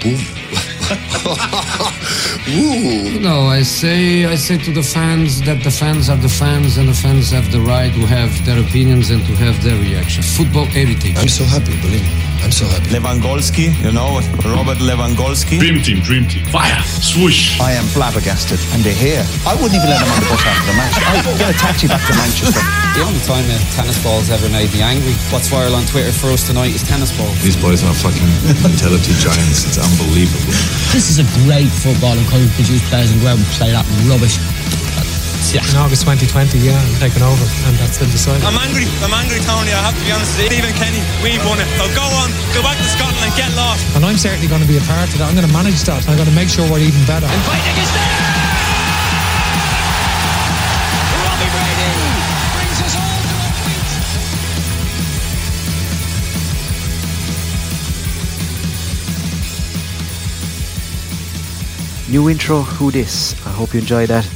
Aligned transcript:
No, 3.20 3.46
I 3.46 3.62
say 3.62 4.24
I 4.24 4.34
say 4.34 4.58
to 4.58 4.72
the 4.72 4.82
fans 4.82 5.40
that 5.42 5.62
the 5.62 5.70
fans 5.70 6.08
are 6.08 6.16
the 6.16 6.28
fans 6.28 6.78
and 6.78 6.88
the 6.88 6.94
fans 6.94 7.30
have 7.30 7.52
the 7.52 7.60
right 7.60 7.92
to 7.92 8.06
have 8.06 8.44
their 8.44 8.60
opinions 8.60 9.10
and 9.10 9.24
to 9.26 9.34
have 9.36 9.62
their 9.62 9.78
reaction. 9.78 10.22
Football 10.22 10.64
heritage. 10.64 11.16
I'm 11.16 11.28
so 11.28 11.44
happy, 11.44 11.80
believe 11.80 12.02
me. 12.02 12.29
I'm 12.42 12.52
so 12.52 12.66
happy. 12.66 12.88
Lewandowski, 12.90 13.70
you 13.84 13.92
know, 13.92 14.20
Robert 14.44 14.78
Lewandowski. 14.80 15.58
Dream 15.60 15.82
team, 15.82 16.00
dream 16.00 16.24
team. 16.26 16.44
Fire, 16.48 16.80
swoosh. 16.84 17.60
I 17.60 17.72
am 17.72 17.84
flabbergasted, 17.84 18.58
and 18.72 18.82
they're 18.82 18.96
here. 18.96 19.24
I 19.46 19.54
wouldn't 19.54 19.76
even 19.76 19.88
let 19.88 20.00
them 20.00 20.10
on 20.10 20.18
the 20.24 20.28
bus 20.32 20.42
after 20.44 20.66
the 20.66 20.76
match. 20.76 20.96
I'd 20.96 21.38
get 21.38 21.50
a 21.54 21.58
taxi 21.58 21.86
back 21.88 22.02
to 22.06 22.14
Manchester. 22.16 22.60
The 22.90 23.06
only 23.06 23.22
time 23.22 23.46
a 23.46 23.56
tennis 23.70 24.02
ball's 24.02 24.30
ever 24.34 24.50
made 24.50 24.66
me 24.74 24.82
angry. 24.82 25.14
What's 25.30 25.48
viral 25.48 25.78
on 25.78 25.86
Twitter 25.86 26.10
for 26.10 26.26
us 26.34 26.44
tonight 26.44 26.74
is 26.74 26.82
tennis 26.82 27.14
balls. 27.16 27.38
These 27.40 27.54
boys 27.56 27.84
are 27.86 27.94
fucking 27.94 28.26
mentality 28.66 29.14
giants. 29.22 29.62
It's 29.62 29.78
unbelievable. 29.78 30.50
This 30.90 31.06
is 31.06 31.22
a 31.22 31.26
great 31.46 31.70
football 31.70 32.18
and 32.18 32.26
can 32.26 32.50
produce 32.58 32.82
players 32.90 33.14
and 33.14 33.22
go 33.22 33.28
out 33.30 33.38
and 33.38 33.46
play 33.54 33.70
that 33.70 33.86
rubbish. 34.10 34.42
Yeah. 35.48 35.64
In 35.64 35.80
August 35.80 36.04
2020, 36.04 36.60
yeah, 36.60 36.76
I'm 36.76 37.00
taking 37.00 37.24
over, 37.24 37.46
and 37.64 37.74
that's 37.80 37.96
been 37.96 38.12
decided. 38.12 38.44
I'm 38.44 38.60
angry. 38.60 38.84
I'm 39.00 39.10
angry, 39.16 39.40
Tony. 39.40 39.72
I 39.72 39.80
have 39.82 39.96
to 39.96 40.04
be 40.04 40.12
honest. 40.12 40.36
Stephen 40.36 40.70
Kenny, 40.76 41.00
we've 41.24 41.40
won 41.48 41.56
it. 41.58 41.66
So 41.80 41.88
go 41.96 42.04
on, 42.22 42.28
go 42.52 42.60
back 42.60 42.76
to 42.76 42.84
Scotland 42.84 43.24
and 43.24 43.32
get 43.34 43.48
lost. 43.56 43.82
And 43.96 44.04
I'm 44.04 44.20
certainly 44.20 44.46
going 44.46 44.60
to 44.60 44.68
be 44.68 44.76
a 44.76 44.84
part 44.84 45.08
of 45.08 45.16
that. 45.18 45.26
I'm 45.26 45.34
going 45.34 45.48
to 45.48 45.56
manage 45.56 45.82
that. 45.88 46.06
I'm 46.06 46.14
going 46.14 46.28
to 46.28 46.36
make 46.36 46.52
sure 46.52 46.62
we're 46.68 46.84
even 46.84 47.02
better. 47.08 47.24
And 47.26 47.42
fighting 47.48 47.72
is 47.82 47.90
there. 47.90 48.14
Robbie 51.24 51.50
Brady 51.50 51.90
brings 52.54 52.78
us 52.84 52.94
all 53.00 53.18
to 53.24 53.34
our 53.42 53.58
feet. 62.06 62.12
New 62.12 62.28
intro, 62.28 62.60
who 62.60 62.92
this? 62.92 63.34
I 63.48 63.50
hope 63.56 63.72
you 63.74 63.80
enjoy 63.80 64.04
that 64.06 64.28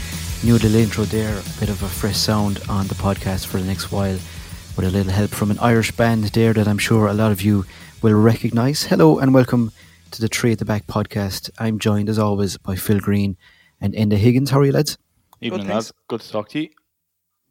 new 0.45 0.55
little 0.55 0.75
intro 0.75 1.05
there. 1.05 1.39
A 1.39 1.61
bit 1.61 1.71
of 1.71 1.83
a 1.83 1.89
fresh 1.89 2.19
sound 2.19 2.61
on 2.69 2.87
the 2.89 2.95
podcast 2.95 3.47
for 3.47 3.57
the 3.57 3.65
next 3.65 3.91
while, 3.91 4.19
with 4.77 4.85
a 4.85 4.91
little 4.91 5.11
help 5.11 5.31
from 5.31 5.51
an 5.51 5.59
Irish 5.59 5.91
band 5.93 6.25
there 6.25 6.53
that 6.53 6.69
I'm 6.69 6.77
sure 6.77 7.07
a 7.07 7.15
lot 7.15 7.33
of 7.33 7.41
you 7.41 7.65
will 8.03 8.13
recognise. 8.13 8.85
Hello 8.85 9.19
and 9.19 9.33
welcome 9.33 9.73
to 10.11 10.21
the 10.21 10.29
Three 10.29 10.53
at 10.53 10.59
the 10.59 10.67
Back 10.67 10.87
podcast. 10.87 11.49
I'm 11.59 11.79
joined 11.79 12.11
as 12.11 12.19
always 12.19 12.59
by 12.59 12.77
Phil 12.77 13.01
Greene 13.01 13.39
and 13.81 13.95
Enda 13.95 14.19
Higgins. 14.19 14.51
How 14.51 14.61
are 14.61 14.67
you, 14.67 14.73
lads? 14.73 14.99
Evening, 15.41 15.67
lads. 15.67 15.93
Good 16.09 16.21
to 16.21 16.31
talk 16.31 16.51
to 16.51 16.61
you. 16.61 16.69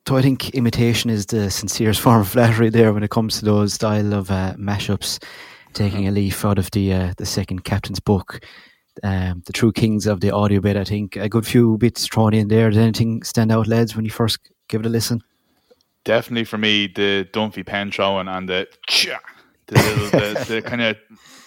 So 0.07 0.15
I 0.15 0.21
think 0.21 0.51
imitation 0.51 1.09
is 1.09 1.25
the 1.25 1.49
sincerest 1.49 1.99
form 2.01 2.21
of 2.21 2.29
flattery 2.29 2.69
there 2.69 2.93
when 2.93 3.01
it 3.01 3.09
comes 3.09 3.39
to 3.39 3.45
those 3.45 3.73
style 3.73 4.13
of 4.13 4.29
uh, 4.29 4.53
mashups, 4.53 5.23
taking 5.73 6.07
a 6.07 6.11
leaf 6.11 6.45
out 6.45 6.59
of 6.59 6.69
the 6.71 6.93
uh, 6.93 7.13
the 7.17 7.25
second 7.25 7.63
captain's 7.63 7.99
book 7.99 8.39
um, 9.01 9.41
the 9.45 9.53
true 9.53 9.71
kings 9.71 10.05
of 10.05 10.21
the 10.21 10.31
audio 10.31 10.59
bit. 10.59 10.77
I 10.77 10.83
think 10.83 11.15
a 11.15 11.29
good 11.29 11.45
few 11.45 11.77
bits 11.77 12.07
thrown 12.07 12.33
in 12.33 12.47
there. 12.47 12.69
Did 12.69 12.79
anything 12.79 13.23
stand 13.23 13.51
out, 13.51 13.67
lads, 13.67 13.95
when 13.95 14.05
you 14.05 14.11
first 14.11 14.39
give 14.67 14.81
it 14.81 14.85
a 14.85 14.89
listen? 14.89 15.23
Definitely 16.05 16.43
for 16.43 16.57
me, 16.57 16.87
the 16.87 17.27
Dunphy 17.31 17.65
pen 17.65 17.91
throwing 17.91 18.27
and 18.27 18.47
the 18.47 18.67
the 19.67 19.75
little 19.75 20.09
the, 20.09 20.45
the 20.47 20.61
kind 20.65 20.81
of 20.81 20.97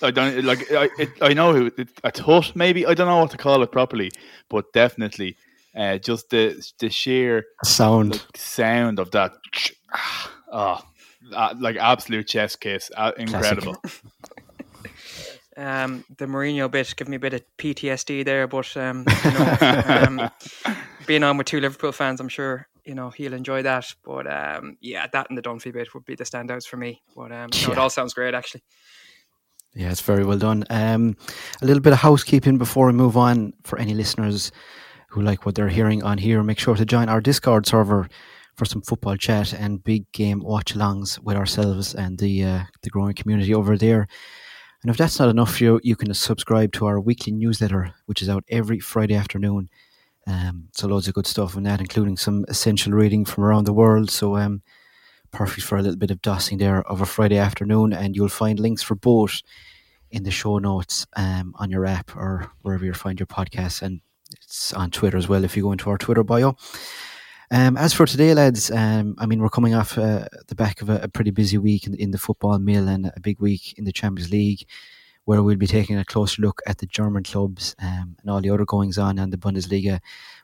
I 0.02 0.10
don't 0.10 0.44
like 0.44 0.70
I 0.72 0.88
it, 0.98 1.10
I 1.20 1.32
know 1.34 1.66
it, 1.66 1.88
a 2.04 2.10
tut 2.10 2.54
maybe 2.54 2.86
I 2.86 2.94
don't 2.94 3.06
know 3.06 3.18
what 3.18 3.30
to 3.32 3.36
call 3.36 3.62
it 3.62 3.70
properly, 3.70 4.10
but 4.48 4.72
definitely 4.72 5.36
uh, 5.76 5.98
just 5.98 6.30
the 6.30 6.62
the 6.78 6.88
sheer 6.88 7.44
sound 7.64 8.24
sound 8.34 8.98
of 8.98 9.10
that. 9.12 9.32
Oh, 10.50 10.80
uh, 11.34 11.54
like 11.58 11.76
absolute 11.76 12.26
chest 12.26 12.60
kiss, 12.60 12.90
uh, 12.96 13.12
incredible. 13.18 13.76
Um, 15.56 16.04
the 16.18 16.26
Mourinho 16.26 16.70
bit 16.70 16.94
gave 16.96 17.08
me 17.08 17.16
a 17.16 17.20
bit 17.20 17.32
of 17.34 17.42
PTSD 17.58 18.24
there, 18.24 18.46
but 18.46 18.76
um, 18.76 19.04
you 19.24 19.30
know, 19.30 19.82
um, 19.86 20.30
being 21.06 21.22
on 21.22 21.38
with 21.38 21.46
two 21.46 21.60
Liverpool 21.60 21.92
fans, 21.92 22.20
I'm 22.20 22.28
sure 22.28 22.68
you 22.84 22.94
know 22.94 23.10
he'll 23.10 23.32
enjoy 23.32 23.62
that. 23.62 23.92
But 24.04 24.30
um, 24.30 24.76
yeah, 24.80 25.06
that 25.12 25.28
and 25.28 25.38
the 25.38 25.42
Dunphy 25.42 25.72
bit 25.72 25.94
would 25.94 26.04
be 26.04 26.14
the 26.14 26.24
standouts 26.24 26.66
for 26.66 26.76
me. 26.76 27.02
But 27.14 27.32
um, 27.32 27.50
no, 27.66 27.72
it 27.72 27.78
all 27.78 27.90
sounds 27.90 28.12
great, 28.12 28.34
actually. 28.34 28.62
Yeah, 29.74 29.90
it's 29.90 30.00
very 30.00 30.24
well 30.24 30.38
done. 30.38 30.64
Um, 30.70 31.16
a 31.60 31.66
little 31.66 31.82
bit 31.82 31.92
of 31.92 31.98
housekeeping 31.98 32.58
before 32.58 32.86
we 32.86 32.92
move 32.92 33.16
on 33.16 33.52
for 33.62 33.78
any 33.78 33.94
listeners 33.94 34.50
who 35.10 35.22
like 35.22 35.44
what 35.44 35.54
they're 35.54 35.68
hearing 35.68 36.02
on 36.02 36.18
here. 36.18 36.42
Make 36.42 36.58
sure 36.58 36.76
to 36.76 36.84
join 36.84 37.08
our 37.08 37.20
Discord 37.20 37.66
server 37.66 38.08
for 38.56 38.64
some 38.64 38.80
football 38.80 39.16
chat 39.16 39.52
and 39.52 39.84
big 39.84 40.10
game 40.12 40.40
watch-alongs 40.40 41.18
with 41.22 41.36
ourselves 41.36 41.94
and 41.94 42.18
the 42.18 42.44
uh, 42.44 42.60
the 42.82 42.90
growing 42.90 43.14
community 43.14 43.54
over 43.54 43.76
there. 43.76 44.08
And 44.82 44.90
if 44.90 44.96
that's 44.96 45.18
not 45.18 45.28
enough, 45.28 45.56
for 45.56 45.64
you 45.64 45.80
you 45.82 45.96
can 45.96 46.12
subscribe 46.14 46.72
to 46.72 46.86
our 46.86 47.00
weekly 47.00 47.32
newsletter, 47.32 47.94
which 48.06 48.22
is 48.22 48.28
out 48.28 48.44
every 48.48 48.78
Friday 48.78 49.14
afternoon. 49.14 49.68
Um, 50.26 50.68
so 50.72 50.88
loads 50.88 51.08
of 51.08 51.14
good 51.14 51.26
stuff 51.26 51.56
in 51.56 51.62
that, 51.64 51.80
including 51.80 52.16
some 52.16 52.44
essential 52.48 52.92
reading 52.92 53.24
from 53.24 53.44
around 53.44 53.64
the 53.64 53.72
world. 53.72 54.10
So 54.10 54.36
um, 54.36 54.62
perfect 55.30 55.66
for 55.66 55.78
a 55.78 55.82
little 55.82 55.98
bit 55.98 56.10
of 56.10 56.22
dusting 56.22 56.58
there 56.58 56.82
of 56.82 57.00
a 57.00 57.06
Friday 57.06 57.38
afternoon. 57.38 57.92
And 57.92 58.16
you'll 58.16 58.28
find 58.28 58.58
links 58.58 58.82
for 58.82 58.96
both 58.96 59.42
in 60.10 60.22
the 60.22 60.30
show 60.30 60.58
notes 60.58 61.06
um, 61.16 61.54
on 61.58 61.70
your 61.70 61.86
app 61.86 62.16
or 62.16 62.50
wherever 62.62 62.84
you 62.84 62.92
find 62.92 63.18
your 63.20 63.26
podcasts. 63.26 63.82
And 63.82 64.00
it's 64.32 64.72
on 64.72 64.90
Twitter 64.90 65.16
as 65.16 65.28
well 65.28 65.44
if 65.44 65.56
you 65.56 65.62
go 65.62 65.72
into 65.72 65.90
our 65.90 65.98
Twitter 65.98 66.24
bio. 66.24 66.56
Um, 67.50 67.76
as 67.76 67.92
for 67.92 68.06
today, 68.06 68.34
lads, 68.34 68.72
um, 68.72 69.14
I 69.18 69.26
mean, 69.26 69.40
we're 69.40 69.48
coming 69.48 69.74
off 69.74 69.96
uh, 69.96 70.26
the 70.48 70.56
back 70.56 70.82
of 70.82 70.90
a, 70.90 71.02
a, 71.02 71.08
pretty 71.08 71.30
busy 71.30 71.58
week 71.58 71.86
in, 71.86 71.94
in, 71.94 72.10
the 72.10 72.18
football 72.18 72.58
mill 72.58 72.88
and 72.88 73.12
a 73.14 73.20
big 73.20 73.38
week 73.40 73.78
in 73.78 73.84
the 73.84 73.92
Champions 73.92 74.32
League, 74.32 74.66
where 75.26 75.44
we'll 75.44 75.56
be 75.56 75.68
taking 75.68 75.96
a 75.96 76.04
closer 76.04 76.42
look 76.42 76.60
at 76.66 76.78
the 76.78 76.86
German 76.86 77.22
clubs 77.22 77.76
um, 77.80 78.16
and 78.20 78.28
all 78.28 78.40
the 78.40 78.50
other 78.50 78.64
goings 78.64 78.98
on 78.98 79.18
in 79.18 79.30
the 79.30 79.36
Bundesliga 79.36 80.00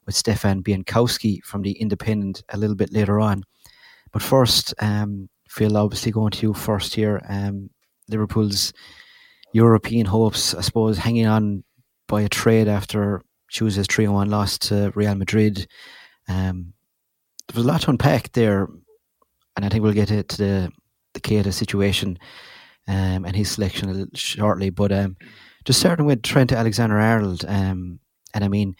with 0.06 0.14
Stefan 0.14 0.62
Bienkowski 0.62 1.42
from 1.42 1.62
the 1.62 1.72
Independent 1.72 2.44
a 2.50 2.56
little 2.56 2.76
bit 2.76 2.92
later 2.92 3.18
on. 3.18 3.42
But 4.12 4.22
first, 4.22 4.72
um, 4.78 5.28
Phil, 5.48 5.76
obviously 5.76 6.12
going 6.12 6.30
to 6.30 6.46
you 6.46 6.54
first 6.54 6.94
here. 6.94 7.20
Um, 7.28 7.70
Liverpool's 8.08 8.72
European 9.52 10.06
hopes, 10.06 10.54
I 10.54 10.60
suppose, 10.60 10.98
hanging 10.98 11.26
on 11.26 11.64
by 12.06 12.22
a 12.22 12.28
trade 12.28 12.68
after 12.68 13.22
Tuesday's 13.50 13.86
3 13.88 14.06
1 14.06 14.30
loss 14.30 14.56
to 14.58 14.92
Real 14.94 15.16
Madrid. 15.16 15.66
Um, 16.28 16.74
there 17.52 17.60
was 17.60 17.66
a 17.66 17.68
lot 17.68 17.82
to 17.82 17.90
unpack 17.90 18.32
there, 18.32 18.66
and 19.56 19.64
I 19.64 19.68
think 19.68 19.82
we'll 19.82 19.92
get 19.92 20.08
to 20.08 20.38
the 20.38 20.72
the 21.12 21.20
Keita 21.20 21.52
situation 21.52 22.18
um, 22.88 23.26
and 23.26 23.36
his 23.36 23.50
selection 23.50 24.10
shortly. 24.14 24.70
But 24.70 24.90
um, 24.92 25.16
just 25.66 25.80
starting 25.80 26.06
with 26.06 26.22
Trent 26.22 26.52
Alexander 26.52 26.98
Arnold, 26.98 27.44
um, 27.46 28.00
and 28.32 28.42
I 28.42 28.48
mean, 28.48 28.74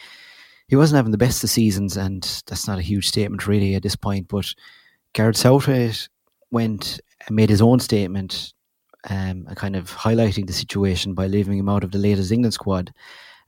he 0.69 0.77
wasn't 0.77 0.97
having 0.97 1.13
the 1.13 1.19
best 1.19 1.45
of 1.45 1.51
seasons, 1.51 1.99
and 1.99 2.23
that's 2.47 2.67
not 2.67 2.79
a 2.79 2.83
huge 2.83 3.09
statement 3.09 3.47
really 3.47 3.75
at 3.75 3.83
this 3.83 3.97
point. 3.97 4.29
But 4.29 4.47
Gareth 5.13 5.37
Southgate 5.37 6.09
went 6.51 6.99
and 7.27 7.37
made 7.37 7.51
his 7.51 7.61
own 7.61 7.79
statement, 7.79 8.55
um, 9.11 9.45
kind 9.55 9.77
of 9.77 9.91
highlighting 9.91 10.47
the 10.47 10.55
situation 10.55 11.13
by 11.13 11.27
leaving 11.27 11.59
him 11.59 11.69
out 11.69 11.85
of 11.85 11.91
the 11.91 11.99
latest 11.99 12.33
England 12.33 12.55
squad. 12.55 12.91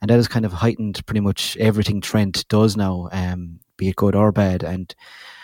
And 0.02 0.10
that 0.10 0.16
has 0.16 0.28
kind 0.28 0.44
of 0.44 0.52
heightened 0.52 1.04
pretty 1.06 1.20
much 1.20 1.56
everything 1.56 2.02
Trent 2.02 2.46
does 2.48 2.76
now. 2.76 3.08
Um, 3.10 3.60
be 3.76 3.88
it 3.88 3.96
good 3.96 4.14
or 4.14 4.32
bad. 4.32 4.62
And 4.62 4.94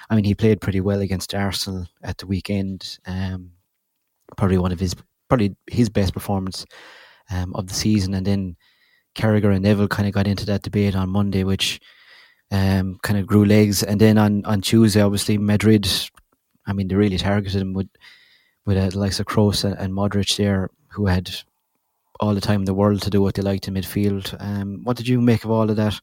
I 0.08 0.14
mean, 0.14 0.24
he 0.24 0.34
played 0.34 0.60
pretty 0.60 0.80
well 0.80 1.00
against 1.00 1.34
Arsenal 1.34 1.86
at 2.02 2.18
the 2.18 2.26
weekend. 2.26 2.98
Um, 3.06 3.52
probably 4.36 4.58
one 4.58 4.72
of 4.72 4.80
his 4.80 4.94
probably 5.28 5.56
his 5.68 5.88
best 5.88 6.12
performance 6.12 6.66
um, 7.30 7.54
of 7.54 7.68
the 7.68 7.74
season. 7.74 8.14
And 8.14 8.26
then 8.26 8.56
Carragher 9.14 9.54
and 9.54 9.62
Neville 9.62 9.88
kind 9.88 10.08
of 10.08 10.14
got 10.14 10.26
into 10.26 10.46
that 10.46 10.62
debate 10.62 10.96
on 10.96 11.08
Monday, 11.08 11.44
which 11.44 11.80
um, 12.50 12.98
kind 13.02 13.18
of 13.18 13.26
grew 13.26 13.44
legs. 13.44 13.82
And 13.82 14.00
then 14.00 14.18
on, 14.18 14.44
on 14.44 14.60
Tuesday, 14.60 15.00
obviously 15.00 15.38
Madrid. 15.38 15.88
I 16.66 16.72
mean, 16.72 16.88
they 16.88 16.94
really 16.94 17.18
targeted 17.18 17.62
him 17.62 17.72
with 17.72 17.88
with 18.66 18.76
uh, 18.76 18.98
likes 18.98 19.18
of 19.18 19.26
Kroos 19.26 19.64
and, 19.64 19.74
and 19.78 19.92
Modric 19.92 20.36
there, 20.36 20.70
who 20.88 21.06
had 21.06 21.30
all 22.20 22.34
the 22.34 22.40
time 22.40 22.60
in 22.60 22.66
the 22.66 22.74
world 22.74 23.00
to 23.02 23.10
do 23.10 23.22
what 23.22 23.34
they 23.34 23.42
liked 23.42 23.66
in 23.66 23.74
midfield. 23.74 24.36
Um, 24.38 24.84
what 24.84 24.96
did 24.96 25.08
you 25.08 25.20
make 25.20 25.44
of 25.44 25.50
all 25.50 25.70
of 25.70 25.76
that? 25.76 25.98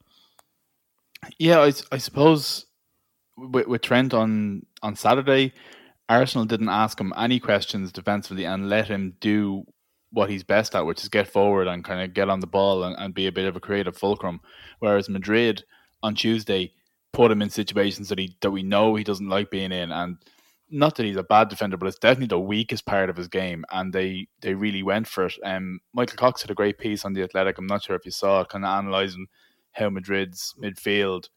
Yeah, 1.40 1.60
I, 1.60 1.74
I 1.92 1.98
suppose 1.98 2.66
with, 3.38 3.68
with 3.68 3.82
Trent 3.82 4.14
on 4.14 4.66
on 4.82 4.96
Saturday, 4.96 5.54
Arsenal 6.10 6.46
didn't 6.46 6.70
ask 6.70 7.00
him 7.00 7.14
any 7.18 7.40
questions 7.40 7.92
defensively 7.92 8.46
and 8.46 8.70
let 8.70 8.88
him 8.88 9.16
do 9.20 9.66
what 10.12 10.30
he's 10.30 10.44
best 10.44 10.74
at, 10.76 10.86
which 10.86 11.04
is 11.04 11.10
get 11.10 11.28
forward 11.28 11.68
and 11.68 11.84
kind 11.84 12.02
of 12.02 12.14
get 12.14 12.30
on 12.30 12.40
the 12.40 12.48
ball 12.48 12.84
and, 12.84 12.96
and 12.98 13.14
be 13.14 13.28
a 13.28 13.32
bit 13.32 13.46
of 13.46 13.56
a 13.56 13.60
creative 13.60 13.98
fulcrum. 13.98 14.40
Whereas 14.80 15.10
Madrid 15.10 15.64
on 16.02 16.16
Tuesday 16.16 16.74
put 17.14 17.32
him 17.32 17.42
in 17.42 17.50
situations 17.50 18.10
that 18.10 18.20
he 18.20 18.38
that 18.42 18.52
we 18.52 18.64
know 18.64 18.96
he 18.96 19.04
doesn't 19.04 19.30
like 19.30 19.50
being 19.52 19.72
in, 19.72 19.92
and 19.92 20.18
not 20.70 20.96
that 20.96 21.06
he's 21.06 21.16
a 21.16 21.24
bad 21.24 21.50
defender, 21.50 21.78
but 21.78 21.88
it's 21.88 22.00
definitely 22.00 22.28
the 22.28 22.40
weakest 22.40 22.86
part 22.86 23.10
of 23.10 23.18
his 23.18 23.28
game, 23.28 23.66
and 23.72 23.94
they 23.94 24.28
they 24.42 24.54
really 24.54 24.84
went 24.84 25.08
for 25.08 25.26
it. 25.26 25.34
Um, 25.44 25.80
Michael 25.94 26.18
Cox 26.18 26.42
had 26.42 26.52
a 26.52 26.56
great 26.56 26.78
piece 26.78 27.06
on 27.06 27.14
the 27.14 27.24
Athletic. 27.24 27.58
I'm 27.58 27.68
not 27.68 27.84
sure 27.84 27.96
if 27.96 28.06
you 28.06 28.12
saw 28.12 28.42
it, 28.42 28.50
kind 28.50 28.66
of 28.66 28.80
analysing 28.80 29.28
how 29.74 29.90
Madrid's 29.90 30.54
midfield 30.62 31.30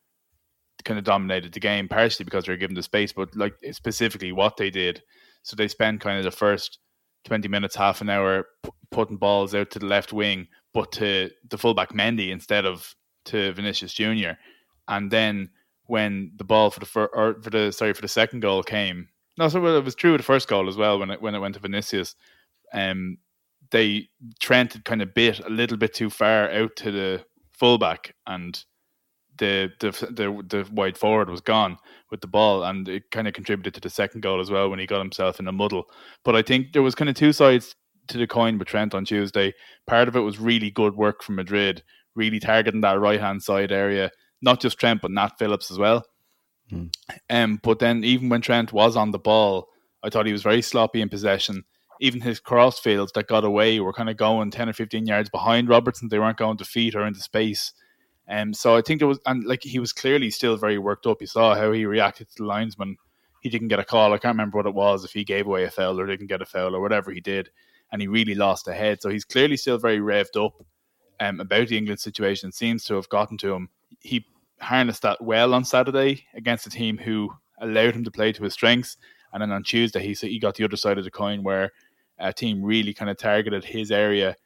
kind 0.84 0.98
of 0.98 1.04
dominated 1.04 1.52
the 1.52 1.60
game, 1.60 1.88
partially 1.88 2.24
because 2.24 2.44
they 2.44 2.52
were 2.52 2.58
given 2.58 2.76
the 2.76 2.82
space, 2.82 3.12
but 3.12 3.34
like 3.36 3.54
specifically 3.72 4.32
what 4.32 4.56
they 4.56 4.70
did. 4.70 5.02
So 5.42 5.56
they 5.56 5.68
spent 5.68 6.00
kind 6.00 6.18
of 6.18 6.24
the 6.24 6.30
first 6.30 6.78
20 7.24 7.48
minutes, 7.48 7.76
half 7.76 8.00
an 8.00 8.10
hour 8.10 8.46
p- 8.62 8.70
putting 8.90 9.16
balls 9.16 9.54
out 9.54 9.70
to 9.70 9.78
the 9.78 9.86
left 9.86 10.12
wing, 10.12 10.48
but 10.72 10.92
to 10.92 11.30
the 11.48 11.58
fullback 11.58 11.92
Mendy 11.92 12.30
instead 12.30 12.64
of 12.64 12.94
to 13.26 13.52
Vinicius 13.52 13.92
Junior. 13.92 14.38
And 14.88 15.10
then 15.10 15.50
when 15.86 16.32
the 16.36 16.44
ball 16.44 16.70
for 16.70 16.80
the 16.80 16.86
fir- 16.86 17.10
or 17.12 17.40
for 17.42 17.50
the 17.50 17.72
sorry 17.72 17.92
for 17.92 18.02
the 18.02 18.08
second 18.08 18.40
goal 18.40 18.62
came, 18.62 19.08
no, 19.38 19.48
so 19.48 19.64
it 19.64 19.84
was 19.84 19.94
true 19.94 20.12
with 20.12 20.20
the 20.20 20.24
first 20.24 20.48
goal 20.48 20.68
as 20.68 20.76
well 20.76 20.98
when 20.98 21.10
it 21.10 21.22
when 21.22 21.34
it 21.34 21.40
went 21.40 21.54
to 21.54 21.60
Vinicius. 21.60 22.14
Um, 22.72 23.18
they 23.70 24.08
Trent 24.40 24.72
had 24.72 24.84
kind 24.84 25.02
of 25.02 25.14
bit 25.14 25.40
a 25.40 25.48
little 25.48 25.76
bit 25.76 25.94
too 25.94 26.10
far 26.10 26.50
out 26.50 26.76
to 26.76 26.90
the 26.90 27.24
fullback, 27.60 28.14
and 28.26 28.64
the 29.38 29.70
the 29.78 29.90
the, 30.10 30.42
the 30.48 30.68
wide 30.72 30.96
forward 30.96 31.30
was 31.30 31.40
gone 31.40 31.76
with 32.10 32.20
the 32.20 32.26
ball, 32.26 32.64
and 32.64 32.88
it 32.88 33.10
kind 33.12 33.28
of 33.28 33.34
contributed 33.34 33.74
to 33.74 33.80
the 33.80 33.90
second 33.90 34.22
goal 34.22 34.40
as 34.40 34.50
well 34.50 34.68
when 34.68 34.80
he 34.80 34.86
got 34.86 34.98
himself 34.98 35.38
in 35.38 35.46
a 35.46 35.52
muddle. 35.52 35.84
But 36.24 36.34
I 36.34 36.42
think 36.42 36.72
there 36.72 36.82
was 36.82 36.96
kind 36.96 37.08
of 37.08 37.14
two 37.14 37.32
sides 37.32 37.76
to 38.08 38.18
the 38.18 38.26
coin 38.26 38.58
with 38.58 38.66
Trent 38.66 38.94
on 38.94 39.04
Tuesday. 39.04 39.54
Part 39.86 40.08
of 40.08 40.16
it 40.16 40.20
was 40.20 40.40
really 40.40 40.70
good 40.70 40.96
work 40.96 41.22
from 41.22 41.36
Madrid, 41.36 41.84
really 42.16 42.40
targeting 42.40 42.80
that 42.80 42.98
right 42.98 43.20
hand 43.20 43.42
side 43.42 43.70
area, 43.70 44.10
not 44.42 44.60
just 44.60 44.78
Trent 44.78 45.02
but 45.02 45.12
Nat 45.12 45.38
Phillips 45.38 45.70
as 45.70 45.78
well. 45.78 46.04
Mm. 46.72 46.92
Um, 47.28 47.60
but 47.62 47.78
then 47.78 48.04
even 48.04 48.28
when 48.28 48.40
Trent 48.40 48.72
was 48.72 48.96
on 48.96 49.10
the 49.10 49.18
ball, 49.18 49.68
I 50.02 50.08
thought 50.08 50.26
he 50.26 50.32
was 50.32 50.42
very 50.42 50.62
sloppy 50.62 51.00
in 51.00 51.08
possession. 51.08 51.64
Even 52.00 52.20
his 52.20 52.40
crossfields 52.40 53.12
that 53.12 53.28
got 53.28 53.44
away 53.44 53.78
were 53.78 53.92
kind 53.92 54.10
of 54.10 54.16
going 54.16 54.50
ten 54.50 54.68
or 54.68 54.72
fifteen 54.72 55.06
yards 55.06 55.30
behind 55.30 55.68
Robertson. 55.68 56.08
They 56.08 56.18
weren't 56.18 56.38
going 56.38 56.56
to 56.56 56.64
feet 56.64 56.94
or 56.94 57.06
into 57.06 57.20
space. 57.20 57.72
Um, 58.28 58.54
so 58.54 58.76
I 58.76 58.82
think 58.82 59.00
there 59.00 59.08
was, 59.08 59.18
and 59.26 59.44
like 59.44 59.62
he 59.62 59.78
was 59.78 59.92
clearly 59.92 60.30
still 60.30 60.56
very 60.56 60.78
worked 60.78 61.06
up. 61.06 61.20
You 61.20 61.26
saw 61.26 61.54
how 61.54 61.72
he 61.72 61.84
reacted 61.84 62.28
to 62.28 62.34
the 62.38 62.44
linesman. 62.44 62.96
He 63.40 63.48
didn't 63.48 63.68
get 63.68 63.80
a 63.80 63.84
call. 63.84 64.12
I 64.12 64.18
can't 64.18 64.34
remember 64.34 64.56
what 64.56 64.66
it 64.66 64.74
was, 64.74 65.04
if 65.04 65.12
he 65.12 65.24
gave 65.24 65.46
away 65.46 65.64
a 65.64 65.70
foul 65.70 65.98
or 65.98 66.06
didn't 66.06 66.28
get 66.28 66.42
a 66.42 66.46
foul 66.46 66.74
or 66.74 66.80
whatever 66.80 67.10
he 67.10 67.20
did. 67.20 67.50
And 67.90 68.00
he 68.00 68.06
really 68.06 68.34
lost 68.34 68.66
the 68.66 68.72
head. 68.72 69.02
So 69.02 69.08
he's 69.08 69.24
clearly 69.24 69.56
still 69.56 69.78
very 69.78 69.98
revved 69.98 70.42
up 70.42 70.54
um, 71.18 71.40
about 71.40 71.68
the 71.68 71.76
England 71.76 72.00
situation. 72.00 72.52
Seems 72.52 72.84
to 72.84 72.94
have 72.94 73.08
gotten 73.08 73.36
to 73.38 73.52
him. 73.52 73.68
He 73.98 74.26
harnessed 74.60 75.02
that 75.02 75.22
well 75.22 75.52
on 75.54 75.64
Saturday 75.64 76.24
against 76.34 76.66
a 76.66 76.70
team 76.70 76.98
who 76.98 77.30
allowed 77.60 77.94
him 77.94 78.04
to 78.04 78.10
play 78.10 78.32
to 78.32 78.44
his 78.44 78.52
strengths. 78.52 78.96
And 79.32 79.42
then 79.42 79.50
on 79.50 79.64
Tuesday, 79.64 80.02
he 80.02 80.12
he 80.12 80.38
got 80.38 80.54
the 80.54 80.64
other 80.64 80.76
side 80.76 80.98
of 80.98 81.04
the 81.04 81.10
coin 81.10 81.42
where 81.42 81.70
a 82.20 82.32
team 82.32 82.62
really 82.62 82.94
kind 82.94 83.10
of 83.10 83.16
targeted 83.16 83.64
his 83.64 83.90
area 83.90 84.36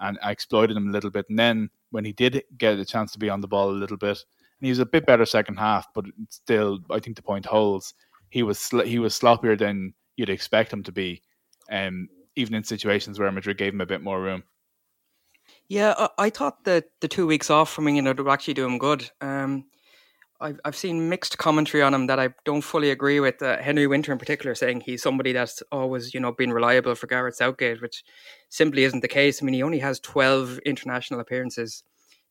and 0.00 0.18
exploited 0.22 0.76
him 0.76 0.88
a 0.88 0.92
little 0.92 1.10
bit. 1.10 1.26
And 1.28 1.38
then 1.38 1.70
when 1.90 2.04
he 2.04 2.12
did 2.12 2.42
get 2.56 2.78
a 2.78 2.84
chance 2.84 3.12
to 3.12 3.18
be 3.18 3.30
on 3.30 3.40
the 3.40 3.48
ball 3.48 3.70
a 3.70 3.72
little 3.72 3.96
bit, 3.96 4.18
and 4.60 4.66
he 4.66 4.70
was 4.70 4.78
a 4.78 4.86
bit 4.86 5.06
better 5.06 5.24
second 5.24 5.56
half, 5.56 5.86
but 5.94 6.04
still, 6.28 6.80
I 6.90 6.98
think 6.98 7.16
the 7.16 7.22
point 7.22 7.46
holds. 7.46 7.94
He 8.30 8.42
was 8.42 8.58
sl- 8.58 8.82
he 8.82 8.98
was 8.98 9.18
sloppier 9.18 9.58
than 9.58 9.94
you'd 10.16 10.30
expect 10.30 10.72
him 10.72 10.82
to 10.82 10.92
be, 10.92 11.22
um, 11.70 12.08
even 12.36 12.54
in 12.54 12.64
situations 12.64 13.18
where 13.18 13.30
Madrid 13.32 13.56
gave 13.56 13.72
him 13.72 13.80
a 13.80 13.86
bit 13.86 14.02
more 14.02 14.20
room. 14.20 14.42
Yeah, 15.68 16.08
I, 16.18 16.30
thought 16.30 16.64
that 16.64 16.86
the 17.00 17.08
two 17.08 17.26
weeks 17.26 17.50
off 17.50 17.70
from 17.70 17.88
England 17.88 18.18
would 18.18 18.28
actually 18.28 18.54
do 18.54 18.66
him 18.66 18.78
good. 18.78 19.10
Um, 19.20 19.64
I've 20.40 20.60
I've 20.64 20.76
seen 20.76 21.08
mixed 21.08 21.38
commentary 21.38 21.82
on 21.82 21.94
him 21.94 22.06
that 22.06 22.20
I 22.20 22.28
don't 22.44 22.62
fully 22.62 22.90
agree 22.90 23.20
with. 23.20 23.42
Uh, 23.42 23.58
Henry 23.58 23.86
Winter, 23.86 24.12
in 24.12 24.18
particular, 24.18 24.54
saying 24.54 24.82
he's 24.82 25.02
somebody 25.02 25.32
that's 25.32 25.62
always 25.72 26.14
you 26.14 26.20
know 26.20 26.32
been 26.32 26.52
reliable 26.52 26.94
for 26.94 27.06
Gareth 27.06 27.36
Southgate, 27.36 27.82
which 27.82 28.04
simply 28.48 28.84
isn't 28.84 29.00
the 29.00 29.08
case. 29.08 29.42
I 29.42 29.44
mean, 29.44 29.54
he 29.54 29.62
only 29.62 29.80
has 29.80 29.98
twelve 29.98 30.58
international 30.60 31.20
appearances 31.20 31.82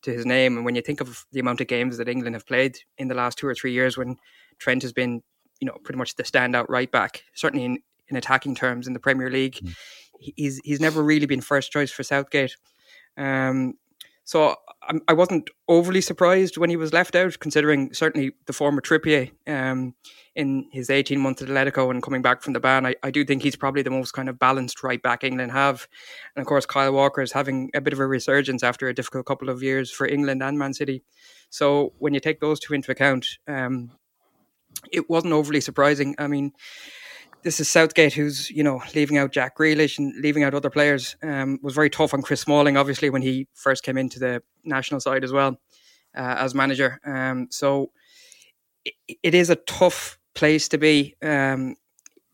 to 0.04 0.14
his 0.14 0.26
name, 0.26 0.56
and 0.56 0.66
when 0.66 0.76
you 0.76 0.82
think 0.82 1.02
of 1.02 1.26
the 1.32 1.40
amount 1.40 1.60
of 1.60 1.68
games 1.68 1.98
that 1.98 2.08
England 2.08 2.36
have 2.36 2.48
played 2.48 2.78
in 2.98 3.08
the 3.08 3.16
last 3.16 3.38
two 3.38 3.48
or 3.48 3.56
three 3.56 3.74
years, 3.74 3.98
when 3.98 4.18
Trent 4.58 4.84
has 4.84 4.94
been 4.94 5.22
you 5.60 5.68
know 5.68 5.78
pretty 5.84 5.98
much 5.98 6.16
the 6.16 6.24
standout 6.24 6.70
right 6.70 6.92
back, 6.92 7.24
certainly 7.34 7.66
in, 7.66 7.80
in 8.08 8.16
attacking 8.16 8.56
terms 8.56 8.88
in 8.88 8.94
the 8.94 9.00
Premier 9.00 9.30
League, 9.30 9.56
mm. 9.56 9.76
he's 10.20 10.62
he's 10.64 10.80
never 10.80 11.04
really 11.04 11.26
been 11.26 11.42
first 11.42 11.72
choice 11.72 11.92
for 11.92 12.04
Southgate. 12.04 12.56
Um, 13.18 13.74
so 14.24 14.56
I 15.08 15.14
wasn't 15.14 15.50
overly 15.68 16.02
surprised 16.02 16.58
when 16.58 16.70
he 16.70 16.78
was 16.78 16.94
left 16.94 17.16
out, 17.16 17.40
considering 17.40 17.94
certainly 17.94 18.32
the 18.46 18.54
former 18.54 18.82
Trippier 18.82 19.32
um, 19.46 19.96
in 20.36 20.70
his 20.72 20.90
18 20.90 21.20
months 21.20 21.42
at 21.42 21.50
Atletico 21.50 21.92
and 21.92 22.02
coming 22.02 22.22
back 22.22 22.42
from 22.42 22.54
the 22.54 22.60
ban. 22.60 22.86
I, 22.86 22.96
I 23.04 23.12
do 23.12 23.26
think 23.26 23.44
he's 23.44 23.56
probably 23.56 23.82
the 23.82 23.90
most 23.90 24.14
kind 24.14 24.30
of 24.30 24.40
balanced 24.40 24.84
right 24.84 25.02
back 25.02 25.24
England 25.24 25.52
have. 25.52 25.88
And 26.36 26.42
of 26.42 26.48
course, 26.48 26.66
Kyle 26.66 26.94
Walker 26.94 27.22
is 27.22 27.34
having 27.34 27.70
a 27.74 27.82
bit 27.82 27.94
of 27.94 28.00
a 28.00 28.08
resurgence 28.08 28.64
after 28.64 28.88
a 28.88 28.94
difficult 28.94 29.26
couple 29.26 29.50
of 29.50 29.62
years 29.62 29.92
for 29.92 30.08
England 30.08 30.42
and 30.42 30.58
Man 30.58 30.74
City. 30.74 31.04
So 31.50 31.94
when 32.00 32.14
you 32.14 32.20
take 32.20 32.40
those 32.40 32.60
two 32.60 32.74
into 32.74 32.92
account, 32.92 33.28
um, 33.48 33.92
it 34.92 35.10
wasn't 35.10 35.34
overly 35.34 35.62
surprising. 35.62 36.16
I 36.18 36.28
mean, 36.28 36.54
this 37.44 37.60
is 37.60 37.70
Southgate 37.70 38.14
who's 38.14 38.50
you 38.50 38.64
know 38.64 38.82
leaving 38.96 39.18
out 39.18 39.32
Jack 39.32 39.58
Grealish 39.58 39.98
and 39.98 40.16
leaving 40.22 40.44
out 40.44 40.54
other 40.54 40.70
players. 40.70 41.16
Um, 41.24 41.60
was 41.62 41.76
very 41.76 41.90
tough 41.90 42.14
on 42.14 42.22
Chris 42.22 42.42
Smalling, 42.42 42.78
obviously 42.78 43.10
when 43.10 43.22
he 43.22 43.48
first 43.54 43.84
came 43.84 43.98
into 43.98 44.20
the 44.20 44.42
national 44.64 45.00
side 45.00 45.24
as 45.24 45.32
well 45.32 45.58
uh, 46.16 46.36
as 46.40 46.56
manager. 46.56 47.00
Um, 47.06 47.48
so 47.50 47.92
it, 48.86 49.18
it 49.24 49.36
is 49.36 49.50
a 49.50 49.56
tough 49.56 50.18
place 50.34 50.68
to 50.70 50.78
be 50.78 51.16
um, 51.22 51.76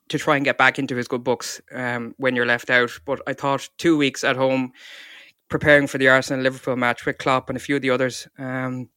to 0.10 0.18
try 0.18 0.36
and 0.36 0.46
get 0.46 0.58
back 0.58 0.80
into 0.80 0.96
his 0.96 1.08
good 1.08 1.24
books 1.24 1.62
um, 1.74 2.14
when 2.18 2.36
you're 2.36 2.46
left 2.46 2.70
out. 2.70 2.92
But 3.06 3.22
I 3.28 3.34
thought 3.34 3.70
two 3.78 3.98
weeks 3.98 4.24
at 4.24 4.36
home 4.36 4.72
preparing 5.50 5.88
for 5.88 5.98
the 5.98 6.08
Arsenal 6.08 6.44
Liverpool 6.44 6.76
match 6.76 7.06
with 7.06 7.18
Klopp 7.18 7.50
and 7.50 7.58
a 7.58 7.60
few 7.62 7.76
of 7.76 7.82
the 7.82 7.92
others. 7.92 8.28
Um, 8.38 8.90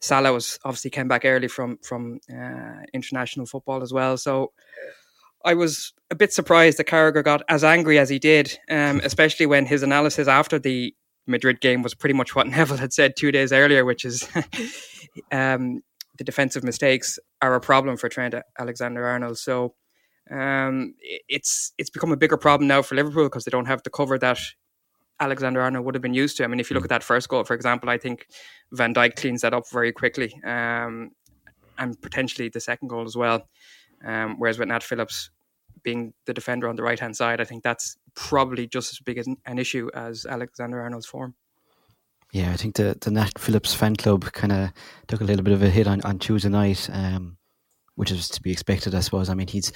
Salah 0.00 0.32
was 0.32 0.58
obviously 0.64 0.90
came 0.90 1.08
back 1.08 1.24
early 1.24 1.48
from 1.48 1.78
from 1.82 2.20
uh, 2.32 2.82
international 2.94 3.46
football 3.46 3.82
as 3.82 3.92
well, 3.92 4.16
so 4.16 4.52
I 5.44 5.54
was 5.54 5.92
a 6.10 6.14
bit 6.14 6.32
surprised 6.32 6.78
that 6.78 6.86
Carragher 6.86 7.24
got 7.24 7.42
as 7.48 7.64
angry 7.64 7.98
as 7.98 8.08
he 8.08 8.18
did, 8.18 8.58
um, 8.70 9.00
especially 9.04 9.46
when 9.46 9.66
his 9.66 9.82
analysis 9.82 10.28
after 10.28 10.58
the 10.58 10.94
Madrid 11.26 11.60
game 11.60 11.82
was 11.82 11.94
pretty 11.94 12.14
much 12.14 12.34
what 12.34 12.46
Neville 12.48 12.76
had 12.76 12.92
said 12.92 13.14
two 13.16 13.32
days 13.32 13.52
earlier, 13.52 13.84
which 13.84 14.04
is 14.04 14.28
um, 15.32 15.82
the 16.18 16.24
defensive 16.24 16.64
mistakes 16.64 17.18
are 17.40 17.54
a 17.54 17.60
problem 17.60 17.96
for 17.96 18.08
Trent 18.08 18.34
Alexander 18.58 19.06
Arnold. 19.06 19.38
So 19.38 19.74
um, 20.30 20.94
it's 21.28 21.72
it's 21.78 21.90
become 21.90 22.12
a 22.12 22.16
bigger 22.16 22.36
problem 22.36 22.68
now 22.68 22.82
for 22.82 22.94
Liverpool 22.94 23.24
because 23.24 23.44
they 23.44 23.50
don't 23.50 23.66
have 23.66 23.82
the 23.82 23.90
cover 23.90 24.18
that 24.18 24.38
Alexander 25.18 25.60
Arnold 25.60 25.84
would 25.84 25.94
have 25.94 26.02
been 26.02 26.14
used 26.14 26.36
to. 26.36 26.44
I 26.44 26.46
mean, 26.46 26.60
if 26.60 26.70
you 26.70 26.74
look 26.74 26.84
at 26.84 26.90
that 26.90 27.02
first 27.02 27.28
goal, 27.28 27.44
for 27.44 27.54
example, 27.54 27.90
I 27.90 27.98
think 27.98 28.26
Van 28.72 28.94
Dijk 28.94 29.16
cleans 29.16 29.42
that 29.42 29.54
up 29.54 29.68
very 29.70 29.92
quickly, 29.92 30.40
um, 30.44 31.10
and 31.78 32.00
potentially 32.00 32.48
the 32.48 32.60
second 32.60 32.88
goal 32.88 33.04
as 33.04 33.16
well. 33.16 33.48
Um, 34.04 34.36
whereas 34.38 34.58
with 34.58 34.68
Nat 34.68 34.82
Phillips 34.82 35.30
being 35.82 36.12
the 36.26 36.34
defender 36.34 36.68
on 36.68 36.76
the 36.76 36.82
right 36.82 36.98
hand 36.98 37.16
side, 37.16 37.40
I 37.40 37.44
think 37.44 37.62
that's 37.62 37.96
probably 38.14 38.66
just 38.66 38.92
as 38.92 38.98
big 39.00 39.18
as 39.18 39.26
an 39.46 39.58
issue 39.58 39.88
as 39.94 40.26
Alexander 40.26 40.80
Arnold's 40.80 41.06
form. 41.06 41.34
Yeah, 42.32 42.52
I 42.52 42.56
think 42.56 42.76
the 42.76 42.96
the 43.00 43.10
Nat 43.10 43.38
Phillips 43.38 43.74
fan 43.74 43.96
club 43.96 44.30
kind 44.32 44.52
of 44.52 44.70
took 45.08 45.20
a 45.20 45.24
little 45.24 45.42
bit 45.42 45.54
of 45.54 45.62
a 45.62 45.70
hit 45.70 45.88
on, 45.88 46.00
on 46.02 46.18
Tuesday 46.18 46.48
night, 46.48 46.88
um, 46.92 47.36
which 47.96 48.12
is 48.12 48.28
to 48.28 48.42
be 48.42 48.52
expected, 48.52 48.94
I 48.94 49.00
suppose. 49.00 49.28
I 49.28 49.34
mean, 49.34 49.48
he's 49.48 49.72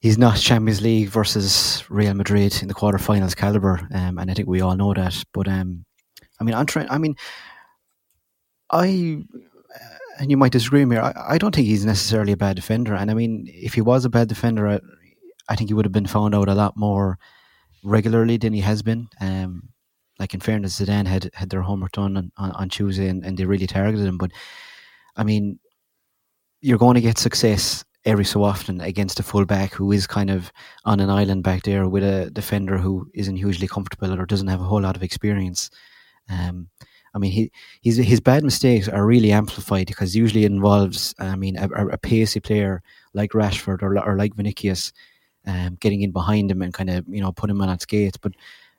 he's 0.00 0.18
not 0.18 0.36
Champions 0.36 0.82
League 0.82 1.08
versus 1.08 1.84
Real 1.88 2.12
Madrid 2.14 2.60
in 2.60 2.68
the 2.68 2.74
quarterfinals 2.74 3.34
caliber, 3.34 3.80
um, 3.94 4.18
and 4.18 4.30
I 4.30 4.34
think 4.34 4.48
we 4.48 4.60
all 4.60 4.76
know 4.76 4.92
that. 4.92 5.24
But 5.32 5.48
um, 5.48 5.86
I 6.38 6.44
mean, 6.44 6.54
I'm 6.54 6.66
trying. 6.66 6.90
I 6.90 6.98
mean, 6.98 7.14
I 8.70 9.24
and 10.18 10.30
you 10.30 10.36
might 10.36 10.52
disagree 10.52 10.80
with 10.80 10.88
me. 10.88 10.96
I, 10.96 11.34
I, 11.34 11.38
don't 11.38 11.54
think 11.54 11.66
he's 11.66 11.84
necessarily 11.84 12.32
a 12.32 12.36
bad 12.36 12.56
defender. 12.56 12.94
And 12.94 13.10
I 13.10 13.14
mean, 13.14 13.48
if 13.52 13.74
he 13.74 13.80
was 13.80 14.04
a 14.04 14.10
bad 14.10 14.28
defender, 14.28 14.68
I, 14.68 14.80
I 15.48 15.54
think 15.54 15.70
he 15.70 15.74
would 15.74 15.84
have 15.84 15.92
been 15.92 16.06
found 16.06 16.34
out 16.34 16.48
a 16.48 16.54
lot 16.54 16.76
more 16.76 17.18
regularly 17.84 18.36
than 18.36 18.52
he 18.52 18.60
has 18.60 18.82
been. 18.82 19.08
Um, 19.20 19.68
like 20.18 20.34
in 20.34 20.40
fairness, 20.40 20.80
Zidane 20.80 21.06
had 21.06 21.30
had 21.34 21.50
their 21.50 21.62
homework 21.62 21.92
done 21.92 22.16
on, 22.16 22.32
on, 22.36 22.50
on 22.52 22.68
Tuesday, 22.68 23.08
and, 23.08 23.24
and 23.24 23.38
they 23.38 23.44
really 23.44 23.68
targeted 23.68 24.04
him. 24.04 24.18
But 24.18 24.32
I 25.16 25.22
mean, 25.22 25.60
you're 26.60 26.78
going 26.78 26.96
to 26.96 27.00
get 27.00 27.18
success 27.18 27.84
every 28.04 28.24
so 28.24 28.42
often 28.42 28.80
against 28.80 29.20
a 29.20 29.22
fullback 29.22 29.74
who 29.74 29.92
is 29.92 30.06
kind 30.06 30.30
of 30.30 30.52
on 30.84 30.98
an 30.98 31.10
island 31.10 31.44
back 31.44 31.62
there 31.62 31.88
with 31.88 32.02
a 32.02 32.30
defender 32.30 32.78
who 32.78 33.08
isn't 33.14 33.36
hugely 33.36 33.68
comfortable 33.68 34.12
or 34.12 34.26
doesn't 34.26 34.48
have 34.48 34.60
a 34.60 34.64
whole 34.64 34.80
lot 34.80 34.96
of 34.96 35.02
experience. 35.02 35.70
Um, 36.28 36.68
I 37.14 37.18
mean, 37.18 37.32
he 37.32 37.52
his 37.82 37.96
his 37.96 38.20
bad 38.20 38.44
mistakes 38.44 38.88
are 38.88 39.06
really 39.06 39.32
amplified 39.32 39.86
because 39.86 40.14
usually 40.14 40.44
it 40.44 40.52
involves, 40.52 41.14
I 41.18 41.36
mean, 41.36 41.56
a, 41.56 41.68
a 41.68 41.98
pacey 41.98 42.40
player 42.40 42.82
like 43.14 43.32
Rashford 43.32 43.82
or, 43.82 43.98
or 43.98 44.16
like 44.16 44.34
Vinicius 44.34 44.92
um, 45.46 45.76
getting 45.80 46.02
in 46.02 46.12
behind 46.12 46.50
him 46.50 46.62
and 46.62 46.74
kind 46.74 46.90
of 46.90 47.04
you 47.08 47.20
know 47.20 47.32
put 47.32 47.50
him 47.50 47.60
on 47.62 47.70
its 47.70 47.84
skates. 47.84 48.18
But 48.18 48.32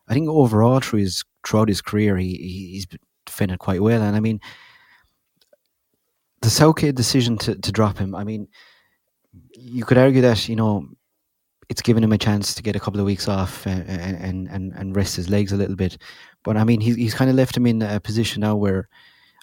I 0.08 0.14
think 0.14 0.30
overall 0.30 0.80
through 0.80 1.00
his 1.00 1.24
throughout 1.46 1.68
his 1.70 1.82
career, 1.82 2.18
he 2.18 2.36
he's 2.36 2.88
defended 3.26 3.60
quite 3.60 3.82
well. 3.82 4.02
And 4.02 4.16
I 4.16 4.20
mean, 4.20 4.40
the 6.42 6.50
Southgate 6.50 6.96
decision 6.96 7.38
to 7.40 7.56
to 7.56 7.72
drop 7.72 7.98
him. 7.98 8.16
I 8.16 8.24
mean, 8.24 8.48
you 9.54 9.86
could 9.86 9.98
argue 9.98 10.22
that 10.22 10.48
you 10.48 10.56
know 10.56 10.88
it's 11.70 11.84
given 11.84 12.04
him 12.04 12.12
a 12.12 12.18
chance 12.18 12.56
to 12.56 12.64
get 12.64 12.76
a 12.76 12.80
couple 12.80 13.00
of 13.00 13.06
weeks 13.06 13.28
off 13.28 13.66
and 13.68 13.88
and 14.50 14.74
and, 14.76 14.96
rest 14.96 15.16
his 15.16 15.30
legs 15.30 15.52
a 15.52 15.58
little 15.58 15.76
bit. 15.76 15.98
But 16.44 16.58
I 16.58 16.64
mean, 16.64 16.82
he's 16.82 16.96
he's 16.96 17.14
kind 17.14 17.30
of 17.30 17.36
left 17.36 17.56
him 17.56 17.68
in 17.68 17.82
a 17.82 18.00
position 18.00 18.42
now 18.42 18.56
where, 18.56 18.90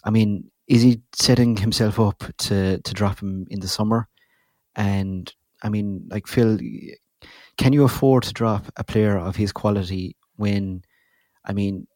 I 0.05 0.11
mean, 0.11 0.51
is 0.67 0.83
he 0.83 1.01
setting 1.15 1.57
himself 1.57 2.01
up 2.01 2.25
to 2.39 2.81
to 2.83 2.95
drop 2.95 3.21
him 3.21 3.47
in 3.51 3.61
the 3.61 3.69
summer? 3.69 4.09
And 4.75 5.33
I 5.63 5.69
mean, 5.69 6.07
like 6.11 6.27
Phil, 6.27 6.59
can 7.57 7.73
you 7.73 7.85
afford 7.85 8.25
to 8.25 8.33
drop 8.33 8.67
a 8.77 8.85
player 8.85 9.17
of 9.17 9.37
his 9.37 9.53
quality 9.53 10.17
when, 10.37 10.83
I 11.45 11.53
mean, 11.53 11.87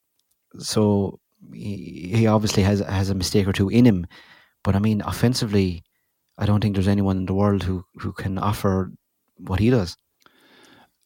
so 0.58 1.20
he, 1.52 2.12
he 2.14 2.26
obviously 2.26 2.62
has 2.62 2.80
has 2.80 3.10
a 3.10 3.14
mistake 3.14 3.48
or 3.48 3.52
two 3.52 3.68
in 3.68 3.84
him. 3.84 4.06
But 4.62 4.76
I 4.76 4.78
mean, 4.78 5.02
offensively, 5.02 5.82
I 6.38 6.46
don't 6.46 6.60
think 6.60 6.74
there's 6.76 6.88
anyone 6.88 7.16
in 7.18 7.26
the 7.26 7.34
world 7.34 7.64
who 7.64 7.84
who 7.96 8.12
can 8.12 8.38
offer 8.38 8.92
what 9.38 9.60
he 9.60 9.70
does. 9.70 9.96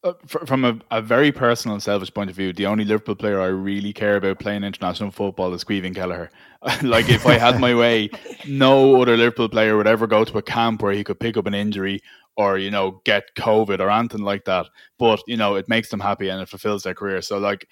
Uh, 0.05 0.13
from 0.27 0.67
a, 0.67 0.79
a, 0.91 1.01
very 1.01 1.33
personal, 1.33 1.75
and 1.75 1.83
selfish 1.83 2.13
point 2.13 2.29
of 2.29 2.37
view, 2.37 2.53
the 2.53 2.67
only 2.67 2.85
Liverpool 2.85 3.15
player 3.15 3.41
I 3.41 3.47
really 3.47 3.91
care 3.91 4.17
about 4.17 4.39
playing 4.39 4.63
international 4.63 5.11
football 5.11 5.55
is 5.55 5.65
Caoimhín 5.65 5.95
Kelleher. 5.95 6.31
like, 6.83 7.09
if 7.09 7.27
I 7.27 7.39
had 7.39 7.59
my 7.59 7.75
way, 7.85 8.11
no 8.47 9.01
other 9.01 9.17
Liverpool 9.17 9.49
player 9.49 9.79
would 9.79 9.87
ever 9.87 10.07
go 10.07 10.23
to 10.23 10.37
a 10.37 10.43
camp 10.43 10.83
where 10.83 10.93
he 10.93 11.05
could 11.05 11.19
pick 11.19 11.39
up 11.39 11.47
an 11.47 11.55
injury 11.55 12.03
or, 12.37 12.59
you 12.59 12.71
know, 12.71 13.01
get 13.07 13.35
COVID 13.39 13.81
or 13.81 13.89
anything 13.89 14.21
like 14.21 14.45
that. 14.45 14.67
But, 14.99 15.23
you 15.27 15.39
know, 15.39 15.55
it 15.55 15.71
makes 15.71 15.89
them 15.89 16.01
happy 16.01 16.29
and 16.29 16.43
it 16.43 16.51
fulfills 16.51 16.83
their 16.83 16.93
career. 16.93 17.23
So, 17.23 17.39
like, 17.39 17.67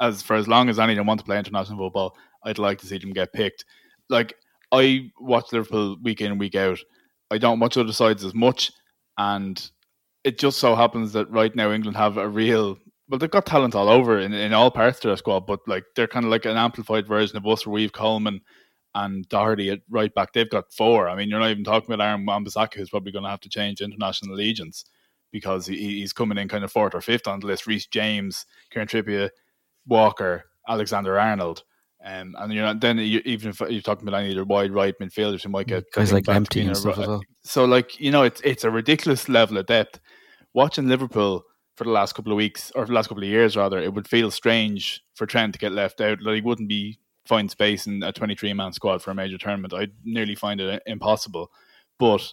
as 0.00 0.22
for 0.22 0.36
as 0.36 0.46
long 0.46 0.68
as 0.68 0.78
any 0.78 0.92
of 0.92 0.98
them 0.98 1.06
want 1.06 1.18
to 1.18 1.26
play 1.26 1.38
international 1.38 1.78
football, 1.78 2.16
I'd 2.44 2.58
like 2.58 2.78
to 2.82 2.86
see 2.86 2.98
them 2.98 3.12
get 3.12 3.32
picked. 3.32 3.64
Like, 4.08 4.34
I 4.70 5.10
watch 5.18 5.52
Liverpool 5.52 5.96
week 6.04 6.20
in, 6.20 6.38
week 6.38 6.54
out. 6.54 6.78
I 7.32 7.38
don't 7.38 7.58
watch 7.58 7.76
other 7.76 7.92
sides 7.92 8.24
as 8.24 8.32
much. 8.32 8.70
And 9.16 9.68
it 10.28 10.38
just 10.38 10.58
so 10.58 10.74
happens 10.74 11.12
that 11.14 11.30
right 11.30 11.56
now 11.56 11.72
England 11.72 11.96
have 11.96 12.18
a 12.18 12.28
real 12.28 12.78
well, 13.08 13.18
they've 13.18 13.30
got 13.30 13.46
talent 13.46 13.74
all 13.74 13.88
over 13.88 14.18
in, 14.18 14.34
in 14.34 14.52
all 14.52 14.70
parts 14.70 14.98
of 14.98 15.04
their 15.04 15.16
squad, 15.16 15.46
but 15.46 15.60
like 15.66 15.84
they're 15.96 16.06
kind 16.06 16.26
of 16.26 16.30
like 16.30 16.44
an 16.44 16.58
amplified 16.58 17.08
version 17.08 17.38
of 17.38 17.46
us 17.46 17.66
where 17.66 17.72
we've 17.72 17.92
Coleman 17.92 18.42
and 18.94 19.26
Doherty 19.28 19.70
at 19.70 19.80
right 19.88 20.12
back. 20.14 20.34
They've 20.34 20.50
got 20.50 20.70
four. 20.72 21.08
I 21.08 21.16
mean, 21.16 21.30
you're 21.30 21.40
not 21.40 21.50
even 21.50 21.64
talking 21.64 21.92
about 21.92 22.06
Aaron 22.06 22.26
Wan-Bissaka, 22.26 22.74
who's 22.74 22.90
probably 22.90 23.12
going 23.12 23.24
to 23.24 23.30
have 23.30 23.40
to 23.40 23.48
change 23.48 23.80
international 23.80 24.34
allegiance 24.34 24.84
because 25.32 25.66
he, 25.66 25.76
he's 25.76 26.12
coming 26.12 26.36
in 26.36 26.48
kind 26.48 26.64
of 26.64 26.72
fourth 26.72 26.94
or 26.94 27.00
fifth 27.00 27.26
on 27.26 27.40
the 27.40 27.46
list. 27.46 27.66
Reece 27.66 27.86
James, 27.86 28.44
Kieran 28.70 28.88
Trippier, 28.88 29.30
Walker, 29.86 30.44
Alexander 30.68 31.18
Arnold. 31.18 31.64
Um, 32.04 32.36
and 32.38 32.52
you 32.52 32.60
know, 32.60 32.74
then 32.74 32.98
you, 32.98 33.20
even 33.24 33.50
if 33.50 33.60
you're 33.60 33.80
talking 33.80 34.06
about 34.06 34.20
any 34.20 34.32
other 34.32 34.44
wide 34.44 34.72
right 34.72 34.94
midfielders 35.00 35.42
who 35.42 35.48
might 35.48 35.66
get 35.66 35.84
guys 35.92 36.12
like 36.12 36.28
empty 36.28 36.60
and 36.60 36.76
stuff 36.76 36.98
as 36.98 37.08
well. 37.08 37.22
So, 37.42 37.64
like 37.64 37.98
you 37.98 38.10
know, 38.10 38.22
it's 38.22 38.40
it's 38.42 38.64
a 38.64 38.70
ridiculous 38.70 39.28
level 39.28 39.58
of 39.58 39.66
depth. 39.66 39.98
Watching 40.58 40.88
Liverpool 40.88 41.44
for 41.76 41.84
the 41.84 41.90
last 41.90 42.16
couple 42.16 42.32
of 42.32 42.36
weeks 42.36 42.72
or 42.74 42.84
the 42.84 42.92
last 42.92 43.06
couple 43.06 43.22
of 43.22 43.28
years, 43.28 43.56
rather, 43.56 43.78
it 43.78 43.94
would 43.94 44.08
feel 44.08 44.28
strange 44.32 45.04
for 45.14 45.24
Trent 45.24 45.52
to 45.52 45.58
get 45.60 45.70
left 45.70 46.00
out. 46.00 46.20
Like 46.20 46.34
he 46.34 46.40
wouldn't 46.40 46.68
be 46.68 46.98
find 47.26 47.48
space 47.48 47.86
in 47.86 48.02
a 48.02 48.10
23 48.10 48.52
man 48.54 48.72
squad 48.72 49.00
for 49.00 49.12
a 49.12 49.14
major 49.14 49.38
tournament. 49.38 49.72
I'd 49.72 49.92
nearly 50.04 50.34
find 50.34 50.60
it 50.60 50.82
impossible. 50.84 51.52
But 52.00 52.32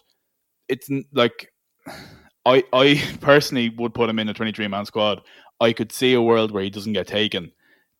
it's 0.68 0.90
like 1.12 1.52
I 2.44 2.64
I 2.72 3.00
personally 3.20 3.68
would 3.68 3.94
put 3.94 4.10
him 4.10 4.18
in 4.18 4.28
a 4.28 4.34
23 4.34 4.66
man 4.66 4.86
squad. 4.86 5.22
I 5.60 5.72
could 5.72 5.92
see 5.92 6.12
a 6.12 6.20
world 6.20 6.50
where 6.50 6.64
he 6.64 6.70
doesn't 6.70 6.94
get 6.94 7.06
taken 7.06 7.52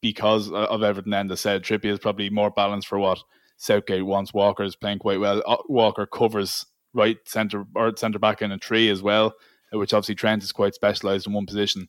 because 0.02 0.50
of 0.50 0.82
everything 0.82 1.12
Enda 1.12 1.38
said. 1.38 1.62
Trippier 1.62 1.92
is 1.92 2.00
probably 2.00 2.30
more 2.30 2.50
balanced 2.50 2.88
for 2.88 2.98
what 2.98 3.22
Southgate 3.58 4.04
wants. 4.04 4.34
Walker 4.34 4.64
is 4.64 4.74
playing 4.74 4.98
quite 4.98 5.20
well. 5.20 5.40
Uh, 5.46 5.58
Walker 5.68 6.04
covers 6.04 6.66
right 6.94 7.18
centre 7.26 7.64
or 7.76 7.92
centre 7.96 8.18
back 8.18 8.42
in 8.42 8.50
a 8.50 8.58
tree 8.58 8.88
as 8.88 9.02
well, 9.02 9.34
which 9.72 9.92
obviously 9.92 10.14
Trent 10.14 10.42
is 10.42 10.52
quite 10.52 10.74
specialised 10.74 11.26
in 11.26 11.32
one 11.32 11.46
position. 11.46 11.88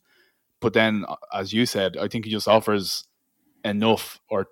But 0.60 0.74
then, 0.74 1.05
as 1.34 1.53
you 1.53 1.65
said, 1.65 1.98
I 1.98 2.07
think 2.07 2.25
he 2.25 2.31
just 2.31 2.48
offers 2.48 3.07
enough 3.63 4.19
or 4.29 4.48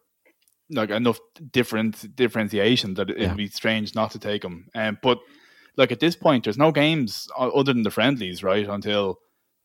like 0.69 0.89
enough 0.89 1.19
different 1.51 2.15
differentiation 2.15 2.95
that 2.95 3.09
it'd 3.09 3.37
be 3.37 3.47
strange 3.47 3.95
not 3.95 4.11
to 4.11 4.19
take 4.19 4.43
him. 4.43 4.67
Um, 4.75 4.97
but 5.01 5.19
like 5.77 5.91
at 5.91 5.99
this 5.99 6.15
point, 6.15 6.43
there's 6.43 6.57
no 6.57 6.71
games 6.71 7.27
other 7.37 7.73
than 7.73 7.83
the 7.83 7.91
friendlies, 7.91 8.43
right? 8.43 8.67
Until 8.67 9.19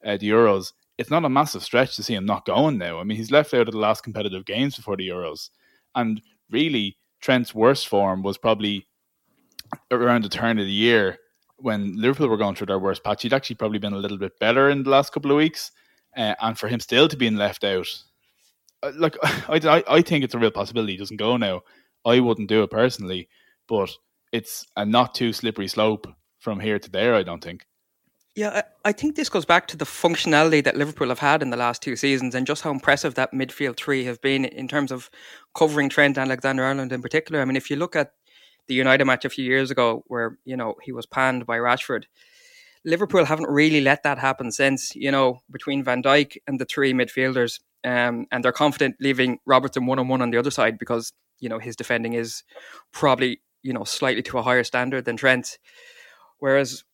uh, 0.05 0.17
the 0.17 0.31
Euros, 0.31 0.73
it's 0.99 1.11
not 1.11 1.25
a 1.25 1.29
massive 1.29 1.63
stretch 1.63 1.97
to 1.97 2.03
see 2.03 2.15
him 2.15 2.27
not 2.27 2.47
going 2.47 2.79
now. 2.79 3.01
I 3.01 3.05
mean, 3.05 3.17
he's 3.17 3.31
left 3.31 3.55
out 3.55 3.69
of 3.69 3.73
the 3.73 3.79
last 3.79 4.03
competitive 4.03 4.45
games 4.45 4.77
before 4.77 4.97
the 4.97 5.09
Euros, 5.09 5.51
and 5.95 6.21
really, 6.51 6.97
Trent's 7.21 7.55
worst 7.55 7.87
form 7.87 8.23
was 8.23 8.39
probably 8.39 8.87
around 9.91 10.25
the 10.25 10.29
turn 10.29 10.59
of 10.59 10.67
the 10.67 10.73
year 10.73 11.19
when 11.61 11.97
Liverpool 12.01 12.29
were 12.29 12.37
going 12.37 12.55
through 12.55 12.69
their 12.69 12.79
worst 12.79 13.05
patch. 13.05 13.23
He'd 13.23 13.33
actually 13.33 13.57
probably 13.57 13.79
been 13.79 13.93
a 13.93 13.99
little 13.99 14.19
bit 14.19 14.39
better 14.39 14.71
in 14.71 14.83
the 14.83 14.91
last 14.91 15.13
couple 15.13 15.31
of 15.31 15.37
weeks, 15.37 15.71
uh, 16.17 16.35
and 16.41 16.59
for 16.59 16.69
him 16.69 16.81
still 16.81 17.09
to 17.09 17.17
being 17.17 17.37
left 17.37 17.65
out, 17.65 17.87
uh, 18.83 18.93
like 18.97 19.17
I, 19.23 19.85
I 19.89 20.03
think 20.03 20.25
it's 20.25 20.35
a 20.35 20.39
real 20.39 20.51
possibility 20.51 20.93
he 20.93 20.99
doesn't 20.99 21.17
go 21.17 21.37
now. 21.37 21.63
I 22.05 22.21
wouldn't 22.21 22.49
do 22.49 22.63
it 22.63 22.71
personally, 22.71 23.29
but 23.69 23.91
it's 24.33 24.67
a 24.77 24.85
not 24.85 25.15
too 25.15 25.33
slippery 25.33 25.69
slope 25.69 26.07
from 26.39 26.61
here 26.61 26.79
to 26.79 26.91
there. 26.91 27.15
I 27.15 27.23
don't 27.23 27.43
think. 27.43 27.67
Yeah, 28.37 28.63
I 28.85 28.93
think 28.93 29.17
this 29.17 29.29
goes 29.29 29.45
back 29.45 29.67
to 29.69 29.77
the 29.77 29.85
functionality 29.85 30.63
that 30.63 30.77
Liverpool 30.77 31.09
have 31.09 31.19
had 31.19 31.43
in 31.43 31.51
the 31.51 31.57
last 31.57 31.83
two 31.83 31.97
seasons 31.97 32.35
and 32.35 32.47
just 32.47 32.63
how 32.63 32.71
impressive 32.71 33.15
that 33.17 33.33
midfield 33.33 33.77
three 33.77 34.05
have 34.05 34.21
been 34.21 34.45
in 34.45 34.69
terms 34.69 34.93
of 34.93 35.11
covering 35.55 35.89
Trent 35.89 36.17
and 36.17 36.31
Alexander 36.31 36.63
Arnold 36.63 36.93
in 36.93 37.03
particular. 37.03 37.41
I 37.41 37.45
mean, 37.45 37.57
if 37.57 37.71
you 37.71 37.77
look 37.77 37.97
at 37.97 38.13
the 38.71 38.77
United 38.77 39.05
match 39.05 39.25
a 39.25 39.29
few 39.29 39.45
years 39.45 39.71
ago 39.71 40.05
where, 40.07 40.39
you 40.45 40.57
know, 40.57 40.77
he 40.81 40.93
was 40.93 41.05
panned 41.05 41.45
by 41.45 41.59
Rashford, 41.59 42.05
Liverpool 42.85 43.25
haven't 43.25 43.51
really 43.51 43.81
let 43.81 44.05
that 44.05 44.17
happen 44.17 44.53
since, 44.53 44.95
you 44.95 45.11
know, 45.11 45.41
between 45.51 45.83
Van 45.83 46.03
Dijk 46.03 46.39
and 46.47 46.61
the 46.61 46.65
three 46.65 46.95
midfielders. 46.95 47.61
Um, 47.83 48.27
and 48.31 48.45
they're 48.45 48.53
confident 48.53 48.97
leaving 49.01 49.39
Robertson 49.45 49.87
one 49.87 49.99
on 49.99 50.07
one 50.07 50.23
on 50.23 50.31
the 50.31 50.39
other 50.39 50.53
side 50.53 50.79
because, 50.79 51.13
you 51.41 51.49
know, 51.49 51.59
his 51.59 51.75
defending 51.75 52.13
is 52.13 52.45
probably, 52.93 53.41
you 53.63 53.73
know, 53.73 53.83
slightly 53.83 54.23
to 54.23 54.39
a 54.39 54.43
higher 54.43 54.63
standard 54.63 55.05
than 55.05 55.17
Trent. 55.17 55.59
Whereas 56.39 56.85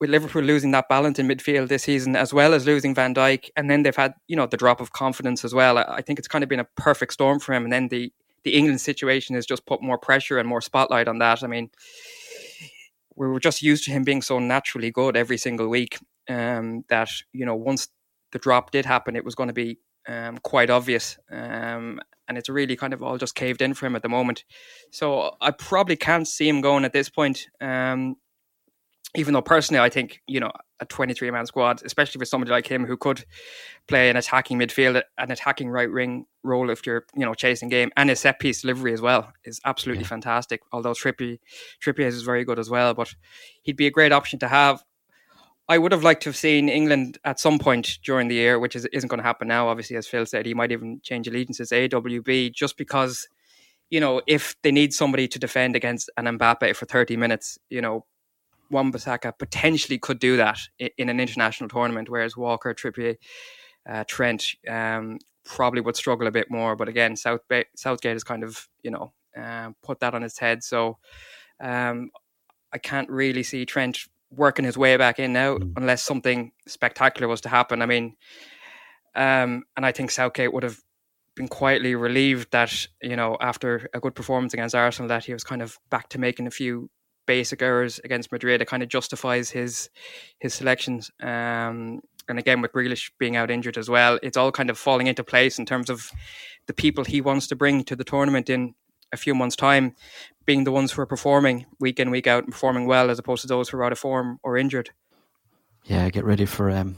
with 0.00 0.08
Liverpool 0.08 0.42
losing 0.42 0.70
that 0.70 0.88
balance 0.88 1.18
in 1.18 1.28
midfield 1.28 1.68
this 1.68 1.82
season, 1.82 2.16
as 2.16 2.32
well 2.32 2.54
as 2.54 2.64
losing 2.64 2.94
Van 2.94 3.14
Dijk, 3.14 3.50
and 3.56 3.70
then 3.70 3.82
they've 3.82 3.94
had 3.94 4.14
you 4.26 4.36
know 4.36 4.46
the 4.46 4.56
drop 4.56 4.80
of 4.80 4.92
confidence 4.92 5.44
as 5.44 5.52
well. 5.52 5.78
I 5.78 6.00
think 6.00 6.18
it's 6.18 6.28
kind 6.28 6.42
of 6.42 6.48
been 6.48 6.60
a 6.60 6.68
perfect 6.76 7.12
storm 7.12 7.40
for 7.40 7.52
him. 7.52 7.64
And 7.64 7.72
then 7.72 7.88
the 7.88 8.12
the 8.46 8.54
England 8.54 8.80
situation 8.80 9.34
has 9.34 9.44
just 9.44 9.66
put 9.66 9.82
more 9.82 9.98
pressure 9.98 10.38
and 10.38 10.48
more 10.48 10.60
spotlight 10.60 11.08
on 11.08 11.18
that. 11.18 11.42
I 11.42 11.48
mean, 11.48 11.68
we 13.16 13.26
were 13.26 13.40
just 13.40 13.60
used 13.60 13.84
to 13.84 13.90
him 13.90 14.04
being 14.04 14.22
so 14.22 14.38
naturally 14.38 14.92
good 14.92 15.16
every 15.16 15.36
single 15.36 15.66
week 15.66 15.98
um, 16.30 16.84
that 16.88 17.10
you 17.32 17.44
know 17.44 17.56
once 17.56 17.88
the 18.30 18.38
drop 18.38 18.70
did 18.70 18.86
happen, 18.86 19.16
it 19.16 19.24
was 19.24 19.34
going 19.34 19.48
to 19.48 19.52
be 19.52 19.80
um, 20.06 20.38
quite 20.38 20.70
obvious. 20.70 21.18
Um, 21.28 22.00
and 22.28 22.38
it's 22.38 22.48
really 22.48 22.76
kind 22.76 22.92
of 22.92 23.02
all 23.02 23.18
just 23.18 23.34
caved 23.34 23.62
in 23.62 23.74
for 23.74 23.86
him 23.86 23.96
at 23.96 24.02
the 24.02 24.08
moment. 24.08 24.44
So 24.92 25.34
I 25.40 25.50
probably 25.50 25.96
can't 25.96 26.28
see 26.28 26.48
him 26.48 26.60
going 26.60 26.84
at 26.84 26.92
this 26.92 27.08
point. 27.08 27.48
Um, 27.60 28.14
even 29.14 29.34
though 29.34 29.42
personally 29.42 29.80
I 29.80 29.88
think, 29.88 30.20
you 30.26 30.40
know, 30.40 30.50
a 30.80 30.84
23 30.84 31.30
man 31.30 31.46
squad, 31.46 31.82
especially 31.84 32.18
for 32.18 32.24
somebody 32.24 32.50
like 32.50 32.66
him 32.66 32.84
who 32.84 32.96
could 32.96 33.24
play 33.88 34.10
an 34.10 34.16
attacking 34.16 34.58
midfield, 34.58 35.02
an 35.18 35.30
attacking 35.30 35.70
right 35.70 35.90
wing 35.90 36.26
role 36.42 36.70
if 36.70 36.86
you're, 36.86 37.06
you 37.14 37.24
know, 37.24 37.34
chasing 37.34 37.68
game 37.68 37.90
and 37.96 38.10
his 38.10 38.20
set 38.20 38.38
piece 38.38 38.60
delivery 38.60 38.92
as 38.92 39.00
well 39.00 39.32
is 39.44 39.60
absolutely 39.64 40.02
yeah. 40.02 40.08
fantastic. 40.08 40.60
Although 40.72 40.92
Trippy, 40.92 41.38
Trippier 41.82 42.06
is 42.06 42.22
very 42.22 42.44
good 42.44 42.58
as 42.58 42.68
well, 42.68 42.94
but 42.94 43.14
he'd 43.62 43.76
be 43.76 43.86
a 43.86 43.90
great 43.90 44.12
option 44.12 44.38
to 44.40 44.48
have. 44.48 44.82
I 45.68 45.78
would 45.78 45.92
have 45.92 46.04
liked 46.04 46.22
to 46.22 46.28
have 46.28 46.36
seen 46.36 46.68
England 46.68 47.18
at 47.24 47.40
some 47.40 47.58
point 47.58 47.98
during 48.04 48.28
the 48.28 48.36
year, 48.36 48.58
which 48.60 48.76
is, 48.76 48.84
isn't 48.86 49.08
going 49.08 49.18
to 49.18 49.26
happen 49.26 49.48
now. 49.48 49.68
Obviously, 49.68 49.96
as 49.96 50.06
Phil 50.06 50.24
said, 50.24 50.46
he 50.46 50.54
might 50.54 50.70
even 50.70 51.00
change 51.02 51.26
allegiances 51.26 51.70
AWB 51.70 52.52
just 52.52 52.76
because, 52.76 53.26
you 53.90 53.98
know, 53.98 54.22
if 54.28 54.54
they 54.62 54.70
need 54.70 54.92
somebody 54.92 55.26
to 55.26 55.40
defend 55.40 55.74
against 55.74 56.08
an 56.16 56.26
Mbappe 56.38 56.76
for 56.76 56.86
30 56.86 57.16
minutes, 57.16 57.58
you 57.68 57.80
know, 57.80 58.04
Wan-Bissaka 58.70 59.38
potentially 59.38 59.98
could 59.98 60.18
do 60.18 60.36
that 60.36 60.58
in, 60.78 61.08
an 61.08 61.20
international 61.20 61.68
tournament, 61.68 62.08
whereas 62.08 62.36
Walker, 62.36 62.74
Trippier, 62.74 63.16
uh, 63.88 64.04
Trent 64.06 64.54
um, 64.68 65.18
probably 65.44 65.80
would 65.80 65.96
struggle 65.96 66.26
a 66.26 66.32
bit 66.32 66.50
more. 66.50 66.76
But 66.76 66.88
again, 66.88 67.16
South 67.16 67.46
Bay, 67.48 67.66
Southgate 67.76 68.14
has 68.14 68.24
kind 68.24 68.42
of 68.42 68.68
you 68.82 68.90
know 68.90 69.12
uh, 69.36 69.70
put 69.82 70.00
that 70.00 70.14
on 70.14 70.22
his 70.22 70.38
head, 70.38 70.62
so 70.62 70.98
um, 71.60 72.10
I 72.72 72.78
can't 72.78 73.08
really 73.10 73.42
see 73.42 73.64
Trent 73.64 73.98
working 74.30 74.64
his 74.64 74.76
way 74.76 74.96
back 74.96 75.18
in 75.18 75.32
now 75.32 75.56
mm. 75.56 75.72
unless 75.76 76.02
something 76.02 76.52
spectacular 76.66 77.28
was 77.28 77.40
to 77.42 77.48
happen. 77.48 77.80
I 77.80 77.86
mean, 77.86 78.16
um, 79.14 79.64
and 79.76 79.86
I 79.86 79.92
think 79.92 80.10
Southgate 80.10 80.52
would 80.52 80.64
have 80.64 80.80
been 81.36 81.48
quietly 81.48 81.94
relieved 81.94 82.50
that 82.50 82.86
you 83.02 83.14
know 83.14 83.36
after 83.40 83.88
a 83.94 84.00
good 84.00 84.14
performance 84.14 84.54
against 84.54 84.74
Arsenal 84.74 85.08
that 85.08 85.24
he 85.24 85.32
was 85.32 85.44
kind 85.44 85.62
of 85.62 85.78
back 85.90 86.08
to 86.08 86.18
making 86.18 86.46
a 86.46 86.50
few 86.50 86.90
basic 87.26 87.62
errors 87.62 88.00
against 88.04 88.32
Madrid. 88.32 88.62
It 88.62 88.68
kind 88.68 88.82
of 88.82 88.88
justifies 88.88 89.50
his 89.50 89.90
his 90.38 90.54
selections. 90.54 91.10
Um, 91.20 92.00
and 92.28 92.38
again, 92.38 92.60
with 92.60 92.72
Grealish 92.72 93.10
being 93.18 93.36
out 93.36 93.50
injured 93.50 93.78
as 93.78 93.88
well, 93.88 94.18
it's 94.22 94.36
all 94.36 94.50
kind 94.50 94.70
of 94.70 94.78
falling 94.78 95.06
into 95.06 95.22
place 95.22 95.58
in 95.58 95.66
terms 95.66 95.90
of 95.90 96.10
the 96.66 96.74
people 96.74 97.04
he 97.04 97.20
wants 97.20 97.46
to 97.48 97.56
bring 97.56 97.84
to 97.84 97.94
the 97.94 98.04
tournament 98.04 98.50
in 98.50 98.74
a 99.12 99.16
few 99.16 99.34
months' 99.34 99.56
time, 99.56 99.94
being 100.44 100.64
the 100.64 100.72
ones 100.72 100.92
who 100.92 101.02
are 101.02 101.06
performing 101.06 101.66
week 101.78 102.00
in 102.00 102.10
week 102.10 102.26
out 102.26 102.44
and 102.44 102.52
performing 102.52 102.86
well, 102.86 103.10
as 103.10 103.18
opposed 103.18 103.42
to 103.42 103.48
those 103.48 103.68
who 103.68 103.76
are 103.76 103.84
out 103.84 103.92
of 103.92 103.98
form 103.98 104.40
or 104.42 104.56
injured. 104.56 104.90
Yeah, 105.84 106.08
get 106.10 106.24
ready 106.24 106.46
for 106.46 106.70
um, 106.70 106.96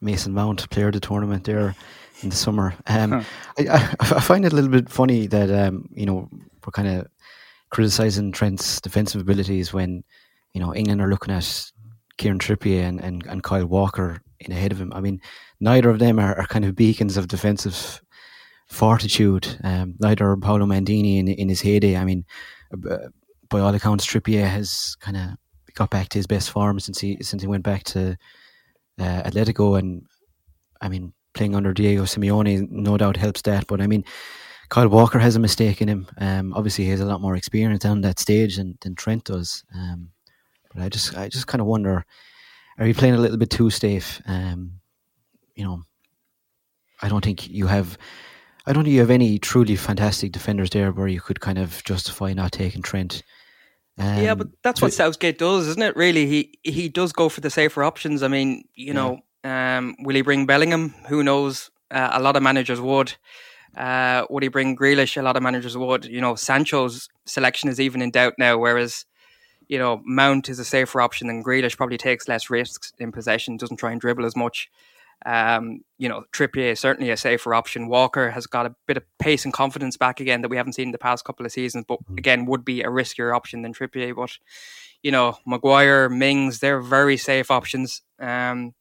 Mason 0.00 0.32
Mount, 0.32 0.68
player 0.70 0.86
of 0.86 0.94
the 0.94 1.00
tournament 1.00 1.44
there 1.44 1.74
in 2.22 2.30
the 2.30 2.36
summer. 2.36 2.74
Um, 2.86 3.10
huh. 3.10 3.22
I, 3.58 3.96
I, 4.00 4.20
find 4.20 4.46
it 4.46 4.52
a 4.52 4.56
little 4.56 4.70
bit 4.70 4.88
funny 4.88 5.26
that 5.26 5.50
um, 5.50 5.88
you 5.92 6.06
know 6.06 6.28
we're 6.64 6.72
kind 6.72 6.88
of 6.88 7.06
criticising 7.74 8.30
Trent's 8.30 8.80
defensive 8.80 9.20
abilities 9.20 9.72
when 9.72 10.04
you 10.52 10.60
know 10.60 10.72
England 10.74 11.02
are 11.02 11.08
looking 11.08 11.34
at 11.34 11.72
Kieran 12.18 12.38
Trippier 12.38 12.84
and, 12.84 13.00
and, 13.00 13.26
and 13.26 13.42
Kyle 13.42 13.66
Walker 13.66 14.22
in 14.38 14.52
ahead 14.52 14.70
of 14.70 14.80
him. 14.80 14.92
I 14.92 15.00
mean, 15.00 15.20
neither 15.58 15.90
of 15.90 15.98
them 15.98 16.20
are, 16.20 16.38
are 16.38 16.46
kind 16.46 16.64
of 16.64 16.76
beacons 16.76 17.16
of 17.16 17.26
defensive 17.26 18.00
fortitude. 18.68 19.58
Um, 19.64 19.96
neither 19.98 20.36
Paolo 20.36 20.66
Maldini 20.66 21.18
in, 21.18 21.26
in 21.26 21.48
his 21.48 21.60
heyday. 21.60 21.96
I 21.96 22.04
mean, 22.04 22.24
uh, 22.72 23.08
by 23.48 23.58
all 23.58 23.74
accounts, 23.74 24.06
Trippier 24.06 24.48
has 24.48 24.96
kind 25.00 25.16
of 25.16 25.30
got 25.74 25.90
back 25.90 26.08
to 26.10 26.18
his 26.18 26.28
best 26.28 26.50
form 26.50 26.78
since 26.78 27.00
he 27.00 27.18
since 27.22 27.42
he 27.42 27.48
went 27.48 27.64
back 27.64 27.82
to 27.84 28.16
uh, 29.00 29.22
Atletico, 29.22 29.76
and 29.76 30.06
I 30.80 30.88
mean, 30.88 31.12
playing 31.34 31.56
under 31.56 31.72
Diego 31.72 32.04
Simeone 32.04 32.70
no 32.70 32.96
doubt 32.96 33.16
helps 33.16 33.42
that. 33.42 33.66
But 33.66 33.80
I 33.80 33.88
mean, 33.88 34.04
Kyle 34.74 34.88
Walker 34.88 35.20
has 35.20 35.36
a 35.36 35.38
mistake 35.38 35.80
in 35.80 35.88
him. 35.88 36.08
Um, 36.18 36.52
obviously, 36.52 36.82
he 36.82 36.90
has 36.90 36.98
a 36.98 37.04
lot 37.04 37.20
more 37.20 37.36
experience 37.36 37.84
on 37.84 38.00
that 38.00 38.18
stage 38.18 38.56
than, 38.56 38.76
than 38.80 38.96
Trent 38.96 39.22
does. 39.22 39.62
Um, 39.72 40.10
but 40.72 40.82
I 40.82 40.88
just 40.88 41.16
I 41.16 41.28
just 41.28 41.46
kind 41.46 41.60
of 41.60 41.68
wonder, 41.68 42.04
are 42.76 42.86
you 42.88 42.92
playing 42.92 43.14
a 43.14 43.18
little 43.18 43.36
bit 43.36 43.50
too 43.50 43.70
safe? 43.70 44.20
Um, 44.26 44.80
you 45.54 45.62
know, 45.62 45.84
I 47.00 47.08
don't 47.08 47.24
think 47.24 47.48
you 47.48 47.68
have. 47.68 47.96
I 48.66 48.72
don't 48.72 48.82
think 48.82 48.94
you 48.94 48.98
have 48.98 49.12
any 49.12 49.38
truly 49.38 49.76
fantastic 49.76 50.32
defenders 50.32 50.70
there 50.70 50.90
where 50.90 51.06
you 51.06 51.20
could 51.20 51.38
kind 51.38 51.58
of 51.58 51.84
justify 51.84 52.32
not 52.32 52.50
taking 52.50 52.82
Trent. 52.82 53.22
Um, 53.96 54.24
yeah, 54.24 54.34
but 54.34 54.48
that's 54.64 54.82
what 54.82 54.92
Southgate 54.92 55.38
does, 55.38 55.68
isn't 55.68 55.82
it? 55.84 55.94
Really, 55.94 56.26
he 56.26 56.58
he 56.64 56.88
does 56.88 57.12
go 57.12 57.28
for 57.28 57.42
the 57.42 57.50
safer 57.50 57.84
options. 57.84 58.24
I 58.24 58.26
mean, 58.26 58.64
you 58.74 58.86
yeah. 58.86 58.92
know, 58.92 59.20
um, 59.44 59.94
will 60.00 60.16
he 60.16 60.22
bring 60.22 60.46
Bellingham? 60.46 60.96
Who 61.08 61.22
knows? 61.22 61.70
Uh, 61.92 62.10
a 62.14 62.20
lot 62.20 62.34
of 62.34 62.42
managers 62.42 62.80
would. 62.80 63.14
Uh, 63.76 64.26
would 64.30 64.42
he 64.42 64.48
bring 64.48 64.76
Grealish? 64.76 65.16
A 65.16 65.22
lot 65.22 65.36
of 65.36 65.42
managers 65.42 65.76
would. 65.76 66.04
You 66.04 66.20
know, 66.20 66.34
Sancho's 66.34 67.08
selection 67.26 67.68
is 67.68 67.80
even 67.80 68.02
in 68.02 68.10
doubt 68.10 68.34
now, 68.38 68.58
whereas 68.58 69.04
you 69.68 69.78
know 69.78 70.02
Mount 70.04 70.48
is 70.48 70.58
a 70.58 70.64
safer 70.64 71.00
option 71.00 71.26
than 71.26 71.42
Grealish. 71.42 71.76
Probably 71.76 71.98
takes 71.98 72.28
less 72.28 72.50
risks 72.50 72.92
in 72.98 73.12
possession, 73.12 73.56
doesn't 73.56 73.78
try 73.78 73.92
and 73.92 74.00
dribble 74.00 74.26
as 74.26 74.36
much. 74.36 74.70
Um, 75.26 75.80
you 75.96 76.08
know, 76.08 76.24
Trippier 76.32 76.72
is 76.72 76.80
certainly 76.80 77.10
a 77.10 77.16
safer 77.16 77.54
option. 77.54 77.88
Walker 77.88 78.30
has 78.30 78.46
got 78.46 78.66
a 78.66 78.74
bit 78.86 78.96
of 78.96 79.04
pace 79.18 79.44
and 79.44 79.54
confidence 79.54 79.96
back 79.96 80.20
again 80.20 80.42
that 80.42 80.50
we 80.50 80.56
haven't 80.56 80.74
seen 80.74 80.88
in 80.88 80.92
the 80.92 80.98
past 80.98 81.24
couple 81.24 81.46
of 81.46 81.52
seasons, 81.52 81.84
but 81.88 81.98
mm. 82.04 82.18
again, 82.18 82.44
would 82.46 82.64
be 82.64 82.82
a 82.82 82.88
riskier 82.88 83.34
option 83.34 83.62
than 83.62 83.72
Trippier. 83.72 84.14
But, 84.14 84.36
you 85.02 85.10
know, 85.10 85.38
Maguire, 85.46 86.08
Mings, 86.10 86.58
they're 86.58 86.80
very 86.80 87.16
safe 87.16 87.50
options. 87.50 88.02
Um, 88.18 88.74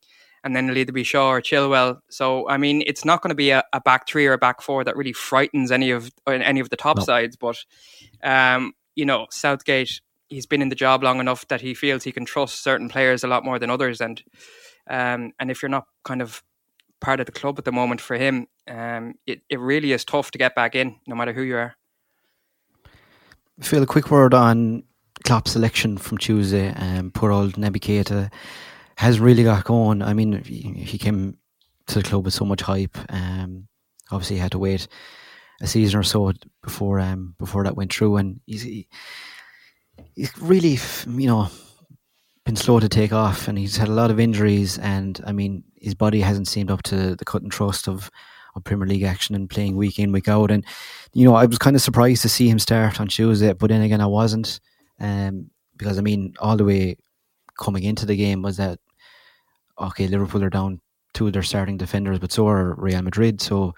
and 0.44 0.56
then 0.56 0.66
it'll 0.66 0.78
either 0.78 0.92
be 0.92 1.04
Shaw 1.04 1.30
or 1.30 1.42
Chilwell. 1.42 2.00
So, 2.10 2.48
I 2.50 2.58
mean, 2.58 2.84
it's 2.86 3.06
not 3.06 3.22
going 3.22 3.30
to 3.30 3.36
be 3.36 3.52
a, 3.52 3.64
a, 3.72 3.80
back 3.80 4.08
three 4.08 4.26
or 4.28 4.34
a 4.34 4.38
back 4.38 4.62
four 4.62 4.84
that 4.84 4.98
really 4.98 5.14
frightens 5.14 5.72
any 5.72 5.92
of 5.92 6.12
any 6.28 6.60
of 6.60 6.70
the 6.70 6.76
top 6.76 6.98
no. 6.98 7.04
sides. 7.04 7.38
But, 7.38 7.58
um, 8.24 8.74
you 8.96 9.06
know, 9.06 9.28
Southgate, 9.32 10.02
he's 10.28 10.46
been 10.46 10.62
in 10.62 10.70
the 10.70 10.76
job 10.76 11.04
long 11.04 11.20
enough 11.20 11.48
that 11.48 11.62
he 11.62 11.74
feels 11.74 12.04
he 12.04 12.12
can 12.12 12.26
trust 12.26 12.64
certain 12.64 12.90
players 12.90 13.24
a 13.24 13.28
lot 13.28 13.46
more 13.46 13.58
than 13.58 13.70
others. 13.70 14.02
And 14.02 14.22
um, 14.90 15.32
and 15.40 15.50
if 15.50 15.62
you're 15.62 15.70
not 15.70 15.86
kind 16.04 16.22
of 16.22 16.44
part 17.00 17.20
of 17.20 17.26
the 17.26 17.32
club 17.32 17.58
at 17.58 17.66
the 17.66 17.72
moment 17.72 18.02
for 18.02 18.18
him, 18.18 18.48
um, 18.68 19.16
it, 19.26 19.42
it 19.50 19.60
really 19.60 19.94
is 19.94 20.04
tough 20.04 20.32
to 20.32 20.38
get 20.38 20.56
back 20.56 20.76
in, 20.76 20.98
no 21.08 21.16
matter 21.16 21.34
who 21.34 21.42
you 21.44 21.56
are. 21.56 21.76
Phil, 23.62 23.84
a 23.84 23.86
quick 23.86 24.10
word 24.10 24.34
on 24.34 24.84
Klopp's 25.24 25.52
selection 25.52 25.98
from 25.98 26.18
Tuesday. 26.18 26.74
Um, 26.76 27.12
poor 27.12 27.32
old 27.32 27.54
Naby 27.54 27.78
Keita 27.78 28.32
has 28.96 29.20
really 29.20 29.44
got 29.44 29.64
going. 29.64 30.02
I 30.02 30.14
mean, 30.14 30.44
he 30.44 30.98
came 30.98 31.38
to 31.88 32.00
the 32.00 32.04
club 32.04 32.26
with 32.26 32.34
so 32.34 32.46
much 32.46 32.62
hype. 32.62 32.98
Um, 33.10 33.68
obviously, 34.12 34.38
he 34.38 34.42
had 34.42 34.52
to 34.52 34.60
wait 34.60 34.88
a 35.62 35.68
season 35.68 36.00
or 36.00 36.04
so 36.04 36.32
before 36.62 37.00
um, 37.00 37.36
before 37.40 37.64
that 37.64 37.76
went 37.76 37.94
through, 37.94 38.18
and 38.18 38.40
he's 38.46 38.62
he, 38.62 38.88
he's 40.16 40.38
really 40.40 40.78
you 41.08 41.28
know 41.28 41.50
been 42.46 42.56
slow 42.56 42.80
to 42.80 42.90
take 42.90 43.14
off, 43.14 43.48
and 43.48 43.58
he's 43.58 43.78
had 43.78 43.88
a 43.88 43.94
lot 43.94 44.12
of 44.12 44.20
injuries. 44.20 44.78
And 44.80 45.20
I 45.26 45.32
mean, 45.32 45.64
his 45.76 45.96
body 45.96 46.22
hasn't 46.22 46.48
seemed 46.48 46.72
up 46.72 46.84
to 46.84 47.16
the 47.16 47.26
cut 47.26 47.42
and 47.42 47.52
trust 47.52 47.88
of, 47.88 48.12
of 48.56 48.64
Premier 48.64 48.88
League 48.88 49.04
action 49.04 49.36
and 49.36 49.50
playing 49.50 49.78
week 49.78 50.00
in 50.00 50.12
week 50.12 50.28
out. 50.28 50.52
And 50.52 50.66
you 51.14 51.26
know, 51.26 51.36
I 51.36 51.46
was 51.46 51.58
kind 51.58 51.76
of 51.76 51.82
surprised 51.82 52.22
to 52.24 52.30
see 52.30 52.50
him 52.50 52.60
start 52.60 53.00
on 53.00 53.08
Tuesday, 53.08 53.54
but 53.54 53.70
then 53.70 53.82
again, 53.82 54.02
I 54.02 54.08
wasn't, 54.08 54.60
um, 55.00 55.50
because 55.78 55.98
I 55.98 56.02
mean, 56.02 56.34
all 56.40 56.58
the 56.58 56.66
way 56.66 56.98
coming 57.60 57.84
into 57.84 58.06
the 58.06 58.16
game 58.16 58.42
was 58.42 58.58
that 58.58 58.80
okay, 59.80 60.08
Liverpool 60.08 60.44
are 60.44 60.50
down 60.50 60.80
two 61.14 61.28
of 61.28 61.34
their 61.34 61.44
starting 61.44 61.78
defenders, 61.78 62.20
but 62.20 62.32
so 62.32 62.48
are 62.48 62.76
Real 62.76 63.02
Madrid. 63.02 63.42
So 63.42 63.74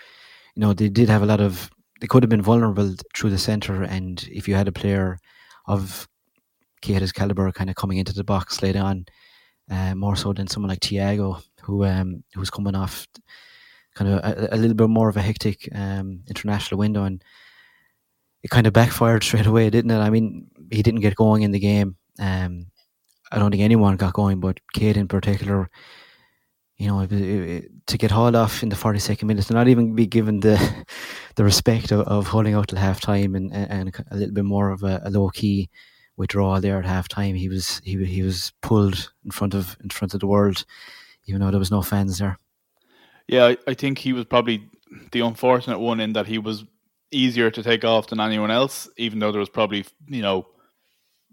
you 0.55 0.61
know, 0.61 0.73
they 0.73 0.89
did 0.89 1.09
have 1.09 1.21
a 1.21 1.25
lot 1.25 1.41
of. 1.41 1.69
They 2.01 2.07
could 2.07 2.23
have 2.23 2.29
been 2.29 2.41
vulnerable 2.41 2.93
through 3.15 3.29
the 3.29 3.37
centre, 3.37 3.83
and 3.83 4.27
if 4.31 4.47
you 4.47 4.55
had 4.55 4.67
a 4.67 4.71
player 4.73 5.17
of 5.67 6.07
Keita's 6.81 7.11
caliber 7.11 7.51
kind 7.51 7.69
of 7.69 7.75
coming 7.75 7.97
into 7.97 8.13
the 8.13 8.23
box 8.23 8.61
later 8.61 8.79
on, 8.79 9.05
uh, 9.71 9.95
more 9.95 10.15
so 10.15 10.33
than 10.33 10.47
someone 10.47 10.69
like 10.69 10.81
Thiago, 10.81 11.41
who 11.61 11.85
um, 11.85 12.23
who's 12.33 12.49
coming 12.49 12.75
off 12.75 13.07
kind 13.95 14.11
of 14.11 14.19
a, 14.23 14.55
a, 14.55 14.57
little 14.57 14.75
bit 14.75 14.89
more 14.89 15.07
of 15.07 15.15
a 15.15 15.21
hectic 15.21 15.69
um, 15.73 16.21
international 16.27 16.77
window, 16.77 17.03
and 17.03 17.23
it 18.43 18.49
kind 18.49 18.67
of 18.67 18.73
backfired 18.73 19.23
straight 19.23 19.45
away, 19.45 19.69
didn't 19.69 19.91
it? 19.91 19.99
I 19.99 20.09
mean, 20.09 20.47
he 20.71 20.83
didn't 20.83 21.01
get 21.01 21.15
going 21.15 21.43
in 21.43 21.51
the 21.51 21.59
game. 21.59 21.95
Um, 22.19 22.67
I 23.31 23.39
don't 23.39 23.51
think 23.51 23.63
anyone 23.63 23.97
got 23.97 24.13
going, 24.13 24.39
but 24.39 24.59
Keita 24.75 24.97
in 24.97 25.07
particular, 25.07 25.69
you 26.77 26.87
know, 26.87 27.01
it, 27.01 27.11
it, 27.11 27.87
to 27.87 27.97
get 27.97 28.11
hauled 28.11 28.35
off 28.35 28.63
in 28.63 28.69
the 28.69 28.75
42nd 28.75 29.23
minute, 29.23 29.45
to 29.45 29.53
not 29.53 29.67
even 29.67 29.95
be 29.95 30.05
given 30.05 30.39
the 30.41 30.85
the 31.35 31.43
respect 31.43 31.91
of, 31.91 32.01
of 32.01 32.27
holding 32.27 32.53
out 32.53 32.67
till 32.67 32.79
half 32.79 33.01
time 33.01 33.35
and, 33.35 33.53
and 33.53 33.95
a 34.11 34.15
little 34.15 34.33
bit 34.33 34.45
more 34.45 34.69
of 34.69 34.83
a, 34.83 35.01
a 35.03 35.09
low 35.09 35.29
key 35.29 35.69
withdrawal 36.17 36.61
there 36.61 36.79
at 36.79 36.85
half 36.85 37.07
time. 37.07 37.35
He 37.35 37.49
was 37.49 37.81
he 37.83 38.03
he 38.05 38.21
was 38.21 38.53
pulled 38.61 39.11
in 39.23 39.31
front 39.31 39.53
of 39.53 39.77
in 39.83 39.89
front 39.89 40.13
of 40.13 40.19
the 40.19 40.27
world, 40.27 40.65
even 41.25 41.41
though 41.41 41.51
there 41.51 41.59
was 41.59 41.71
no 41.71 41.81
fans 41.81 42.19
there. 42.19 42.39
Yeah, 43.27 43.45
I, 43.45 43.57
I 43.67 43.73
think 43.73 43.97
he 43.97 44.13
was 44.13 44.25
probably 44.25 44.69
the 45.11 45.21
unfortunate 45.21 45.79
one 45.79 45.99
in 45.99 46.13
that 46.13 46.27
he 46.27 46.37
was 46.37 46.63
easier 47.11 47.49
to 47.49 47.63
take 47.63 47.83
off 47.83 48.07
than 48.07 48.19
anyone 48.19 48.51
else, 48.51 48.89
even 48.97 49.19
though 49.19 49.31
there 49.31 49.39
was 49.39 49.49
probably 49.49 49.85
you 50.07 50.21
know 50.21 50.47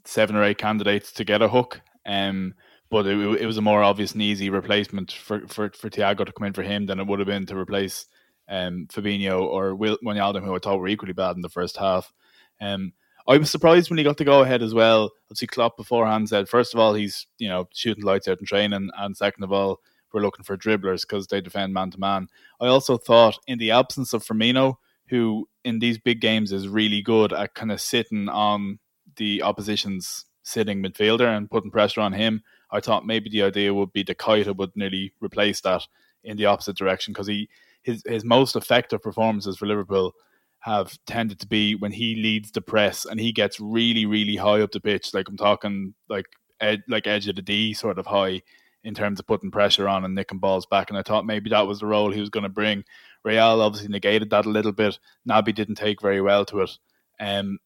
seven 0.05 0.37
or 0.37 0.45
eight 0.45 0.59
candidates 0.59 1.12
to 1.12 1.25
get 1.25 1.43
a 1.43 1.49
hook. 1.49 1.81
Um, 2.07 2.55
but 2.91 3.07
it, 3.07 3.19
it 3.41 3.47
was 3.47 3.57
a 3.57 3.62
more 3.62 3.83
obvious 3.83 4.12
and 4.12 4.23
easy 4.23 4.51
replacement 4.51 5.12
for, 5.12 5.47
for, 5.49 5.71
for 5.71 5.88
Thiago 5.88 6.27
to 6.27 6.33
come 6.33 6.47
in 6.47 6.53
for 6.53 6.62
him 6.62 6.87
than 6.87 7.01
it 7.01 7.07
would 7.07 7.21
have 7.21 7.27
been 7.27 7.47
to 7.47 7.57
replace 7.57 8.07
um, 8.49 8.87
Fabinho 8.93 9.41
or 9.41 9.75
Will 9.75 9.99
Wijnaldum, 10.05 10.45
who 10.45 10.55
I 10.55 10.59
thought 10.59 10.79
were 10.79 10.88
equally 10.88 11.15
bad 11.15 11.37
in 11.37 11.43
the 11.43 11.49
first 11.49 11.77
half. 11.77 12.12
Um, 12.61 12.93
I 13.27 13.38
was 13.38 13.51
surprised 13.51 13.88
when 13.88 13.99
he 13.99 14.05
got 14.05 14.17
the 14.17 14.25
go 14.25 14.43
ahead 14.43 14.62
as 14.62 14.75
well. 14.75 15.11
see 15.35 15.47
Klopp 15.47 15.77
beforehand 15.77 16.29
said, 16.29 16.49
first 16.49 16.75
of 16.75 16.81
all, 16.81 16.95
he's 16.95 17.27
you 17.38 17.49
know 17.49 17.69
shooting 17.73 18.05
lights 18.05 18.29
out 18.29 18.41
in 18.41 18.47
training, 18.47 18.91
and 18.99 19.17
second 19.17 19.45
of 19.45 19.53
all, 19.53 19.81
we're 20.12 20.23
looking 20.23 20.45
for 20.45 20.57
dribblers 20.57 21.03
because 21.03 21.29
they 21.29 21.41
defend 21.41 21.73
man 21.73 21.91
to 21.93 22.01
man. 22.01 22.29
I 22.61 22.67
also 22.67 22.99
thought, 22.99 23.38
in 23.47 23.59
the 23.59 23.71
absence 23.71 24.12
of 24.12 24.25
Firmino, 24.25 24.75
who 25.09 25.49
in 25.65 25.79
these 25.79 25.99
big 25.99 26.21
games 26.21 26.53
is 26.53 26.69
really 26.69 27.01
good 27.01 27.33
at 27.33 27.55
kind 27.55 27.71
of 27.71 27.81
sitting 27.81 28.29
on 28.29 28.79
the 29.16 29.42
opposition's 29.42 30.25
sitting 30.42 30.83
midfielder 30.83 31.37
and 31.37 31.51
putting 31.51 31.70
pressure 31.70 32.01
on 32.01 32.12
him, 32.12 32.42
I 32.70 32.81
thought 32.81 33.07
maybe 33.07 33.31
the 33.31 33.42
idea 33.42 33.72
would 33.75 33.92
be 33.92 34.03
the 34.03 34.14
Keita 34.14 34.57
would 34.57 34.72
nearly 34.75 35.12
replace 35.20 35.61
that 35.62 35.87
in 36.25 36.37
the 36.37 36.46
opposite 36.46 36.77
direction 36.77 37.12
because 37.12 37.27
he 37.27 37.48
his 37.83 38.03
his 38.07 38.25
most 38.25 38.57
effective 38.57 39.03
performances 39.03 39.57
for 39.57 39.66
Liverpool 39.66 40.12
have 40.61 40.96
tended 41.07 41.40
to 41.40 41.46
be 41.46 41.75
when 41.75 41.90
he 41.90 42.14
leads 42.14 42.53
the 42.53 42.61
press 42.61 43.05
and 43.05 43.18
he 43.18 43.33
gets 43.33 43.59
really, 43.59 44.07
really 44.07 44.37
high 44.37 44.61
up 44.61 44.70
the 44.70 44.81
pitch. 44.81 45.12
Like 45.12 45.29
I'm 45.29 45.37
talking 45.37 45.92
like 46.09 46.27
ed, 46.61 46.85
like 46.88 47.09
edge 47.09 47.27
of 47.27 47.35
the 47.35 47.42
D 47.42 47.75
sort 47.75 47.98
of 47.98 48.07
high 48.07 48.42
in 48.85 48.94
terms 48.94 49.18
of 49.18 49.27
putting 49.27 49.51
pressure 49.51 49.88
on 49.88 50.05
and 50.05 50.14
nicking 50.14 50.38
balls 50.38 50.66
back. 50.66 50.88
And 50.88 50.98
I 50.98 51.03
thought 51.03 51.27
maybe 51.27 51.51
that 51.51 51.66
was 51.66 51.81
the 51.81 51.87
role 51.87 52.12
he 52.12 52.20
was 52.20 52.31
going 52.31 52.44
to 52.44 52.48
bring. 52.48 52.85
Real 53.25 53.61
obviously 53.61 53.88
negated 53.88 54.31
that 54.31 54.46
a 54.46 54.51
little 54.51 54.72
bit. 54.72 54.98
Naby 55.29 55.55
didn't 55.55 55.77
take 55.77 56.01
very 56.01 56.20
well 56.20 56.44
to 56.46 56.61
it. 56.61 56.79
Um, 57.20 57.59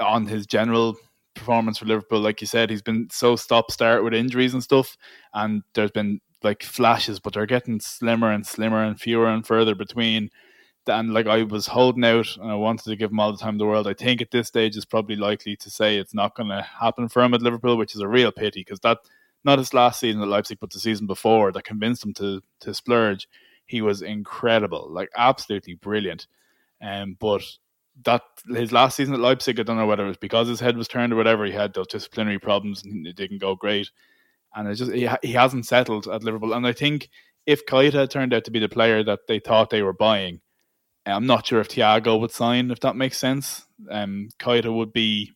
on 0.00 0.26
his 0.26 0.46
general 0.46 0.96
performance 1.34 1.78
for 1.78 1.86
Liverpool, 1.86 2.20
like 2.20 2.40
you 2.40 2.46
said, 2.46 2.70
he's 2.70 2.82
been 2.82 3.08
so 3.10 3.36
stop 3.36 3.70
start 3.70 4.04
with 4.04 4.14
injuries 4.14 4.54
and 4.54 4.62
stuff, 4.62 4.96
and 5.34 5.62
there's 5.74 5.90
been 5.90 6.20
like 6.42 6.62
flashes, 6.62 7.20
but 7.20 7.34
they're 7.34 7.46
getting 7.46 7.80
slimmer 7.80 8.30
and 8.30 8.46
slimmer 8.46 8.82
and 8.82 9.00
fewer 9.00 9.28
and 9.28 9.46
further 9.46 9.74
between 9.74 10.30
and 10.86 11.12
like 11.12 11.26
I 11.26 11.42
was 11.42 11.66
holding 11.66 12.04
out 12.04 12.36
and 12.36 12.50
I 12.50 12.54
wanted 12.54 12.84
to 12.84 12.96
give 12.96 13.10
him 13.10 13.20
all 13.20 13.32
the 13.32 13.38
time 13.38 13.54
in 13.54 13.58
the 13.58 13.66
world. 13.66 13.86
I 13.86 13.94
think 13.94 14.20
at 14.20 14.30
this 14.30 14.48
stage 14.48 14.76
is 14.76 14.84
probably 14.84 15.16
likely 15.16 15.56
to 15.56 15.70
say 15.70 15.96
it's 15.96 16.14
not 16.14 16.34
going 16.34 16.48
to 16.48 16.62
happen 16.62 17.08
for 17.08 17.22
him 17.22 17.34
at 17.34 17.42
Liverpool, 17.42 17.76
which 17.76 17.94
is 17.94 18.00
a 18.00 18.08
real 18.08 18.32
pity 18.32 18.60
because 18.60 18.80
that 18.80 18.98
not 19.44 19.58
his 19.58 19.72
last 19.74 20.00
season 20.00 20.22
at 20.22 20.28
Leipzig, 20.28 20.58
but 20.60 20.70
the 20.70 20.80
season 20.80 21.06
before 21.06 21.52
that 21.52 21.64
convinced 21.64 22.04
him 22.04 22.14
to 22.14 22.42
to 22.60 22.74
splurge. 22.74 23.28
He 23.66 23.82
was 23.82 24.02
incredible, 24.02 24.88
like 24.90 25.10
absolutely 25.16 25.74
brilliant. 25.74 26.26
Um, 26.82 27.16
but 27.20 27.42
that 28.04 28.22
his 28.48 28.72
last 28.72 28.96
season 28.96 29.14
at 29.14 29.20
Leipzig, 29.20 29.60
I 29.60 29.62
don't 29.62 29.76
know 29.76 29.86
whether 29.86 30.04
it 30.04 30.08
was 30.08 30.16
because 30.16 30.48
his 30.48 30.60
head 30.60 30.76
was 30.76 30.88
turned 30.88 31.12
or 31.12 31.16
whatever. 31.16 31.44
He 31.44 31.52
had 31.52 31.74
those 31.74 31.88
disciplinary 31.88 32.38
problems 32.38 32.84
and 32.84 33.06
it 33.06 33.16
didn't 33.16 33.38
go 33.38 33.54
great. 33.54 33.90
And 34.54 34.68
it 34.68 34.74
just 34.76 34.92
he, 34.92 35.08
he 35.22 35.32
hasn't 35.32 35.66
settled 35.66 36.06
at 36.08 36.24
Liverpool. 36.24 36.54
And 36.54 36.66
I 36.66 36.72
think 36.72 37.08
if 37.46 37.66
Keita 37.66 38.08
turned 38.08 38.34
out 38.34 38.44
to 38.44 38.50
be 38.50 38.58
the 38.58 38.68
player 38.68 39.02
that 39.04 39.20
they 39.28 39.38
thought 39.38 39.70
they 39.70 39.82
were 39.82 39.92
buying, 39.92 40.40
I'm 41.06 41.26
not 41.26 41.46
sure 41.46 41.60
if 41.60 41.68
Thiago 41.68 42.20
would 42.20 42.30
sign, 42.30 42.70
if 42.70 42.80
that 42.80 42.96
makes 42.96 43.18
sense. 43.18 43.64
Um, 43.90 44.28
Keita 44.38 44.74
would 44.74 44.92
be 44.92 45.32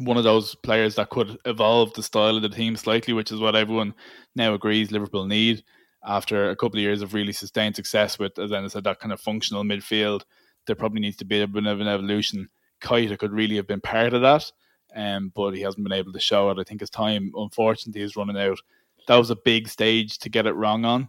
one 0.00 0.16
of 0.16 0.24
those 0.24 0.54
players 0.56 0.94
that 0.96 1.10
could 1.10 1.38
evolve 1.44 1.92
the 1.94 2.02
style 2.02 2.36
of 2.36 2.42
the 2.42 2.48
team 2.48 2.76
slightly, 2.76 3.14
which 3.14 3.32
is 3.32 3.40
what 3.40 3.56
everyone 3.56 3.94
now 4.34 4.54
agrees 4.54 4.92
Liverpool 4.92 5.26
need. 5.26 5.64
after 6.06 6.50
a 6.50 6.56
couple 6.56 6.78
of 6.78 6.82
years 6.82 7.02
of 7.02 7.14
really 7.14 7.32
sustained 7.32 7.76
success 7.76 8.18
with, 8.18 8.38
as 8.38 8.52
I 8.52 8.66
said, 8.68 8.84
that 8.84 9.00
kind 9.00 9.12
of 9.12 9.20
functional 9.20 9.64
midfield. 9.64 10.22
There 10.66 10.76
probably 10.76 11.00
needs 11.00 11.16
to 11.18 11.24
be 11.24 11.40
a 11.40 11.46
bit 11.46 11.66
of 11.66 11.80
an 11.80 11.88
evolution. 11.88 12.48
Keita 12.80 13.18
could 13.18 13.32
really 13.32 13.56
have 13.56 13.66
been 13.66 13.80
part 13.80 14.12
of 14.12 14.22
that, 14.22 14.50
um, 14.94 15.32
but 15.34 15.52
he 15.52 15.62
hasn't 15.62 15.84
been 15.84 15.96
able 15.96 16.12
to 16.12 16.20
show 16.20 16.50
it. 16.50 16.58
I 16.58 16.64
think 16.64 16.80
his 16.80 16.90
time, 16.90 17.32
unfortunately, 17.36 18.02
is 18.02 18.16
running 18.16 18.38
out. 18.38 18.60
That 19.08 19.16
was 19.16 19.30
a 19.30 19.36
big 19.36 19.68
stage 19.68 20.18
to 20.18 20.28
get 20.28 20.46
it 20.46 20.54
wrong 20.54 20.84
on. 20.84 21.08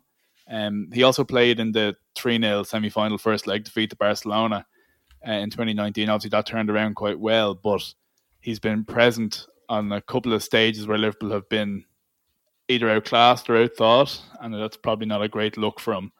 Um, 0.49 0.89
he 0.93 1.03
also 1.03 1.23
played 1.23 1.59
in 1.59 1.71
the 1.71 1.95
3 2.15 2.39
0 2.39 2.63
semi 2.63 2.89
final 2.89 3.17
first 3.17 3.47
leg 3.47 3.65
defeat 3.65 3.89
to 3.89 3.95
Barcelona 3.95 4.65
uh, 5.27 5.31
in 5.31 5.49
2019. 5.49 6.09
Obviously, 6.09 6.29
that 6.29 6.45
turned 6.45 6.69
around 6.69 6.95
quite 6.95 7.19
well, 7.19 7.53
but 7.53 7.83
he's 8.39 8.59
been 8.59 8.85
present 8.85 9.45
on 9.69 9.91
a 9.91 10.01
couple 10.01 10.33
of 10.33 10.43
stages 10.43 10.87
where 10.87 10.97
Liverpool 10.97 11.31
have 11.31 11.49
been 11.49 11.83
either 12.69 12.89
outclassed 12.89 13.49
or 13.49 13.55
outthought, 13.55 14.19
and 14.41 14.53
that's 14.53 14.77
probably 14.77 15.07
not 15.07 15.21
a 15.21 15.27
great 15.27 15.57
look 15.57 15.79
for 15.79 15.93
him. 15.93 16.11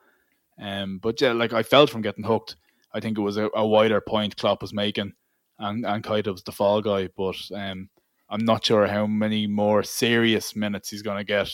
Um, 0.59 0.99
but 0.99 1.21
yeah, 1.21 1.33
like 1.33 1.53
I 1.53 1.63
felt 1.63 1.89
from 1.89 2.01
getting 2.01 2.23
hooked, 2.23 2.55
I 2.93 2.99
think 2.99 3.17
it 3.17 3.21
was 3.21 3.37
a, 3.37 3.49
a 3.55 3.65
wider 3.65 4.01
point 4.01 4.37
Klopp 4.37 4.61
was 4.61 4.73
making, 4.73 5.13
and 5.59 5.85
and 5.85 6.03
Keita 6.03 6.31
was 6.31 6.43
the 6.43 6.51
fall 6.51 6.81
guy. 6.81 7.09
But 7.15 7.37
um, 7.53 7.89
I'm 8.29 8.45
not 8.45 8.65
sure 8.65 8.87
how 8.87 9.07
many 9.07 9.47
more 9.47 9.83
serious 9.83 10.55
minutes 10.55 10.89
he's 10.89 11.01
going 11.01 11.17
to 11.17 11.23
get. 11.23 11.49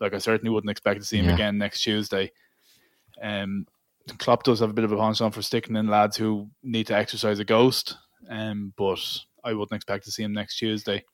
Like 0.00 0.14
I 0.14 0.18
certainly 0.18 0.50
wouldn't 0.50 0.70
expect 0.70 1.00
to 1.00 1.06
see 1.06 1.18
him 1.18 1.26
yeah. 1.26 1.34
again 1.34 1.58
next 1.58 1.82
Tuesday. 1.82 2.32
Um, 3.22 3.66
Klopp 4.18 4.42
does 4.42 4.60
have 4.60 4.70
a 4.70 4.74
bit 4.74 4.84
of 4.84 4.92
a 4.92 4.96
penchant 4.96 5.34
for 5.34 5.42
sticking 5.42 5.76
in 5.76 5.86
lads 5.86 6.16
who 6.16 6.50
need 6.62 6.88
to 6.88 6.96
exercise 6.96 7.38
a 7.38 7.44
ghost, 7.44 7.96
um, 8.28 8.72
but 8.76 9.00
I 9.44 9.52
wouldn't 9.52 9.76
expect 9.76 10.04
to 10.04 10.10
see 10.10 10.24
him 10.24 10.32
next 10.32 10.58
Tuesday. 10.58 11.04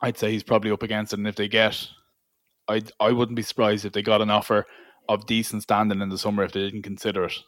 I'd 0.00 0.18
say 0.18 0.30
he's 0.30 0.42
probably 0.42 0.70
up 0.70 0.82
against 0.82 1.12
it, 1.12 1.18
and 1.18 1.28
if 1.28 1.36
they 1.36 1.48
get, 1.48 1.88
I 2.68 2.82
I 3.00 3.12
wouldn't 3.12 3.36
be 3.36 3.42
surprised 3.42 3.84
if 3.84 3.92
they 3.92 4.02
got 4.02 4.20
an 4.20 4.30
offer 4.30 4.66
of 5.08 5.26
decent 5.26 5.62
standing 5.62 6.00
in 6.00 6.08
the 6.08 6.18
summer 6.18 6.42
if 6.44 6.52
they 6.52 6.60
didn't 6.60 6.82
consider 6.82 7.24
it. 7.24 7.38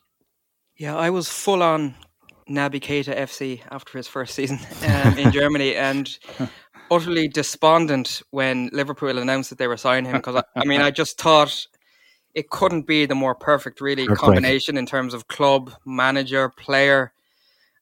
Yeah, 0.76 0.94
I 0.94 1.10
was 1.10 1.28
full 1.28 1.62
on 1.62 1.94
Naby 2.48 2.80
Keita 2.80 3.16
FC 3.16 3.62
after 3.70 3.96
his 3.96 4.08
first 4.08 4.34
season 4.34 4.58
um, 4.86 5.18
in 5.18 5.32
Germany, 5.32 5.74
and 5.74 6.18
utterly 6.90 7.28
despondent 7.28 8.22
when 8.30 8.68
Liverpool 8.72 9.18
announced 9.18 9.50
that 9.50 9.58
they 9.58 9.68
were 9.68 9.78
signing 9.78 10.10
him 10.10 10.18
because 10.18 10.36
I, 10.36 10.42
I, 10.54 10.64
mean 10.64 10.82
I 10.82 10.90
just 10.90 11.18
thought 11.18 11.66
it 12.34 12.50
couldn't 12.50 12.86
be 12.86 13.06
the 13.06 13.14
more 13.14 13.34
perfect 13.34 13.80
really 13.80 14.06
combination 14.06 14.76
in 14.76 14.84
terms 14.84 15.14
of 15.14 15.28
club, 15.28 15.72
manager, 15.84 16.50
player. 16.50 17.12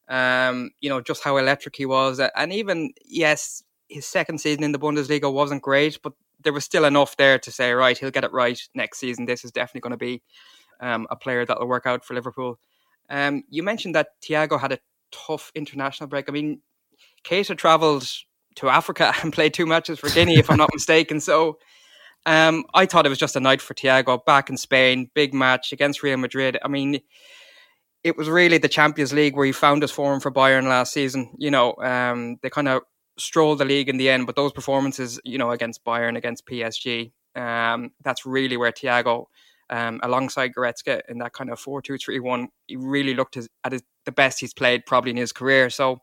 Um, 0.07 0.71
you 0.81 0.91
know 0.91 1.01
just 1.01 1.25
how 1.25 1.39
electric 1.39 1.77
he 1.77 1.87
was, 1.87 2.21
and 2.21 2.53
even 2.53 2.93
yes, 3.05 3.65
his 3.89 4.07
second 4.07 4.39
season 4.39 4.63
in 4.63 4.73
the 4.73 4.79
Bundesliga 4.79 5.33
wasn't 5.33 5.63
great, 5.63 5.99
but 6.03 6.13
there 6.43 6.53
was 6.53 6.65
still 6.65 6.85
enough 6.85 7.17
there 7.17 7.39
to 7.39 7.51
say 7.51 7.73
right, 7.73 7.97
he'll 7.99 8.11
get 8.11 8.25
it 8.25 8.33
right 8.33 8.61
next 8.75 8.99
season. 8.99 9.25
This 9.25 9.45
is 9.45 9.51
definitely 9.51 9.81
going 9.81 9.93
to 9.93 9.97
be 9.97 10.23
um, 10.81 11.07
a 11.11 11.17
player 11.17 11.45
that 11.45 11.59
will 11.59 11.67
work 11.67 11.87
out 11.87 12.05
for 12.05 12.15
Liverpool. 12.15 12.59
Um, 13.11 13.45
you 13.49 13.63
mentioned 13.63 13.95
that 13.95 14.09
Thiago 14.23 14.61
had 14.61 14.73
a 14.73 14.79
tough 15.13 15.53
international 15.55 16.09
break. 16.09 16.29
I 16.29 16.33
mean, 16.33 16.61
Keita 17.25 17.57
travelled 17.57 18.07
to 18.57 18.69
Africa 18.69 19.13
and 19.23 19.33
played 19.33 19.55
two 19.55 19.67
matches 19.67 19.99
for 19.99 20.09
Guinea, 20.11 20.39
if 20.39 20.51
I'm 20.51 20.59
not 20.59 20.71
mistaken. 20.75 21.21
So 21.21 21.59
um, 22.27 22.65
I 22.75 22.87
thought 22.87 23.07
it 23.07 23.11
was 23.11 23.19
just 23.19 23.37
a 23.37 23.41
night 23.41 23.61
for 23.61 23.75
Thiago 23.75 24.25
back 24.25 24.49
in 24.49 24.57
Spain, 24.57 25.11
big 25.15 25.35
match 25.35 25.73
against 25.73 26.03
Real 26.03 26.17
Madrid. 26.17 26.59
I 26.63 26.69
mean, 26.69 27.01
it 28.03 28.17
was 28.17 28.29
really 28.29 28.59
the 28.59 28.69
Champions 28.69 29.13
League 29.13 29.37
where 29.37 29.47
he 29.47 29.53
found 29.53 29.83
his 29.83 29.91
form 29.91 30.21
for 30.21 30.31
Bayern 30.31 30.65
last 30.65 30.93
season. 30.93 31.35
You 31.39 31.51
know, 31.51 31.75
um, 31.77 32.37
they 32.43 32.51
kind 32.51 32.69
of 32.69 32.83
strolled 33.19 33.59
the 33.59 33.65
league 33.65 33.89
in 33.89 33.97
the 33.97 34.11
end, 34.11 34.27
but 34.27 34.37
those 34.37 34.53
performances, 34.53 35.21
you 35.25 35.39
know, 35.39 35.51
against 35.51 35.85
Bayern, 35.85 36.17
against 36.17 36.47
PSG, 36.47 37.13
um, 37.37 37.91
that's 38.03 38.27
really 38.27 38.57
where 38.57 38.73
Thiago, 38.73 39.27
um, 39.71 40.01
alongside 40.03 40.53
Goretzka 40.55 41.01
in 41.09 41.19
that 41.19 41.33
kind 41.33 41.51
of 41.51 41.59
4 41.59 41.83
2 41.83 41.99
3 41.99 42.21
1, 42.21 42.49
he 42.67 42.77
really 42.77 43.15
looked 43.15 43.35
his, 43.35 43.49
at 43.65 43.73
his, 43.73 43.83
the 44.05 44.13
best 44.13 44.41
he's 44.41 44.55
played 44.55 44.87
probably 44.87 45.11
in 45.11 45.17
his 45.17 45.33
career. 45.33 45.71
So, 45.71 45.99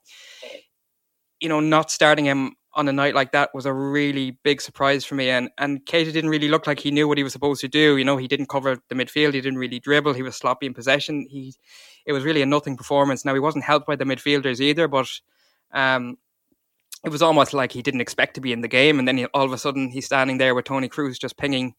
you 1.40 1.50
know, 1.50 1.60
not 1.60 1.92
starting 1.92 2.26
him 2.26 2.56
on 2.74 2.88
a 2.88 2.94
night 2.94 3.14
like 3.14 3.34
that 3.34 3.50
was 3.54 3.66
a 3.66 3.74
really 3.74 4.38
big 4.44 4.62
surprise 4.62 5.04
for 5.04 5.16
me. 5.16 5.30
And 5.30 5.50
and 5.58 5.86
Keita 5.86 6.14
didn't 6.14 6.30
really 6.30 6.48
look 6.48 6.68
like 6.68 6.80
he 6.80 6.92
knew 6.92 7.08
what 7.08 7.18
he 7.18 7.24
was 7.24 7.34
supposed 7.34 7.62
to 7.62 7.68
do. 7.68 7.98
You 7.98 8.06
know, 8.06 8.18
he 8.18 8.28
didn't 8.28 8.50
cover 8.50 8.78
the 8.90 8.96
midfield. 8.96 9.34
He 9.34 9.42
didn't 9.42 9.60
really 9.60 9.80
dribble. 9.80 10.14
He 10.14 10.24
was 10.24 10.36
sloppy 10.36 10.66
in 10.66 10.74
possession. 10.74 11.28
He, 11.30 11.54
it 12.06 12.14
was 12.14 12.24
really 12.24 12.42
a 12.42 12.46
nothing 12.46 12.78
performance. 12.78 13.26
Now 13.26 13.34
he 13.34 13.40
wasn't 13.40 13.66
helped 13.66 13.88
by 13.88 13.96
the 13.96 14.06
midfielders 14.06 14.60
either, 14.60 14.88
but 14.88 15.08
um, 15.74 16.18
it 17.04 17.10
was 17.10 17.22
almost 17.22 17.54
like 17.54 17.72
he 17.72 17.82
didn't 17.82 18.02
expect 18.02 18.36
to 18.36 18.42
be 18.42 18.54
in 18.54 18.62
the 18.62 18.68
game, 18.68 19.00
and 19.00 19.08
then 19.08 19.18
he, 19.18 19.26
all 19.26 19.46
of 19.46 19.54
a 19.54 19.58
sudden 19.58 19.90
he's 19.90 20.06
standing 20.06 20.38
there 20.38 20.56
with 20.56 20.66
Toni 20.66 20.88
Kroos 20.88 21.20
just 21.20 21.38
pinging, 21.38 21.74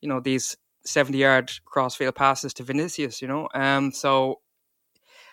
you 0.00 0.08
know, 0.08 0.20
these 0.20 0.56
seventy-yard 0.84 1.50
crossfield 1.64 2.14
passes 2.14 2.54
to 2.54 2.62
Vinicius. 2.62 3.22
You 3.22 3.28
know, 3.28 3.48
um, 3.54 3.92
so 3.92 4.40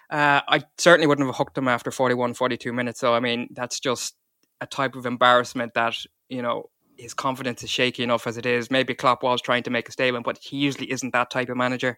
uh, 0.09 0.41
I 0.47 0.63
certainly 0.77 1.07
wouldn't 1.07 1.27
have 1.27 1.35
hooked 1.35 1.57
him 1.57 1.67
after 1.67 1.91
41, 1.91 2.33
42 2.33 2.71
minutes. 2.71 2.99
So 2.99 3.13
I 3.13 3.19
mean, 3.19 3.49
that's 3.51 3.79
just 3.79 4.15
a 4.61 4.65
type 4.65 4.95
of 4.95 5.05
embarrassment 5.05 5.73
that 5.73 5.95
you 6.29 6.41
know 6.41 6.69
his 6.97 7.13
confidence 7.13 7.63
is 7.63 7.69
shaky 7.69 8.03
enough 8.03 8.25
as 8.25 8.37
it 8.37 8.45
is. 8.45 8.71
Maybe 8.71 8.95
Klopp 8.95 9.21
was 9.21 9.41
trying 9.41 9.63
to 9.63 9.69
make 9.69 9.87
a 9.87 9.91
statement, 9.91 10.25
but 10.25 10.37
he 10.37 10.57
usually 10.57 10.91
isn't 10.91 11.13
that 11.13 11.29
type 11.29 11.49
of 11.49 11.57
manager. 11.57 11.97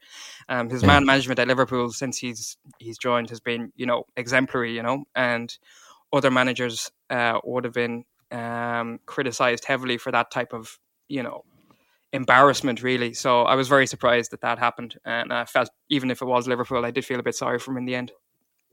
Um, 0.50 0.70
his 0.70 0.82
yeah. 0.82 0.88
man 0.88 1.06
management 1.06 1.40
at 1.40 1.48
Liverpool 1.48 1.92
since 1.92 2.18
he's 2.18 2.58
he's 2.80 2.98
joined 2.98 3.30
has 3.30 3.40
been 3.40 3.72
you 3.76 3.86
know 3.86 4.06
exemplary. 4.18 4.76
You 4.76 4.84
know, 4.84 5.06
and 5.16 5.56
other 6.12 6.32
managers 6.32 6.92
uh, 7.10 7.40
would 7.44 7.64
have 7.64 7.74
been 7.74 8.06
um, 8.32 9.00
criticized 9.06 9.66
heavily 9.66 9.98
for 9.98 10.12
that 10.12 10.32
type 10.32 10.54
of 10.54 10.80
you 11.08 11.24
know 11.24 11.44
embarrassment 12.14 12.82
really 12.82 13.14
so 13.14 13.44
i 13.44 13.56
was 13.56 13.68
very 13.68 13.86
surprised 13.86 14.32
that 14.32 14.42
that 14.42 14.58
happened 14.58 14.96
and 15.06 15.32
i 15.32 15.46
felt 15.46 15.70
even 15.90 16.10
if 16.10 16.22
it 16.22 16.26
was 16.26 16.48
liverpool 16.48 16.86
i 16.86 16.92
did 16.92 17.06
feel 17.06 17.20
a 17.20 17.24
bit 17.24 17.36
sorry 17.36 17.60
for 17.60 17.72
him 17.72 17.78
in 17.78 17.86
the 17.86 17.96
end 17.96 18.12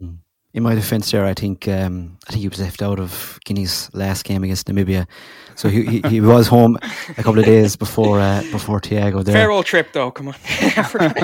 mm. 0.03 0.17
in 0.55 0.63
my 0.63 0.75
defence 0.75 1.11
there, 1.11 1.27
I 1.27 1.35
think 1.35 1.69
um, 1.69 2.17
I 2.27 2.33
think 2.33 2.41
he 2.41 2.49
was 2.49 2.61
left 2.61 2.81
out 2.81 2.99
of 2.99 3.39
Guinea's 3.45 3.91
last 3.93 4.25
game 4.25 4.43
against 4.43 4.67
Namibia, 4.69 5.07
so 5.55 5.69
he, 5.69 5.85
he, 5.85 6.01
he 6.09 6.21
was 6.23 6.49
home 6.49 6.79
a 7.19 7.23
couple 7.23 7.39
of 7.39 7.45
days 7.45 7.77
before 7.77 8.21
uh, 8.21 8.43
before 8.51 8.81
Thiago. 8.81 9.23
There, 9.23 9.35
fair 9.35 9.51
old 9.51 9.67
trip 9.67 9.93
though. 9.93 10.11
Come 10.11 10.29
on, 10.29 10.35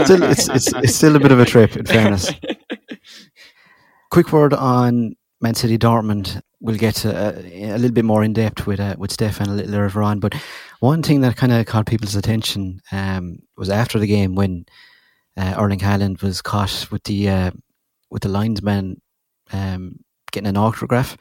still, 0.04 0.22
it's, 0.22 0.48
it's, 0.50 0.74
it's 0.74 0.94
still 0.94 1.16
a 1.16 1.20
bit 1.20 1.32
of 1.32 1.40
a 1.40 1.46
trip. 1.46 1.76
In 1.76 1.86
fairness, 1.86 2.30
quick 4.10 4.32
word 4.32 4.52
on 4.52 5.16
Man 5.40 5.54
City 5.54 5.78
Dortmund. 5.78 6.42
We'll 6.62 6.76
get 6.76 7.04
a, 7.04 7.36
a 7.74 7.76
little 7.76 7.90
bit 7.90 8.04
more 8.04 8.22
in 8.22 8.32
depth 8.32 8.66
with 8.68 8.78
uh, 8.78 8.94
with 8.96 9.10
Stefan 9.10 9.48
a 9.48 9.52
little 9.52 9.72
later 9.72 10.02
on. 10.02 10.20
But 10.20 10.34
one 10.78 11.02
thing 11.02 11.20
that 11.22 11.36
kind 11.36 11.52
of 11.52 11.66
caught 11.66 11.86
people's 11.86 12.14
attention 12.14 12.80
um, 12.92 13.40
was 13.56 13.68
after 13.68 13.98
the 13.98 14.06
game 14.06 14.36
when 14.36 14.64
uh, 15.36 15.54
Erling 15.58 15.80
Haaland 15.80 16.22
was 16.22 16.40
caught 16.40 16.86
with 16.92 17.02
the 17.02 17.28
uh, 17.28 17.50
with 18.10 18.22
the 18.22 18.28
linesman 18.28 19.02
um, 19.52 19.98
getting 20.30 20.48
an 20.48 20.56
autograph. 20.56 21.16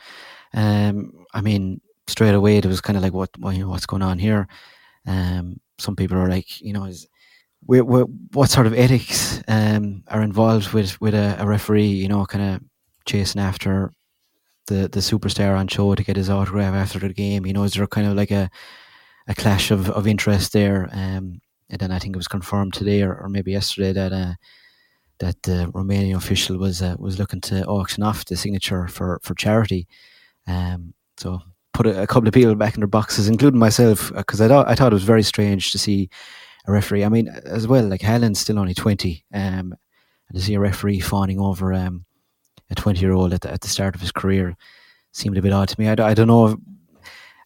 Um, 0.54 1.26
I 1.34 1.42
mean, 1.42 1.82
straight 2.08 2.36
away 2.36 2.58
it 2.58 2.66
was 2.66 2.82
kind 2.82 2.98
of 2.98 3.04
like, 3.04 3.14
what, 3.14 3.30
what 3.40 3.56
what's 3.64 3.86
going 3.86 4.04
on 4.04 4.20
here? 4.20 4.48
Um, 5.08 5.60
some 5.80 5.96
people 5.96 6.18
are 6.18 6.30
like, 6.30 6.62
you 6.62 6.74
know, 6.74 6.86
is 6.86 7.08
we 7.66 7.80
what 7.80 8.50
sort 8.50 8.68
of 8.68 8.74
ethics 8.74 9.42
um, 9.48 10.04
are 10.08 10.22
involved 10.22 10.74
with 10.74 11.00
with 11.02 11.16
a, 11.16 11.38
a 11.40 11.48
referee? 11.48 11.88
You 11.88 12.10
know, 12.10 12.26
kind 12.26 12.56
of 12.56 12.62
chasing 13.06 13.42
after 13.42 13.92
the 14.68 14.88
the 14.88 15.00
superstar 15.00 15.58
on 15.58 15.68
show 15.68 15.96
to 15.96 16.04
get 16.04 16.18
his 16.18 16.30
autograph 16.30 16.74
after 16.74 17.00
the 17.00 17.14
game. 17.14 17.46
You 17.46 17.54
know, 17.54 17.64
is 17.64 17.74
there 17.74 17.88
kind 17.88 18.08
of 18.08 18.16
like 18.16 18.32
a 18.32 18.50
a 19.28 19.36
clash 19.36 19.72
of, 19.72 19.90
of 19.90 20.08
interest 20.08 20.54
there? 20.54 20.90
Um, 20.92 21.42
and 21.70 21.80
then 21.80 21.92
I 21.92 22.00
think 22.00 22.16
it 22.16 22.18
was 22.18 22.28
confirmed 22.28 22.74
today 22.74 23.02
or, 23.02 23.16
or 23.16 23.30
maybe 23.30 23.52
yesterday 23.52 23.94
that 23.94 24.12
uh, 24.12 24.34
that 25.20 25.42
the 25.44 25.72
Romanian 25.74 26.18
official 26.18 26.58
was 26.58 26.82
uh, 26.82 26.96
was 27.00 27.18
looking 27.18 27.42
to 27.42 27.66
auction 27.66 28.04
off 28.04 28.26
the 28.26 28.36
signature 28.36 28.88
for 28.88 29.20
for 29.24 29.34
charity. 29.36 29.88
Um, 30.48 30.94
so 31.18 31.40
put 31.74 31.88
a, 31.88 32.02
a, 32.02 32.08
couple 32.08 32.28
of 32.28 32.34
people 32.34 32.56
back 32.56 32.74
in 32.74 32.82
their 32.82 32.88
boxes, 32.88 33.28
including 33.28 33.60
myself, 33.60 34.12
because 34.14 34.42
uh, 34.42 34.46
I 34.46 34.48
thought 34.48 34.68
I 34.68 34.76
thought 34.76 34.92
it 34.92 34.96
was 34.96 35.04
very 35.04 35.24
strange 35.24 35.72
to 35.72 35.80
see 35.80 36.10
a 36.66 36.72
referee. 36.72 37.06
I 37.06 37.10
mean, 37.10 37.30
as 37.46 37.68
well, 37.68 37.86
like 37.86 38.02
Haaland's 38.02 38.40
still 38.40 38.60
only 38.60 38.74
twenty, 38.74 39.24
um, 39.34 39.76
and 40.28 40.36
to 40.36 40.42
see 40.42 40.56
a 40.56 40.60
referee 40.60 41.00
fawning 41.00 41.40
over 41.40 41.74
um, 41.74 42.06
a 42.72 42.76
20 42.76 43.00
year 43.00 43.12
old 43.12 43.34
at 43.34 43.42
the, 43.42 43.52
at 43.52 43.62
the 43.62 43.68
start 43.68 43.96
of 43.96 44.02
his 44.02 44.12
career 44.12 44.56
seemed 45.12 45.38
a 45.38 45.42
bit 45.42 45.54
odd 45.54 45.70
to 45.70 45.80
me. 45.80 45.88
I, 45.88 45.92
I 45.92 46.14
don't 46.14 46.28
know. 46.28 46.58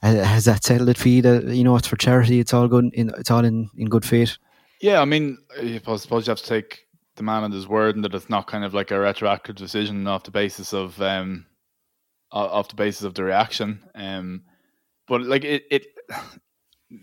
has 0.02 0.46
that 0.46 0.64
settled 0.64 0.90
it 0.90 0.98
for 0.98 1.10
you 1.10 1.22
that, 1.24 1.44
you 1.46 1.64
know, 1.64 1.76
it's 1.76 1.88
for 1.88 1.98
charity, 1.98 2.40
it's 2.40 2.54
all 2.54 2.68
good, 2.68 2.94
in, 2.94 3.12
it's 3.18 3.32
all 3.32 3.44
in, 3.44 3.70
in 3.76 3.90
good 3.90 4.06
faith? 4.06 4.38
Yeah, 4.82 5.02
I 5.02 5.06
mean, 5.06 5.38
I 5.58 5.80
suppose 5.98 6.28
you 6.28 6.32
have 6.32 6.40
to 6.40 6.46
take 6.46 6.88
the 7.16 7.24
man 7.24 7.44
at 7.44 7.52
his 7.52 7.68
word 7.68 7.96
and 7.96 8.04
that 8.04 8.14
it's 8.14 8.30
not 8.30 8.48
kind 8.48 8.64
of 8.64 8.74
like 8.74 8.92
a 8.92 9.00
retroactive 9.00 9.56
decision 9.56 10.06
off 10.06 10.24
the 10.24 10.32
basis 10.32 10.74
of, 10.74 11.02
um, 11.02 11.46
off 12.32 12.70
the 12.70 12.76
basis 12.76 13.04
of 13.04 13.14
the 13.14 13.24
reaction. 13.24 13.82
Um, 13.96 14.44
but 15.08 15.22
like 15.22 15.44
it, 15.44 15.64
it, 15.72 15.86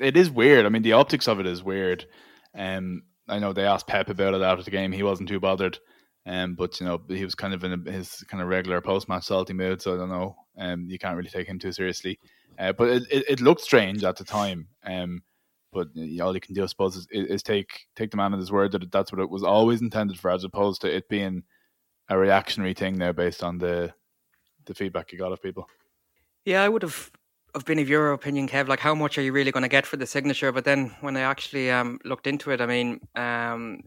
it 0.01 0.17
is 0.17 0.31
weird. 0.31 0.67
I 0.67 0.69
mean, 0.69 0.83
the 0.83 0.93
optics 0.93 1.29
of 1.29 1.41
it 1.41 1.47
is 1.47 1.63
weird. 1.63 2.07
Um, 2.55 3.03
I 3.29 3.39
know 3.39 3.53
they 3.53 3.65
asked 3.65 3.87
Pep 3.87 4.09
about 4.09 4.35
it 4.35 4.43
after 4.43 4.65
the 4.65 4.71
game. 4.71 4.93
He 4.93 5.03
wasn't 5.03 5.29
too 5.29 5.41
bothered. 5.41 5.79
Um, 6.25 6.55
but 6.55 6.79
you 6.81 6.87
know 6.87 7.03
he 7.09 7.25
was 7.25 7.35
kind 7.35 7.53
of 7.53 7.65
in 7.65 7.73
a, 7.73 7.91
his 7.91 8.25
kind 8.29 8.43
of 8.43 8.49
regular 8.49 8.81
post 8.81 9.09
match 9.09 9.25
salty 9.25 9.53
mood, 9.53 9.83
so 9.83 9.95
I 9.95 9.97
don't 9.97 10.09
know. 10.09 10.37
Um, 10.57 10.87
you 10.89 10.99
can't 10.99 11.17
really 11.17 11.31
take 11.31 11.49
him 11.49 11.59
too 11.59 11.73
seriously. 11.73 12.19
Uh, 12.59 12.73
but 12.73 12.89
it, 12.89 13.03
it, 13.11 13.25
it, 13.29 13.41
looked 13.41 13.63
strange 13.63 14.05
at 14.05 14.17
the 14.17 14.25
time. 14.25 14.69
Um, 14.85 15.23
But 15.73 15.89
all 16.21 16.35
you 16.35 16.41
can 16.41 16.55
do, 16.55 16.63
I 16.63 16.67
suppose, 16.67 16.97
is, 16.97 17.07
is 17.11 17.43
take 17.43 17.87
take 17.97 18.11
the 18.11 18.17
man 18.19 18.35
at 18.35 18.39
his 18.39 18.53
word 18.53 18.73
that 18.73 18.93
that's 18.93 19.11
what 19.11 19.21
it 19.21 19.31
was 19.31 19.43
always 19.43 19.81
intended 19.81 20.19
for, 20.21 20.31
as 20.31 20.45
opposed 20.45 20.83
to 20.83 20.95
it 20.95 21.09
being 21.09 21.43
a 22.09 22.19
reactionary 22.19 22.75
thing 22.75 22.99
now 22.99 23.13
based 23.13 23.43
on 23.43 23.59
the 23.59 23.95
the 24.67 24.75
feedback 24.75 25.13
you 25.13 25.19
got 25.19 25.33
of 25.33 25.43
people. 25.43 25.67
Yeah, 26.45 26.63
I 26.63 26.69
would 26.69 26.83
have 26.83 27.11
have 27.55 27.65
been 27.65 27.79
of 27.79 27.89
your 27.89 28.13
opinion, 28.13 28.49
Kev. 28.49 28.69
Like, 28.69 28.81
how 28.81 28.95
much 28.95 29.19
are 29.19 29.23
you 29.23 29.33
really 29.33 29.51
going 29.51 29.63
to 29.63 29.69
get 29.69 29.87
for 29.87 29.97
the 29.97 30.07
signature? 30.07 30.53
But 30.53 30.65
then 30.65 30.95
when 31.01 31.17
I 31.17 31.21
actually 31.21 31.71
um, 31.71 31.99
looked 32.05 32.27
into 32.27 32.51
it, 32.51 32.61
I 32.61 32.67
mean, 32.67 33.01
um, 33.15 33.81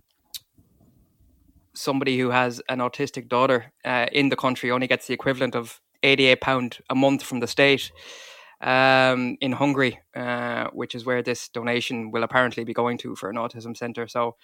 somebody 1.75 2.17
who 2.17 2.29
has 2.29 2.61
an 2.69 2.79
autistic 2.79 3.27
daughter 3.29 3.73
uh, 3.83 4.07
in 4.11 4.29
the 4.29 4.35
country 4.35 4.71
only 4.71 4.88
gets 4.88 5.07
the 5.07 5.13
equivalent 5.13 5.55
of 5.55 5.81
eighty-eight 6.03 6.41
pound 6.41 6.79
a 6.89 6.95
month 6.95 7.23
from 7.23 7.39
the 7.39 7.47
state 7.47 7.91
um, 8.61 9.38
in 9.41 9.51
Hungary, 9.51 9.99
uh, 10.15 10.67
which 10.73 10.95
is 10.95 11.05
where 11.05 11.21
this 11.21 11.49
donation 11.49 12.11
will 12.11 12.23
apparently 12.23 12.63
be 12.63 12.73
going 12.73 12.97
to 12.99 13.15
for 13.15 13.29
an 13.29 13.35
autism 13.35 13.75
centre. 13.75 14.07
So 14.07 14.35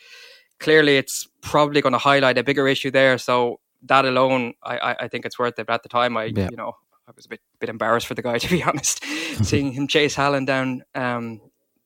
clearly, 0.60 0.98
it's 0.98 1.28
probably 1.42 1.82
going 1.82 1.94
to 1.94 2.00
highlight 2.00 2.38
a 2.38 2.44
bigger 2.44 2.68
issue 2.68 2.92
there. 2.92 3.18
So 3.18 3.60
that 3.84 4.06
alone, 4.06 4.54
I, 4.64 4.96
I 5.02 5.08
think 5.08 5.26
it's 5.26 5.40
worth 5.40 5.58
it. 5.58 5.66
But 5.68 5.74
at 5.74 5.84
the 5.84 5.90
time, 5.90 6.18
I 6.18 6.26
yeah. 6.26 6.50
you 6.50 6.58
know 6.58 6.74
I 7.08 7.12
was 7.16 7.26
a 7.26 7.30
bit 7.30 7.42
bit 7.60 7.70
embarrassed 7.70 8.08
for 8.08 8.14
the 8.14 8.22
guy 8.22 8.38
to 8.38 8.50
be 8.50 8.64
honest, 8.64 9.04
seeing 9.44 9.72
him 9.72 9.88
chase 9.88 10.16
Haaland 10.16 10.48
down 10.48 10.84
um, 10.96 11.42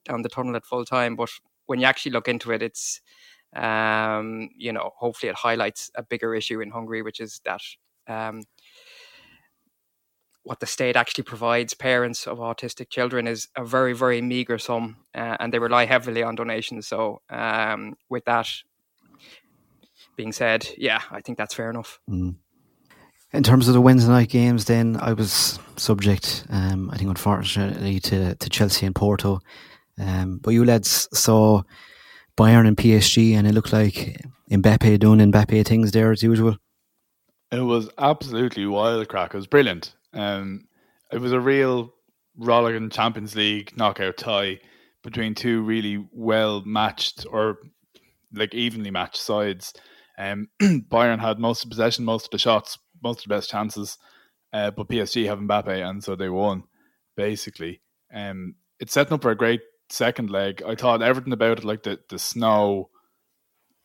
down 0.05 0.21
the 0.21 0.29
tunnel 0.29 0.55
at 0.55 0.65
full 0.65 0.85
time. 0.85 1.15
But 1.15 1.29
when 1.65 1.79
you 1.79 1.85
actually 1.85 2.11
look 2.11 2.27
into 2.27 2.51
it, 2.51 2.61
it's 2.61 3.01
um, 3.55 4.49
you 4.55 4.71
know 4.73 4.91
hopefully 4.97 5.29
it 5.29 5.35
highlights 5.35 5.91
a 5.95 6.03
bigger 6.03 6.35
issue 6.35 6.61
in 6.61 6.69
Hungary, 6.71 7.01
which 7.01 7.19
is 7.19 7.41
that 7.45 7.61
um, 8.07 8.43
what 10.43 10.59
the 10.59 10.67
state 10.67 10.95
actually 10.95 11.23
provides 11.23 11.73
parents 11.73 12.27
of 12.27 12.37
autistic 12.37 12.89
children 12.89 13.27
is 13.27 13.47
a 13.55 13.65
very 13.65 13.93
very 13.93 14.21
meager 14.21 14.57
sum, 14.57 14.97
uh, 15.13 15.37
and 15.39 15.53
they 15.53 15.59
rely 15.59 15.85
heavily 15.85 16.23
on 16.23 16.35
donations. 16.35 16.87
So 16.87 17.21
um, 17.29 17.95
with 18.09 18.25
that 18.25 18.49
being 20.15 20.31
said, 20.31 20.67
yeah, 20.77 21.01
I 21.11 21.21
think 21.21 21.37
that's 21.37 21.53
fair 21.53 21.69
enough. 21.69 21.99
Mm. 22.09 22.35
In 23.33 23.43
terms 23.43 23.67
of 23.67 23.73
the 23.73 23.81
Wednesday 23.81 24.09
night 24.09 24.29
games, 24.29 24.65
then 24.65 24.97
I 24.97 25.11
was 25.11 25.59
subject, 25.75 26.45
um, 26.49 26.89
I 26.89 26.97
think, 26.97 27.09
unfortunately, 27.09 27.99
to, 27.99 28.35
to 28.35 28.49
Chelsea 28.49 28.85
and 28.85 28.95
Porto. 28.95 29.41
Um, 29.99 30.39
but 30.41 30.51
you 30.51 30.63
lads 30.63 31.09
saw 31.13 31.63
Bayern 32.37 32.67
and 32.67 32.77
PSG, 32.77 33.33
and 33.33 33.47
it 33.47 33.53
looked 33.53 33.73
like 33.73 34.21
Mbappe 34.51 34.99
doing 34.99 35.19
Mbappe 35.31 35.65
things 35.65 35.91
there 35.91 36.11
as 36.11 36.23
usual. 36.23 36.57
It 37.51 37.61
was 37.61 37.89
absolutely 37.97 38.65
wild 38.65 39.07
crack. 39.07 39.33
It 39.33 39.37
was 39.37 39.47
brilliant. 39.47 39.95
Um, 40.13 40.67
it 41.11 41.19
was 41.19 41.31
a 41.31 41.39
real 41.39 41.93
rollicking 42.37 42.89
Champions 42.89 43.35
League 43.35 43.75
knockout 43.77 44.17
tie 44.17 44.59
between 45.03 45.35
two 45.35 45.61
really 45.61 46.05
well 46.11 46.63
matched 46.65 47.25
or 47.29 47.59
like 48.33 48.53
evenly 48.53 48.91
matched 48.91 49.17
sides. 49.17 49.73
Um, 50.17 50.49
Bayern 50.61 51.19
had 51.19 51.39
most 51.39 51.63
of 51.63 51.69
the 51.69 51.75
possession, 51.75 52.05
most 52.05 52.25
of 52.25 52.31
the 52.31 52.37
shots, 52.37 52.77
most 53.03 53.19
of 53.19 53.29
the 53.29 53.35
best 53.35 53.49
chances, 53.49 53.97
uh, 54.51 54.71
but 54.71 54.89
PSG 54.89 55.25
have 55.27 55.39
Mbappe, 55.39 55.87
and 55.87 56.03
so 56.03 56.15
they 56.15 56.29
won 56.29 56.63
basically. 57.15 57.81
Um, 58.13 58.55
it's 58.79 58.93
setting 58.93 59.13
up 59.13 59.21
for 59.21 59.31
a 59.31 59.37
great 59.37 59.61
second 59.95 60.29
leg. 60.29 60.61
I 60.65 60.75
thought 60.75 61.01
everything 61.01 61.33
about 61.33 61.59
it, 61.59 61.65
like 61.65 61.83
the 61.83 61.99
the 62.09 62.19
snow, 62.19 62.89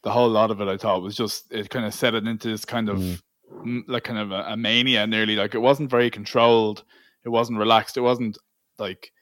the 0.03 0.11
whole 0.11 0.29
lot 0.29 0.51
of 0.51 0.61
it, 0.61 0.69
I 0.69 0.77
thought 0.77 1.03
was 1.03 1.17
just 1.17 1.53
it 1.53 1.71
kind 1.71 1.87
of 1.87 1.95
set 1.95 2.15
it 2.15 2.27
into 2.27 2.49
this 2.49 2.65
kind 2.65 2.89
of 2.89 2.99
mm. 2.99 3.83
like 3.87 4.05
kind 4.05 4.19
of 4.19 4.33
a, 4.33 4.45
a, 4.49 4.57
mania, 4.57 5.07
nearly 5.07 5.37
like 5.37 5.55
it 5.55 5.61
wasn't 5.61 5.91
very 5.91 6.11
controlled. 6.11 6.85
It 7.25 7.29
wasn't 7.29 7.59
relaxed. 7.59 7.97
It 7.97 8.03
wasn't 8.03 8.39
like 8.79 9.13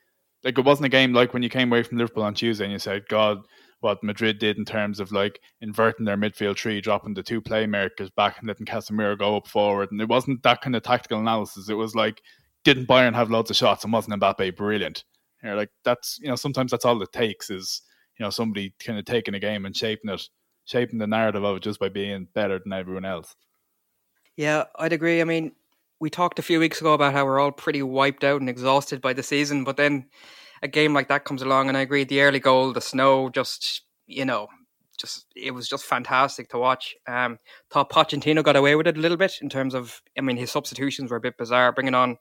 like 0.44 0.58
it 0.58 0.64
wasn't 0.64 0.86
a 0.86 0.90
game 0.90 1.12
like 1.12 1.34
when 1.34 1.42
you 1.42 1.50
came 1.50 1.70
away 1.70 1.82
from 1.82 1.98
Liverpool 1.98 2.22
on 2.22 2.34
Tuesday 2.34 2.64
and 2.64 2.72
you 2.72 2.78
said, 2.78 3.08
God, 3.08 3.38
what 3.80 4.02
Madrid 4.02 4.38
did 4.38 4.56
in 4.56 4.64
terms 4.64 5.00
of 5.00 5.12
like 5.12 5.40
inverting 5.60 6.04
their 6.04 6.16
midfield 6.16 6.56
tree, 6.56 6.80
dropping 6.80 7.14
the 7.14 7.22
two 7.22 7.40
playmakers 7.40 8.14
back 8.14 8.38
and 8.38 8.48
letting 8.48 8.66
Casemiro 8.66 9.18
go 9.18 9.36
up 9.36 9.46
forward. 9.46 9.90
And 9.92 10.00
it 10.00 10.08
wasn't 10.08 10.42
that 10.42 10.62
kind 10.62 10.74
of 10.74 10.82
tactical 10.82 11.20
analysis. 11.20 11.68
It 11.68 11.74
was 11.74 11.94
like, 11.94 12.22
didn't 12.64 12.86
Bayern 12.86 13.14
have 13.14 13.30
loads 13.30 13.50
of 13.50 13.56
shots 13.56 13.84
and 13.84 13.92
wasn't 13.92 14.20
Mbappe 14.20 14.56
brilliant? 14.56 15.04
You 15.42 15.50
know, 15.50 15.56
like 15.56 15.70
that's 15.84 16.18
you 16.20 16.28
know 16.28 16.36
sometimes 16.36 16.70
that's 16.70 16.84
all 16.84 17.02
it 17.02 17.12
takes 17.12 17.50
is 17.50 17.82
you 18.18 18.24
know 18.24 18.30
somebody 18.30 18.74
kind 18.84 18.98
of 18.98 19.04
taking 19.04 19.34
a 19.34 19.40
game 19.40 19.64
and 19.64 19.76
shaping 19.76 20.10
it, 20.10 20.22
shaping 20.64 20.98
the 20.98 21.06
narrative 21.06 21.44
of 21.44 21.56
it 21.56 21.62
just 21.62 21.80
by 21.80 21.88
being 21.88 22.28
better 22.34 22.58
than 22.58 22.72
everyone 22.72 23.04
else. 23.04 23.34
Yeah, 24.36 24.64
I'd 24.76 24.92
agree. 24.92 25.20
I 25.20 25.24
mean, 25.24 25.52
we 26.00 26.10
talked 26.10 26.38
a 26.38 26.42
few 26.42 26.60
weeks 26.60 26.80
ago 26.80 26.94
about 26.94 27.12
how 27.12 27.24
we're 27.24 27.40
all 27.40 27.52
pretty 27.52 27.82
wiped 27.82 28.24
out 28.24 28.40
and 28.40 28.48
exhausted 28.48 29.00
by 29.00 29.12
the 29.12 29.22
season, 29.22 29.64
but 29.64 29.76
then 29.76 30.06
a 30.62 30.68
game 30.68 30.94
like 30.94 31.08
that 31.08 31.24
comes 31.24 31.42
along, 31.42 31.68
and 31.68 31.76
I 31.76 31.82
agree. 31.82 32.04
The 32.04 32.22
early 32.22 32.40
goal, 32.40 32.72
the 32.72 32.80
snow, 32.80 33.30
just 33.30 33.82
you 34.06 34.24
know, 34.24 34.48
just 34.98 35.26
it 35.36 35.52
was 35.52 35.68
just 35.68 35.84
fantastic 35.84 36.48
to 36.50 36.58
watch. 36.58 36.96
Um, 37.06 37.38
thought 37.70 37.90
Pochettino 37.90 38.42
got 38.42 38.56
away 38.56 38.74
with 38.74 38.86
it 38.86 38.98
a 38.98 39.00
little 39.00 39.16
bit 39.16 39.38
in 39.40 39.48
terms 39.48 39.74
of, 39.74 40.02
I 40.16 40.20
mean, 40.20 40.36
his 40.36 40.50
substitutions 40.50 41.10
were 41.10 41.16
a 41.16 41.20
bit 41.20 41.38
bizarre, 41.38 41.72
bringing 41.72 41.94
on 41.94 42.18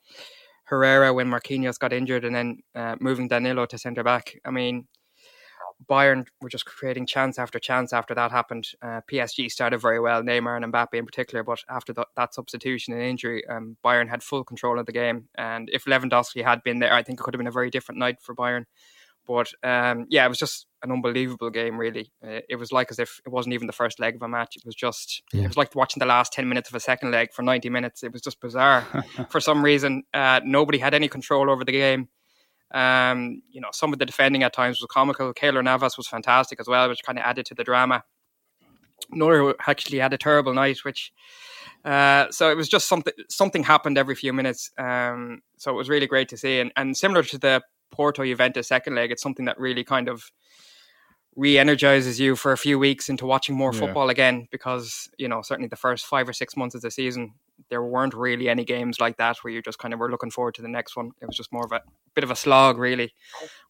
Herrera 0.67 1.13
when 1.13 1.29
Marquinhos 1.29 1.79
got 1.79 1.93
injured, 1.93 2.25
and 2.25 2.35
then 2.35 2.59
uh, 2.75 2.95
moving 2.99 3.27
Danilo 3.27 3.65
to 3.65 3.77
centre 3.77 4.03
back. 4.03 4.39
I 4.45 4.51
mean, 4.51 4.87
Bayern 5.89 6.25
were 6.41 6.49
just 6.49 6.65
creating 6.65 7.05
chance 7.05 7.39
after 7.39 7.59
chance 7.59 7.93
after 7.93 8.13
that 8.15 8.31
happened. 8.31 8.67
Uh, 8.81 9.01
PSG 9.09 9.49
started 9.49 9.79
very 9.79 9.99
well, 9.99 10.21
Neymar 10.23 10.61
and 10.61 10.73
Mbappe 10.73 10.93
in 10.93 11.05
particular, 11.05 11.43
but 11.43 11.59
after 11.69 11.93
the, 11.93 12.05
that 12.15 12.33
substitution 12.33 12.93
and 12.93 13.01
injury, 13.03 13.47
um, 13.47 13.77
Bayern 13.83 14.09
had 14.09 14.23
full 14.23 14.43
control 14.43 14.79
of 14.79 14.85
the 14.85 14.91
game. 14.91 15.29
And 15.35 15.69
if 15.71 15.85
Lewandowski 15.85 16.43
had 16.43 16.63
been 16.63 16.79
there, 16.79 16.93
I 16.93 17.03
think 17.03 17.19
it 17.19 17.23
could 17.23 17.33
have 17.33 17.39
been 17.39 17.47
a 17.47 17.51
very 17.51 17.69
different 17.69 17.99
night 17.99 18.21
for 18.21 18.35
Bayern. 18.35 18.65
But 19.25 19.51
um, 19.63 20.07
yeah, 20.09 20.25
it 20.25 20.29
was 20.29 20.39
just 20.39 20.66
an 20.83 20.91
unbelievable 20.91 21.49
game, 21.49 21.77
really. 21.77 22.11
Uh, 22.23 22.39
it 22.49 22.57
was 22.57 22.71
like 22.71 22.91
as 22.91 22.99
if 22.99 23.19
it 23.25 23.29
wasn't 23.29 23.53
even 23.53 23.67
the 23.67 23.73
first 23.73 23.99
leg 23.99 24.15
of 24.15 24.21
a 24.21 24.27
match. 24.27 24.55
It 24.55 24.63
was 24.65 24.75
just, 24.75 25.23
yeah. 25.33 25.43
it 25.43 25.47
was 25.47 25.57
like 25.57 25.75
watching 25.75 25.99
the 25.99 26.05
last 26.05 26.33
10 26.33 26.47
minutes 26.47 26.69
of 26.69 26.75
a 26.75 26.79
second 26.79 27.11
leg 27.11 27.33
for 27.33 27.41
90 27.41 27.69
minutes. 27.69 28.03
It 28.03 28.13
was 28.13 28.21
just 28.21 28.39
bizarre. 28.39 28.85
for 29.29 29.39
some 29.39 29.63
reason, 29.63 30.03
uh, 30.13 30.41
nobody 30.43 30.77
had 30.77 30.93
any 30.93 31.07
control 31.07 31.49
over 31.49 31.63
the 31.63 31.71
game. 31.71 32.09
Um, 32.71 33.41
you 33.49 33.61
know, 33.61 33.69
some 33.71 33.93
of 33.93 33.99
the 33.99 34.05
defending 34.05 34.43
at 34.43 34.53
times 34.53 34.79
was 34.81 34.87
comical. 34.91 35.33
Keylor 35.33 35.63
Navas 35.63 35.97
was 35.97 36.07
fantastic 36.07 36.59
as 36.59 36.67
well, 36.67 36.89
which 36.89 37.03
kind 37.03 37.17
of 37.17 37.23
added 37.23 37.45
to 37.47 37.55
the 37.55 37.63
drama. 37.63 38.03
Neuer 39.11 39.55
actually 39.67 39.99
had 39.99 40.13
a 40.13 40.17
terrible 40.17 40.53
night, 40.53 40.79
which 40.83 41.11
uh, 41.85 42.29
so 42.31 42.51
it 42.51 42.57
was 42.57 42.67
just 42.67 42.87
something 42.87 43.13
something 43.29 43.63
happened 43.63 43.97
every 43.97 44.15
few 44.15 44.33
minutes. 44.33 44.71
Um, 44.77 45.41
so 45.57 45.71
it 45.71 45.75
was 45.75 45.87
really 45.87 46.07
great 46.07 46.29
to 46.29 46.37
see, 46.37 46.59
and, 46.59 46.71
and 46.75 46.97
similar 46.97 47.23
to 47.23 47.37
the 47.37 47.63
Porto 47.91 48.25
Juventus 48.25 48.67
second 48.67 48.95
leg, 48.95 49.11
it's 49.11 49.21
something 49.23 49.45
that 49.45 49.59
really 49.59 49.83
kind 49.83 50.09
of 50.09 50.31
re-energizes 51.37 52.19
you 52.19 52.35
for 52.35 52.51
a 52.51 52.57
few 52.57 52.77
weeks 52.77 53.07
into 53.07 53.25
watching 53.25 53.55
more 53.55 53.71
yeah. 53.73 53.79
football 53.79 54.09
again 54.09 54.47
because 54.51 55.07
you 55.17 55.27
know 55.27 55.41
certainly 55.41 55.69
the 55.69 55.75
first 55.75 56.05
five 56.05 56.27
or 56.27 56.33
six 56.33 56.57
months 56.57 56.75
of 56.75 56.81
the 56.81 56.91
season 56.91 57.31
there 57.69 57.83
weren't 57.83 58.13
really 58.13 58.49
any 58.49 58.63
games 58.63 58.99
like 58.99 59.17
that 59.17 59.37
where 59.37 59.51
you 59.51 59.61
just 59.61 59.79
kind 59.79 59.93
of 59.93 59.99
were 59.99 60.09
looking 60.09 60.31
forward 60.31 60.55
to 60.55 60.61
the 60.61 60.67
next 60.67 60.95
one. 60.95 61.11
It 61.21 61.25
was 61.25 61.35
just 61.35 61.51
more 61.51 61.65
of 61.65 61.71
a 61.71 61.81
bit 62.15 62.23
of 62.23 62.31
a 62.31 62.35
slog, 62.35 62.77
really. 62.77 63.13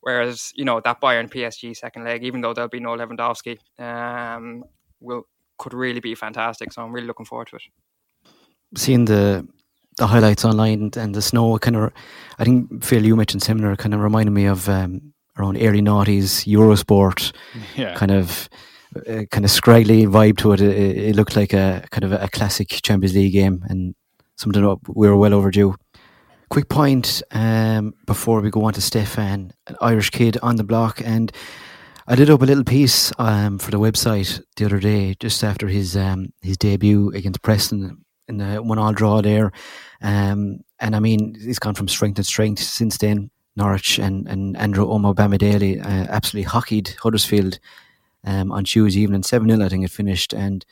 Whereas 0.01 0.51
you 0.56 0.65
know 0.65 0.82
that 0.82 1.01
Bayern 1.01 1.32
PSG 1.32 1.75
second 1.75 2.03
leg, 2.03 2.23
even 2.23 2.41
though 2.41 2.53
there'll 2.53 2.69
be 2.69 2.80
no 2.80 2.95
Lewandowski, 2.95 3.58
um, 3.80 4.63
will 4.99 5.23
could 5.58 5.73
really 5.73 5.99
be 5.99 6.15
fantastic. 6.15 6.71
So 6.71 6.84
I'm 6.84 6.91
really 6.91 7.08
looking 7.08 7.25
forward 7.25 7.47
to 7.47 7.56
it. 7.58 7.63
Seeing 8.75 9.06
the 9.06 9.47
the 9.97 10.08
highlights 10.08 10.45
online 10.45 10.91
and 10.95 11.15
the 11.15 11.21
snow 11.23 11.58
kind 11.58 11.75
of, 11.75 11.91
I 12.38 12.43
think 12.43 12.84
Phil, 12.84 13.03
you 13.03 13.15
mentioned 13.15 13.41
similar, 13.41 13.75
kind 13.75 13.95
of 13.95 13.99
reminded 13.99 14.32
me 14.32 14.45
of 14.45 14.69
um, 14.69 15.13
around 15.38 15.58
early 15.58 15.82
noughties 15.82 16.45
Eurosport, 16.45 17.34
yeah. 17.76 17.95
kind 17.95 18.12
of 18.12 18.50
a 19.06 19.26
kind 19.28 19.45
of 19.45 19.52
scraggly 19.52 20.06
vibe 20.06 20.38
to 20.38 20.54
it. 20.54 20.62
it. 20.62 20.97
It, 20.97 21.15
looked 21.15 21.36
like 21.36 21.54
a 21.54 21.86
kind 21.91 22.04
of 22.04 22.13
a 22.13 22.28
classic 22.30 22.69
Champions 22.69 23.15
League 23.15 23.34
game 23.34 23.63
and 23.69 23.95
something 24.36 24.63
we 24.88 25.08
were 25.08 25.17
well 25.17 25.34
overdue. 25.34 25.76
Quick 26.50 26.69
point 26.69 27.21
um, 27.32 27.93
before 28.06 28.39
we 28.39 28.50
go 28.50 28.63
on 28.63 28.73
to 28.73 28.82
Stefan, 28.82 29.52
an 29.67 29.76
Irish 29.82 30.12
kid 30.12 30.38
on 30.41 30.56
the 30.56 30.63
block, 30.63 31.02
and 31.04 31.32
I 32.08 32.15
did 32.15 32.30
up 32.30 32.41
a 32.41 32.45
little 32.45 32.63
piece 32.63 33.12
um, 33.19 33.60
for 33.60 33.69
the 33.69 33.80
website 33.80 34.41
the 34.56 34.65
other 34.65 34.80
day, 34.80 35.15
just 35.19 35.43
after 35.43 35.67
his 35.67 35.97
um, 35.97 36.32
his 36.41 36.58
debut 36.58 37.12
against 37.13 37.41
Preston 37.41 38.06
in 38.30 38.38
the 38.38 38.63
one 38.63 38.78
all 38.78 38.93
draw 38.93 39.21
there. 39.21 39.52
Um, 40.02 40.60
and 40.80 40.95
I 40.95 41.00
mean, 41.00 41.36
he's 41.36 41.60
gone 41.60 41.76
from 41.76 41.89
strength 41.89 42.15
to 42.15 42.23
strength 42.23 42.62
since 42.62 42.97
then. 42.97 43.30
Norwich 43.57 43.97
and, 43.97 44.27
and 44.27 44.55
Andrew 44.55 44.85
Omobamidele 44.85 45.83
uh, 45.83 46.07
absolutely 46.09 46.47
hockeyed 46.47 46.95
Huddersfield 47.01 47.59
um, 48.23 48.51
on 48.51 48.63
Tuesday 48.63 49.01
evening. 49.01 49.23
7 49.23 49.49
0, 49.49 49.65
I 49.65 49.67
think 49.67 49.83
it 49.83 49.91
finished. 49.91 50.33
And 50.33 50.63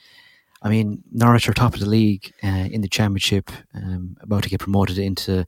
I 0.62 0.68
mean, 0.68 1.02
Norwich 1.12 1.48
are 1.48 1.52
top 1.52 1.74
of 1.74 1.80
the 1.80 1.88
league 1.88 2.32
uh, 2.44 2.68
in 2.70 2.80
the 2.80 2.88
Championship, 2.88 3.50
um, 3.74 4.16
about 4.20 4.44
to 4.44 4.48
get 4.48 4.60
promoted 4.60 4.98
into 4.98 5.46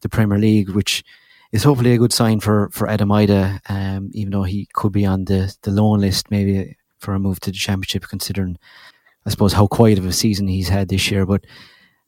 the 0.00 0.08
Premier 0.08 0.38
League, 0.38 0.70
which 0.70 1.04
is 1.52 1.64
hopefully 1.64 1.92
a 1.92 1.98
good 1.98 2.12
sign 2.12 2.38
for, 2.40 2.70
for 2.70 2.88
Adam 2.88 3.08
Idah, 3.08 3.60
um, 3.68 4.10
even 4.12 4.30
though 4.30 4.44
he 4.44 4.68
could 4.72 4.92
be 4.92 5.04
on 5.04 5.24
the, 5.24 5.54
the 5.62 5.70
loan 5.70 6.00
list 6.00 6.30
maybe 6.30 6.76
for 6.98 7.14
a 7.14 7.18
move 7.18 7.40
to 7.40 7.50
the 7.50 7.56
Championship, 7.56 8.04
considering, 8.08 8.58
I 9.24 9.30
suppose, 9.30 9.52
how 9.52 9.66
quiet 9.66 9.98
of 9.98 10.06
a 10.06 10.12
season 10.12 10.46
he's 10.46 10.68
had 10.68 10.88
this 10.88 11.10
year. 11.10 11.26
But 11.26 11.44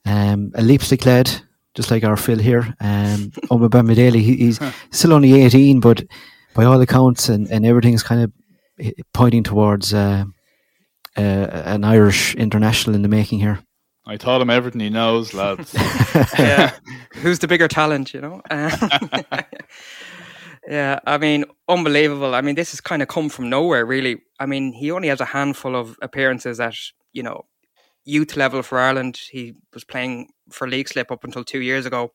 um, 0.06 0.52
a 0.54 0.62
Leixlip 0.62 1.04
lad, 1.04 1.42
just 1.78 1.92
like 1.92 2.02
our 2.02 2.16
Phil 2.16 2.40
here. 2.40 2.74
Um, 2.80 3.30
Omobamidele, 3.52 4.20
he, 4.20 4.34
he's 4.34 4.58
still 4.90 5.12
only 5.12 5.32
18, 5.42 5.78
but 5.78 6.02
by 6.54 6.64
all 6.64 6.80
accounts, 6.80 7.28
and, 7.28 7.46
and 7.52 7.64
everything's 7.64 8.02
kind 8.02 8.20
of 8.22 8.32
pointing 9.12 9.44
towards 9.44 9.94
uh, 9.94 10.24
uh, 11.16 11.20
an 11.20 11.84
Irish 11.84 12.34
international 12.34 12.96
in 12.96 13.02
the 13.02 13.08
making 13.08 13.38
here. 13.38 13.60
I 14.04 14.16
taught 14.16 14.40
him 14.40 14.50
everything 14.50 14.80
he 14.80 14.90
knows, 14.90 15.34
lads. 15.34 15.72
yeah, 16.38 16.72
who's 17.22 17.38
the 17.38 17.46
bigger 17.46 17.68
talent? 17.68 18.12
You 18.12 18.22
know. 18.22 18.42
yeah, 20.68 20.98
I 21.06 21.18
mean, 21.18 21.44
unbelievable. 21.68 22.34
I 22.34 22.40
mean, 22.40 22.56
this 22.56 22.72
has 22.72 22.80
kind 22.80 23.02
of 23.02 23.08
come 23.08 23.28
from 23.28 23.50
nowhere, 23.50 23.86
really. 23.86 24.16
I 24.40 24.46
mean, 24.46 24.72
he 24.72 24.90
only 24.90 25.08
has 25.08 25.20
a 25.20 25.26
handful 25.26 25.76
of 25.76 25.96
appearances 26.02 26.58
at 26.58 26.74
you 27.12 27.22
know 27.22 27.44
youth 28.08 28.36
level 28.36 28.62
for 28.62 28.78
Ireland. 28.78 29.20
He 29.30 29.54
was 29.74 29.84
playing 29.84 30.30
for 30.50 30.66
Leixlip 30.66 31.10
up 31.10 31.24
until 31.24 31.44
two 31.44 31.60
years 31.60 31.86
ago. 31.86 32.12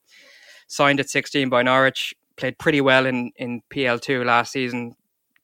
Signed 0.67 0.99
at 0.99 1.09
16 1.09 1.49
by 1.49 1.61
Norwich, 1.61 2.15
played 2.35 2.57
pretty 2.57 2.81
well 2.81 3.05
in, 3.05 3.31
in 3.35 3.61
PL2 3.69 4.25
last 4.25 4.51
season. 4.51 4.95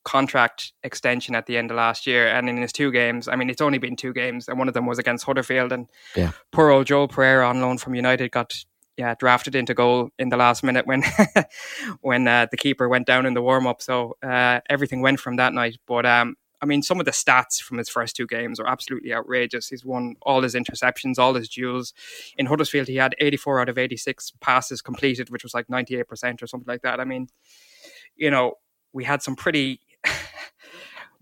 Contract 0.04 0.74
extension 0.84 1.36
at 1.36 1.46
the 1.46 1.58
end 1.58 1.70
of 1.70 1.78
last 1.78 2.08
year, 2.08 2.28
and 2.28 2.50
in 2.50 2.58
his 2.58 2.72
two 2.72 2.92
games, 2.92 3.28
I 3.28 3.36
mean, 3.36 3.50
it's 3.50 3.62
only 3.62 3.78
been 3.78 3.96
two 3.96 4.14
games, 4.14 4.48
and 4.48 4.58
one 4.58 4.68
of 4.68 4.74
them 4.74 4.88
was 4.88 4.98
against 4.98 5.26
Huddersfield. 5.26 5.72
And 5.72 5.88
yeah. 6.16 6.32
poor 6.52 6.70
old 6.70 6.88
Joel 6.88 7.08
Pereira 7.08 7.48
on 7.48 7.62
loan 7.62 7.78
from 7.78 7.94
United 7.94 8.32
got 8.32 8.56
yeah 8.98 9.14
drafted 9.16 9.56
into 9.56 9.74
goal 9.74 10.10
in 10.18 10.30
the 10.30 10.38
last 10.38 10.64
minute 10.64 10.88
when 10.88 11.04
when 12.02 12.28
uh, 12.28 12.48
the 12.50 12.58
keeper 12.58 12.90
went 12.90 13.06
down 13.06 13.26
in 13.26 13.34
the 13.34 13.42
warm 13.42 13.68
up. 13.68 13.82
So 13.82 14.16
uh, 14.24 14.62
everything 14.70 15.02
went 15.02 15.20
from 15.20 15.36
that 15.36 15.54
night. 15.54 15.78
But 15.86 16.06
um, 16.06 16.38
I 16.62 16.66
mean, 16.66 16.82
some 16.82 17.00
of 17.00 17.06
the 17.06 17.12
stats 17.12 17.62
from 17.62 17.78
his 17.78 17.90
first 17.90 18.16
two 18.16 18.28
games 18.28 18.60
are 18.60 18.68
absolutely 18.68 19.14
outrageous. 19.14 19.70
He's 19.70 19.86
won 19.86 20.16
all 20.22 20.42
his 20.42 20.56
interceptions, 20.56 21.18
all 21.18 21.34
his 21.34 21.48
duels. 21.48 21.94
In 22.38 22.48
Huddersfield, 22.48 22.88
he 22.88 22.98
had 22.98 23.16
84 23.20 23.62
out 23.62 23.70
of 23.70 23.78
86 23.78 24.34
passes 24.42 24.82
completed, 24.82 25.30
which 25.30 25.44
was 25.44 25.54
like 25.54 25.68
98% 25.68 26.42
or 26.42 26.48
something 26.48 26.68
like 26.68 26.82
that. 26.82 27.00
I 27.00 27.06
mean, 27.06 27.30
you 28.16 28.30
know, 28.30 28.56
we 28.92 29.06
had 29.06 29.22
some 29.22 29.36
pretty 29.36 29.80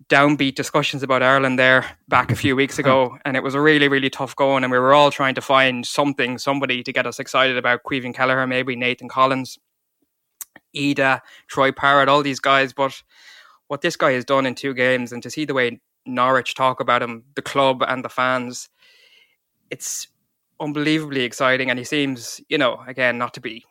downbeat 0.10 0.56
discussions 0.56 1.04
about 1.04 1.22
Ireland 1.22 1.60
there 1.60 1.86
back 2.08 2.32
a 2.32 2.36
few 2.36 2.56
weeks 2.56 2.80
ago, 2.80 3.18
and 3.24 3.38
it 3.38 3.44
was 3.44 3.54
a 3.54 3.62
really, 3.62 3.88
really 3.88 4.10
tough 4.10 4.36
going. 4.36 4.64
And 4.64 4.72
we 4.72 4.80
were 4.80 4.94
all 4.94 5.12
trying 5.12 5.36
to 5.36 5.42
find 5.42 5.86
something, 5.86 6.38
somebody 6.38 6.82
to 6.84 6.94
get 6.94 7.06
us 7.06 7.20
excited 7.20 7.58
about 7.58 7.84
Caoimhín 7.84 8.16
Kelleher, 8.16 8.48
maybe 8.48 8.76
Nathan 8.76 9.08
Collins, 9.08 9.60
Idah, 10.76 11.22
Troy 11.48 11.72
Parrott, 11.72 12.10
all 12.10 12.24
these 12.24 12.40
guys. 12.40 12.74
But 12.74 13.02
what 13.68 13.82
this 13.82 13.96
guy 13.96 14.12
has 14.14 14.26
done 14.26 14.46
in 14.46 14.56
two 14.56 14.74
games 14.74 15.12
and 15.12 15.22
to 15.24 15.30
see 15.30 15.46
the 15.46 15.54
way 15.54 15.80
Norwich 16.06 16.56
talk 16.56 16.80
about 16.80 17.02
him, 17.02 17.24
the 17.36 17.42
club 17.42 17.84
and 17.88 18.04
the 18.04 18.10
fans, 18.10 18.70
it's 19.70 20.08
unbelievably 20.60 21.22
exciting. 21.22 21.70
And 21.70 21.78
he 21.78 21.86
seems, 21.86 22.42
you 22.50 22.58
know, 22.58 22.82
again, 22.88 23.18
not 23.18 23.34
to 23.36 23.42
be 23.42 23.66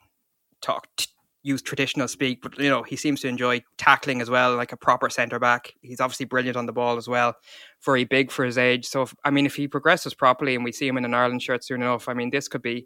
talked 0.60 1.08
use 1.46 1.62
traditional 1.62 2.08
speak, 2.08 2.42
but 2.42 2.58
you 2.58 2.68
know, 2.68 2.82
he 2.82 2.96
seems 2.96 3.20
to 3.20 3.28
enjoy 3.28 3.62
tackling 3.78 4.20
as 4.20 4.28
well, 4.28 4.56
like 4.56 4.72
a 4.72 4.76
proper 4.76 5.08
centre 5.08 5.38
back. 5.38 5.72
He's 5.80 6.00
obviously 6.00 6.26
brilliant 6.26 6.56
on 6.56 6.66
the 6.66 6.72
ball 6.72 6.96
as 6.96 7.06
well, 7.06 7.36
very 7.84 8.02
big 8.02 8.32
for 8.32 8.44
his 8.44 8.58
age. 8.58 8.84
So, 8.84 9.02
if, 9.02 9.14
I 9.24 9.30
mean, 9.30 9.46
if 9.46 9.54
he 9.54 9.68
progresses 9.68 10.12
properly 10.12 10.56
and 10.56 10.64
we 10.64 10.72
see 10.72 10.88
him 10.88 10.98
in 10.98 11.04
an 11.04 11.14
Ireland 11.14 11.42
shirt 11.42 11.64
soon 11.64 11.82
enough, 11.82 12.08
I 12.08 12.14
mean, 12.14 12.30
this 12.30 12.48
could 12.48 12.62
be 12.62 12.84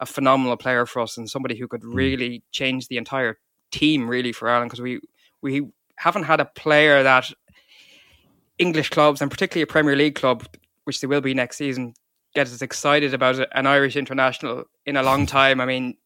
a 0.00 0.06
phenomenal 0.06 0.56
player 0.56 0.86
for 0.86 1.00
us 1.00 1.18
and 1.18 1.28
somebody 1.28 1.58
who 1.58 1.68
could 1.68 1.82
hmm. 1.82 1.94
really 1.94 2.42
change 2.52 2.88
the 2.88 2.96
entire 2.96 3.36
team, 3.70 4.08
really, 4.08 4.32
for 4.32 4.48
Ireland 4.48 4.70
because 4.70 4.80
we 4.80 5.00
we 5.42 5.68
haven't 6.00 6.22
had 6.22 6.40
a 6.40 6.46
player 6.46 7.02
that 7.02 7.30
English 8.56 8.88
clubs 8.88 9.20
and 9.20 9.30
particularly 9.30 9.62
a 9.62 9.66
Premier 9.66 9.94
League 9.94 10.14
club, 10.14 10.46
which 10.84 11.00
they 11.00 11.06
will 11.06 11.20
be 11.20 11.34
next 11.34 11.58
season, 11.58 11.92
get 12.34 12.46
as 12.46 12.62
excited 12.62 13.12
about 13.12 13.38
an 13.52 13.66
Irish 13.66 13.96
international 13.96 14.64
in 14.86 14.96
a 14.96 15.02
long 15.02 15.26
time. 15.38 15.60
I 15.60 15.66
mean, 15.66 15.98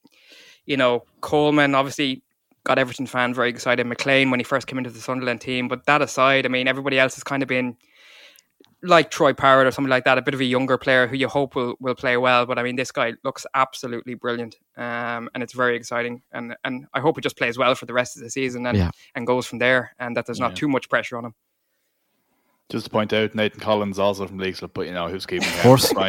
you 0.67 0.77
know, 0.77 1.05
Coleman 1.21 1.77
obviously 1.77 2.25
got 2.65 2.77
Everton 2.77 3.07
fan 3.07 3.35
very 3.35 3.51
excited. 3.51 3.87
McClean 3.87 4.33
when 4.33 4.41
he 4.41 4.45
first 4.45 4.67
came 4.67 4.79
into 4.79 4.91
the 4.91 4.99
Sunderland 4.99 5.41
team, 5.41 5.69
but 5.69 5.87
that 5.87 6.03
aside, 6.03 6.45
I 6.45 6.49
mean, 6.49 6.67
everybody 6.67 6.99
else 6.99 7.15
has 7.15 7.23
kind 7.23 7.45
of 7.45 7.49
been 7.49 7.77
like 8.85 9.11
Troy 9.11 9.33
Parrott 9.33 9.67
or 9.67 9.71
something 9.71 9.91
like 9.91 10.05
that, 10.05 10.19
a 10.19 10.23
bit 10.23 10.35
of 10.35 10.41
a 10.41 10.45
younger 10.45 10.77
player 10.77 11.07
who 11.07 11.17
you 11.17 11.29
hope 11.29 11.57
will 11.57 11.75
will 11.81 11.95
play 11.95 12.17
well. 12.17 12.47
But 12.47 12.59
I 12.59 12.63
mean, 12.63 12.77
this 12.77 12.93
guy 12.93 13.15
looks 13.25 13.47
absolutely 13.55 14.15
brilliant, 14.15 14.57
um, 14.77 15.29
and 15.35 15.43
it's 15.43 15.53
very 15.53 15.77
exciting. 15.77 16.23
And 16.33 16.55
and 16.65 16.87
I 16.93 17.01
hope 17.01 17.17
he 17.17 17.23
just 17.23 17.37
plays 17.37 17.59
well 17.59 17.75
for 17.75 17.87
the 17.87 17.95
rest 17.95 18.17
of 18.17 18.23
the 18.23 18.31
season 18.31 18.67
and 18.67 18.77
yeah. 18.77 18.91
and 19.15 19.27
goes 19.27 19.47
from 19.47 19.59
there, 19.59 19.95
and 19.99 20.17
that 20.17 20.27
there's 20.27 20.41
not 20.41 20.53
yeah. 20.53 20.57
too 20.57 20.69
much 20.69 20.89
pressure 20.89 21.17
on 21.17 21.25
him. 21.25 21.35
Just 22.71 22.85
to 22.87 22.91
point 22.91 23.13
out, 23.13 23.35
Nathan 23.35 23.61
Collins 23.61 23.99
also 23.99 24.27
from 24.27 24.39
Leeds, 24.39 24.63
but 24.73 24.87
you 24.87 24.93
know 24.93 25.09
who's 25.09 25.27
keeping 25.27 25.49
of 25.49 25.61
course. 25.61 25.93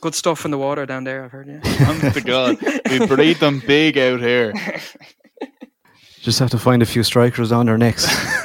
Good 0.00 0.14
stuff 0.14 0.44
in 0.44 0.52
the 0.52 0.58
water 0.58 0.86
down 0.86 1.02
there. 1.04 1.24
I've 1.24 1.32
heard. 1.32 1.48
Yeah. 1.48 1.88
Honest 1.88 2.14
to 2.14 2.20
God, 2.20 2.56
we 2.88 3.04
breed 3.06 3.38
them 3.38 3.60
big 3.66 3.98
out 3.98 4.20
here. 4.20 4.52
Just 6.20 6.38
have 6.38 6.50
to 6.50 6.58
find 6.58 6.82
a 6.82 6.86
few 6.86 7.02
strikers 7.02 7.50
on 7.50 7.66
their 7.66 7.78
necks. 7.78 8.06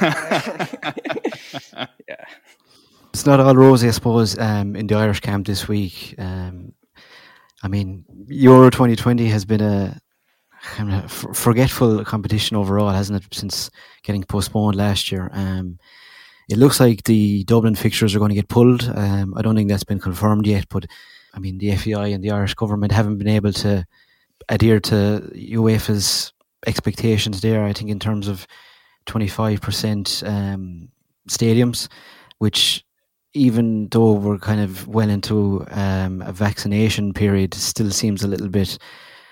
yeah 2.08 2.24
it's 3.14 3.26
not 3.26 3.38
all 3.38 3.54
rosy, 3.54 3.86
I 3.86 3.92
suppose, 3.92 4.36
um, 4.40 4.74
in 4.74 4.88
the 4.88 4.96
Irish 4.96 5.20
camp 5.20 5.46
this 5.46 5.68
week. 5.68 6.16
Um, 6.18 6.72
I 7.62 7.68
mean, 7.68 8.04
Euro 8.26 8.70
2020 8.70 9.26
has 9.28 9.44
been 9.44 9.60
a, 9.60 10.00
forgetful 11.08 12.04
competition 12.04 12.56
overall, 12.56 12.90
hasn't 12.90 13.24
it, 13.24 13.32
since 13.32 13.70
getting 14.02 14.24
postponed 14.24 14.74
last 14.74 15.12
year? 15.12 15.30
Um, 15.32 15.78
it 16.48 16.56
looks 16.56 16.80
like 16.80 17.04
the 17.04 17.44
Dublin 17.44 17.76
fixtures 17.76 18.16
are 18.16 18.18
going 18.18 18.30
to 18.30 18.34
get 18.34 18.48
pulled. 18.48 18.82
Um, 18.92 19.34
I 19.36 19.42
don't 19.42 19.54
think 19.54 19.68
that's 19.68 19.84
been 19.84 20.00
confirmed 20.00 20.48
yet, 20.48 20.66
but 20.68 20.84
I 21.34 21.38
mean, 21.38 21.58
the 21.58 21.76
FAI 21.76 22.08
and 22.08 22.24
the 22.24 22.32
Irish 22.32 22.54
government 22.54 22.90
haven't 22.90 23.18
been 23.18 23.28
able 23.28 23.52
to 23.52 23.86
adhere 24.48 24.80
to 24.80 25.30
UEFA's 25.36 26.32
expectations 26.66 27.42
there, 27.42 27.64
I 27.64 27.74
think, 27.74 27.90
in 27.90 28.00
terms 28.00 28.26
of 28.26 28.44
25% 29.06 30.28
um, 30.28 30.88
stadiums, 31.28 31.86
which 32.38 32.83
even 33.34 33.88
though 33.90 34.12
we're 34.12 34.38
kind 34.38 34.60
of 34.60 34.86
well 34.86 35.10
into 35.10 35.66
um, 35.70 36.22
a 36.22 36.32
vaccination 36.32 37.12
period, 37.12 37.52
still 37.52 37.90
seems 37.90 38.22
a 38.22 38.28
little 38.28 38.48
bit 38.48 38.78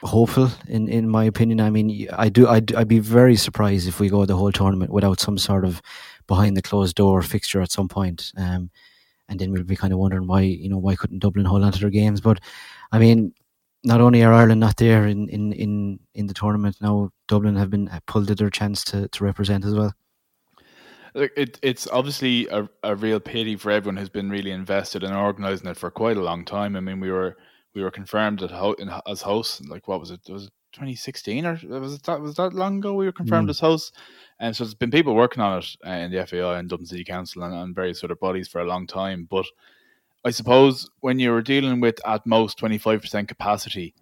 hopeful 0.02 0.50
in, 0.68 0.88
in 0.88 1.08
my 1.08 1.24
opinion. 1.24 1.60
I 1.60 1.70
mean, 1.70 2.08
I 2.12 2.28
do 2.28 2.48
I'd, 2.48 2.74
I'd 2.74 2.88
be 2.88 2.98
very 2.98 3.36
surprised 3.36 3.86
if 3.86 4.00
we 4.00 4.08
go 4.08 4.24
the 4.26 4.36
whole 4.36 4.52
tournament 4.52 4.92
without 4.92 5.20
some 5.20 5.38
sort 5.38 5.64
of 5.64 5.80
behind 6.26 6.56
the 6.56 6.62
closed 6.62 6.96
door 6.96 7.22
fixture 7.22 7.60
at 7.60 7.72
some 7.72 7.88
point. 7.88 8.32
Um, 8.36 8.70
and 9.28 9.38
then 9.38 9.52
we'll 9.52 9.62
be 9.62 9.76
kind 9.76 9.92
of 9.92 9.98
wondering 9.98 10.26
why 10.26 10.40
you 10.40 10.68
know 10.68 10.78
why 10.78 10.96
couldn't 10.96 11.20
Dublin 11.20 11.46
hold 11.46 11.62
on 11.62 11.72
to 11.72 11.80
their 11.80 11.90
games. 11.90 12.20
But 12.20 12.40
I 12.90 12.98
mean, 12.98 13.32
not 13.84 14.00
only 14.00 14.22
are 14.24 14.32
Ireland 14.32 14.60
not 14.60 14.76
there 14.76 15.06
in 15.06 15.28
in 15.28 15.52
in, 15.52 16.00
in 16.14 16.26
the 16.26 16.34
tournament 16.34 16.76
now, 16.80 17.10
Dublin 17.28 17.56
have 17.56 17.70
been 17.70 17.88
pulled 18.06 18.30
at 18.30 18.38
their 18.38 18.50
chance 18.50 18.84
to 18.86 19.08
to 19.08 19.24
represent 19.24 19.64
as 19.64 19.74
well. 19.74 19.94
Look, 21.14 21.32
it, 21.36 21.58
it's 21.62 21.86
obviously 21.88 22.48
a, 22.48 22.68
a 22.82 22.96
real 22.96 23.20
pity 23.20 23.56
for 23.56 23.70
everyone 23.70 23.96
who's 23.96 24.08
been 24.08 24.30
really 24.30 24.50
invested 24.50 25.02
in 25.02 25.12
organising 25.12 25.68
it 25.68 25.76
for 25.76 25.90
quite 25.90 26.16
a 26.16 26.22
long 26.22 26.44
time. 26.44 26.74
I 26.74 26.80
mean, 26.80 27.00
we 27.00 27.10
were 27.10 27.36
we 27.74 27.82
were 27.82 27.90
confirmed 27.90 28.42
at 28.42 28.50
ho- 28.50 28.74
in, 28.74 28.90
as 29.06 29.22
hosts. 29.22 29.60
Like, 29.68 29.88
what 29.88 30.00
was 30.00 30.10
it? 30.10 30.20
Was 30.28 30.44
it 30.44 30.52
2016 30.72 31.44
or 31.44 31.60
was 31.68 31.94
it 31.94 32.02
that 32.04 32.20
was 32.20 32.36
that 32.36 32.54
long 32.54 32.78
ago? 32.78 32.94
We 32.94 33.04
were 33.04 33.12
confirmed 33.12 33.48
mm. 33.48 33.50
as 33.50 33.60
hosts, 33.60 33.92
and 34.40 34.56
so 34.56 34.64
there's 34.64 34.74
been 34.74 34.90
people 34.90 35.14
working 35.14 35.42
on 35.42 35.58
it 35.58 35.76
uh, 35.86 35.90
in 35.90 36.10
the 36.10 36.26
FAI 36.26 36.58
and 36.58 36.68
Dublin 36.68 36.86
City 36.86 37.04
Council 37.04 37.42
and, 37.42 37.54
and 37.54 37.74
various 37.74 38.02
of 38.02 38.18
bodies 38.20 38.48
for 38.48 38.60
a 38.60 38.66
long 38.66 38.86
time. 38.86 39.26
But 39.30 39.46
I 40.24 40.30
suppose 40.30 40.88
when 41.00 41.18
you 41.18 41.30
were 41.30 41.42
dealing 41.42 41.80
with 41.80 42.00
at 42.06 42.26
most 42.26 42.58
25% 42.58 43.28
capacity, 43.28 43.94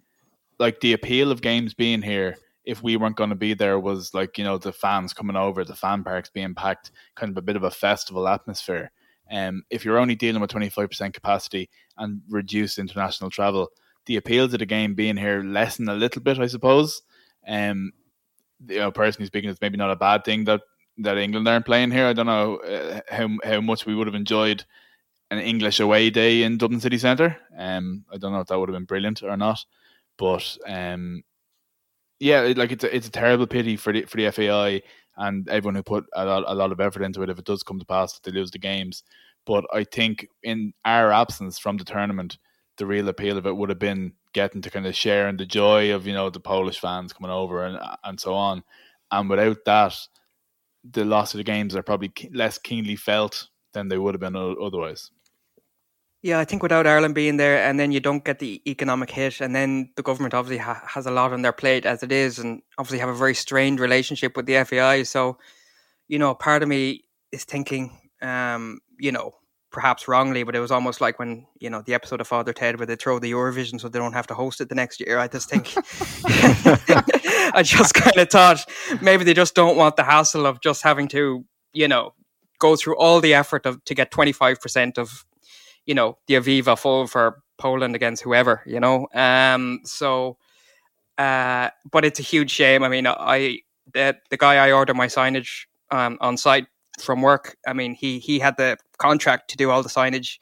like 0.59 0.79
the 0.79 0.93
appeal 0.93 1.31
of 1.31 1.41
games 1.41 1.73
being 1.73 2.01
here 2.01 2.37
if 2.63 2.83
we 2.83 2.95
weren't 2.95 3.15
going 3.15 3.29
to 3.29 3.35
be 3.35 3.53
there 3.53 3.79
was 3.79 4.13
like 4.13 4.37
you 4.37 4.43
know 4.43 4.57
the 4.57 4.71
fans 4.73 5.13
coming 5.13 5.35
over, 5.35 5.63
the 5.63 5.75
fan 5.75 6.03
parks 6.03 6.29
being 6.29 6.55
packed, 6.55 6.91
kind 7.15 7.31
of 7.31 7.37
a 7.37 7.41
bit 7.41 7.55
of 7.55 7.63
a 7.63 7.71
festival 7.71 8.27
atmosphere. 8.27 8.91
Um, 9.31 9.63
if 9.69 9.85
you're 9.85 9.97
only 9.97 10.15
dealing 10.15 10.41
with 10.41 10.51
25% 10.51 11.13
capacity 11.13 11.69
and 11.97 12.21
reduced 12.29 12.77
international 12.77 13.29
travel, 13.29 13.69
the 14.05 14.17
appeal 14.17 14.49
to 14.49 14.57
the 14.57 14.65
game 14.65 14.93
being 14.93 15.15
here 15.15 15.41
lessen 15.41 15.87
a 15.87 15.95
little 15.95 16.21
bit, 16.21 16.37
I 16.37 16.47
suppose. 16.47 17.01
Um, 17.47 17.93
you 18.67 18.79
know, 18.79 18.91
personally 18.91 19.27
speaking, 19.27 19.49
it's 19.49 19.61
maybe 19.61 19.77
not 19.77 19.91
a 19.91 19.95
bad 19.95 20.25
thing 20.25 20.43
that 20.45 20.61
that 20.97 21.17
England 21.17 21.47
aren't 21.47 21.65
playing 21.65 21.91
here. 21.91 22.05
I 22.05 22.13
don't 22.13 22.25
know 22.25 22.57
uh, 22.57 23.01
how 23.09 23.29
how 23.43 23.61
much 23.61 23.85
we 23.85 23.95
would 23.95 24.07
have 24.07 24.15
enjoyed 24.15 24.65
an 25.31 25.39
English 25.39 25.79
away 25.79 26.09
day 26.09 26.43
in 26.43 26.57
Dublin 26.57 26.81
City 26.81 26.97
Centre. 26.97 27.37
Um, 27.57 28.05
I 28.11 28.17
don't 28.17 28.33
know 28.33 28.41
if 28.41 28.47
that 28.47 28.59
would 28.59 28.69
have 28.69 28.75
been 28.75 28.85
brilliant 28.85 29.23
or 29.23 29.37
not, 29.37 29.65
but 30.17 30.57
um, 30.67 31.23
yeah, 32.21 32.53
like 32.55 32.71
it's 32.71 32.83
a, 32.83 32.95
it's 32.95 33.07
a 33.07 33.11
terrible 33.11 33.47
pity 33.47 33.75
for 33.75 33.91
the 33.91 34.03
for 34.05 34.17
the 34.17 34.31
FAI 34.31 34.83
and 35.17 35.49
everyone 35.49 35.75
who 35.75 35.81
put 35.83 36.05
a 36.13 36.23
lot 36.23 36.43
a 36.45 36.53
lot 36.53 36.71
of 36.71 36.79
effort 36.79 37.01
into 37.01 37.23
it. 37.23 37.29
If 37.29 37.39
it 37.39 37.45
does 37.45 37.63
come 37.63 37.79
to 37.79 37.85
pass, 37.85 38.13
that 38.13 38.23
they 38.23 38.37
lose 38.37 38.51
the 38.51 38.59
games. 38.59 39.03
But 39.45 39.65
I 39.73 39.83
think 39.83 40.27
in 40.43 40.73
our 40.85 41.11
absence 41.11 41.57
from 41.57 41.77
the 41.77 41.83
tournament, 41.83 42.37
the 42.77 42.85
real 42.85 43.09
appeal 43.09 43.39
of 43.39 43.47
it 43.47 43.57
would 43.57 43.69
have 43.69 43.79
been 43.79 44.13
getting 44.33 44.61
to 44.61 44.69
kind 44.69 44.85
of 44.85 44.95
share 44.95 45.27
in 45.29 45.37
the 45.37 45.47
joy 45.47 45.93
of 45.93 46.05
you 46.05 46.13
know 46.13 46.29
the 46.29 46.39
Polish 46.39 46.79
fans 46.79 47.11
coming 47.11 47.31
over 47.31 47.65
and 47.65 47.79
and 48.03 48.19
so 48.19 48.35
on. 48.35 48.63
And 49.11 49.27
without 49.27 49.57
that, 49.65 49.97
the 50.83 51.05
loss 51.05 51.33
of 51.33 51.39
the 51.39 51.43
games 51.43 51.75
are 51.75 51.83
probably 51.83 52.13
less 52.33 52.59
keenly 52.59 52.95
felt 52.95 53.47
than 53.73 53.87
they 53.87 53.97
would 53.97 54.13
have 54.13 54.21
been 54.21 54.35
otherwise. 54.35 55.09
Yeah, 56.23 56.37
I 56.37 56.45
think 56.45 56.61
without 56.61 56.85
Ireland 56.85 57.15
being 57.15 57.37
there, 57.37 57.57
and 57.63 57.79
then 57.79 57.91
you 57.91 57.99
don't 57.99 58.23
get 58.23 58.37
the 58.37 58.61
economic 58.69 59.09
hit, 59.09 59.41
and 59.41 59.55
then 59.55 59.89
the 59.95 60.03
government 60.03 60.35
obviously 60.35 60.59
ha- 60.59 60.83
has 60.87 61.07
a 61.07 61.11
lot 61.11 61.33
on 61.33 61.41
their 61.41 61.51
plate 61.51 61.83
as 61.85 62.03
it 62.03 62.11
is, 62.11 62.37
and 62.37 62.61
obviously 62.77 62.99
have 62.99 63.09
a 63.09 63.15
very 63.15 63.33
strained 63.33 63.79
relationship 63.79 64.37
with 64.37 64.45
the 64.45 64.63
FAI. 64.63 65.01
So, 65.01 65.39
you 66.07 66.19
know, 66.19 66.35
part 66.35 66.61
of 66.61 66.69
me 66.69 67.05
is 67.31 67.43
thinking, 67.43 67.97
um, 68.21 68.81
you 68.99 69.11
know, 69.11 69.31
perhaps 69.71 70.07
wrongly, 70.07 70.43
but 70.43 70.55
it 70.55 70.59
was 70.59 70.69
almost 70.69 71.01
like 71.01 71.17
when 71.17 71.47
you 71.59 71.71
know 71.71 71.81
the 71.81 71.95
episode 71.95 72.21
of 72.21 72.27
Father 72.27 72.53
Ted 72.53 72.77
where 72.77 72.85
they 72.85 72.95
throw 72.95 73.17
the 73.17 73.31
Eurovision 73.31 73.81
so 73.81 73.89
they 73.89 73.97
don't 73.97 74.13
have 74.13 74.27
to 74.27 74.35
host 74.35 74.61
it 74.61 74.69
the 74.69 74.75
next 74.75 74.99
year. 74.99 75.17
I 75.17 75.27
just 75.27 75.49
think, 75.49 75.73
I 77.55 77.63
just 77.65 77.95
kind 77.95 78.17
of 78.17 78.29
thought 78.29 78.69
maybe 79.01 79.23
they 79.23 79.33
just 79.33 79.55
don't 79.55 79.75
want 79.75 79.95
the 79.95 80.03
hassle 80.03 80.45
of 80.45 80.61
just 80.61 80.83
having 80.83 81.07
to, 81.09 81.45
you 81.73 81.87
know, 81.87 82.13
go 82.59 82.75
through 82.75 82.97
all 82.97 83.21
the 83.21 83.33
effort 83.33 83.65
of 83.65 83.83
to 83.85 83.95
get 83.95 84.11
twenty 84.11 84.33
five 84.33 84.61
percent 84.61 84.99
of 84.99 85.25
you 85.85 85.93
know, 85.93 86.17
the 86.27 86.35
Aviva 86.35 86.77
full 86.77 87.07
for 87.07 87.41
Poland 87.57 87.95
against 87.95 88.23
whoever, 88.23 88.61
you 88.65 88.79
know. 88.79 89.07
Um, 89.13 89.81
so, 89.83 90.37
uh, 91.17 91.69
but 91.91 92.05
it's 92.05 92.19
a 92.19 92.23
huge 92.23 92.51
shame. 92.51 92.83
I 92.83 92.89
mean, 92.89 93.07
I 93.07 93.59
the 93.93 94.17
the 94.29 94.37
guy 94.37 94.55
I 94.55 94.71
ordered 94.71 94.95
my 94.95 95.07
signage 95.07 95.65
um, 95.91 96.17
on 96.21 96.37
site 96.37 96.67
from 96.99 97.21
work. 97.21 97.57
I 97.67 97.73
mean, 97.73 97.93
he 97.93 98.19
he 98.19 98.39
had 98.39 98.57
the 98.57 98.77
contract 98.97 99.49
to 99.51 99.57
do 99.57 99.69
all 99.69 99.83
the 99.83 99.89
signage 99.89 100.39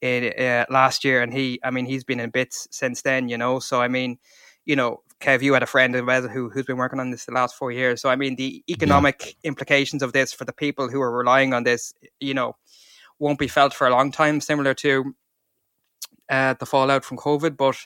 in, 0.00 0.32
uh, 0.38 0.66
last 0.68 1.04
year, 1.04 1.22
and 1.22 1.32
he, 1.32 1.60
I 1.64 1.70
mean, 1.70 1.86
he's 1.86 2.04
been 2.04 2.20
in 2.20 2.30
bits 2.30 2.68
since 2.70 3.02
then, 3.02 3.28
you 3.28 3.38
know. 3.38 3.60
So, 3.60 3.80
I 3.80 3.88
mean, 3.88 4.18
you 4.64 4.76
know, 4.76 5.02
Kev, 5.20 5.42
you 5.42 5.54
had 5.54 5.62
a 5.62 5.66
friend 5.66 5.94
who 5.94 6.50
who's 6.50 6.66
been 6.66 6.76
working 6.76 7.00
on 7.00 7.10
this 7.10 7.24
the 7.24 7.32
last 7.32 7.56
four 7.56 7.70
years. 7.70 8.02
So, 8.02 8.10
I 8.10 8.16
mean, 8.16 8.36
the 8.36 8.62
economic 8.68 9.24
yeah. 9.26 9.32
implications 9.44 10.02
of 10.02 10.12
this 10.12 10.32
for 10.32 10.44
the 10.44 10.52
people 10.52 10.88
who 10.88 11.00
are 11.00 11.16
relying 11.16 11.54
on 11.54 11.62
this, 11.62 11.94
you 12.20 12.34
know, 12.34 12.56
won't 13.18 13.38
be 13.38 13.48
felt 13.48 13.74
for 13.74 13.86
a 13.86 13.90
long 13.90 14.12
time, 14.12 14.40
similar 14.40 14.74
to 14.74 15.14
uh, 16.28 16.54
the 16.58 16.66
fallout 16.66 17.04
from 17.04 17.18
COVID. 17.18 17.56
But 17.56 17.76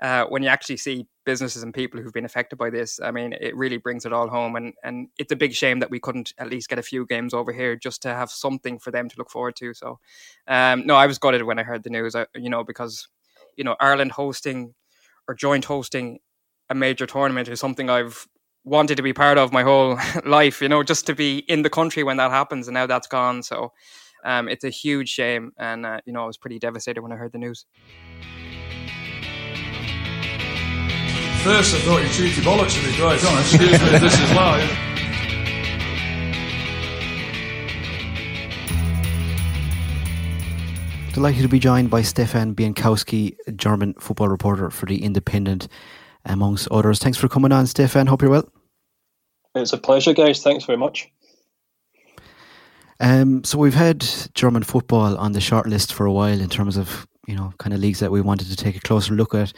uh, 0.00 0.26
when 0.26 0.42
you 0.42 0.48
actually 0.48 0.76
see 0.76 1.06
businesses 1.24 1.62
and 1.62 1.72
people 1.72 2.00
who've 2.00 2.12
been 2.12 2.24
affected 2.24 2.56
by 2.56 2.70
this, 2.70 3.00
I 3.02 3.10
mean, 3.10 3.32
it 3.32 3.56
really 3.56 3.78
brings 3.78 4.04
it 4.04 4.12
all 4.12 4.28
home. 4.28 4.54
And, 4.56 4.74
and 4.84 5.08
it's 5.18 5.32
a 5.32 5.36
big 5.36 5.54
shame 5.54 5.80
that 5.80 5.90
we 5.90 5.98
couldn't 5.98 6.32
at 6.38 6.50
least 6.50 6.68
get 6.68 6.78
a 6.78 6.82
few 6.82 7.06
games 7.06 7.32
over 7.32 7.52
here 7.52 7.76
just 7.76 8.02
to 8.02 8.08
have 8.08 8.30
something 8.30 8.78
for 8.78 8.90
them 8.90 9.08
to 9.08 9.16
look 9.18 9.30
forward 9.30 9.56
to. 9.56 9.74
So, 9.74 9.98
um, 10.46 10.86
no, 10.86 10.94
I 10.94 11.06
was 11.06 11.18
gutted 11.18 11.42
when 11.44 11.58
I 11.58 11.62
heard 11.62 11.82
the 11.82 11.90
news, 11.90 12.14
uh, 12.14 12.26
you 12.34 12.50
know, 12.50 12.62
because, 12.62 13.08
you 13.56 13.64
know, 13.64 13.76
Ireland 13.80 14.12
hosting 14.12 14.74
or 15.26 15.34
joint 15.34 15.64
hosting 15.64 16.18
a 16.68 16.74
major 16.74 17.06
tournament 17.06 17.48
is 17.48 17.60
something 17.60 17.88
I've 17.88 18.28
wanted 18.64 18.96
to 18.96 19.02
be 19.02 19.12
part 19.12 19.38
of 19.38 19.52
my 19.52 19.62
whole 19.62 19.98
life, 20.26 20.60
you 20.60 20.68
know, 20.68 20.82
just 20.82 21.06
to 21.06 21.14
be 21.14 21.38
in 21.38 21.62
the 21.62 21.70
country 21.70 22.02
when 22.02 22.18
that 22.18 22.30
happens. 22.30 22.68
And 22.68 22.74
now 22.74 22.86
that's 22.86 23.06
gone. 23.06 23.42
So, 23.42 23.72
um, 24.26 24.48
it's 24.48 24.64
a 24.64 24.70
huge 24.70 25.08
shame, 25.08 25.52
and 25.56 25.86
uh, 25.86 26.00
you 26.04 26.12
know 26.12 26.24
I 26.24 26.26
was 26.26 26.36
pretty 26.36 26.58
devastated 26.58 27.00
when 27.00 27.12
I 27.12 27.16
heard 27.16 27.32
the 27.32 27.38
news. 27.38 27.64
First, 31.42 31.76
I 31.76 31.78
thought 31.78 32.02
you 32.02 32.08
cheeky 32.08 32.40
bollocks 32.42 32.74
to 32.74 32.84
be 32.84 32.94
quite 32.96 33.24
honest. 33.24 33.54
Excuse 33.54 33.80
me 33.80 33.88
if 33.94 34.00
this 34.00 34.14
is 34.14 34.32
live. 34.34 34.86
Delighted 41.14 41.42
to 41.42 41.48
be 41.48 41.60
joined 41.60 41.88
by 41.88 42.02
Stefan 42.02 42.54
Bienkowski, 42.54 43.36
German 43.54 43.94
football 43.94 44.28
reporter 44.28 44.70
for 44.70 44.86
The 44.86 45.02
Independent, 45.02 45.68
amongst 46.24 46.68
others. 46.72 46.98
Thanks 46.98 47.16
for 47.16 47.28
coming 47.28 47.52
on, 47.52 47.66
Stefan. 47.68 48.08
Hope 48.08 48.22
you're 48.22 48.30
well. 48.30 48.52
It's 49.54 49.72
a 49.72 49.78
pleasure, 49.78 50.12
guys. 50.12 50.42
Thanks 50.42 50.64
very 50.64 50.76
much. 50.76 51.10
Um, 53.00 53.44
so 53.44 53.58
we've 53.58 53.74
had 53.74 54.06
German 54.34 54.62
football 54.62 55.16
on 55.18 55.32
the 55.32 55.40
short 55.40 55.66
list 55.68 55.92
for 55.92 56.06
a 56.06 56.12
while 56.12 56.40
in 56.40 56.48
terms 56.48 56.76
of 56.76 57.06
you 57.26 57.34
know 57.34 57.52
kind 57.58 57.74
of 57.74 57.80
leagues 57.80 58.00
that 58.00 58.10
we 58.10 58.20
wanted 58.20 58.48
to 58.48 58.56
take 58.56 58.76
a 58.76 58.80
closer 58.80 59.14
look 59.14 59.34
at, 59.34 59.52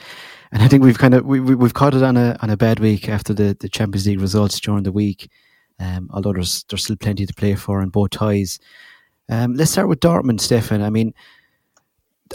and 0.53 0.63
I 0.63 0.69
think 0.69 0.83
we've 0.83 0.99
kind 0.99 1.15
of 1.15 1.25
we, 1.25 1.41
we 1.41 1.65
have 1.65 1.75
caught 1.75 1.95
it 1.95 2.03
on 2.03 2.17
a 2.17 2.37
on 2.41 2.51
a 2.51 2.57
bad 2.57 2.81
week 2.81 3.09
after 3.09 3.33
the, 3.35 3.57
the 3.61 3.69
Champions 3.69 4.07
League 4.07 4.21
results 4.21 4.59
during 4.61 4.83
the 4.83 4.93
week. 4.93 5.31
Um, 5.81 6.11
although 6.13 6.33
there's 6.33 6.65
there's 6.65 6.85
still 6.85 6.97
plenty 6.97 7.27
to 7.27 7.35
play 7.35 7.55
for 7.55 7.83
in 7.83 7.91
both 7.91 8.11
ties. 8.11 8.59
Um, 9.29 9.55
let's 9.55 9.71
start 9.71 9.89
with 9.89 10.01
Dortmund, 10.01 10.41
Stefan. 10.41 10.83
I 10.83 10.91
mean, 10.91 11.15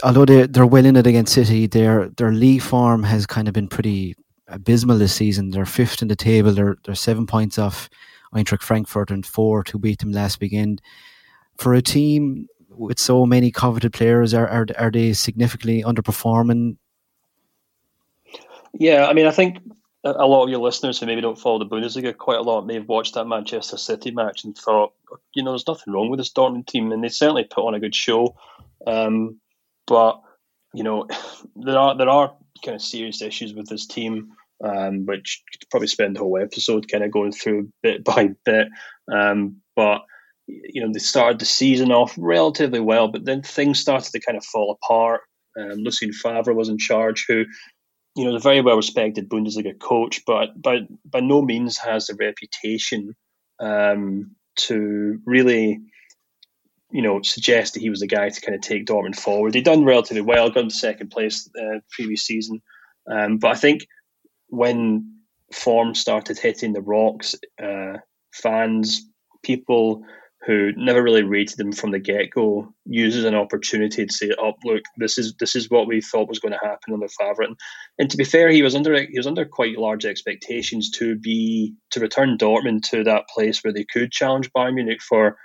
although 0.02 0.24
they 0.24 0.46
they're 0.46 0.66
well 0.66 0.86
in 0.86 0.96
it 0.96 1.06
against 1.06 1.34
City, 1.34 1.66
their 1.66 2.08
their 2.10 2.32
league 2.32 2.62
form 2.62 3.02
has 3.02 3.26
kind 3.26 3.48
of 3.48 3.54
been 3.54 3.68
pretty 3.68 4.14
abysmal 4.48 4.98
this 4.98 5.14
season. 5.14 5.50
They're 5.50 5.66
fifth 5.66 6.00
in 6.02 6.08
the 6.08 6.16
table. 6.16 6.52
They're 6.52 6.76
they're 6.84 6.94
seven 6.94 7.26
points 7.26 7.58
off 7.58 7.90
Eintracht 8.34 8.62
Frankfurt 8.62 9.10
and 9.10 9.24
four 9.24 9.62
to 9.64 9.78
beat 9.78 10.00
them 10.00 10.12
last 10.12 10.40
weekend. 10.40 10.80
For 11.56 11.74
a 11.74 11.82
team 11.82 12.48
with 12.68 12.98
so 12.98 13.24
many 13.24 13.50
coveted 13.50 13.92
players, 13.92 14.34
are 14.34 14.48
are, 14.48 14.66
are 14.78 14.90
they 14.90 15.12
significantly 15.12 15.82
underperforming? 15.82 16.76
Yeah, 18.72 19.06
I 19.06 19.12
mean, 19.12 19.26
I 19.26 19.30
think 19.30 19.58
a 20.04 20.26
lot 20.26 20.44
of 20.44 20.50
your 20.50 20.58
listeners 20.58 20.98
who 20.98 21.06
maybe 21.06 21.22
don't 21.22 21.38
follow 21.38 21.58
the 21.58 21.66
Bundesliga 21.66 22.16
quite 22.16 22.38
a 22.38 22.42
lot 22.42 22.66
may 22.66 22.74
have 22.74 22.88
watched 22.88 23.14
that 23.14 23.26
Manchester 23.26 23.78
City 23.78 24.10
match 24.10 24.44
and 24.44 24.56
thought, 24.56 24.92
you 25.32 25.42
know, 25.42 25.52
there's 25.52 25.66
nothing 25.66 25.92
wrong 25.92 26.10
with 26.10 26.18
this 26.18 26.32
Dortmund 26.32 26.66
team, 26.66 26.92
and 26.92 27.02
they 27.02 27.08
certainly 27.08 27.44
put 27.44 27.66
on 27.66 27.74
a 27.74 27.80
good 27.80 27.94
show. 27.94 28.36
Um, 28.86 29.40
but 29.86 30.20
you 30.74 30.82
know, 30.84 31.06
there 31.56 31.78
are 31.78 31.96
there 31.96 32.08
are 32.08 32.34
kind 32.64 32.74
of 32.74 32.82
serious 32.82 33.22
issues 33.22 33.54
with 33.54 33.68
this 33.68 33.86
team 33.86 34.32
um, 34.64 35.06
which 35.06 35.42
could 35.52 35.68
probably 35.70 35.88
spend 35.88 36.16
the 36.16 36.20
whole 36.20 36.38
episode 36.38 36.90
kind 36.90 37.04
of 37.04 37.10
going 37.10 37.32
through 37.32 37.70
bit 37.82 38.04
by 38.04 38.30
bit. 38.44 38.68
Um, 39.12 39.60
but 39.76 40.02
you 40.46 40.82
know, 40.82 40.92
they 40.92 40.98
started 40.98 41.38
the 41.38 41.46
season 41.46 41.90
off 41.90 42.14
relatively 42.18 42.80
well, 42.80 43.08
but 43.08 43.24
then 43.24 43.42
things 43.42 43.78
started 43.78 44.12
to 44.12 44.20
kind 44.20 44.36
of 44.36 44.44
fall 44.44 44.72
apart. 44.82 45.22
Um, 45.58 45.78
Lucien 45.78 46.12
Favre 46.12 46.52
was 46.52 46.68
in 46.68 46.78
charge, 46.78 47.24
who 47.28 47.44
you 48.16 48.24
know, 48.24 48.34
is 48.34 48.42
a 48.42 48.48
very 48.48 48.60
well 48.60 48.76
respected 48.76 49.28
Bundesliga 49.28 49.78
coach, 49.78 50.22
but 50.26 50.60
by 50.60 50.80
by 51.04 51.20
no 51.20 51.42
means 51.42 51.78
has 51.78 52.06
the 52.06 52.14
reputation 52.14 53.14
um, 53.60 54.34
to 54.56 55.18
really, 55.26 55.80
you 56.90 57.02
know, 57.02 57.22
suggest 57.22 57.74
that 57.74 57.80
he 57.80 57.90
was 57.90 58.00
the 58.00 58.06
guy 58.06 58.28
to 58.28 58.40
kind 58.40 58.54
of 58.54 58.60
take 58.60 58.86
Dortmund 58.86 59.16
forward. 59.16 59.52
They 59.52 59.60
done 59.60 59.84
relatively 59.84 60.22
well, 60.22 60.50
got 60.50 60.64
into 60.64 60.74
second 60.74 61.10
place 61.10 61.48
uh, 61.60 61.80
previous 61.90 62.22
season, 62.22 62.62
um, 63.10 63.38
but 63.38 63.50
I 63.50 63.56
think 63.56 63.86
when 64.48 65.18
form 65.52 65.94
started 65.94 66.38
hitting 66.38 66.72
the 66.72 66.82
rocks, 66.82 67.34
uh, 67.62 67.98
fans, 68.32 69.02
people 69.42 70.04
who 70.46 70.72
never 70.76 71.02
really 71.02 71.22
rated 71.22 71.56
them 71.56 71.72
from 71.72 71.90
the 71.90 71.98
get 71.98 72.30
go, 72.30 72.68
uses 72.84 73.24
an 73.24 73.34
opportunity 73.34 74.04
to 74.04 74.12
say, 74.12 74.30
"Oh, 74.38 74.52
look, 74.64 74.82
this 74.98 75.16
is 75.16 75.34
this 75.36 75.56
is 75.56 75.70
what 75.70 75.86
we 75.86 76.00
thought 76.00 76.28
was 76.28 76.38
going 76.38 76.52
to 76.52 76.58
happen 76.58 76.92
under 76.92 77.08
Favre." 77.08 77.42
And, 77.42 77.56
and 77.98 78.10
to 78.10 78.16
be 78.16 78.24
fair, 78.24 78.50
he 78.50 78.62
was 78.62 78.74
under 78.74 78.94
he 79.06 79.18
was 79.18 79.26
under 79.26 79.44
quite 79.44 79.78
large 79.78 80.04
expectations 80.04 80.90
to 80.98 81.16
be 81.16 81.74
to 81.92 82.00
return 82.00 82.36
Dortmund 82.36 82.82
to 82.90 83.04
that 83.04 83.28
place 83.28 83.62
where 83.62 83.72
they 83.72 83.84
could 83.84 84.12
challenge 84.12 84.50
Bayern 84.52 84.74
Munich 84.74 85.02
for 85.02 85.36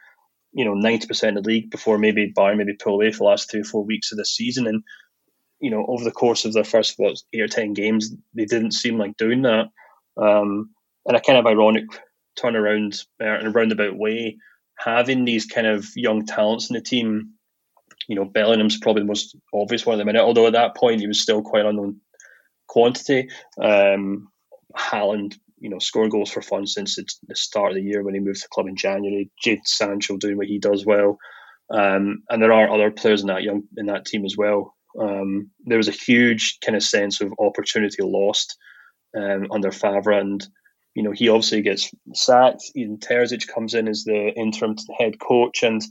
you 0.52 0.66
know 0.66 0.74
ninety 0.74 1.08
percent 1.08 1.38
of 1.38 1.44
the 1.44 1.50
league 1.50 1.72
before 1.72 1.98
maybe 1.98 2.34
Bayern 2.38 2.58
maybe 2.58 2.74
pull 2.74 2.96
away 2.96 3.12
for 3.12 3.20
the 3.20 3.24
last 3.26 3.50
three 3.50 3.62
or 3.62 3.66
four 3.66 3.86
weeks 3.86 4.12
of 4.12 4.18
the 4.18 4.26
season. 4.26 4.68
And 4.68 4.84
you 5.60 5.70
know, 5.70 5.86
over 5.88 6.04
the 6.04 6.12
course 6.12 6.46
of 6.46 6.54
their 6.54 6.64
first 6.64 6.96
what 6.98 7.18
eight 7.34 7.42
or 7.42 7.48
ten 7.48 7.74
games, 7.74 8.12
they 8.34 8.46
didn't 8.46 8.72
seem 8.72 8.98
like 8.98 9.18
doing 9.18 9.42
that. 9.44 9.68
Um, 10.18 10.70
and 11.06 11.18
a 11.18 11.22
kind 11.22 11.38
of 11.38 11.46
ironic 11.46 11.86
turnaround 12.38 13.06
uh, 13.22 13.40
in 13.40 13.48
a 13.48 13.52
roundabout 13.52 13.98
way, 13.98 14.38
having 14.78 15.26
these 15.26 15.46
kind 15.46 15.68
of 15.68 15.86
young 15.96 16.26
talents 16.26 16.70
in 16.70 16.76
the 16.76 16.82
team. 16.82 17.32
You 18.08 18.16
know, 18.16 18.26
Bellingham's 18.26 18.80
probably 18.80 19.04
the 19.04 19.08
most 19.08 19.36
obvious 19.54 19.86
one 19.86 19.96
at 19.96 19.98
the 20.00 20.06
minute, 20.06 20.24
although 20.24 20.48
at 20.48 20.54
that 20.54 20.76
point 20.76 21.02
he 21.02 21.08
was 21.08 21.20
still 21.20 21.42
quite 21.42 21.66
unknown 21.66 22.00
quantity. 22.68 23.30
Um, 23.62 24.30
Haaland, 24.76 25.36
you 25.60 25.70
know, 25.70 25.80
scoring 25.80 26.10
goals 26.10 26.32
for 26.32 26.42
fun 26.42 26.66
since 26.66 26.96
the 26.96 27.36
start 27.36 27.72
of 27.72 27.76
the 27.76 27.84
year 27.84 28.02
when 28.02 28.14
he 28.14 28.20
moved 28.20 28.38
to 28.38 28.46
the 28.46 28.50
club 28.50 28.68
in 28.68 28.76
January. 28.76 29.30
Jadon 29.46 29.66
Sancho 29.66 30.18
doing 30.18 30.38
what 30.38 30.48
he 30.48 30.58
does 30.58 30.86
well. 30.86 31.18
Um, 31.72 32.24
and 32.30 32.42
there 32.42 32.54
are 32.54 32.70
other 32.70 32.90
players 32.90 33.22
in 33.22 33.28
that 33.28 33.44
young 33.44 33.64
in 33.78 33.88
that 33.88 34.06
team 34.06 34.26
as 34.26 34.36
well. 34.36 34.76
Um, 35.00 35.52
there 35.66 35.78
was 35.78 35.88
a 35.88 35.92
huge 35.92 36.58
kind 36.66 36.76
of 36.76 36.84
sense 36.84 37.22
of 37.22 37.34
opportunity 37.40 38.02
lost 38.02 38.58
um, 39.16 39.48
under 39.52 39.72
Favre, 39.72 40.12
and 40.12 40.46
you 40.96 41.04
know 41.04 41.12
he 41.12 41.30
obviously 41.30 41.62
gets 41.62 41.92
sacked. 42.14 42.64
Edin 42.76 42.98
Terzic 42.98 43.48
comes 43.48 43.74
in 43.74 43.88
as 43.88 44.04
the 44.04 44.34
interim 44.36 44.76
head 44.98 45.20
coach, 45.20 45.64
and 45.64 45.82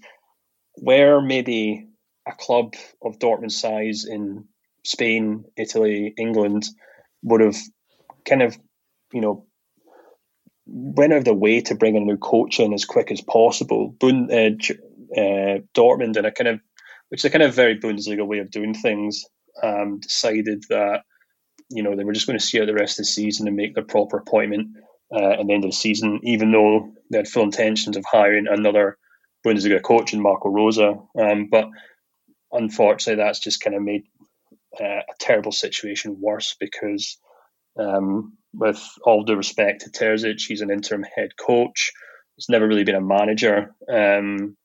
where 0.74 1.20
maybe 1.20 1.86
a 2.26 2.32
club 2.32 2.74
of 3.02 3.18
Dortmund 3.18 3.52
size 3.52 4.04
in 4.04 4.44
Spain, 4.84 5.44
Italy, 5.56 6.14
England 6.16 6.66
would 7.22 7.40
have 7.40 7.56
kind 8.24 8.42
of 8.42 8.58
you 9.12 9.20
know 9.20 9.46
went 10.66 11.12
out 11.12 11.20
of 11.20 11.24
the 11.24 11.34
way 11.34 11.60
to 11.62 11.74
bring 11.74 11.96
a 11.96 12.00
new 12.00 12.18
coach 12.18 12.60
in 12.60 12.74
as 12.74 12.84
quick 12.84 13.10
as 13.10 13.20
possible. 13.22 13.88
Bund, 13.98 14.30
uh, 14.30 14.50
uh, 15.16 15.58
Dortmund 15.74 16.16
and 16.16 16.26
a 16.26 16.30
kind 16.30 16.48
of 16.48 16.60
which 17.08 17.20
is 17.20 17.24
a 17.24 17.30
kind 17.30 17.42
of 17.42 17.54
very 17.54 17.78
Bundesliga 17.78 18.26
way 18.26 18.38
of 18.38 18.50
doing 18.50 18.74
things, 18.74 19.24
um, 19.62 20.00
decided 20.00 20.64
that 20.70 21.02
you 21.70 21.82
know 21.82 21.96
they 21.96 22.04
were 22.04 22.12
just 22.12 22.26
going 22.26 22.38
to 22.38 22.44
see 22.44 22.60
out 22.60 22.66
the 22.66 22.74
rest 22.74 22.98
of 22.98 23.04
the 23.04 23.10
season 23.10 23.46
and 23.46 23.56
make 23.56 23.74
their 23.74 23.84
proper 23.84 24.18
appointment 24.18 24.68
uh, 25.14 25.32
at 25.40 25.46
the 25.46 25.52
end 25.52 25.64
of 25.64 25.70
the 25.70 25.76
season, 25.76 26.20
even 26.22 26.52
though 26.52 26.92
they 27.10 27.18
had 27.18 27.28
full 27.28 27.44
intentions 27.44 27.96
of 27.96 28.04
hiring 28.10 28.46
another 28.48 28.98
Bundesliga 29.46 29.82
coach 29.82 30.12
in 30.12 30.20
Marco 30.20 30.48
Rose. 30.48 30.78
Um, 30.78 31.48
but 31.50 31.68
unfortunately, 32.52 33.22
that's 33.22 33.40
just 33.40 33.60
kind 33.60 33.76
of 33.76 33.82
made 33.82 34.04
uh, 34.80 34.84
a 34.84 35.14
terrible 35.18 35.52
situation 35.52 36.18
worse 36.20 36.56
because, 36.58 37.18
um, 37.78 38.36
with 38.52 38.82
all 39.04 39.24
due 39.24 39.36
respect 39.36 39.82
to 39.82 39.90
Terzic, 39.90 40.40
he's 40.46 40.60
an 40.60 40.70
interim 40.70 41.04
head 41.16 41.30
coach. 41.38 41.92
He's 42.36 42.48
never 42.48 42.68
really 42.68 42.84
been 42.84 42.94
a 42.94 43.00
manager 43.00 43.74
um, 43.92 44.56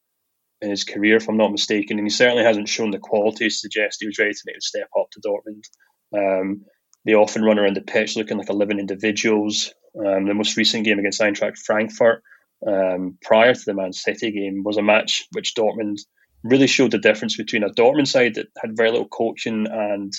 in 0.64 0.70
his 0.70 0.86
career, 0.86 1.18
if 1.18 1.28
I'm 1.28 1.38
not 1.38 1.52
mistaken, 1.52 2.00
and 2.00 2.08
he 2.08 2.10
certainly 2.10 2.44
hasn't 2.44 2.70
shown 2.70 2.92
the 2.92 2.98
quality 2.98 3.50
to 3.50 3.54
suggest 3.54 3.98
he 4.00 4.08
was 4.08 4.18
ready 4.18 4.32
to 4.32 4.44
make 4.46 4.56
the 4.56 4.62
step 4.62 4.88
up 4.98 5.08
to 5.12 5.22
Dortmund. 5.22 5.64
Um, 6.16 6.66
they 7.06 7.14
often 7.14 7.44
run 7.44 7.60
around 7.60 7.76
the 7.76 7.82
pitch 7.82 8.16
looking 8.16 8.38
like 8.38 8.50
11 8.50 8.80
individuals. 8.80 9.74
Um, 10.00 10.26
the 10.26 10.34
most 10.34 10.56
recent 10.56 10.86
game 10.86 11.00
against 11.00 11.20
Eintracht 11.20 11.58
Frankfurt, 11.58 12.24
um, 12.66 13.18
prior 13.22 13.54
to 13.54 13.66
the 13.66 13.74
Man 13.74 13.92
City 13.92 14.32
game, 14.32 14.64
was 14.64 14.78
a 14.78 14.82
match 14.82 15.26
which 15.34 15.54
Dortmund 15.54 16.00
really 16.44 16.68
showed 16.68 16.92
the 16.92 16.98
difference 16.98 17.36
between 17.36 17.64
a 17.64 17.70
Dortmund 17.70 18.08
side 18.08 18.36
that 18.36 18.48
had 18.58 18.78
very 18.78 18.90
little 18.90 19.08
coaching 19.08 19.68
and 19.70 20.14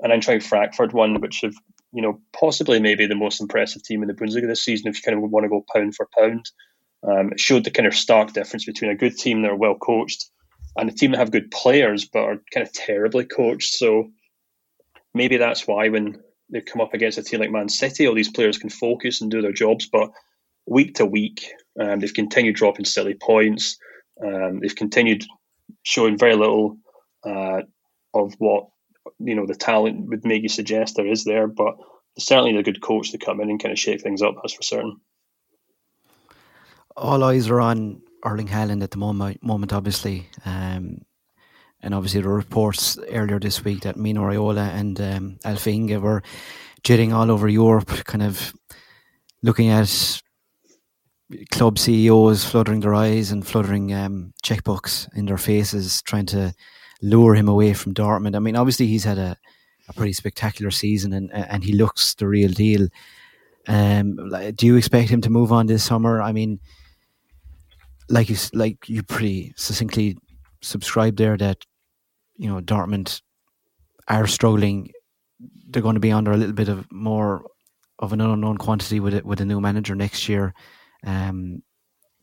an 0.00 0.10
Eintracht 0.10 0.42
Frankfurt 0.42 0.92
one, 0.92 1.20
which 1.20 1.40
have 1.42 1.54
you 1.92 2.02
know 2.02 2.20
possibly 2.38 2.78
maybe 2.78 3.06
the 3.06 3.14
most 3.14 3.40
impressive 3.40 3.82
team 3.82 4.02
in 4.02 4.08
the 4.08 4.14
Bundesliga 4.14 4.46
this 4.46 4.64
season. 4.64 4.88
If 4.88 4.96
you 4.96 5.02
kind 5.02 5.24
of 5.24 5.30
want 5.30 5.44
to 5.44 5.48
go 5.48 5.64
pound 5.74 5.94
for 5.94 6.08
pound, 6.14 6.44
um, 7.02 7.32
it 7.32 7.40
showed 7.40 7.64
the 7.64 7.70
kind 7.70 7.86
of 7.86 7.94
stark 7.94 8.32
difference 8.32 8.64
between 8.64 8.90
a 8.90 8.96
good 8.96 9.16
team 9.16 9.42
that 9.42 9.50
are 9.50 9.56
well 9.56 9.76
coached 9.76 10.30
and 10.76 10.88
a 10.88 10.92
team 10.92 11.12
that 11.12 11.18
have 11.18 11.30
good 11.30 11.50
players 11.50 12.06
but 12.06 12.22
are 12.22 12.42
kind 12.52 12.66
of 12.66 12.72
terribly 12.72 13.24
coached. 13.24 13.74
So 13.74 14.10
maybe 15.14 15.36
that's 15.36 15.66
why 15.66 15.88
when 15.88 16.22
they 16.50 16.60
come 16.60 16.80
up 16.80 16.94
against 16.94 17.18
a 17.18 17.22
team 17.22 17.40
like 17.40 17.50
Man 17.50 17.68
City, 17.68 18.06
all 18.06 18.14
these 18.14 18.30
players 18.30 18.58
can 18.58 18.70
focus 18.70 19.20
and 19.20 19.30
do 19.30 19.42
their 19.42 19.52
jobs. 19.52 19.88
But 19.90 20.10
week 20.66 20.94
to 20.94 21.06
week, 21.06 21.52
um, 21.80 22.00
they've 22.00 22.12
continued 22.12 22.56
dropping 22.56 22.84
silly 22.84 23.14
points. 23.14 23.78
Um, 24.24 24.60
they've 24.60 24.74
continued 24.74 25.24
showing 25.82 26.18
very 26.18 26.34
little 26.34 26.78
uh, 27.24 27.62
of 28.14 28.34
what 28.38 28.68
you 29.18 29.34
know 29.34 29.46
the 29.46 29.54
talent 29.54 30.08
would 30.08 30.24
make 30.24 30.42
you 30.42 30.48
suggest 30.48 30.96
there 30.96 31.06
is 31.06 31.24
there. 31.24 31.46
But 31.46 31.76
certainly 32.18 32.56
a 32.56 32.62
good 32.62 32.80
coach 32.80 33.12
to 33.12 33.18
come 33.18 33.40
in 33.40 33.50
and 33.50 33.62
kind 33.62 33.72
of 33.72 33.78
shake 33.78 34.00
things 34.00 34.22
up. 34.22 34.36
That's 34.36 34.54
for 34.54 34.62
certain. 34.62 35.00
All 36.98 37.22
eyes 37.22 37.48
are 37.48 37.60
on 37.60 38.02
Erling 38.24 38.48
Haaland 38.48 38.82
at 38.82 38.90
the 38.90 38.98
moment. 38.98 39.42
Moment, 39.42 39.72
obviously. 39.72 40.28
Um, 40.44 41.02
and 41.80 41.94
obviously, 41.94 42.20
the 42.20 42.28
reports 42.28 42.98
earlier 43.10 43.38
this 43.38 43.64
week 43.64 43.82
that 43.82 43.96
Mino 43.96 44.22
Raiola 44.22 44.68
and 44.74 45.00
um, 45.00 45.38
Alf 45.44 45.66
Inge 45.66 45.96
were 45.96 46.22
jitting 46.82 47.12
all 47.12 47.30
over 47.30 47.48
Europe, 47.48 47.88
kind 48.04 48.22
of 48.22 48.52
looking 49.42 49.68
at 49.68 50.20
club 51.52 51.78
CEOs 51.78 52.44
fluttering 52.44 52.80
their 52.80 52.94
eyes 52.94 53.30
and 53.30 53.46
fluttering 53.46 53.94
um, 53.94 54.32
checkbooks 54.42 55.08
in 55.14 55.26
their 55.26 55.38
faces, 55.38 56.02
trying 56.02 56.26
to 56.26 56.52
lure 57.00 57.34
him 57.34 57.48
away 57.48 57.74
from 57.74 57.94
Dortmund. 57.94 58.34
I 58.34 58.40
mean, 58.40 58.56
obviously, 58.56 58.88
he's 58.88 59.04
had 59.04 59.18
a, 59.18 59.36
a 59.88 59.92
pretty 59.92 60.12
spectacular 60.14 60.72
season 60.72 61.12
and 61.12 61.32
and 61.32 61.62
he 61.62 61.72
looks 61.74 62.14
the 62.14 62.26
real 62.26 62.50
deal. 62.50 62.88
Um, 63.68 64.16
do 64.56 64.66
you 64.66 64.76
expect 64.76 65.10
him 65.10 65.20
to 65.20 65.30
move 65.30 65.52
on 65.52 65.66
this 65.66 65.84
summer? 65.84 66.22
I 66.22 66.32
mean, 66.32 66.58
like 68.08 68.28
you 68.28 68.36
like 68.52 68.88
you 68.88 69.02
pretty 69.02 69.52
succinctly 69.56 70.16
subscribe 70.62 71.16
there 71.16 71.36
that 71.36 71.64
you 72.36 72.48
know 72.48 72.60
Dortmund 72.60 73.20
are 74.08 74.26
struggling. 74.26 74.90
They're 75.70 75.82
going 75.82 75.94
to 75.94 76.00
be 76.00 76.12
under 76.12 76.32
a 76.32 76.36
little 76.36 76.54
bit 76.54 76.68
of 76.68 76.90
more 76.90 77.44
of 77.98 78.12
an 78.12 78.20
unknown 78.20 78.58
quantity 78.58 79.00
with 79.00 79.14
it 79.14 79.24
with 79.24 79.40
a 79.40 79.44
new 79.44 79.60
manager 79.60 79.94
next 79.94 80.28
year. 80.28 80.54
Um, 81.04 81.62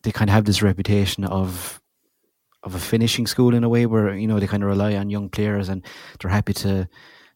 they 0.03 0.11
kind 0.11 0.29
of 0.29 0.33
have 0.33 0.45
this 0.45 0.61
reputation 0.61 1.23
of 1.25 1.81
of 2.63 2.73
a 2.73 2.79
finishing 2.79 3.27
school 3.27 3.53
in 3.53 3.63
a 3.63 3.69
way 3.69 3.85
where 3.85 4.15
you 4.15 4.27
know 4.27 4.39
they 4.39 4.47
kind 4.47 4.63
of 4.63 4.69
rely 4.69 4.95
on 4.95 5.09
young 5.09 5.29
players 5.29 5.69
and 5.69 5.85
they're 6.19 6.31
happy 6.31 6.53
to 6.53 6.87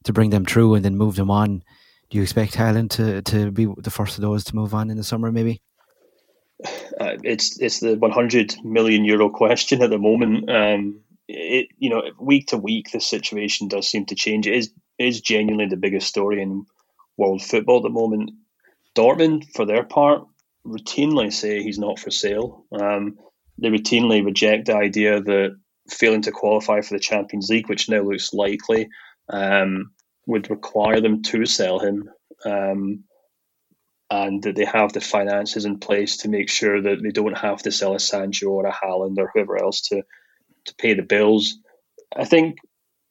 to 0.03 0.13
bring 0.13 0.31
them 0.31 0.45
through 0.45 0.75
and 0.75 0.83
then 0.83 0.97
move 0.97 1.15
them 1.15 1.29
on. 1.29 1.61
Do 2.09 2.17
you 2.17 2.23
expect 2.23 2.55
Haaland 2.55 2.89
to 2.91 3.21
to 3.21 3.51
be 3.51 3.67
the 3.77 3.91
first 3.91 4.17
of 4.17 4.21
those 4.21 4.43
to 4.45 4.55
move 4.55 4.73
on 4.73 4.89
in 4.89 4.97
the 4.97 5.03
summer, 5.03 5.31
maybe? 5.31 5.61
Uh, 6.99 7.15
it's 7.23 7.59
it's 7.61 7.79
the 7.79 7.95
100 7.95 8.55
million 8.63 9.05
euro 9.05 9.29
question 9.29 9.81
at 9.81 9.89
the 9.89 9.97
moment. 9.97 10.49
Um, 10.49 11.01
it 11.27 11.67
you 11.77 11.89
know 11.89 12.03
week 12.19 12.47
to 12.47 12.57
week 12.57 12.91
the 12.91 12.99
situation 12.99 13.67
does 13.67 13.87
seem 13.87 14.05
to 14.07 14.15
change. 14.15 14.47
It 14.47 14.67
is 14.97 15.21
genuinely 15.21 15.67
the 15.67 15.77
biggest 15.77 16.07
story 16.07 16.41
in 16.41 16.65
world 17.17 17.41
football 17.41 17.77
at 17.77 17.83
the 17.83 17.89
moment. 17.89 18.31
Dortmund, 18.95 19.45
for 19.53 19.65
their 19.65 19.83
part, 19.83 20.25
routinely 20.65 21.31
say 21.31 21.61
he's 21.61 21.79
not 21.79 21.99
for 21.99 22.11
sale. 22.11 22.65
Um, 22.71 23.17
they 23.57 23.69
routinely 23.69 24.25
reject 24.25 24.65
the 24.65 24.75
idea 24.75 25.21
that 25.21 25.57
failing 25.89 26.21
to 26.23 26.31
qualify 26.31 26.81
for 26.81 26.95
the 26.95 26.99
Champions 26.99 27.49
League, 27.49 27.69
which 27.69 27.89
now 27.89 28.01
looks 28.01 28.33
likely, 28.33 28.89
um, 29.29 29.91
would 30.25 30.49
require 30.49 31.01
them 31.01 31.21
to 31.23 31.45
sell 31.45 31.79
him. 31.79 32.09
Um, 32.45 33.03
and 34.11 34.41
that 34.43 34.55
they 34.55 34.65
have 34.65 34.93
the 34.93 35.01
finances 35.01 35.65
in 35.65 35.79
place 35.79 36.17
to 36.17 36.29
make 36.29 36.49
sure 36.49 36.81
that 36.81 37.01
they 37.03 37.11
don't 37.11 37.37
have 37.37 37.61
to 37.63 37.71
sell 37.71 37.95
a 37.95 37.99
Sancho 37.99 38.47
or 38.47 38.65
a 38.65 38.73
Haaland 38.73 39.17
or 39.17 39.29
whoever 39.33 39.61
else 39.61 39.81
to 39.89 40.03
to 40.65 40.75
pay 40.75 40.93
the 40.93 41.03
bills. 41.03 41.55
I 42.15 42.25
think 42.25 42.57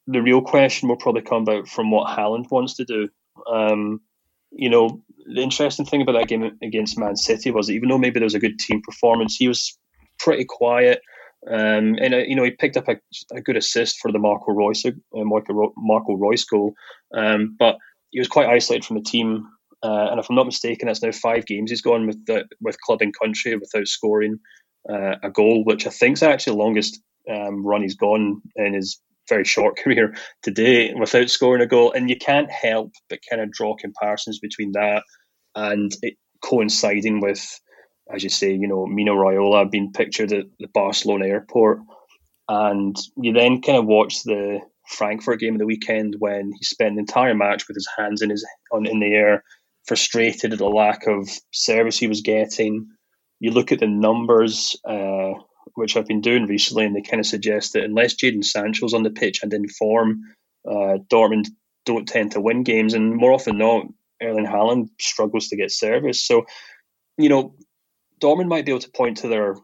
the 0.07 0.21
real 0.21 0.41
question 0.41 0.89
will 0.89 0.97
probably 0.97 1.21
come 1.21 1.43
about 1.43 1.67
from 1.67 1.91
what 1.91 2.07
Haaland 2.07 2.51
wants 2.51 2.75
to 2.75 2.85
do. 2.85 3.09
Um, 3.49 4.01
you 4.51 4.69
know, 4.69 5.01
the 5.25 5.41
interesting 5.41 5.85
thing 5.85 6.01
about 6.01 6.13
that 6.13 6.27
game 6.27 6.57
against 6.61 6.97
Man 6.97 7.15
City 7.15 7.51
was 7.51 7.67
that 7.67 7.73
even 7.73 7.89
though 7.89 7.97
maybe 7.97 8.19
there 8.19 8.25
was 8.25 8.35
a 8.35 8.39
good 8.39 8.59
team 8.59 8.81
performance, 8.81 9.35
he 9.35 9.47
was 9.47 9.77
pretty 10.17 10.45
quiet. 10.45 11.01
Um, 11.47 11.95
and 12.01 12.13
uh, 12.13 12.17
you 12.17 12.35
know 12.35 12.43
he 12.43 12.51
picked 12.51 12.75
up 12.75 12.89
a, 12.89 12.97
a, 13.33 13.39
good 13.39 13.55
assist 13.55 13.99
for 13.99 14.11
the 14.11 14.19
Marco 14.19 14.51
Reus 14.51 14.83
uh, 14.85 14.91
Marco, 15.13 15.71
Marco 15.77 16.13
Reus 16.15 16.43
goal, 16.43 16.73
um, 17.13 17.55
but 17.57 17.77
he 18.09 18.19
was 18.19 18.27
quite 18.27 18.49
isolated 18.49 18.83
from 18.83 18.97
the 18.97 19.03
team. 19.03 19.47
Uh, 19.81 20.07
and 20.11 20.19
if 20.19 20.29
I'm 20.29 20.35
not 20.35 20.45
mistaken, 20.45 20.87
that's 20.87 21.01
now 21.01 21.11
five 21.11 21.45
games 21.45 21.71
he's 21.71 21.81
gone 21.81 22.07
with 22.07 22.25
the, 22.25 22.45
with 22.59 22.79
club 22.81 23.01
and 23.01 23.17
country 23.17 23.55
without 23.55 23.87
scoring 23.87 24.39
uh, 24.89 25.15
a 25.23 25.29
goal, 25.29 25.63
which 25.63 25.87
I 25.87 25.89
think 25.89 26.13
is 26.13 26.23
actually 26.23 26.53
the 26.53 26.63
longest 26.63 27.01
um, 27.29 27.65
run 27.65 27.81
he's 27.81 27.95
gone 27.95 28.41
in 28.55 28.73
his 28.73 28.99
very 29.29 29.45
short 29.45 29.77
career 29.83 30.15
today 30.43 30.93
without 30.93 31.29
scoring 31.29 31.61
a 31.61 31.67
goal. 31.67 31.91
And 31.91 32.09
you 32.09 32.17
can't 32.17 32.51
help 32.51 32.91
but 33.09 33.19
kind 33.29 33.41
of 33.41 33.51
draw 33.51 33.75
comparisons 33.75 34.39
between 34.39 34.73
that 34.73 35.03
and 35.55 35.95
it 36.01 36.15
coinciding 36.43 37.21
with, 37.21 37.59
as 38.13 38.23
you 38.23 38.29
say, 38.29 38.51
you 38.53 38.67
know, 38.67 38.85
Mino 38.85 39.13
Raiola 39.13 39.69
being 39.69 39.91
pictured 39.93 40.31
at 40.33 40.45
the 40.59 40.67
Barcelona 40.73 41.27
airport. 41.27 41.79
And 42.47 42.97
you 43.15 43.31
then 43.31 43.61
kind 43.61 43.77
of 43.77 43.85
watch 43.85 44.23
the 44.23 44.59
Frankfurt 44.87 45.39
game 45.39 45.53
of 45.53 45.59
the 45.59 45.67
weekend 45.67 46.15
when 46.17 46.51
he 46.57 46.63
spent 46.63 46.95
the 46.95 47.01
entire 47.01 47.35
match 47.35 47.67
with 47.67 47.75
his 47.75 47.87
hands 47.97 48.21
in 48.21 48.31
his 48.31 48.45
on 48.71 48.87
in 48.87 48.99
the 48.99 49.13
air, 49.13 49.43
frustrated 49.89 50.53
at 50.53 50.59
the 50.59 50.69
lack 50.69 51.07
of 51.07 51.27
service 51.51 51.97
he 51.97 52.07
was 52.07 52.21
getting. 52.21 52.87
You 53.39 53.49
look 53.49 53.71
at 53.71 53.79
the 53.79 53.87
numbers, 53.87 54.79
uh, 54.85 55.33
which 55.73 55.97
I've 55.97 56.05
been 56.05 56.21
doing 56.21 56.45
recently, 56.45 56.85
and 56.85 56.95
they 56.95 57.01
kind 57.01 57.19
of 57.19 57.25
suggest 57.25 57.73
that 57.73 57.83
unless 57.83 58.13
Jadon 58.13 58.45
Sancho's 58.45 58.93
on 58.93 59.01
the 59.01 59.09
pitch 59.09 59.41
and 59.41 59.51
in 59.51 59.67
form, 59.67 60.21
uh, 60.69 60.99
Dortmund 61.11 61.47
don't 61.87 62.07
tend 62.07 62.33
to 62.33 62.41
win 62.41 62.63
games, 62.63 62.93
and 62.93 63.15
more 63.15 63.31
often 63.31 63.57
than 63.57 63.67
not, 63.67 63.87
Erling 64.21 64.45
Haaland 64.45 64.89
struggles 65.01 65.47
to 65.47 65.57
get 65.57 65.71
service. 65.71 66.23
So, 66.23 66.45
you 67.17 67.29
know, 67.29 67.55
Dortmund 68.21 68.47
might 68.47 68.65
be 68.65 68.71
able 68.71 68.81
to 68.81 68.91
point 68.91 69.17
to 69.17 69.27
their, 69.27 69.55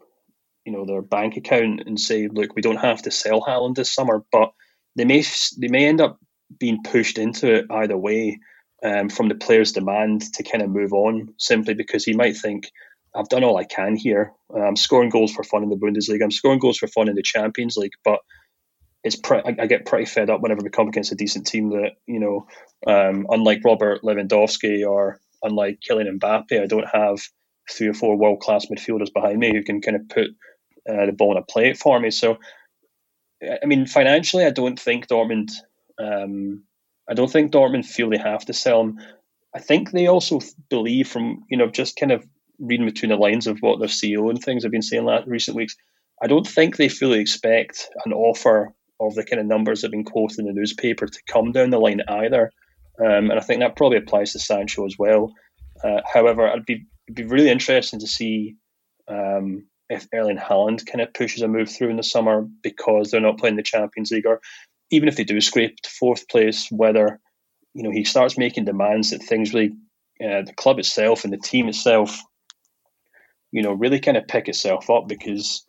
you 0.66 0.74
know, 0.74 0.86
their 0.86 1.04
bank 1.04 1.38
account 1.38 1.84
and 1.86 2.00
say, 2.00 2.30
look, 2.30 2.56
we 2.56 2.64
don't 2.64 2.78
have 2.78 3.04
to 3.04 3.12
sell 3.12 3.42
Haaland 3.42 3.76
this 3.76 3.94
summer, 3.94 4.24
but 4.32 4.54
they 4.96 5.06
may 5.06 5.24
they 5.60 5.68
may 5.68 5.86
end 5.86 6.02
up 6.02 6.18
being 6.60 6.82
pushed 6.82 7.20
into 7.20 7.54
it 7.54 7.66
either 7.70 7.98
way 7.98 8.40
um, 8.86 9.10
from 9.10 9.30
the 9.30 9.36
player's 9.36 9.72
demand 9.72 10.22
to 10.34 10.44
kind 10.44 10.64
of 10.64 10.70
move 10.70 10.94
on 10.94 11.34
simply 11.38 11.74
because 11.74 12.06
he 12.06 12.14
might 12.14 12.38
think 12.38 12.72
I've 13.16 13.30
done 13.30 13.44
all 13.44 13.58
I 13.58 13.64
can 13.64 13.96
here. 13.96 14.32
I'm 14.56 14.76
scoring 14.76 15.10
goals 15.10 15.34
for 15.34 15.44
fun 15.44 15.64
in 15.64 15.70
the 15.70 15.76
Bundesliga. 15.76 16.24
I'm 16.24 16.32
scoring 16.32 16.60
goals 16.60 16.78
for 16.78 16.88
fun 16.88 17.10
in 17.10 17.16
the 17.16 17.24
Champions 17.24 17.78
League, 17.78 17.94
but 18.04 18.20
it's 19.04 19.16
pre- 19.16 19.42
I, 19.44 19.56
I, 19.60 19.66
get 19.68 19.86
pretty 19.86 20.06
fed 20.06 20.30
up 20.30 20.42
whenever 20.42 20.62
we 20.62 20.70
come 20.70 20.88
against 20.88 21.12
a 21.12 21.16
decent 21.16 21.48
team 21.48 21.70
that 21.70 21.94
you 22.06 22.20
know, 22.20 22.48
um, 22.86 23.26
unlike 23.30 23.62
Robert 23.64 24.04
Lewandowski 24.04 24.88
or 24.88 25.20
unlike 25.42 25.80
Kylian 25.80 26.20
Mbappe, 26.20 26.62
I 26.62 26.68
don't 26.68 26.88
have 26.92 27.20
three 27.72 27.88
or 27.88 27.94
four 27.94 28.18
world 28.18 28.42
class 28.42 28.68
midfielders 28.68 29.14
behind 29.14 29.40
me 29.40 29.52
who 29.52 29.64
can 29.64 29.82
kind 29.82 29.98
of 29.98 30.10
put 30.10 30.28
uh, 30.88 31.06
the 31.08 31.12
ball 31.12 31.32
on 31.32 31.38
a 31.38 31.44
plate 31.44 31.78
for 31.78 32.00
me. 32.00 32.12
So, 32.12 32.38
I 33.42 33.66
mean, 33.66 33.88
financially, 33.88 34.46
I 34.46 34.52
don't 34.52 34.80
think 34.80 35.08
Dortmund. 35.08 35.52
Um, 35.98 36.64
I 37.10 37.14
don't 37.14 37.32
think 37.32 37.52
Dortmund 37.52 37.86
feel 37.86 38.10
they 38.10 38.18
have 38.18 38.46
to 38.46 38.54
sell 38.54 38.82
him. 38.82 39.00
I 39.54 39.60
think 39.60 39.92
they 39.92 40.08
also 40.08 40.42
believe, 40.70 41.08
from 41.08 41.44
you 41.50 41.58
know, 41.58 41.68
just 41.68 41.96
kind 41.96 42.12
of 42.12 42.26
reading 42.60 42.86
between 42.86 43.10
the 43.10 43.18
lines 43.18 43.48
of 43.48 43.60
what 43.60 43.80
their 43.80 43.88
CEO 43.88 44.30
and 44.30 44.42
things 44.42 44.64
have 44.64 44.72
been 44.72 44.82
saying 44.82 45.06
last 45.06 45.28
recent 45.28 45.58
weeks, 45.58 45.76
I 46.22 46.28
don't 46.28 46.48
think 46.48 46.78
they 46.78 46.90
fully 46.90 47.20
expect 47.20 47.90
an 48.06 48.14
offer 48.14 48.74
of 49.00 49.16
the 49.16 49.26
kind 49.26 49.40
of 49.40 49.46
numbers 49.46 49.82
that 49.82 49.88
have 49.88 49.92
been 49.92 50.06
quoted 50.06 50.40
in 50.40 50.46
the 50.46 50.54
newspaper 50.54 51.06
to 51.06 51.20
come 51.28 51.52
down 51.52 51.70
the 51.70 51.80
line 51.80 52.02
either. 52.08 52.52
Um, 53.00 53.30
and 53.30 53.34
I 53.34 53.42
think 53.42 53.60
that 53.60 53.76
probably 53.76 53.98
applies 53.98 54.32
to 54.32 54.40
Sancho 54.40 54.86
as 54.86 54.96
well. 54.98 55.34
Uh, 55.84 56.02
however, 56.12 56.48
I'd 56.48 56.66
be 56.66 56.86
it'd 57.08 57.16
be 57.16 57.26
really 57.26 57.50
interesting 57.50 58.00
to 58.00 58.08
see 58.08 58.56
um, 59.08 59.68
if 59.90 60.08
Erling 60.14 60.38
Haaland 60.38 60.86
kind 60.86 61.02
of 61.02 61.14
pushes 61.14 61.42
a 61.42 61.48
move 61.48 61.70
through 61.70 61.90
in 61.90 61.98
the 61.98 62.04
summer 62.04 62.48
because 62.64 63.12
they're 63.12 63.22
not 63.22 63.38
playing 63.38 63.58
the 63.58 63.64
Champions 63.64 64.12
League, 64.12 64.26
or 64.26 64.42
even 64.92 65.08
if 65.08 65.16
they 65.16 65.24
do 65.24 65.40
scrape 65.42 65.78
to 65.82 65.90
fourth 65.90 66.28
place, 66.28 66.68
whether 66.72 67.20
you 67.74 67.84
know 67.84 67.92
he 67.92 68.04
starts 68.04 68.38
making 68.38 68.66
demands 68.66 69.12
that 69.12 69.24
things 69.24 69.54
really, 69.54 69.72
uh, 70.24 70.44
the 70.44 70.54
club 70.56 70.80
itself 70.80 71.24
and 71.24 71.34
the 71.34 71.38
team 71.38 71.68
itself, 71.68 72.22
you 73.52 73.62
know, 73.62 73.74
really 73.74 74.00
kind 74.00 74.18
of 74.18 74.28
pick 74.28 74.48
itself 74.48 74.90
up 74.90 75.08
because. 75.08 75.64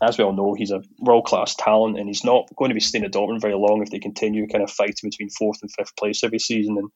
As 0.00 0.16
we 0.16 0.22
all 0.22 0.32
know, 0.32 0.54
he's 0.54 0.70
a 0.70 0.80
world 1.00 1.24
class 1.24 1.56
talent, 1.56 1.98
and 1.98 2.06
he's 2.06 2.22
not 2.22 2.48
going 2.54 2.68
to 2.68 2.74
be 2.74 2.78
staying 2.78 3.04
at 3.04 3.12
Dortmund 3.12 3.40
very 3.40 3.56
long 3.56 3.82
if 3.82 3.90
they 3.90 3.98
continue 3.98 4.46
kind 4.46 4.62
of 4.62 4.70
fighting 4.70 5.10
between 5.10 5.28
fourth 5.28 5.58
and 5.60 5.72
fifth 5.76 5.96
place 5.96 6.22
every 6.22 6.38
season. 6.38 6.76
And 6.78 6.88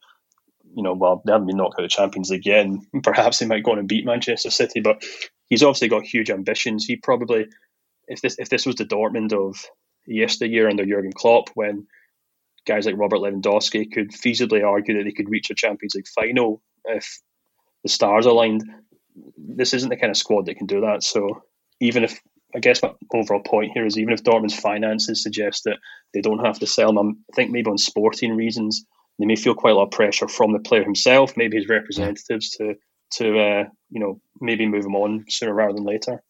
you 0.75 0.83
know, 0.83 0.95
well, 0.95 1.23
they 1.25 1.33
haven't 1.33 1.47
been 1.47 1.57
knocked 1.57 1.75
out 1.75 1.85
of 1.85 1.91
the 1.91 1.95
Champions 1.95 2.31
League 2.31 2.47
yet, 2.47 2.65
and 2.65 2.87
perhaps 3.03 3.39
they 3.39 3.47
might 3.47 3.65
go 3.65 3.73
on 3.73 3.79
and 3.79 3.89
beat 3.89 4.05
Manchester 4.05 4.51
City. 4.51 4.81
But 4.81 5.03
he's 5.49 5.63
obviously 5.63 5.89
got 5.89 6.05
huge 6.05 6.31
ambitions. 6.31 6.85
He 6.85 6.97
probably, 6.97 7.47
if 8.07 8.21
this 8.21 8.37
if 8.39 8.49
this 8.49 8.67
was 8.67 8.77
the 8.77 8.85
Dortmund 8.85 9.33
of 9.33 9.57
yesteryear 10.07 10.69
under 10.69 10.85
Jurgen 10.85 11.13
Klopp, 11.13 11.51
when 11.55 11.87
guys 12.67 12.87
like 12.87 12.97
Robert 12.97 13.19
Lewandowski 13.19 13.91
could 13.93 14.11
feasibly 14.11 14.65
argue 14.65 14.97
that 14.97 15.05
they 15.05 15.13
could 15.13 15.31
reach 15.31 15.51
a 15.51 15.55
Champions 15.55 15.95
League 15.95 16.09
final 16.09 16.63
if 16.85 17.21
the 17.83 17.89
stars 17.89 18.27
aligned. 18.27 18.65
This 19.37 19.75
isn't 19.75 19.91
the 19.91 19.97
kind 19.97 20.11
of 20.11 20.17
squad 20.17 20.47
that 20.47 20.57
can 20.57 20.67
do 20.67 20.81
that. 20.83 21.03
So 21.03 21.43
even 21.81 22.05
if 22.05 22.21
I 22.55 22.61
guess 22.61 22.83
my 22.83 22.93
overall 23.13 23.43
point 23.43 23.73
here 23.75 23.87
is 23.87 23.99
even 23.99 24.13
if 24.13 24.23
Dortmund's 24.23 24.59
finances 24.59 25.23
suggest 25.23 25.65
that 25.65 25.79
they 26.15 26.21
don't 26.21 26.45
have 26.45 26.59
to 26.61 26.67
sell 26.67 26.93
them, 26.93 27.25
I 27.33 27.37
think 27.37 27.51
maybe 27.51 27.71
on 27.71 27.79
sporting 27.79 28.37
reasons 28.37 28.85
they 29.19 29.27
may 29.27 29.37
feel 29.37 29.55
quite 29.55 29.73
a 29.73 29.75
lot 29.75 29.85
of 29.85 29.91
pressure 29.91 30.29
from 30.29 30.53
the 30.53 30.59
player 30.59 30.85
himself, 30.85 31.37
maybe 31.37 31.57
his 31.57 31.69
representatives, 31.69 32.51
to 32.57 32.75
to 33.15 33.39
uh, 33.39 33.65
you 33.91 34.01
know 34.01 34.21
maybe 34.41 34.67
move 34.67 34.85
him 34.85 34.97
on 34.97 35.25
sooner 35.29 35.55
rather 35.55 35.75
than 35.75 35.85
later. 35.85 36.23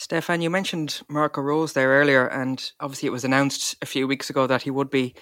Stefan, 0.00 0.40
you 0.40 0.48
mentioned 0.48 1.02
Marco 1.10 1.42
Rose 1.42 1.74
there 1.74 1.90
earlier, 1.90 2.26
and 2.26 2.72
obviously 2.80 3.06
it 3.06 3.12
was 3.12 3.22
announced 3.22 3.76
a 3.82 3.86
few 3.86 4.08
weeks 4.08 4.30
ago 4.30 4.46
that 4.46 4.62
he 4.62 4.70
would 4.70 4.88
be 4.88 5.14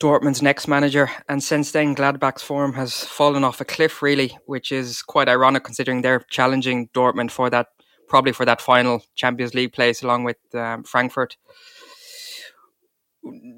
Dortmund's 0.00 0.40
next 0.40 0.66
manager. 0.66 1.10
And 1.28 1.42
since 1.44 1.72
then, 1.72 1.94
Gladbach's 1.94 2.42
form 2.42 2.72
has 2.72 3.04
fallen 3.04 3.44
off 3.44 3.60
a 3.60 3.64
cliff, 3.66 4.00
really, 4.00 4.38
which 4.46 4.72
is 4.72 5.02
quite 5.02 5.28
ironic 5.28 5.64
considering 5.64 6.00
they're 6.00 6.24
challenging 6.30 6.88
Dortmund 6.94 7.30
for 7.30 7.50
that, 7.50 7.66
probably 8.08 8.32
for 8.32 8.46
that 8.46 8.62
final 8.62 9.02
Champions 9.16 9.52
League 9.52 9.74
place 9.74 10.02
along 10.02 10.24
with 10.24 10.38
um, 10.54 10.82
Frankfurt 10.84 11.36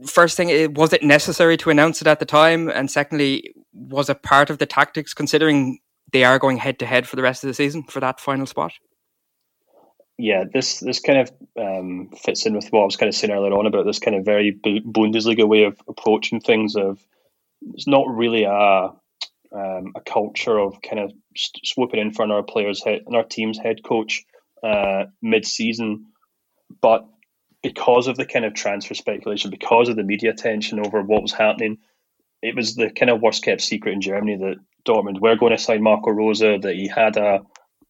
first 0.07 0.37
thing, 0.37 0.75
was 0.75 0.93
it 0.93 1.03
necessary 1.03 1.57
to 1.57 1.71
announce 1.71 2.01
it 2.01 2.07
at 2.07 2.21
the 2.21 2.25
time? 2.25 2.69
And 2.69 2.91
secondly, 2.91 3.53
was 3.73 4.09
it 4.09 4.23
part 4.23 4.51
of 4.51 4.59
the 4.59 4.67
tactics 4.67 5.15
considering 5.15 5.79
they 6.13 6.25
are 6.25 6.39
going 6.39 6.57
head 6.57 6.79
to 6.79 6.87
head 6.87 7.09
for 7.09 7.17
the 7.17 7.23
rest 7.23 7.43
of 7.43 7.49
the 7.49 7.55
season 7.55 7.85
for 7.85 8.01
that 8.01 8.21
final 8.21 8.47
spot? 8.47 8.73
Yeah, 10.19 10.45
this 10.51 10.81
this 10.81 11.01
kind 11.01 11.19
of 11.19 11.33
um, 11.61 12.11
fits 12.17 12.47
in 12.47 12.55
with 12.55 12.69
what 12.69 12.83
I 12.83 12.85
was 12.85 12.97
kind 12.97 13.09
of 13.09 13.15
saying 13.15 13.33
earlier 13.33 13.53
on 13.53 13.67
about 13.67 13.85
this 13.85 13.99
kind 13.99 14.17
of 14.17 14.25
very 14.25 14.53
Bundesliga 14.53 15.47
way 15.47 15.65
of 15.65 15.79
approaching 15.89 16.41
things. 16.41 16.75
Of 16.75 16.99
it's 17.75 17.87
not 17.87 18.09
really 18.09 18.45
a 18.45 18.93
um, 19.53 19.93
a 19.95 20.01
culture 20.05 20.59
of 20.59 20.81
kind 20.81 21.01
of 21.01 21.13
swooping 21.37 22.01
in 22.01 22.13
for 22.13 22.25
another 22.25 22.43
player's 22.43 22.83
head, 22.83 23.03
and 23.07 23.15
our 23.15 23.25
team's 23.25 23.59
head 23.59 23.83
coach 23.83 24.25
uh, 24.63 25.05
mid 25.21 25.47
season, 25.47 26.07
but 26.81 27.07
because 27.63 28.07
of 28.07 28.17
the 28.17 28.25
kind 28.25 28.45
of 28.45 28.55
transfer 28.55 28.95
speculation, 28.95 29.51
because 29.51 29.89
of 29.89 29.97
the 29.97 30.03
media 30.03 30.31
attention 30.31 30.79
over 30.85 31.03
what 31.03 31.23
was 31.23 31.33
happening, 31.33 31.79
it 32.43 32.55
was 32.55 32.75
the 32.75 32.91
kind 32.91 33.11
of 33.11 33.21
worst 33.21 33.45
kept 33.45 33.61
secret 33.61 33.93
in 33.93 34.01
Germany 34.01 34.37
that 34.37 34.57
Dortmund 34.87 35.21
were 35.21 35.37
going 35.37 35.53
to 35.53 35.59
sign 35.59 35.83
Marco 35.83 36.11
Rose, 36.11 36.39
that 36.39 36.75
he 36.75 36.89
had 36.89 37.17
a 37.17 37.41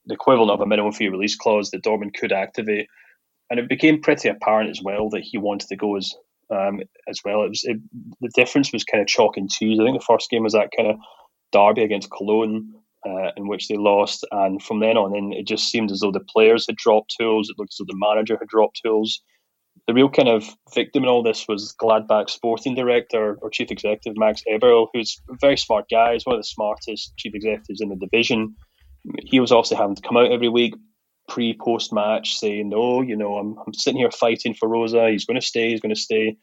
the 0.07 0.14
equivalent 0.14 0.50
of 0.50 0.61
a 0.61 0.66
minimum 0.66 0.92
fee 0.92 1.09
release 1.09 1.36
clause 1.36 1.70
that 1.70 1.82
Dortmund 1.82 2.14
could 2.14 2.32
activate, 2.32 2.88
and 3.50 3.61
it 3.61 3.68
became 3.68 4.00
pretty 4.00 4.28
apparent 4.28 4.70
as 4.70 4.80
well 4.82 5.09
that 5.11 5.22
he 5.22 5.38
wanted 5.38 5.68
to 5.68 5.76
go 5.76 5.96
as 5.96 6.14
um, 6.50 6.80
as 7.09 7.20
well. 7.24 7.42
It 7.42 7.48
was 7.48 7.64
it, 7.64 7.78
the 8.20 8.30
difference 8.34 8.72
was 8.72 8.84
kind 8.84 9.02
of 9.02 9.09
chalk 9.09 9.36
and 9.36 9.50
cheese. 9.50 9.78
I 9.80 9.84
think 9.84 9.98
the 9.98 10.04
first 10.07 10.30
game 10.30 10.44
was 10.44 10.52
that 10.52 10.70
kind 10.76 10.90
of 10.90 10.96
derby 11.52 11.82
against 11.82 12.11
Cologne. 12.11 12.72
Uh, 13.04 13.30
in 13.36 13.46
which 13.46 13.68
they 13.68 13.76
lost, 13.76 14.26
and 14.32 14.61
from 14.61 14.80
then 14.80 14.96
on 14.96 15.14
in, 15.14 15.32
it 15.32 15.46
just 15.46 15.70
seemed 15.70 15.92
as 15.92 16.00
though 16.00 16.11
the 16.11 16.18
players 16.18 16.66
had 16.66 16.74
dropped 16.74 17.14
tools. 17.16 17.48
It 17.48 17.54
looked 17.57 17.72
as 17.72 17.76
though 17.78 17.84
the 17.86 17.96
manager 17.96 18.36
had 18.36 18.48
dropped 18.48 18.80
tools 18.84 19.20
the 19.86 19.94
real 19.94 20.09
kind 20.09 20.28
of 20.28 20.57
victim 20.74 21.04
in 21.04 21.09
all 21.09 21.22
this 21.22 21.46
was 21.48 21.74
Gladbach 21.80 22.30
sporting 22.30 22.74
director 22.74 23.38
or 23.40 23.50
chief 23.50 23.70
executive 23.70 24.16
Max 24.16 24.42
Eberl, 24.50 24.88
who's 24.92 25.20
a 25.30 25.36
very 25.40 25.57
smart 25.57 25.86
guy. 25.90 26.14
He's 26.14 26.26
one 26.26 26.34
of 26.34 26.40
the 26.40 26.46
smartest 26.46 27.16
chief 27.16 27.34
executives 27.34 27.80
in 27.80 27.88
the 27.88 27.96
division. 27.96 28.57
He 29.18 29.40
was 29.40 29.52
also 29.52 29.76
having 29.76 29.96
to 29.96 30.02
come 30.02 30.16
out 30.16 30.32
every 30.32 30.48
week, 30.48 30.74
pre 31.28 31.54
post 31.54 31.92
match, 31.92 32.38
saying, 32.38 32.68
"No, 32.68 33.02
you 33.02 33.16
know, 33.16 33.36
I'm, 33.36 33.57
I'm 33.64 33.74
sitting 33.74 34.00
here 34.00 34.11
fighting 34.11 34.54
for 34.54 34.68
Rose. 34.68 34.92
He's 34.92 35.26
going 35.26 35.40
to 35.40 35.46
stay. 35.46 35.70
He's 35.70 35.80
going 35.80 35.94
to 35.94 36.00
stay." 36.00 36.36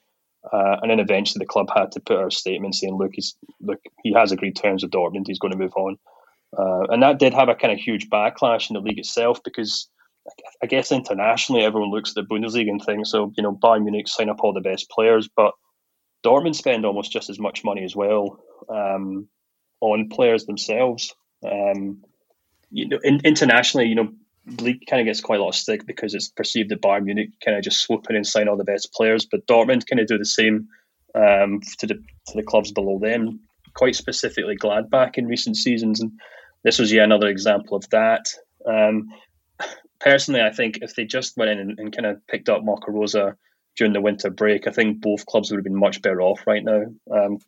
Uh, 0.51 0.75
and 0.81 0.91
then 0.91 0.99
eventually 0.99 1.39
the 1.39 1.45
club 1.45 1.67
had 1.73 1.93
to 1.93 2.01
put 2.01 2.17
out 2.17 2.27
a 2.27 2.31
statement 2.31 2.75
saying, 2.75 2.97
"Look, 2.97 3.11
he's 3.13 3.35
look, 3.61 3.79
he 4.03 4.13
has 4.13 4.31
agreed 4.31 4.55
terms 4.55 4.83
with 4.83 4.91
Dortmund. 4.91 5.27
He's 5.27 5.39
going 5.39 5.53
to 5.53 5.57
move 5.57 5.73
on." 5.75 5.97
Uh, 6.57 6.85
and 6.89 7.01
that 7.01 7.19
did 7.19 7.33
have 7.33 7.49
a 7.49 7.55
kind 7.55 7.73
of 7.73 7.79
huge 7.79 8.09
backlash 8.09 8.69
in 8.69 8.75
the 8.75 8.79
league 8.79 8.99
itself 8.99 9.41
because 9.43 9.89
I 10.61 10.67
guess 10.67 10.91
internationally, 10.91 11.63
everyone 11.63 11.91
looks 11.91 12.11
at 12.11 12.15
the 12.15 12.33
Bundesliga 12.33 12.69
and 12.69 12.81
thinks, 12.81 13.11
so, 13.11 13.33
you 13.35 13.43
know, 13.43 13.53
Bayern 13.53 13.83
Munich 13.83 14.07
sign 14.07 14.29
up 14.29 14.41
all 14.41 14.53
the 14.53 14.61
best 14.61 14.89
players, 14.89 15.27
but 15.35 15.53
Dortmund 16.25 16.55
spend 16.55 16.85
almost 16.85 17.11
just 17.11 17.29
as 17.29 17.39
much 17.39 17.63
money 17.63 17.83
as 17.83 17.95
well 17.95 18.39
um, 18.69 19.27
on 19.81 20.09
players 20.09 20.45
themselves. 20.45 21.13
Um, 21.45 22.03
you 22.73 22.87
know, 22.87 22.99
in, 23.03 23.21
internationally, 23.23 23.87
you 23.87 23.95
know, 23.95 24.11
league 24.59 24.83
kind 24.89 24.99
of 24.99 25.05
gets 25.05 25.21
quite 25.21 25.39
a 25.39 25.43
lot 25.43 25.49
of 25.49 25.55
stick 25.55 25.85
because 25.85 26.13
it's 26.13 26.27
perceived 26.27 26.69
that 26.69 26.81
Bayern 26.81 27.05
Munich 27.05 27.29
kind 27.45 27.55
of 27.55 27.63
just 27.63 27.81
swoop 27.81 28.07
in 28.09 28.15
and 28.15 28.27
sign 28.27 28.49
all 28.49 28.57
the 28.57 28.63
best 28.63 28.91
players, 28.91 29.25
but 29.25 29.47
Dortmund 29.47 29.87
kind 29.87 29.99
of 29.99 30.07
do 30.07 30.17
the 30.17 30.25
same 30.25 30.67
um, 31.15 31.61
to 31.77 31.87
the 31.87 31.93
to 31.95 32.33
the 32.35 32.43
clubs 32.43 32.71
below 32.71 32.99
them. 32.99 33.39
Quite 33.75 33.95
specifically, 33.95 34.57
Gladbach 34.57 35.17
in 35.17 35.27
recent 35.27 35.55
seasons, 35.55 36.01
and 36.01 36.11
this 36.63 36.79
was 36.79 36.91
yet 36.91 37.05
another 37.05 37.27
example 37.27 37.77
of 37.77 37.87
that. 37.91 38.25
Um, 38.67 39.13
personally, 39.99 40.41
I 40.41 40.51
think 40.51 40.79
if 40.81 40.95
they 40.95 41.05
just 41.05 41.37
went 41.37 41.51
in 41.51 41.59
and, 41.59 41.79
and 41.79 41.95
kind 41.95 42.05
of 42.07 42.25
picked 42.27 42.49
up 42.49 42.63
Marco 42.63 42.91
Rose 42.91 43.15
during 43.75 43.93
the 43.93 44.01
winter 44.01 44.29
break, 44.29 44.67
I 44.67 44.71
think 44.71 45.01
both 45.01 45.25
clubs 45.25 45.51
would 45.51 45.57
have 45.57 45.63
been 45.63 45.79
much 45.79 46.01
better 46.01 46.21
off 46.21 46.45
right 46.45 46.63
now. 46.63 46.83
Um, 47.11 47.39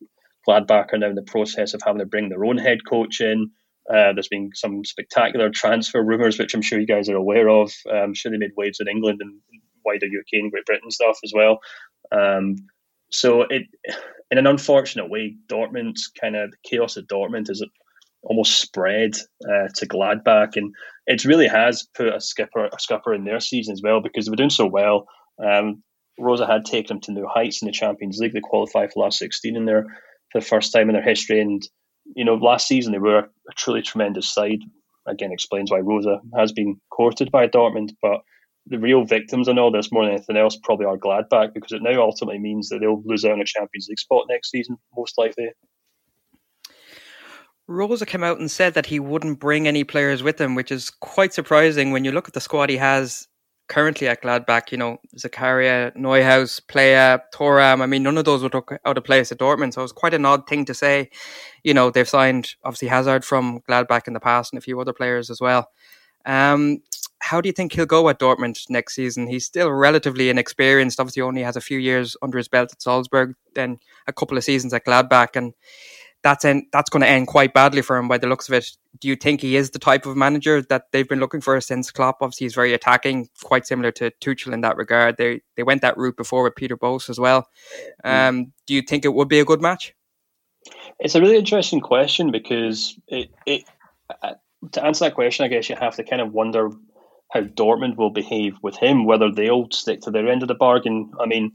Gladbach 0.47 0.93
are 0.93 0.97
now 0.97 1.09
in 1.09 1.15
the 1.15 1.23
process 1.23 1.73
of 1.73 1.81
having 1.83 1.99
to 1.99 2.05
bring 2.05 2.29
their 2.29 2.45
own 2.45 2.57
head 2.57 2.85
coach 2.87 3.21
in. 3.21 3.51
Uh, 3.89 4.13
there's 4.13 4.27
been 4.27 4.49
some 4.53 4.83
spectacular 4.83 5.49
transfer 5.49 6.03
rumours, 6.03 6.39
which 6.39 6.53
I'm 6.53 6.61
sure 6.61 6.79
you 6.79 6.87
guys 6.87 7.07
are 7.09 7.15
aware 7.15 7.49
of. 7.49 7.71
Um, 7.89 7.97
I'm 7.97 8.13
sure 8.13 8.31
they 8.31 8.37
made 8.37 8.51
waves 8.57 8.79
in 8.79 8.87
England 8.87 9.19
and 9.21 9.39
wider 9.85 10.07
UK 10.07 10.33
and 10.33 10.51
Great 10.51 10.65
Britain 10.65 10.89
stuff 10.89 11.19
as 11.23 11.33
well. 11.35 11.59
Um, 12.11 12.55
so 13.11 13.43
it, 13.43 13.63
in 14.31 14.37
an 14.37 14.47
unfortunate 14.47 15.09
way, 15.09 15.35
Dortmund's 15.47 16.07
kind 16.19 16.35
of 16.35 16.51
the 16.51 16.57
chaos 16.63 16.97
at 16.97 17.07
Dortmund 17.07 17.49
is 17.49 17.63
almost 18.23 18.59
spread 18.59 19.15
uh, 19.47 19.67
to 19.75 19.87
Gladbach, 19.87 20.55
and 20.55 20.73
it 21.05 21.25
really 21.25 21.47
has 21.47 21.87
put 21.95 22.13
a 22.13 22.19
skipper 22.19 22.65
a 22.65 22.79
skipper 22.79 23.13
in 23.13 23.23
their 23.23 23.39
season 23.39 23.73
as 23.73 23.81
well 23.83 24.01
because 24.01 24.25
they 24.25 24.31
were 24.31 24.35
doing 24.35 24.49
so 24.49 24.65
well. 24.65 25.07
Um, 25.43 25.83
Rose 26.17 26.39
had 26.39 26.65
taken 26.65 26.95
them 26.95 27.01
to 27.01 27.11
new 27.11 27.27
heights 27.27 27.61
in 27.61 27.67
the 27.67 27.71
Champions 27.71 28.17
League. 28.17 28.33
They 28.33 28.41
qualified 28.41 28.91
for 28.91 29.03
last 29.03 29.19
sixteen 29.19 29.55
in 29.55 29.65
there 29.65 29.85
for 30.31 30.41
the 30.41 30.45
first 30.45 30.73
time 30.73 30.89
in 30.89 30.93
their 30.93 31.03
history, 31.03 31.39
and 31.39 31.61
you 32.15 32.25
know 32.25 32.35
last 32.35 32.67
season 32.67 32.91
they 32.91 32.99
were 32.99 33.19
a 33.19 33.53
truly 33.55 33.81
tremendous 33.81 34.29
side. 34.29 34.59
Again, 35.07 35.31
explains 35.31 35.71
why 35.71 35.79
Rose 35.79 36.07
has 36.35 36.51
been 36.51 36.79
courted 36.89 37.31
by 37.31 37.47
Dortmund, 37.47 37.91
but 38.01 38.21
the 38.67 38.79
real 38.79 39.03
victims 39.03 39.47
in 39.47 39.59
all 39.59 39.71
this 39.71 39.91
more 39.91 40.03
than 40.03 40.13
anything 40.13 40.37
else 40.37 40.57
probably 40.63 40.87
are 40.87 40.97
Gladbach 40.97 41.53
because 41.53 41.71
it 41.71 41.83
now 41.83 42.01
ultimately 42.01 42.39
means 42.39 42.69
that 42.69 42.79
they'll 42.79 43.03
lose 43.05 43.23
out 43.23 43.33
on 43.33 43.41
a 43.41 43.45
Champions 43.45 43.87
League 43.87 43.99
spot 43.99 44.25
next 44.27 44.49
season, 44.49 44.77
most 44.97 45.17
likely. 45.17 45.49
Rose 47.67 48.03
came 48.03 48.23
out 48.23 48.39
and 48.39 48.49
said 48.49 48.73
that 48.73 48.87
he 48.87 48.99
wouldn't 48.99 49.39
bring 49.39 49.67
any 49.67 49.83
players 49.83 50.21
with 50.21 50.39
him, 50.39 50.55
which 50.55 50.71
is 50.71 50.89
quite 50.89 51.33
surprising 51.33 51.91
when 51.91 52.05
you 52.05 52.11
look 52.11 52.27
at 52.27 52.33
the 52.33 52.41
squad 52.41 52.69
he 52.69 52.77
has 52.77 53.27
currently 53.67 54.07
at 54.07 54.21
Gladbach. 54.21 54.71
You 54.71 54.77
know, 54.77 54.97
Zakaria, 55.17 55.95
Neuhaus, 55.95 56.61
Plea, 56.67 57.21
Thuram. 57.33 57.81
I 57.81 57.85
mean, 57.85 58.03
none 58.03 58.17
of 58.17 58.25
those 58.25 58.43
would 58.43 58.53
look 58.53 58.73
out 58.85 58.97
of 58.97 59.03
place 59.03 59.31
at 59.31 59.39
Dortmund. 59.39 59.73
So 59.73 59.81
it 59.81 59.83
was 59.83 59.91
quite 59.91 60.13
an 60.13 60.25
odd 60.25 60.47
thing 60.47 60.65
to 60.65 60.73
say. 60.73 61.09
You 61.63 61.73
know, 61.73 61.89
they've 61.89 62.07
signed 62.07 62.55
obviously 62.63 62.87
Hazard 62.87 63.25
from 63.25 63.61
Gladbach 63.67 64.07
in 64.07 64.13
the 64.13 64.19
past 64.19 64.53
and 64.53 64.57
a 64.57 64.61
few 64.61 64.79
other 64.79 64.93
players 64.93 65.29
as 65.29 65.41
well. 65.41 65.69
Um, 66.25 66.81
how 67.19 67.41
do 67.41 67.49
you 67.49 67.53
think 67.53 67.73
he'll 67.73 67.85
go 67.85 68.07
at 68.09 68.19
Dortmund 68.19 68.69
next 68.69 68.95
season? 68.95 69.27
He's 69.27 69.45
still 69.45 69.71
relatively 69.71 70.29
inexperienced. 70.29 70.99
Obviously, 70.99 71.23
only 71.23 71.41
has 71.41 71.55
a 71.55 71.61
few 71.61 71.79
years 71.79 72.15
under 72.21 72.37
his 72.37 72.47
belt 72.47 72.71
at 72.71 72.81
Salzburg, 72.81 73.35
then 73.55 73.79
a 74.07 74.13
couple 74.13 74.37
of 74.37 74.43
seasons 74.43 74.73
at 74.73 74.85
Gladbach, 74.85 75.35
and 75.35 75.53
that's 76.25 76.43
en- 76.43 76.65
that's 76.73 76.89
going 76.89 77.01
to 77.01 77.07
end 77.07 77.27
quite 77.27 77.53
badly 77.53 77.83
for 77.83 77.97
him 77.97 78.07
by 78.07 78.17
the 78.17 78.25
looks 78.25 78.49
of 78.49 78.55
it. 78.55 78.71
Do 78.99 79.07
you 79.07 79.15
think 79.15 79.41
he 79.41 79.55
is 79.55 79.69
the 79.69 79.77
type 79.77 80.07
of 80.07 80.17
manager 80.17 80.59
that 80.63 80.85
they've 80.91 81.07
been 81.07 81.19
looking 81.19 81.39
for 81.39 81.61
since 81.61 81.91
Klopp? 81.91 82.17
Obviously, 82.19 82.45
he's 82.45 82.55
very 82.55 82.73
attacking, 82.73 83.29
quite 83.43 83.67
similar 83.67 83.91
to 83.91 84.09
Tuchel 84.21 84.51
in 84.51 84.61
that 84.61 84.75
regard. 84.75 85.17
They 85.17 85.41
they 85.55 85.61
went 85.61 85.83
that 85.83 85.97
route 85.97 86.17
before 86.17 86.41
with 86.41 86.55
Peter 86.55 86.75
Bosz 86.75 87.11
as 87.11 87.19
well. 87.19 87.47
Mm. 88.03 88.29
Um, 88.29 88.53
do 88.65 88.73
you 88.73 88.81
think 88.81 89.05
it 89.05 89.13
would 89.13 89.27
be 89.27 89.39
a 89.39 89.45
good 89.45 89.61
match? 89.61 89.93
It's 90.99 91.13
a 91.13 91.21
really 91.21 91.37
interesting 91.37 91.79
question 91.79 92.31
because 92.31 92.99
it, 93.07 93.29
it 93.45 93.65
uh, 94.23 94.33
to 94.71 94.83
answer 94.83 95.05
that 95.05 95.13
question, 95.13 95.45
I 95.45 95.49
guess 95.49 95.69
you 95.69 95.75
have 95.75 95.95
to 95.97 96.03
kind 96.03 96.23
of 96.23 96.33
wonder 96.33 96.71
how 97.31 97.41
Dortmund 97.41 97.97
will 97.97 98.09
behave 98.09 98.55
with 98.63 98.77
him, 98.77 99.05
whether 99.05 99.31
they'll 99.31 99.69
stick 99.69 100.01
to 100.01 100.11
their 100.11 100.27
end 100.27 100.41
of 100.41 100.47
the 100.47 100.55
bargain. 100.55 101.11
I 101.21 101.27
mean, 101.27 101.51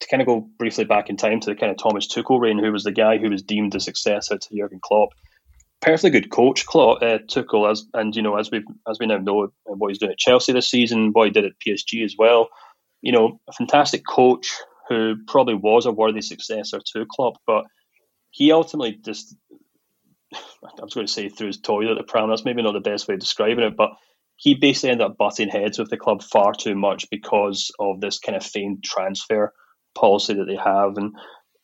to 0.00 0.08
kind 0.08 0.20
of 0.20 0.26
go 0.26 0.48
briefly 0.58 0.84
back 0.84 1.10
in 1.10 1.16
time 1.16 1.40
to 1.40 1.50
the 1.50 1.56
kind 1.56 1.70
of 1.72 1.78
Thomas 1.78 2.06
Tuchel 2.06 2.40
reign, 2.40 2.58
who 2.58 2.72
was 2.72 2.84
the 2.84 2.92
guy 2.92 3.18
who 3.18 3.30
was 3.30 3.42
deemed 3.42 3.72
the 3.72 3.80
successor 3.80 4.38
to 4.38 4.56
Jurgen 4.56 4.80
Klopp. 4.82 5.10
Perfectly 5.80 6.10
good 6.10 6.30
coach, 6.30 6.66
Klopp, 6.66 7.02
uh, 7.02 7.18
Tuchel, 7.28 7.70
as 7.70 7.84
and 7.94 8.14
you 8.14 8.22
know 8.22 8.36
as 8.36 8.50
we 8.50 8.64
as 8.88 8.98
we 8.98 9.06
now 9.06 9.18
know 9.18 9.52
what 9.64 9.88
he's 9.88 9.98
doing 9.98 10.12
at 10.12 10.18
Chelsea 10.18 10.52
this 10.52 10.68
season, 10.68 11.10
what 11.12 11.26
he 11.26 11.30
did 11.30 11.44
at 11.44 11.52
PSG 11.64 12.04
as 12.04 12.14
well. 12.18 12.48
You 13.00 13.12
know, 13.12 13.40
a 13.48 13.52
fantastic 13.52 14.02
coach 14.06 14.52
who 14.88 15.16
probably 15.26 15.54
was 15.54 15.86
a 15.86 15.92
worthy 15.92 16.22
successor 16.22 16.80
to 16.94 17.06
Klopp, 17.08 17.34
but 17.46 17.64
he 18.30 18.50
ultimately 18.52 18.98
just 19.04 19.36
I 20.34 20.82
was 20.82 20.94
going 20.94 21.06
to 21.06 21.12
say 21.12 21.28
through 21.28 21.48
his 21.48 21.60
toilet 21.60 21.96
the 21.96 22.04
pram. 22.04 22.28
That's 22.28 22.44
maybe 22.44 22.62
not 22.62 22.72
the 22.72 22.80
best 22.80 23.08
way 23.08 23.14
of 23.14 23.20
describing 23.20 23.64
it, 23.64 23.76
but 23.76 23.90
he 24.36 24.54
basically 24.54 24.90
ended 24.90 25.06
up 25.06 25.16
butting 25.16 25.48
heads 25.48 25.78
with 25.78 25.90
the 25.90 25.96
club 25.96 26.22
far 26.22 26.54
too 26.54 26.76
much 26.76 27.10
because 27.10 27.72
of 27.80 28.00
this 28.00 28.18
kind 28.20 28.36
of 28.36 28.44
famed 28.44 28.84
transfer 28.84 29.52
policy 29.98 30.34
that 30.34 30.46
they 30.46 30.56
have. 30.56 30.96
And 30.96 31.14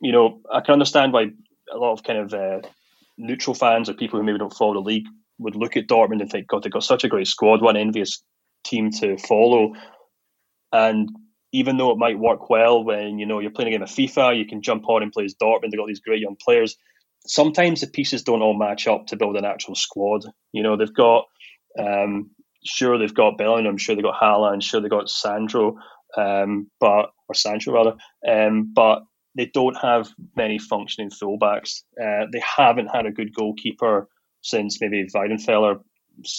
you 0.00 0.12
know, 0.12 0.40
I 0.52 0.60
can 0.60 0.72
understand 0.72 1.12
why 1.12 1.26
a 1.72 1.78
lot 1.78 1.92
of 1.92 2.02
kind 2.02 2.18
of 2.18 2.34
uh, 2.34 2.68
neutral 3.16 3.54
fans 3.54 3.88
or 3.88 3.94
people 3.94 4.18
who 4.18 4.24
maybe 4.24 4.38
don't 4.38 4.52
follow 4.52 4.74
the 4.74 4.80
league 4.80 5.06
would 5.38 5.56
look 5.56 5.76
at 5.76 5.88
Dortmund 5.88 6.20
and 6.20 6.30
think, 6.30 6.48
God, 6.48 6.62
they've 6.62 6.72
got 6.72 6.84
such 6.84 7.04
a 7.04 7.08
great 7.08 7.26
squad, 7.26 7.62
one 7.62 7.76
envious 7.76 8.22
team 8.64 8.90
to 8.90 9.16
follow. 9.16 9.72
And 10.72 11.08
even 11.52 11.76
though 11.76 11.92
it 11.92 11.98
might 11.98 12.18
work 12.18 12.50
well 12.50 12.84
when 12.84 13.18
you 13.18 13.26
know 13.26 13.38
you're 13.38 13.50
playing 13.50 13.68
a 13.68 13.76
game 13.76 13.82
of 13.82 13.88
FIFA, 13.88 14.36
you 14.36 14.46
can 14.46 14.62
jump 14.62 14.88
on 14.88 15.02
and 15.02 15.12
play 15.12 15.24
as 15.24 15.34
Dortmund. 15.34 15.70
They've 15.70 15.78
got 15.78 15.88
these 15.88 16.00
great 16.00 16.20
young 16.20 16.36
players. 16.42 16.76
Sometimes 17.26 17.80
the 17.80 17.86
pieces 17.86 18.22
don't 18.22 18.42
all 18.42 18.58
match 18.58 18.86
up 18.86 19.06
to 19.06 19.16
build 19.16 19.36
an 19.36 19.44
actual 19.44 19.74
squad. 19.74 20.22
You 20.52 20.62
know, 20.62 20.76
they've 20.76 20.92
got 20.92 21.24
um, 21.78 22.30
sure 22.64 22.98
they've 22.98 23.14
got 23.14 23.38
Bellingham, 23.38 23.78
sure 23.78 23.94
they've 23.94 24.04
got 24.04 24.20
Haaland, 24.20 24.62
sure 24.62 24.80
they've 24.80 24.90
got 24.90 25.08
Sandro, 25.08 25.76
um, 26.16 26.70
but 26.80 27.10
or 27.28 27.34
Sancho 27.34 27.72
rather, 27.72 27.94
um, 28.28 28.72
but 28.74 29.02
they 29.36 29.46
don't 29.46 29.76
have 29.76 30.08
many 30.36 30.58
functioning 30.58 31.10
fullbacks. 31.10 31.82
Uh, 32.00 32.26
they 32.32 32.42
haven't 32.56 32.88
had 32.88 33.06
a 33.06 33.12
good 33.12 33.34
goalkeeper 33.34 34.08
since 34.42 34.80
maybe 34.80 35.06
Weidenfeller, 35.14 35.80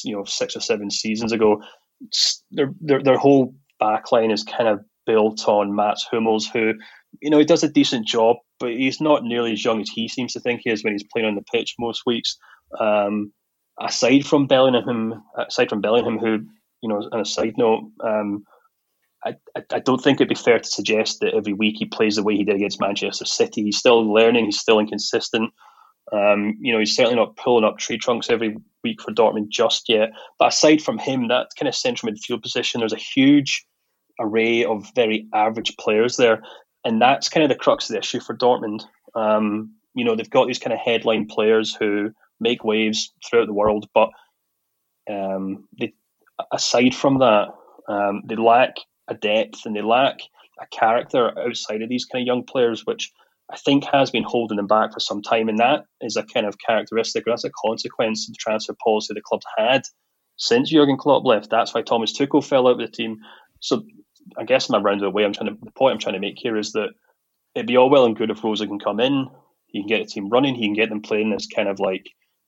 you 0.04 0.16
know, 0.16 0.24
six 0.24 0.56
or 0.56 0.62
seven 0.62 0.90
seasons 0.90 1.32
ago. 1.32 1.62
Their 2.52 2.72
their, 2.80 3.02
their 3.02 3.18
whole 3.18 3.54
backline 3.82 4.32
is 4.32 4.44
kind 4.44 4.70
of 4.70 4.80
built 5.06 5.48
on 5.48 5.76
Mats 5.76 6.06
Hummels, 6.10 6.48
who, 6.48 6.74
you 7.22 7.30
know, 7.30 7.38
he 7.38 7.46
does 7.46 7.64
a 7.64 7.70
decent 7.70 8.08
job, 8.08 8.38
but 8.60 8.72
he's 8.72 9.02
not 9.02 9.24
nearly 9.24 9.54
as 9.54 9.64
young 9.64 9.82
as 9.82 9.90
he 9.90 10.08
seems 10.08 10.34
to 10.34 10.40
think 10.40 10.62
he 10.64 10.72
is 10.72 10.84
when 10.84 10.94
he's 10.94 11.06
playing 11.12 11.28
on 11.28 11.36
the 11.36 11.44
pitch 11.54 11.76
most 11.80 12.04
weeks. 12.06 12.38
Um, 12.80 13.32
aside 13.80 14.26
from 14.26 14.48
Bellingham, 14.48 15.24
aside 15.38 15.70
from 15.70 15.82
Bellingham, 15.82 16.18
who, 16.18 16.40
you 16.82 16.90
know, 16.90 17.08
on 17.12 17.20
a 17.20 17.26
side 17.26 17.56
note, 17.58 17.92
um, 18.04 18.44
I, 19.26 19.34
I 19.72 19.80
don't 19.80 20.02
think 20.02 20.18
it'd 20.18 20.30
be 20.30 20.36
fair 20.36 20.60
to 20.60 20.68
suggest 20.68 21.20
that 21.20 21.34
every 21.34 21.54
week 21.54 21.78
he 21.80 21.86
plays 21.86 22.16
the 22.16 22.24
way 22.24 22.36
he 22.36 22.44
did 22.44 22.56
against 22.56 22.80
Manchester 22.80 23.26
City. 23.26 23.64
He's 23.64 23.78
still 23.78 24.14
learning. 24.14 24.46
He's 24.46 24.60
still 24.60 24.80
inconsistent. 24.80 25.52
Um, 26.14 26.58
you 26.60 26.72
know, 26.72 26.80
he's 26.80 26.96
certainly 26.96 27.16
not 27.16 27.36
pulling 27.36 27.64
up 27.64 27.80
tree 27.80 27.98
trunks 27.98 28.30
every 28.30 28.58
week 28.84 29.02
for 29.02 29.12
Dortmund 29.12 29.50
just 29.50 29.90
yet. 29.90 30.10
But 30.38 30.50
aside 30.50 30.82
from 30.82 31.00
him, 31.00 31.30
that 31.30 31.48
kind 31.58 31.68
of 31.68 31.76
central 31.76 32.12
midfield 32.12 32.44
position, 32.44 32.80
there's 32.80 32.94
a 32.94 32.98
huge 32.98 33.66
array 34.20 34.64
of 34.64 34.86
very 34.94 35.28
average 35.34 35.76
players 35.78 36.18
there, 36.18 36.44
and 36.84 37.02
that's 37.02 37.30
kind 37.30 37.44
of 37.44 37.50
the 37.50 37.56
crux 37.56 37.90
of 37.90 37.94
the 37.94 38.00
issue 38.00 38.20
for 38.20 38.38
Dortmund. 38.38 38.84
Um, 39.16 39.74
you 39.96 40.06
know, 40.06 40.16
they've 40.16 40.30
got 40.30 40.46
these 40.46 40.60
kind 40.60 40.74
of 40.74 40.80
headline 40.80 41.26
players 41.26 41.74
who 41.74 42.12
make 42.40 42.64
waves 42.64 43.12
throughout 43.28 43.48
the 43.48 43.54
world, 43.54 43.88
but 43.94 44.10
um, 45.10 45.68
they, 45.80 45.94
aside 46.54 46.94
from 46.94 47.20
that, 47.20 47.48
um, 47.88 48.22
they 48.26 48.36
lack 48.36 48.76
a 49.08 49.14
depth 49.14 49.66
and 49.66 49.76
they 49.76 49.82
lack 49.82 50.20
a 50.62 50.66
character 50.68 51.38
outside 51.40 51.82
of 51.82 51.90
these 51.90 52.06
kind 52.06 52.22
of 52.22 52.28
young 52.28 52.44
players, 52.44 52.86
which 52.86 53.12
I 53.52 53.58
think 53.58 53.86
has 53.92 54.10
been 54.10 54.24
holding 54.24 54.58
them 54.58 54.68
back 54.68 54.94
for 54.94 55.00
some 55.00 55.22
time. 55.22 55.50
And 55.50 55.60
that 55.60 55.86
is 56.02 56.16
a 56.16 56.24
kind 56.24 56.46
of 56.46 56.58
characteristic, 56.58 57.28
or 57.28 57.32
that's 57.32 57.44
a 57.44 57.52
consequence 57.52 58.28
of 58.28 58.34
the 58.34 58.38
transfer 58.40 58.76
policy 58.84 59.14
the 59.14 59.22
club's 59.22 59.46
had 59.58 59.84
since 60.38 60.70
Jurgen 60.70 60.98
Klopp 60.98 61.26
left. 61.26 61.50
That's 61.50 61.74
why 61.74 61.82
Thomas 61.82 62.18
Tuchel 62.18 62.44
fell 62.44 62.68
out 62.68 62.78
with 62.78 62.92
the 62.92 62.96
team. 62.96 63.20
So 63.60 63.84
I 64.38 64.44
guess 64.44 64.70
my 64.70 64.80
roundabout 64.80 65.14
way, 65.14 65.26
I'm 65.26 65.34
trying 65.34 65.56
to 65.56 65.58
the 65.62 65.72
point 65.72 65.94
I'm 65.94 66.00
trying 66.00 66.16
to 66.16 66.20
make 66.20 66.38
here 66.38 66.58
is 66.58 66.72
that 66.74 66.90
it'd 67.54 67.68
be 67.68 67.78
all 67.78 67.90
well 67.90 68.06
and 68.06 68.16
good 68.16 68.32
if 68.32 68.44
Rose 68.44 68.62
can 68.62 68.80
come 68.80 69.00
in, 69.00 69.28
he 69.68 69.82
can 69.82 69.88
get 69.88 70.00
the 70.00 70.12
team 70.12 70.30
running, 70.30 70.56
he 70.56 70.66
can 70.66 70.74
get 70.74 70.90
them 70.90 71.02
playing 71.02 71.30
this 71.30 71.48
kind 71.48 71.70
of 71.70 71.80
like 71.80 72.08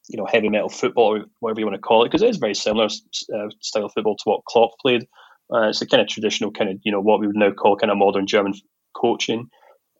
you 0.10 0.18
know 0.18 0.26
heavy 0.26 0.50
metal 0.50 0.70
football 0.70 1.22
whatever 1.40 1.60
you 1.60 1.66
want 1.66 1.76
to 1.76 1.82
call 1.82 2.04
it, 2.04 2.08
because 2.08 2.22
it 2.22 2.30
is 2.30 2.38
very 2.38 2.56
similar 2.56 2.86
uh, 2.86 3.50
style 3.62 3.86
of 3.86 3.94
football 3.94 4.16
to 4.16 4.24
what 4.30 4.46
Klopp 4.46 4.72
played. 4.82 5.08
Uh, 5.54 5.70
it's 5.70 5.82
a 5.82 5.88
kind 5.88 6.02
of 6.02 6.08
traditional 6.08 6.52
kind 6.52 6.70
of 6.70 6.80
you 6.84 6.92
know 6.92 7.02
what 7.02 7.20
we 7.20 7.28
would 7.28 7.36
now 7.36 7.52
call 7.52 7.78
kind 7.78 7.92
of 7.92 7.98
modern 7.98 8.28
German 8.28 8.54
coaching. 8.96 9.50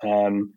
Um, 0.04 0.54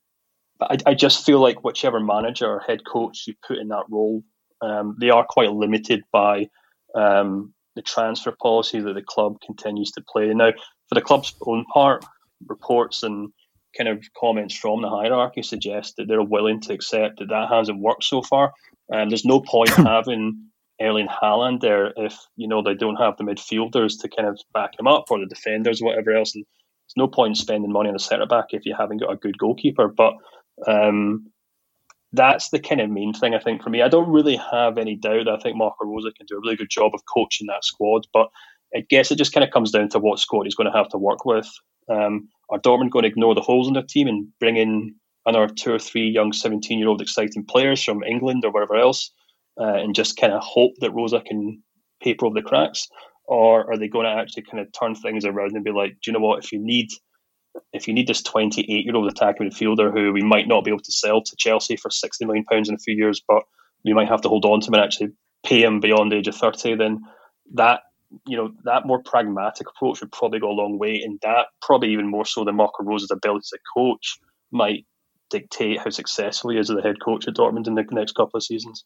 but 0.59 0.83
I, 0.87 0.91
I, 0.91 0.95
just 0.95 1.25
feel 1.25 1.41
like 1.41 1.65
whichever 1.65 2.01
manager 2.01 2.47
or 2.47 2.61
head 2.61 2.85
coach 2.85 3.25
you 3.27 3.35
put 3.47 3.59
in 3.59 3.69
that 3.69 3.85
role, 3.89 4.23
um, 4.61 4.97
they 5.01 5.09
are 5.09 5.25
quite 5.27 5.51
limited 5.53 6.03
by 6.13 6.49
um, 6.95 7.55
the 7.77 7.83
transfer 7.83 8.35
policy 8.43 8.81
that 8.81 8.95
the 8.95 9.03
club 9.03 9.37
continues 9.45 9.93
to 9.93 10.05
play. 10.07 10.27
Now, 10.35 10.53
for 10.89 10.95
the 10.95 11.01
club's 11.01 11.35
own 11.47 11.65
part, 11.73 12.05
reports 12.47 13.03
and 13.03 13.33
kind 13.77 13.89
of 13.89 14.05
comments 14.19 14.55
from 14.55 14.83
the 14.83 14.89
hierarchy 14.89 15.43
suggest 15.43 15.95
that 15.97 16.09
they're 16.09 16.23
willing 16.23 16.61
to 16.61 16.73
accept 16.73 17.19
that 17.19 17.29
that 17.29 17.49
hasn't 17.49 17.81
worked 17.81 18.05
so 18.05 18.23
far. 18.23 18.53
And 18.89 19.03
um, 19.03 19.09
there's 19.09 19.25
no 19.25 19.41
point 19.41 19.71
having 19.71 20.50
Erling 20.81 21.09
Haaland 21.09 21.61
there 21.61 21.93
if 21.97 22.17
you 22.37 22.49
know 22.49 22.63
they 22.63 22.75
don't 22.75 22.97
have 22.97 23.17
the 23.17 23.25
midfielders 23.25 24.01
to 24.01 24.09
kind 24.09 24.29
of 24.29 24.41
back 24.55 24.79
him 24.79 24.87
up 24.87 25.05
or 25.11 25.19
the 25.19 25.27
defenders, 25.27 25.81
whatever 25.81 26.13
else. 26.13 26.35
And 26.35 26.45
there's 26.45 26.97
no 26.97 27.09
point 27.09 27.37
spending 27.37 27.73
money 27.73 27.89
on 27.89 27.97
a 27.97 27.99
centre 27.99 28.27
back 28.27 28.47
if 28.51 28.65
you 28.65 28.75
haven't 28.77 28.99
got 28.99 29.13
a 29.13 29.17
good 29.17 29.39
goalkeeper. 29.39 29.89
But 29.89 30.15
um, 30.67 31.31
that's 32.13 32.51
the 32.51 32.59
kind 32.59 32.81
of 32.81 32.91
main 32.91 33.13
thing 33.13 33.35
I 33.35 33.39
think 33.39 33.63
for 33.63 33.71
me. 33.71 33.83
I 33.83 33.89
don't 33.89 34.11
really 34.11 34.37
have 34.37 34.79
any 34.79 34.97
doubt. 34.97 35.29
I 35.29 35.39
think 35.39 35.57
Marco 35.57 35.85
Rose 35.85 36.11
can 36.17 36.27
do 36.27 36.37
a 36.37 36.41
really 36.41 36.57
good 36.57 36.71
job 36.71 36.93
of 36.95 37.03
coaching 37.13 37.47
that 37.49 37.65
squad, 37.65 38.07
but 38.13 38.29
I 38.75 38.85
guess 38.89 39.11
it 39.11 39.19
just 39.19 39.33
kind 39.33 39.45
of 39.45 39.51
comes 39.51 39.71
down 39.71 39.89
to 39.91 39.99
what 39.99 40.19
squad 40.19 40.45
he's 40.45 40.55
going 40.55 40.71
to 40.71 40.77
have 40.77 40.89
to 40.91 40.99
work 40.99 41.25
with. 41.25 41.49
Um, 41.89 42.29
are 42.49 42.59
Dortmund 42.59 42.91
going 42.91 43.03
to 43.03 43.09
ignore 43.09 43.35
the 43.35 43.41
holes 43.41 43.69
in 43.69 43.75
their 43.75 43.83
team 43.83 44.09
and 44.09 44.29
bring 44.39 44.57
in 44.57 44.95
another 45.27 45.53
two 45.53 45.73
or 45.73 45.79
three 45.79 46.09
young 46.09 46.33
17 46.33 46.79
year 46.79 46.89
old 46.89 47.03
exciting 47.03 47.45
players 47.45 47.83
from 47.83 48.03
England 48.03 48.45
or 48.45 48.51
wherever 48.51 48.77
else 48.77 49.11
uh, 49.59 49.75
and 49.75 49.95
just 49.95 50.17
kind 50.17 50.33
of 50.33 50.43
hope 50.43 50.73
that 50.81 50.93
Rose 50.93 51.15
can 51.27 51.63
paper 52.03 52.27
over 52.27 52.35
the 52.35 52.47
cracks? 52.47 52.89
Or 53.27 53.71
are 53.71 53.79
they 53.79 53.89
going 53.89 54.07
to 54.07 54.21
actually 54.21 54.43
kind 54.43 54.61
of 54.61 54.73
turn 54.73 54.95
things 54.95 55.25
around 55.25 55.55
and 55.55 55.65
be 55.65 55.71
like, 55.71 55.93
do 56.03 56.11
you 56.11 56.13
know 56.13 56.25
what? 56.25 56.43
If 56.45 56.53
you 56.53 56.59
need 56.59 56.89
if 57.73 57.89
you 57.89 57.95
need 57.95 58.07
this 58.07 58.23
28 58.23 58.67
year 58.69 58.95
old 58.95 59.11
attacking 59.11 59.51
midfielder 59.51 59.93
who 59.93 60.13
we 60.13 60.23
might 60.23 60.47
not 60.47 60.65
be 60.65 60.71
able 60.71 60.81
to 60.81 60.93
sell 60.93 61.21
to 61.21 61.37
Chelsea 61.37 61.77
for 61.77 61.91
60 61.91 62.25
million 62.25 62.45
pounds 62.45 62.69
in 62.69 62.75
a 62.75 62.79
few 62.79 62.95
years, 62.95 63.21
but 63.27 63.43
we 63.85 63.93
might 63.93 64.09
have 64.09 64.21
to 64.23 64.29
hold 64.29 64.45
on 64.45 64.61
to 64.61 64.69
him 64.69 64.75
and 64.75 64.85
actually 64.85 65.09
pay 65.45 65.63
him 65.63 65.81
beyond 65.81 66.13
the 66.13 66.17
age 66.17 66.29
of 66.29 66.37
30, 66.37 66.77
then 66.77 67.01
that 67.55 67.81
you 68.27 68.37
know 68.37 68.51
that 68.65 68.87
more 68.87 69.03
pragmatic 69.05 69.69
approach 69.69 70.01
would 70.01 70.13
probably 70.13 70.41
go 70.41 70.51
a 70.51 70.53
long 70.53 70.79
way, 70.79 71.01
and 71.05 71.19
that 71.23 71.47
probably 71.63 71.93
even 71.93 72.11
more 72.11 72.25
so 72.25 72.45
than 72.45 72.57
Marco 72.57 72.83
Rose's 72.83 73.11
ability 73.11 73.47
to 73.51 73.59
coach 73.75 74.19
might 74.51 74.85
dictate 75.31 75.79
how 75.79 75.91
successful 75.91 76.51
he 76.51 76.59
is 76.59 76.71
as 76.71 76.77
the 76.77 76.83
head 76.83 77.01
coach 77.01 77.29
at 77.29 77.35
Dortmund 77.35 77.69
in 77.69 77.75
the 77.75 77.87
next 77.93 78.17
couple 78.17 78.37
of 78.37 78.43
seasons. 78.43 78.85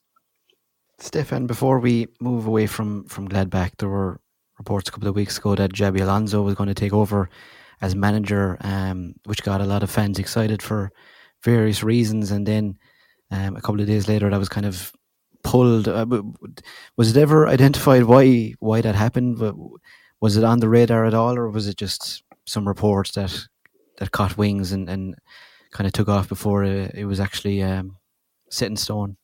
Stefan, 1.05 1.47
before 1.47 1.81
we 1.81 2.09
move 2.19 2.47
away 2.47 2.67
from 2.67 3.05
from 3.05 3.29
Gladbach, 3.29 3.73
there 3.77 3.91
were 3.91 4.21
reports 4.59 4.89
a 4.89 4.93
couple 4.93 5.09
of 5.09 5.15
weeks 5.15 5.37
ago 5.37 5.55
that 5.55 5.75
Xabi 5.75 6.01
Alonso 6.01 6.41
was 6.41 6.55
going 6.55 6.69
to 6.69 6.75
take 6.75 6.95
over 6.95 7.29
as 7.83 7.95
manager, 7.95 8.57
um, 8.63 9.15
which 9.27 9.43
got 9.43 9.61
a 9.61 9.67
lot 9.67 9.83
of 9.83 9.91
fans 9.91 10.19
excited 10.19 10.63
for 10.63 10.91
various 11.43 11.83
reasons. 11.83 12.31
And 12.31 12.47
then 12.47 12.79
um, 13.31 13.55
a 13.55 13.61
couple 13.61 13.83
of 13.83 13.87
days 13.87 14.09
later, 14.09 14.31
that 14.31 14.39
was 14.39 14.49
kind 14.49 14.65
of 14.65 14.93
pulled. 15.43 15.89
Uh, 15.89 16.07
was 16.97 17.15
it 17.15 17.21
ever 17.21 17.49
identified 17.49 18.05
why 18.05 18.55
why 18.61 18.81
that 18.81 18.95
happened? 18.95 19.39
Was 20.23 20.39
it 20.39 20.45
on 20.45 20.61
the 20.61 20.71
radar 20.71 21.05
at 21.05 21.13
all, 21.13 21.37
or 21.37 21.51
was 21.51 21.69
it 21.69 21.77
just 21.77 22.23
some 22.47 22.67
reports 22.67 23.13
that 23.13 23.47
that 23.99 24.11
caught 24.13 24.39
wings 24.39 24.73
and, 24.73 24.89
and 24.89 25.17
kind 25.71 25.87
of 25.87 25.93
took 25.93 26.09
off 26.09 26.31
before 26.31 26.65
it, 26.65 26.95
it 26.95 27.05
was 27.05 27.21
actually 27.21 27.63
um, 27.63 27.99
set 28.51 28.71
in 28.71 28.77
stone? 28.77 29.19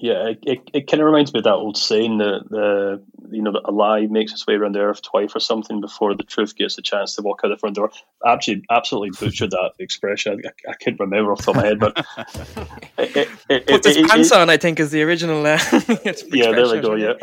Yeah, 0.00 0.28
it, 0.28 0.38
it, 0.44 0.58
it 0.72 0.86
kind 0.86 1.00
of 1.00 1.06
reminds 1.06 1.32
me 1.32 1.40
of 1.40 1.44
that 1.44 1.54
old 1.54 1.76
saying 1.76 2.18
that 2.18 2.44
the 2.50 3.02
you 3.30 3.42
know 3.42 3.52
a 3.64 3.72
lie 3.72 4.06
makes 4.06 4.32
its 4.32 4.46
way 4.46 4.54
around 4.54 4.76
the 4.76 4.80
earth 4.80 5.02
twice 5.02 5.32
or 5.34 5.40
something 5.40 5.80
before 5.80 6.14
the 6.14 6.22
truth 6.22 6.54
gets 6.54 6.78
a 6.78 6.82
chance 6.82 7.16
to 7.16 7.22
walk 7.22 7.40
out 7.44 7.48
the 7.48 7.56
front 7.56 7.74
door. 7.74 7.90
Actually, 8.24 8.62
absolutely 8.70 9.10
butchered 9.18 9.50
that 9.50 9.72
expression. 9.80 10.40
I, 10.44 10.70
I 10.70 10.74
can't 10.74 11.00
remember 11.00 11.32
off 11.32 11.38
the 11.38 11.44
top 11.46 11.56
of 11.56 11.62
my 11.62 11.66
head, 11.66 11.80
but 11.80 12.06
it, 12.98 13.28
it, 13.48 13.66
put 13.66 13.84
his 13.84 14.08
pants 14.08 14.30
on. 14.30 14.48
I 14.48 14.56
think 14.56 14.78
is 14.78 14.92
the 14.92 15.02
original. 15.02 15.44
Uh, 15.44 15.58
yeah, 16.28 16.52
there 16.52 16.70
we 16.70 16.80
go. 16.80 16.94
Yeah, 16.94 17.14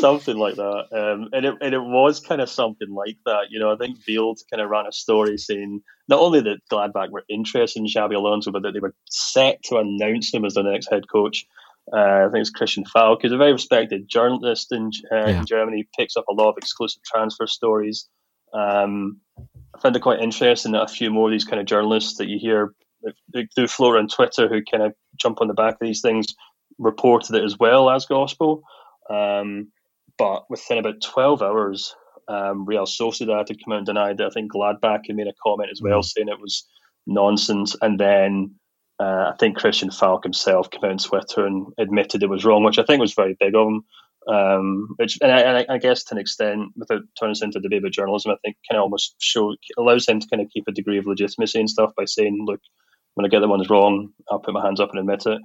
something 0.00 0.36
like 0.36 0.56
that. 0.56 0.84
Um, 0.92 1.30
and 1.32 1.46
it 1.46 1.54
and 1.62 1.72
it 1.72 1.82
was 1.82 2.20
kind 2.20 2.42
of 2.42 2.50
something 2.50 2.90
like 2.90 3.16
that. 3.24 3.46
You 3.48 3.58
know, 3.58 3.72
I 3.72 3.76
think 3.76 4.04
Bild 4.06 4.42
kind 4.50 4.60
of 4.60 4.68
ran 4.68 4.86
a 4.86 4.92
story 4.92 5.38
saying 5.38 5.82
not 6.12 6.20
only 6.20 6.42
that 6.42 6.60
Gladbach 6.70 7.10
were 7.10 7.24
interested 7.30 7.80
in 7.80 7.86
Xabi 7.86 8.14
Alonso, 8.14 8.50
but 8.50 8.62
that 8.64 8.72
they 8.72 8.80
were 8.80 8.94
set 9.08 9.62
to 9.64 9.78
announce 9.78 10.32
him 10.32 10.44
as 10.44 10.52
the 10.52 10.62
next 10.62 10.90
head 10.90 11.08
coach. 11.10 11.46
Uh, 11.90 12.26
I 12.26 12.28
think 12.30 12.42
it's 12.42 12.50
Christian 12.50 12.84
Falk, 12.84 13.22
who's 13.22 13.32
a 13.32 13.38
very 13.38 13.54
respected 13.54 14.08
journalist 14.08 14.72
in, 14.72 14.90
uh, 15.10 15.16
yeah. 15.16 15.28
in 15.28 15.46
Germany. 15.46 15.88
Picks 15.98 16.18
up 16.18 16.26
a 16.28 16.34
lot 16.34 16.50
of 16.50 16.58
exclusive 16.58 17.02
transfer 17.02 17.46
stories. 17.46 18.10
Um, 18.52 19.22
I 19.74 19.80
found 19.80 19.96
it 19.96 20.02
quite 20.02 20.20
interesting 20.20 20.72
that 20.72 20.82
a 20.82 20.86
few 20.86 21.10
more 21.10 21.28
of 21.28 21.32
these 21.32 21.46
kind 21.46 21.60
of 21.60 21.66
journalists 21.66 22.18
that 22.18 22.28
you 22.28 22.38
hear 22.38 22.74
through 23.54 23.68
Flora 23.68 23.98
and 23.98 24.12
Twitter 24.12 24.48
who 24.48 24.60
kind 24.70 24.82
of 24.82 24.92
jump 25.18 25.40
on 25.40 25.48
the 25.48 25.54
back 25.54 25.74
of 25.74 25.80
these 25.80 26.02
things 26.02 26.26
reported 26.78 27.34
it 27.34 27.42
as 27.42 27.58
well 27.58 27.88
as 27.88 28.04
gospel. 28.04 28.62
Um, 29.08 29.72
but 30.18 30.44
within 30.50 30.76
about 30.76 31.00
12 31.00 31.40
hours, 31.40 31.96
um, 32.28 32.64
Real 32.64 32.84
Sociedad 32.84 33.48
had 33.48 33.58
come 33.64 33.72
out 33.72 33.78
and 33.78 33.86
denied 33.86 34.20
it. 34.20 34.26
I 34.26 34.30
think 34.30 34.52
Gladbach 34.52 35.06
had 35.06 35.16
made 35.16 35.26
a 35.26 35.32
comment 35.42 35.70
as 35.70 35.80
well 35.82 36.00
mm. 36.00 36.04
saying 36.04 36.28
it 36.28 36.40
was 36.40 36.66
nonsense. 37.06 37.76
And 37.80 37.98
then 37.98 38.54
uh, 38.98 39.32
I 39.32 39.34
think 39.38 39.56
Christian 39.56 39.90
Falk 39.90 40.24
himself 40.24 40.70
came 40.70 40.84
out 40.84 40.90
on 40.90 40.98
Twitter 40.98 41.46
and 41.46 41.66
admitted 41.78 42.22
it 42.22 42.30
was 42.30 42.44
wrong, 42.44 42.64
which 42.64 42.78
I 42.78 42.84
think 42.84 43.00
was 43.00 43.14
very 43.14 43.36
big 43.38 43.54
of 43.54 43.66
him. 43.66 43.84
Um, 44.28 44.94
which, 44.98 45.18
and 45.20 45.32
I, 45.32 45.40
and 45.40 45.66
I, 45.68 45.78
guess 45.78 46.04
to 46.04 46.14
an 46.14 46.20
extent, 46.20 46.68
without 46.76 47.02
turning 47.18 47.32
this 47.32 47.42
into 47.42 47.58
debate 47.58 47.80
about 47.80 47.90
journalism, 47.90 48.30
I 48.30 48.36
think 48.44 48.56
kind 48.70 48.78
of 48.78 48.84
almost 48.84 49.16
show 49.18 49.56
allows 49.76 50.06
him 50.06 50.20
to 50.20 50.28
kind 50.28 50.40
of 50.40 50.48
keep 50.48 50.68
a 50.68 50.72
degree 50.72 50.98
of 50.98 51.06
legitimacy 51.06 51.58
and 51.58 51.68
stuff 51.68 51.90
by 51.96 52.04
saying, 52.04 52.44
"Look, 52.46 52.60
when 53.14 53.26
I 53.26 53.28
get 53.28 53.40
the 53.40 53.48
ones 53.48 53.68
wrong, 53.68 54.12
I'll 54.30 54.38
put 54.38 54.54
my 54.54 54.64
hands 54.64 54.78
up 54.78 54.90
and 54.90 55.00
admit 55.00 55.26
it." 55.26 55.40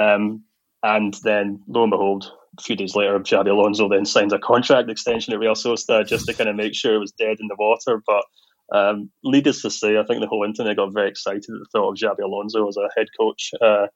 Um, 0.00 0.44
and 0.82 1.14
then, 1.22 1.60
lo 1.68 1.82
and 1.82 1.90
behold, 1.90 2.32
a 2.58 2.62
few 2.62 2.76
days 2.76 2.96
later, 2.96 3.18
Xabi 3.18 3.50
Alonso 3.50 3.88
then 3.88 4.04
signs 4.04 4.32
a 4.32 4.38
contract 4.38 4.90
extension 4.90 5.32
at 5.32 5.38
Real 5.38 5.54
Sociedad 5.54 6.06
just 6.06 6.26
to 6.26 6.34
kind 6.34 6.48
of 6.48 6.56
make 6.56 6.74
sure 6.74 6.94
it 6.94 6.98
was 6.98 7.12
dead 7.12 7.38
in 7.40 7.48
the 7.48 7.56
water. 7.58 8.02
But 8.06 8.24
um, 8.72 9.10
needless 9.22 9.62
to 9.62 9.70
say, 9.70 9.98
I 9.98 10.04
think 10.04 10.20
the 10.20 10.26
whole 10.26 10.44
internet 10.44 10.76
got 10.76 10.92
very 10.92 11.08
excited 11.08 11.44
at 11.48 11.58
the 11.58 11.66
thought 11.72 11.90
of 11.90 11.98
Xabi 11.98 12.24
Alonso 12.24 12.66
as 12.68 12.76
a 12.76 12.88
head 12.96 13.08
coach 13.18 13.50
uh, 13.60 13.86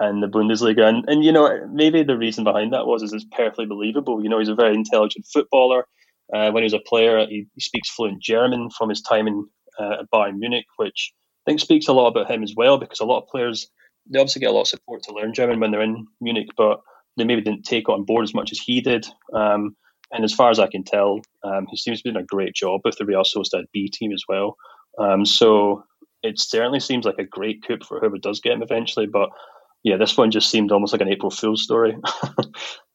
in 0.00 0.20
the 0.20 0.28
Bundesliga. 0.28 0.88
And, 0.88 1.04
and, 1.08 1.24
you 1.24 1.32
know, 1.32 1.66
maybe 1.72 2.02
the 2.02 2.18
reason 2.18 2.44
behind 2.44 2.72
that 2.72 2.86
was 2.86 3.02
is 3.02 3.12
it's 3.12 3.26
perfectly 3.32 3.66
believable. 3.66 4.22
You 4.22 4.28
know, 4.28 4.38
he's 4.38 4.48
a 4.48 4.54
very 4.54 4.74
intelligent 4.74 5.26
footballer. 5.32 5.86
Uh, 6.32 6.50
when 6.50 6.62
he 6.62 6.66
was 6.66 6.74
a 6.74 6.80
player, 6.80 7.26
he, 7.26 7.46
he, 7.54 7.60
speaks 7.60 7.88
fluent 7.88 8.22
German 8.22 8.68
from 8.70 8.90
his 8.90 9.00
time 9.00 9.26
in 9.26 9.46
uh, 9.78 10.02
Bayern 10.12 10.38
Munich, 10.38 10.66
which 10.76 11.12
I 11.46 11.50
think 11.50 11.60
speaks 11.60 11.88
a 11.88 11.94
lot 11.94 12.08
about 12.08 12.30
him 12.30 12.42
as 12.42 12.52
well 12.54 12.76
because 12.76 13.00
a 13.00 13.06
lot 13.06 13.22
of 13.22 13.28
players 13.28 13.70
they 14.10 14.18
obviously 14.18 14.40
get 14.40 14.50
a 14.50 14.52
lot 14.52 14.62
of 14.62 14.68
support 14.68 15.02
to 15.04 15.14
learn 15.14 15.34
German 15.34 15.60
when 15.60 15.70
they're 15.70 15.82
in 15.82 16.06
Munich, 16.20 16.48
but 16.56 16.80
they 17.16 17.24
maybe 17.24 17.42
didn't 17.42 17.64
take 17.64 17.88
it 17.88 17.92
on 17.92 18.04
board 18.04 18.24
as 18.24 18.34
much 18.34 18.52
as 18.52 18.58
he 18.58 18.80
did. 18.80 19.06
Um, 19.34 19.76
and 20.12 20.24
as 20.24 20.32
far 20.32 20.50
as 20.50 20.58
I 20.58 20.68
can 20.68 20.84
tell, 20.84 21.20
um, 21.44 21.66
he 21.70 21.76
seems 21.76 21.98
to 21.98 22.04
be 22.04 22.12
doing 22.12 22.22
a 22.22 22.26
great 22.26 22.54
job 22.54 22.80
with 22.84 22.96
the 22.96 23.04
Real 23.04 23.22
Sociedad 23.22 23.64
B 23.72 23.90
team 23.92 24.12
as 24.12 24.22
well. 24.28 24.56
Um, 24.98 25.26
so 25.26 25.84
it 26.22 26.38
certainly 26.38 26.80
seems 26.80 27.04
like 27.04 27.18
a 27.18 27.24
great 27.24 27.62
coup 27.66 27.78
for 27.86 28.00
whoever 28.00 28.18
does 28.18 28.40
get 28.40 28.52
him 28.52 28.62
eventually. 28.62 29.06
But 29.06 29.30
yeah, 29.84 29.96
this 29.96 30.16
one 30.16 30.30
just 30.30 30.50
seemed 30.50 30.72
almost 30.72 30.92
like 30.92 31.02
an 31.02 31.08
April 31.08 31.30
Fool's 31.30 31.62
story. 31.62 31.96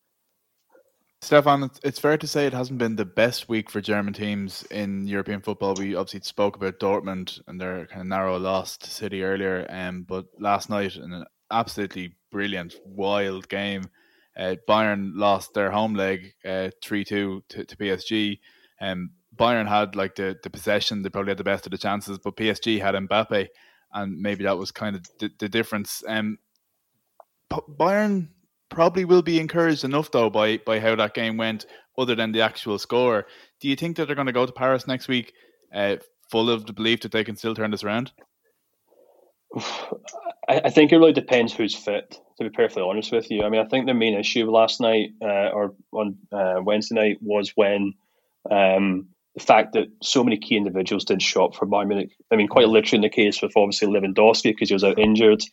Stefan, 1.23 1.71
it's 1.85 1.99
fair 1.99 2.17
to 2.17 2.27
say 2.27 2.45
it 2.45 2.53
hasn't 2.53 2.79
been 2.79 2.97
the 2.97 3.05
best 3.05 3.47
week 3.47 3.69
for 3.69 3.79
German 3.79 4.13
teams 4.13 4.63
in 4.63 5.07
European 5.07 5.39
football. 5.39 5.73
We 5.73 5.95
obviously 5.95 6.19
spoke 6.19 6.57
about 6.57 6.81
Dortmund 6.81 7.39
and 7.47 7.61
their 7.61 7.85
kind 7.85 8.01
of 8.01 8.07
narrow 8.07 8.37
loss 8.37 8.75
to 8.79 8.89
City 8.89 9.23
earlier, 9.23 9.65
um, 9.69 10.03
but 10.03 10.25
last 10.37 10.69
night 10.69 10.97
in 10.97 11.13
an 11.13 11.23
absolutely 11.49 12.15
brilliant, 12.29 12.75
wild 12.83 13.47
game, 13.47 13.83
uh, 14.37 14.55
Bayern 14.67 15.13
lost 15.15 15.53
their 15.53 15.71
home 15.71 15.93
leg 15.93 16.33
uh, 16.43 16.71
three 16.83 17.03
uh, 17.03 17.05
two 17.05 17.43
to, 17.47 17.65
PSG. 17.65 18.39
Um, 18.81 19.11
Bayern 19.33 19.69
had 19.69 19.95
like 19.95 20.15
the, 20.15 20.35
the 20.43 20.49
possession; 20.49 21.03
they 21.03 21.09
probably 21.09 21.31
had 21.31 21.37
the 21.37 21.45
best 21.45 21.65
of 21.65 21.71
the 21.71 21.77
chances, 21.77 22.19
but 22.19 22.35
PSG 22.35 22.81
had 22.81 22.95
Mbappe, 22.95 23.47
and 23.93 24.19
maybe 24.19 24.43
that 24.43 24.57
was 24.57 24.71
kind 24.71 24.97
of 24.97 25.05
the, 25.19 25.31
the 25.39 25.47
difference. 25.47 26.03
Um, 26.05 26.37
Bayern 27.49 28.27
probably 28.73 29.05
will 29.05 29.21
be 29.21 29.39
encouraged 29.39 29.83
enough 29.83 30.11
though 30.11 30.29
by 30.29 30.57
by 30.57 30.79
how 30.79 30.95
that 30.95 31.13
game 31.13 31.37
went, 31.37 31.65
other 31.97 32.15
than 32.15 32.31
the 32.31 32.41
actual 32.41 32.77
score. 32.79 33.25
Do 33.59 33.67
you 33.67 33.75
think 33.75 33.97
that 33.97 34.07
they're 34.07 34.15
going 34.15 34.27
to 34.27 34.33
go 34.33 34.45
to 34.45 34.51
Paris 34.51 34.87
next 34.87 35.07
week, 35.07 35.33
uh, 35.73 35.97
full 36.29 36.49
of 36.49 36.65
the 36.65 36.73
belief 36.73 37.01
that 37.01 37.11
they 37.11 37.23
can 37.23 37.35
still 37.35 37.55
turn 37.55 37.71
this 37.71 37.83
around? 37.83 38.11
I, 40.49 40.71
think 40.71 40.91
it 40.91 40.97
really 40.97 41.13
depends 41.13 41.53
who's 41.53 41.75
fit. 41.75 42.19
To 42.37 42.43
be 42.43 42.49
perfectly 42.49 42.83
honest 42.83 43.11
with 43.11 43.29
you, 43.31 43.43
I 43.43 43.49
mean, 43.49 43.61
I 43.61 43.69
think 43.69 43.85
the 43.85 43.93
main 43.93 44.15
issue 44.15 44.49
last 44.49 44.81
night 44.81 45.11
uh, 45.21 45.49
or 45.53 45.75
on 45.91 46.17
uh, 46.31 46.55
Wednesday 46.61 46.95
night 46.95 47.17
was 47.21 47.53
when 47.55 47.93
um, 48.49 49.07
the 49.35 49.43
fact 49.43 49.73
that 49.73 49.87
so 50.01 50.23
many 50.23 50.37
key 50.37 50.57
individuals 50.57 51.05
did 51.05 51.21
show 51.21 51.45
up 51.45 51.55
for 51.55 51.67
Bayern 51.67 51.87
Munich. 51.87 52.11
I 52.31 52.35
mean, 52.35 52.47
quite 52.47 52.67
literally 52.67 52.97
in 52.97 53.01
the 53.03 53.09
case 53.09 53.41
with 53.41 53.55
obviously 53.55 53.87
Lewandowski 53.87 54.51
because 54.51 54.69
he 54.69 54.75
was 54.75 54.83
out 54.83 54.99
injured. 54.99 55.43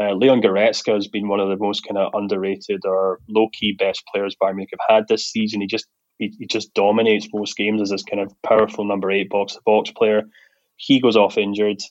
Uh, 0.00 0.14
Leon 0.14 0.40
Goretzka 0.40 0.94
has 0.94 1.06
been 1.06 1.28
one 1.28 1.40
of 1.40 1.48
the 1.48 1.62
most 1.62 1.86
kind 1.86 1.98
of 1.98 2.14
underrated 2.14 2.80
or 2.86 3.18
low 3.28 3.48
key 3.52 3.72
best 3.72 4.02
players 4.12 4.34
Bayern 4.42 4.56
Munich 4.56 4.70
have 4.72 4.96
had 4.96 5.08
this 5.08 5.26
season. 5.26 5.60
He 5.60 5.66
just 5.66 5.86
he, 6.18 6.34
he 6.38 6.46
just 6.46 6.72
dominates 6.74 7.28
most 7.32 7.56
games 7.56 7.82
as 7.82 7.90
this 7.90 8.02
kind 8.02 8.22
of 8.22 8.32
powerful 8.42 8.84
number 8.84 9.10
eight 9.10 9.28
box 9.28 9.54
to 9.54 9.60
box 9.66 9.90
player. 9.90 10.22
He 10.76 11.00
goes 11.00 11.16
off 11.16 11.36
injured. 11.36 11.82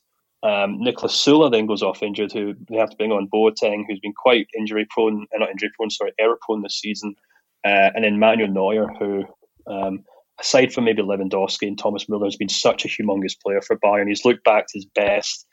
Um, 0.44 0.80
Niklas 0.80 1.12
Süle 1.12 1.52
then 1.52 1.68
goes 1.68 1.84
off 1.84 2.02
injured, 2.02 2.32
who 2.32 2.56
they 2.68 2.78
have 2.78 2.90
to 2.90 2.98
bring 2.98 3.12
on 3.12 3.30
Boateng, 3.32 3.84
who's 3.88 4.00
been 4.00 4.14
quite 4.14 4.48
injury 4.58 4.88
prone, 4.90 5.28
uh, 5.36 5.38
not 5.38 5.52
injury 5.52 5.70
prone, 5.78 5.92
sorry, 5.92 6.14
error 6.20 6.38
prone 6.42 6.64
this 6.64 6.80
season. 6.80 7.16
Uh, 7.64 7.92
and 7.94 8.04
then 8.04 8.18
Manuel 8.18 8.50
Neuer, 8.50 8.88
who, 8.98 9.24
um, 9.68 10.04
aside 10.40 10.74
from 10.74 10.86
maybe 10.86 11.04
Lewandowski 11.04 11.68
and 11.68 11.78
Thomas 11.78 12.06
Müller, 12.06 12.26
has 12.26 12.38
been 12.38 12.50
such 12.50 12.86
a 12.86 12.88
humongous 12.88 13.40
player 13.40 13.62
for 13.62 13.78
Bayern. 13.78 14.08
He's 14.08 14.26
looked 14.26 14.44
back 14.44 14.66
to 14.68 14.78
his 14.78 14.86
best 14.86 15.46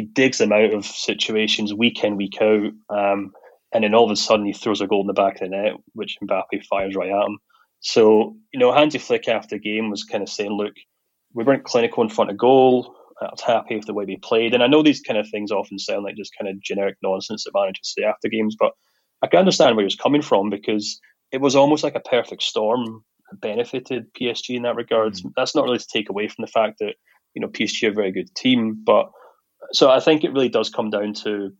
he 0.00 0.06
digs 0.06 0.38
them 0.38 0.52
out 0.52 0.72
of 0.72 0.86
situations 0.86 1.74
week 1.74 2.02
in, 2.02 2.16
week 2.16 2.40
out. 2.40 2.72
Um, 2.88 3.32
and 3.72 3.84
then 3.84 3.94
all 3.94 4.06
of 4.06 4.10
a 4.10 4.16
sudden 4.16 4.46
he 4.46 4.52
throws 4.54 4.80
a 4.80 4.86
goal 4.86 5.02
in 5.02 5.06
the 5.06 5.12
back 5.12 5.34
of 5.34 5.40
the 5.40 5.48
net, 5.48 5.74
which 5.92 6.16
Mbappe 6.22 6.64
fires 6.68 6.96
right 6.96 7.10
at 7.10 7.26
him. 7.26 7.38
So, 7.80 8.36
you 8.52 8.58
know, 8.58 8.72
Hansi 8.72 8.98
Flick 8.98 9.28
after 9.28 9.56
the 9.56 9.60
game 9.60 9.90
was 9.90 10.04
kind 10.04 10.22
of 10.22 10.28
saying, 10.30 10.52
look, 10.52 10.72
we 11.34 11.44
weren't 11.44 11.64
clinical 11.64 12.02
in 12.02 12.08
front 12.08 12.30
of 12.30 12.38
goal. 12.38 12.96
I 13.20 13.26
was 13.26 13.42
happy 13.42 13.76
with 13.76 13.84
the 13.84 13.92
way 13.92 14.06
we 14.06 14.16
played. 14.16 14.54
And 14.54 14.62
I 14.62 14.66
know 14.66 14.82
these 14.82 15.02
kind 15.02 15.18
of 15.18 15.28
things 15.28 15.52
often 15.52 15.78
sound 15.78 16.04
like 16.04 16.16
just 16.16 16.32
kind 16.38 16.50
of 16.50 16.62
generic 16.62 16.96
nonsense 17.02 17.44
that 17.44 17.52
managers 17.54 17.94
say 17.94 18.02
after 18.02 18.28
games, 18.28 18.56
but 18.58 18.72
I 19.22 19.26
can 19.26 19.40
understand 19.40 19.76
where 19.76 19.82
he 19.82 19.86
was 19.86 19.96
coming 19.96 20.22
from 20.22 20.48
because 20.48 20.98
it 21.30 21.42
was 21.42 21.54
almost 21.54 21.84
like 21.84 21.94
a 21.94 22.00
perfect 22.00 22.42
storm 22.42 23.04
that 23.30 23.40
benefited 23.40 24.12
PSG 24.14 24.56
in 24.56 24.62
that 24.62 24.76
regard. 24.76 25.12
Mm-hmm. 25.12 25.28
That's 25.36 25.54
not 25.54 25.64
really 25.64 25.78
to 25.78 25.86
take 25.92 26.08
away 26.08 26.28
from 26.28 26.42
the 26.42 26.50
fact 26.50 26.78
that, 26.80 26.94
you 27.34 27.42
know, 27.42 27.48
PSG 27.48 27.88
are 27.88 27.90
a 27.90 27.94
very 27.94 28.12
good 28.12 28.34
team, 28.34 28.82
but 28.82 29.10
so 29.72 29.90
I 29.90 30.00
think 30.00 30.24
it 30.24 30.32
really 30.32 30.48
does 30.48 30.70
come 30.70 30.90
down 30.90 31.14
to 31.24 31.52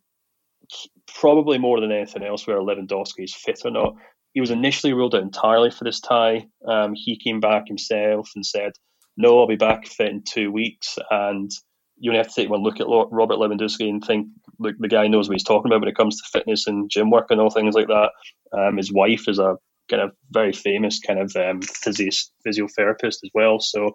probably 1.06 1.58
more 1.58 1.80
than 1.80 1.92
anything 1.92 2.22
else 2.22 2.46
where 2.46 2.58
Lewandowski 2.58 3.24
is 3.24 3.34
fit 3.34 3.60
or 3.64 3.70
not. 3.70 3.94
He 4.32 4.40
was 4.40 4.50
initially 4.50 4.92
ruled 4.92 5.14
out 5.14 5.22
entirely 5.22 5.70
for 5.70 5.84
this 5.84 6.00
tie. 6.00 6.46
Um, 6.66 6.92
he 6.94 7.18
came 7.18 7.40
back 7.40 7.66
himself 7.66 8.30
and 8.34 8.46
said, 8.46 8.72
"No, 9.16 9.40
I'll 9.40 9.48
be 9.48 9.56
back 9.56 9.86
fit 9.86 10.10
in 10.10 10.22
two 10.22 10.52
weeks." 10.52 10.98
And 11.10 11.50
you 11.98 12.10
only 12.10 12.18
have 12.18 12.28
to 12.28 12.34
take 12.34 12.48
one 12.48 12.62
look 12.62 12.80
at 12.80 12.86
Robert 12.88 13.36
Lewandowski 13.36 13.88
and 13.88 14.02
think, 14.02 14.28
look, 14.58 14.74
the 14.78 14.88
guy 14.88 15.06
knows 15.06 15.28
what 15.28 15.34
he's 15.34 15.44
talking 15.44 15.70
about 15.70 15.80
when 15.80 15.88
it 15.88 15.96
comes 15.96 16.16
to 16.16 16.28
fitness 16.32 16.66
and 16.66 16.90
gym 16.90 17.10
work 17.10 17.26
and 17.30 17.40
all 17.40 17.50
things 17.50 17.74
like 17.74 17.88
that. 17.88 18.10
Um, 18.56 18.78
his 18.78 18.92
wife 18.92 19.28
is 19.28 19.38
a 19.38 19.56
kind 19.90 20.02
of 20.02 20.12
very 20.30 20.52
famous 20.52 21.00
kind 21.00 21.18
of 21.18 21.34
um, 21.36 21.60
physio- 21.62 22.10
physiotherapist 22.46 23.18
as 23.24 23.30
well. 23.34 23.58
So 23.60 23.90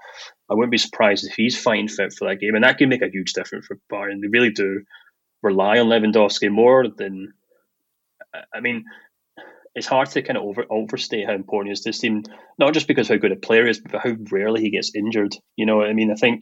I 0.50 0.54
wouldn't 0.54 0.72
be 0.72 0.78
surprised 0.78 1.26
if 1.26 1.34
he's 1.36 1.60
fine 1.60 1.88
fit 1.88 2.14
for 2.14 2.28
that 2.28 2.40
game, 2.40 2.56
and 2.56 2.64
that 2.64 2.78
can 2.78 2.90
make 2.90 3.02
a 3.02 3.10
huge 3.10 3.34
difference 3.34 3.66
for 3.66 3.80
Bayern. 3.92 4.22
They 4.22 4.28
really 4.28 4.52
do 4.52 4.82
rely 5.42 5.80
on 5.80 5.88
Lewandowski 5.88 6.52
more 6.52 6.88
than. 6.88 7.34
I 8.54 8.60
mean, 8.60 8.84
it's 9.76 9.88
hard 9.88 10.10
to 10.10 10.22
kind 10.22 10.38
of 10.38 10.44
over 10.44 10.66
overstate 10.70 11.26
how 11.26 11.34
important 11.34 11.70
he 11.70 11.74
is 11.74 11.82
to 11.82 11.90
this 11.90 12.00
team, 12.00 12.24
not 12.58 12.74
just 12.74 12.88
because 12.88 13.08
how 13.08 13.16
good 13.16 13.32
a 13.32 13.38
player 13.38 13.68
is, 13.68 13.80
but 13.80 14.02
how 14.02 14.16
rarely 14.32 14.62
he 14.62 14.72
gets 14.72 14.96
injured. 14.96 15.36
You 15.56 15.66
know, 15.66 15.82
I 15.82 15.94
mean, 15.94 16.12
I 16.12 16.16
think 16.16 16.42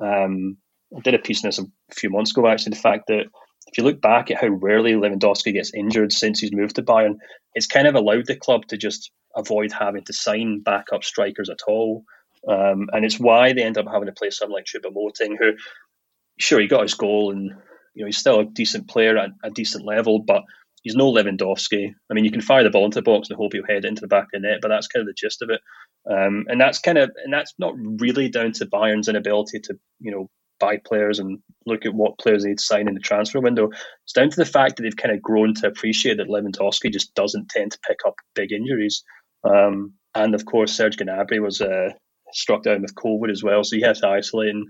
um, 0.00 0.56
I 0.96 1.00
did 1.00 1.14
a 1.14 1.18
piece 1.18 1.44
on 1.44 1.48
this 1.48 1.58
a 1.58 1.66
few 1.94 2.10
months 2.10 2.30
ago. 2.30 2.46
Actually, 2.46 2.70
the 2.70 2.82
fact 2.82 3.04
that 3.08 3.26
if 3.70 3.78
you 3.78 3.84
look 3.84 4.00
back 4.00 4.30
at 4.30 4.40
how 4.40 4.48
rarely 4.48 4.92
Lewandowski 4.92 5.52
gets 5.52 5.74
injured 5.74 6.12
since 6.12 6.40
he's 6.40 6.52
moved 6.52 6.76
to 6.76 6.82
Bayern, 6.82 7.16
it's 7.54 7.66
kind 7.66 7.86
of 7.86 7.94
allowed 7.94 8.26
the 8.26 8.36
club 8.36 8.66
to 8.68 8.76
just 8.76 9.10
avoid 9.36 9.72
having 9.72 10.04
to 10.04 10.12
sign 10.12 10.60
backup 10.60 11.04
strikers 11.04 11.50
at 11.50 11.60
all. 11.66 12.04
Um, 12.48 12.88
and 12.92 13.04
it's 13.04 13.20
why 13.20 13.52
they 13.52 13.62
end 13.62 13.78
up 13.78 13.86
having 13.86 14.06
to 14.06 14.12
play 14.12 14.30
someone 14.30 14.58
like 14.58 14.66
Choupo-Moting, 14.66 15.36
who, 15.38 15.52
sure, 16.38 16.60
he 16.60 16.66
got 16.66 16.82
his 16.82 16.94
goal 16.94 17.30
and 17.30 17.50
you 17.94 18.02
know 18.02 18.06
he's 18.06 18.18
still 18.18 18.40
a 18.40 18.44
decent 18.44 18.88
player 18.88 19.18
at 19.18 19.30
a 19.44 19.50
decent 19.50 19.84
level, 19.84 20.20
but 20.20 20.44
he's 20.82 20.94
no 20.94 21.12
Lewandowski. 21.12 21.92
I 22.10 22.14
mean, 22.14 22.24
you 22.24 22.30
can 22.30 22.40
fire 22.40 22.62
the 22.62 22.70
ball 22.70 22.86
into 22.86 22.96
the 22.96 23.02
box 23.02 23.28
and 23.28 23.36
hope 23.36 23.52
he'll 23.52 23.66
head 23.66 23.84
into 23.84 24.00
the 24.00 24.08
back 24.08 24.24
of 24.24 24.40
the 24.40 24.48
net, 24.48 24.60
but 24.62 24.68
that's 24.68 24.86
kind 24.86 25.02
of 25.02 25.08
the 25.08 25.14
gist 25.14 25.42
of 25.42 25.50
it. 25.50 25.60
Um, 26.10 26.46
and 26.48 26.60
that's 26.60 26.78
kind 26.78 26.96
of 26.96 27.10
and 27.24 27.32
that's 27.32 27.54
not 27.58 27.74
really 27.76 28.28
down 28.28 28.52
to 28.52 28.66
Bayern's 28.66 29.08
inability 29.08 29.60
to 29.60 29.74
you 30.00 30.12
know 30.12 30.30
buy 30.58 30.76
players 30.76 31.18
and 31.18 31.38
look 31.66 31.86
at 31.86 31.94
what 31.94 32.18
players 32.18 32.44
they'd 32.44 32.60
sign 32.60 32.88
in 32.88 32.94
the 32.94 33.00
transfer 33.00 33.40
window. 33.40 33.70
It's 34.04 34.12
down 34.12 34.30
to 34.30 34.36
the 34.36 34.44
fact 34.44 34.76
that 34.76 34.82
they've 34.82 34.96
kind 34.96 35.14
of 35.14 35.22
grown 35.22 35.54
to 35.54 35.66
appreciate 35.66 36.16
that 36.16 36.28
Lewandowski 36.28 36.92
just 36.92 37.14
doesn't 37.14 37.48
tend 37.48 37.72
to 37.72 37.78
pick 37.86 37.98
up 38.06 38.16
big 38.34 38.52
injuries. 38.52 39.02
Um, 39.44 39.94
and 40.14 40.34
of 40.34 40.44
course, 40.44 40.72
Serge 40.72 40.96
Gnabry 40.96 41.40
was 41.40 41.60
uh, 41.60 41.90
struck 42.32 42.62
down 42.62 42.82
with 42.82 42.94
COVID 42.94 43.30
as 43.30 43.42
well, 43.42 43.62
so 43.62 43.76
he 43.76 43.82
had 43.82 43.96
to 43.96 44.08
isolate. 44.08 44.50
And 44.50 44.66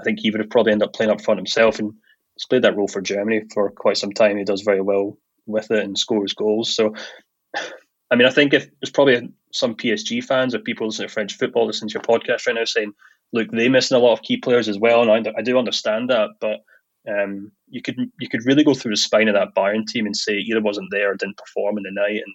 I 0.00 0.04
think 0.04 0.18
he 0.20 0.30
would 0.30 0.40
have 0.40 0.50
probably 0.50 0.72
ended 0.72 0.88
up 0.88 0.94
playing 0.94 1.12
up 1.12 1.22
front 1.22 1.38
himself. 1.38 1.78
And 1.78 1.92
he's 2.34 2.46
played 2.46 2.62
that 2.62 2.76
role 2.76 2.88
for 2.88 3.00
Germany 3.00 3.42
for 3.52 3.70
quite 3.70 3.96
some 3.96 4.12
time. 4.12 4.36
He 4.36 4.44
does 4.44 4.62
very 4.62 4.80
well 4.80 5.18
with 5.46 5.70
it 5.70 5.84
and 5.84 5.98
scores 5.98 6.34
goals. 6.34 6.74
So, 6.74 6.94
I 8.12 8.16
mean, 8.16 8.26
I 8.26 8.30
think 8.30 8.52
if 8.52 8.68
there's 8.80 8.90
probably 8.90 9.30
some 9.52 9.76
PSG 9.76 10.24
fans 10.24 10.54
or 10.54 10.58
people 10.58 10.88
listening 10.88 11.08
to 11.08 11.14
French 11.14 11.36
football 11.36 11.66
listening 11.66 11.90
to 11.90 11.94
your 11.94 12.02
podcast 12.02 12.46
right 12.46 12.56
now 12.56 12.64
saying, 12.64 12.92
look, 13.32 13.50
they 13.50 13.68
missing 13.68 13.96
a 13.96 14.00
lot 14.00 14.12
of 14.12 14.22
key 14.22 14.36
players 14.36 14.68
as 14.68 14.78
well, 14.78 15.02
and 15.02 15.28
I, 15.28 15.32
I 15.38 15.42
do 15.42 15.58
understand 15.58 16.10
that, 16.10 16.30
but 16.40 16.60
um, 17.08 17.52
you 17.68 17.82
could 17.82 17.96
you 18.18 18.28
could 18.28 18.44
really 18.44 18.64
go 18.64 18.74
through 18.74 18.92
the 18.92 18.96
spine 18.96 19.28
of 19.28 19.34
that 19.34 19.54
Bayern 19.56 19.86
team 19.86 20.06
and 20.06 20.16
say 20.16 20.34
either 20.34 20.60
wasn't 20.60 20.88
there 20.90 21.12
or 21.12 21.16
didn't 21.16 21.38
perform 21.38 21.78
in 21.78 21.84
the 21.84 21.92
night, 21.92 22.22
and 22.24 22.34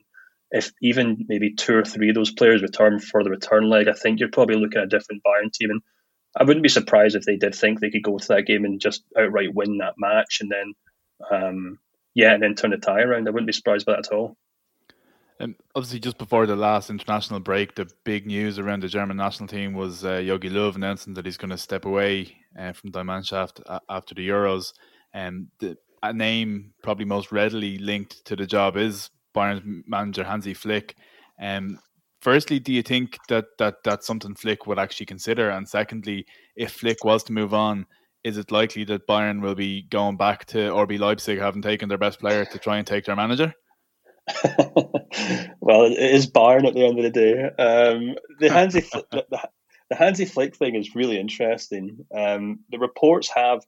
if 0.51 0.71
even 0.81 1.25
maybe 1.27 1.53
two 1.53 1.75
or 1.75 1.83
three 1.83 2.09
of 2.09 2.15
those 2.15 2.31
players 2.31 2.61
return 2.61 2.99
for 2.99 3.23
the 3.23 3.29
return 3.29 3.69
leg, 3.69 3.87
I 3.87 3.93
think 3.93 4.19
you're 4.19 4.29
probably 4.29 4.55
looking 4.55 4.79
at 4.79 4.85
a 4.85 4.87
different 4.87 5.21
Bayern 5.25 5.51
team. 5.51 5.71
And 5.71 5.81
I 6.37 6.43
wouldn't 6.43 6.63
be 6.63 6.69
surprised 6.69 7.15
if 7.15 7.23
they 7.23 7.35
did 7.35 7.55
think 7.55 7.79
they 7.79 7.89
could 7.89 8.03
go 8.03 8.17
to 8.17 8.27
that 8.29 8.45
game 8.45 8.65
and 8.65 8.79
just 8.79 9.03
outright 9.17 9.53
win 9.53 9.77
that 9.79 9.95
match, 9.97 10.39
and 10.41 10.51
then 10.51 10.73
um, 11.31 11.79
yeah, 12.13 12.33
and 12.33 12.41
then 12.41 12.55
turn 12.55 12.71
the 12.71 12.77
tie 12.77 13.01
around. 13.01 13.27
I 13.27 13.31
wouldn't 13.31 13.47
be 13.47 13.53
surprised 13.53 13.85
by 13.85 13.93
that 13.93 14.07
at 14.07 14.13
all. 14.13 14.37
Um, 15.39 15.55
obviously, 15.75 15.99
just 15.99 16.17
before 16.17 16.45
the 16.45 16.55
last 16.55 16.89
international 16.89 17.41
break, 17.41 17.75
the 17.75 17.89
big 18.05 18.25
news 18.25 18.57
around 18.57 18.83
the 18.83 18.88
German 18.88 19.17
national 19.17 19.47
team 19.47 19.73
was 19.73 20.05
uh, 20.05 20.21
Jogi 20.21 20.49
Löw 20.49 20.73
announcing 20.75 21.13
that 21.15 21.25
he's 21.25 21.38
going 21.38 21.49
to 21.49 21.57
step 21.57 21.86
away 21.86 22.38
uh, 22.57 22.71
from 22.71 22.91
Die 22.91 23.01
Mannschaft 23.01 23.61
after 23.89 24.15
the 24.15 24.27
Euros. 24.27 24.73
And 25.13 25.47
um, 25.61 25.75
a 26.03 26.13
name 26.13 26.73
probably 26.83 27.05
most 27.05 27.31
readily 27.31 27.77
linked 27.77 28.23
to 28.25 28.36
the 28.36 28.45
job 28.45 28.77
is 28.77 29.09
Bayern 29.36 29.83
manager 29.88 30.23
Hansi 30.23 30.53
Flick. 30.53 30.95
Um, 31.41 31.79
firstly, 32.21 32.59
do 32.59 32.71
you 32.71 32.81
think 32.81 33.17
that, 33.27 33.45
that 33.59 33.83
that's 33.83 34.07
something 34.07 34.36
Flick 34.36 34.67
would 34.67 34.79
actually 34.79 35.07
consider? 35.07 35.49
And 35.49 35.67
secondly, 35.67 36.25
if 36.55 36.71
Flick 36.71 37.03
was 37.03 37.23
to 37.25 37.33
move 37.33 37.53
on, 37.53 37.86
is 38.23 38.38
it 38.38 38.51
likely 38.51 38.86
that 38.86 39.07
Bayern 39.07 39.41
will 39.41 39.53
be 39.53 39.83
going 39.83 40.17
back 40.17 40.45
to 40.45 40.57
RB 40.57 40.97
Leipzig, 40.97 41.39
having 41.39 41.61
taken 41.61 41.89
their 41.89 41.97
best 41.97 42.19
player 42.19 42.45
to 42.45 42.57
try 42.57 42.77
and 42.77 42.88
take 42.88 43.05
their 43.05 43.15
manager? 43.15 43.53
Well, 45.59 45.86
it 45.86 45.99
is 45.99 46.32
Bayern 46.32 46.67
at 46.67 46.73
the 46.73 46.86
end 46.86 46.97
of 46.97 47.03
the 47.03 47.11
day. 47.11 47.43
Um, 47.43 48.15
the 48.39 48.49
Hansi 48.53 48.82
the, 48.82 49.26
the 49.89 49.95
Hansi 49.95 50.26
Flick 50.26 50.55
thing 50.55 50.76
is 50.76 50.95
really 50.95 51.19
interesting. 51.19 52.05
Um, 52.15 52.59
the 52.69 52.80
reports 52.80 53.30
have 53.36 53.61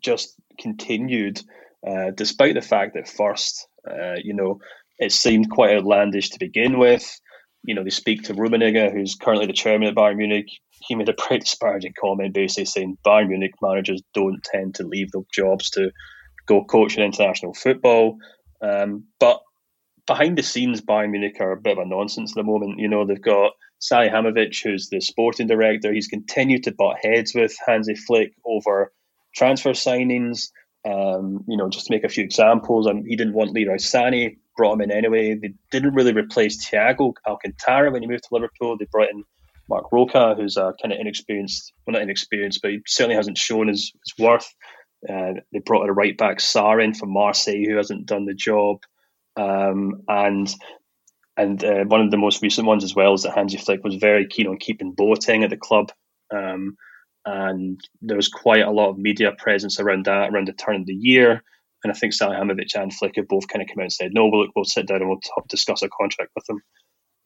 just 0.00 0.34
continued, 0.58 1.40
uh, 1.86 2.10
despite 2.14 2.54
the 2.54 2.62
fact 2.62 2.94
that 2.94 3.08
first, 3.08 3.66
uh, 3.88 4.14
you 4.22 4.34
know, 4.34 4.60
it 4.98 5.12
seemed 5.12 5.50
quite 5.50 5.76
outlandish 5.76 6.30
to 6.30 6.38
begin 6.38 6.78
with. 6.78 7.20
You 7.64 7.74
know, 7.74 7.84
they 7.84 7.90
speak 7.90 8.22
to 8.24 8.34
Rummenigge, 8.34 8.92
who's 8.92 9.16
currently 9.16 9.46
the 9.46 9.52
chairman 9.52 9.88
at 9.88 9.94
Bayern 9.94 10.16
Munich. 10.16 10.48
He 10.86 10.94
made 10.94 11.08
a 11.08 11.14
pretty 11.14 11.40
disparaging 11.40 11.94
comment, 12.00 12.32
basically 12.32 12.64
saying 12.66 12.98
Bayern 13.04 13.28
Munich 13.28 13.54
managers 13.60 14.02
don't 14.14 14.42
tend 14.42 14.76
to 14.76 14.84
leave 14.84 15.10
their 15.10 15.22
jobs 15.32 15.70
to 15.70 15.90
go 16.46 16.64
coach 16.64 16.96
in 16.96 17.02
international 17.02 17.54
football. 17.54 18.16
Um, 18.62 19.04
but 19.18 19.40
behind 20.10 20.36
the 20.36 20.42
scenes, 20.42 20.80
Bayern 20.80 21.12
Munich 21.12 21.36
are 21.38 21.52
a 21.52 21.56
bit 21.56 21.78
of 21.78 21.86
a 21.86 21.88
nonsense 21.88 22.32
at 22.32 22.34
the 22.34 22.42
moment. 22.42 22.80
You 22.80 22.88
know, 22.88 23.06
they've 23.06 23.22
got 23.22 23.52
Salihamidzic, 23.80 24.60
who's 24.60 24.88
the 24.88 25.00
sporting 25.00 25.46
director. 25.46 25.92
He's 25.92 26.08
continued 26.08 26.64
to 26.64 26.72
butt 26.72 26.96
heads 27.00 27.32
with 27.32 27.56
Hansi 27.64 27.94
Flick 27.94 28.32
over 28.44 28.92
transfer 29.36 29.70
signings. 29.70 30.50
Um, 30.84 31.44
you 31.46 31.56
know, 31.56 31.68
just 31.68 31.86
to 31.86 31.92
make 31.92 32.02
a 32.02 32.08
few 32.08 32.24
examples, 32.24 32.88
um, 32.88 33.04
he 33.04 33.14
didn't 33.14 33.34
want 33.34 33.52
Leroy 33.52 33.76
Sané, 33.76 34.36
brought 34.56 34.72
him 34.72 34.80
in 34.80 34.90
anyway. 34.90 35.36
They 35.36 35.54
didn't 35.70 35.94
really 35.94 36.12
replace 36.12 36.68
Thiago 36.68 37.12
Alcantara 37.24 37.92
when 37.92 38.02
he 38.02 38.08
moved 38.08 38.24
to 38.24 38.34
Liverpool. 38.34 38.76
They 38.76 38.88
brought 38.90 39.10
in 39.10 39.22
Marc 39.68 39.92
Roca, 39.92 40.34
who's 40.34 40.56
a 40.56 40.74
kind 40.82 40.92
of 40.92 40.98
inexperienced, 40.98 41.72
well, 41.86 41.92
not 41.92 42.02
inexperienced, 42.02 42.62
but 42.62 42.72
he 42.72 42.80
certainly 42.84 43.14
hasn't 43.14 43.38
shown 43.38 43.68
his, 43.68 43.92
his 44.04 44.18
worth. 44.18 44.52
Uh, 45.08 45.34
they 45.52 45.60
brought 45.60 45.88
a 45.88 45.92
right 45.92 46.18
back, 46.18 46.38
Sarr, 46.38 46.82
in 46.82 46.94
from 46.94 47.12
Marseille, 47.12 47.64
who 47.64 47.76
hasn't 47.76 48.06
done 48.06 48.24
the 48.24 48.34
job. 48.34 48.80
Um, 49.36 50.02
and 50.08 50.52
and 51.36 51.64
uh, 51.64 51.84
one 51.84 52.02
of 52.02 52.10
the 52.10 52.18
most 52.18 52.42
recent 52.42 52.66
ones 52.66 52.84
as 52.84 52.94
well 52.94 53.14
is 53.14 53.22
that 53.22 53.34
Hansi 53.34 53.56
Flick 53.56 53.82
was 53.82 53.94
very 53.94 54.26
keen 54.26 54.46
on 54.46 54.58
keeping 54.58 54.94
Boateng 54.94 55.42
at 55.42 55.50
the 55.50 55.56
club. 55.56 55.90
Um, 56.34 56.76
and 57.24 57.80
there 58.02 58.16
was 58.16 58.28
quite 58.28 58.62
a 58.62 58.70
lot 58.70 58.90
of 58.90 58.98
media 58.98 59.32
presence 59.38 59.78
around 59.78 60.06
that 60.06 60.30
around 60.32 60.48
the 60.48 60.52
turn 60.52 60.76
of 60.76 60.86
the 60.86 60.94
year. 60.94 61.42
And 61.82 61.92
I 61.92 61.96
think 61.96 62.12
Salihamidzic 62.12 62.74
and 62.74 62.92
Flick 62.92 63.16
have 63.16 63.28
both 63.28 63.48
kind 63.48 63.62
of 63.62 63.68
come 63.68 63.80
out 63.80 63.84
and 63.84 63.92
said, 63.92 64.12
no, 64.12 64.26
we'll, 64.26 64.48
we'll 64.54 64.66
sit 64.66 64.86
down 64.86 65.00
and 65.00 65.08
we'll 65.08 65.20
discuss 65.48 65.82
a 65.82 65.88
contract 65.88 66.32
with 66.34 66.44
them. 66.44 66.60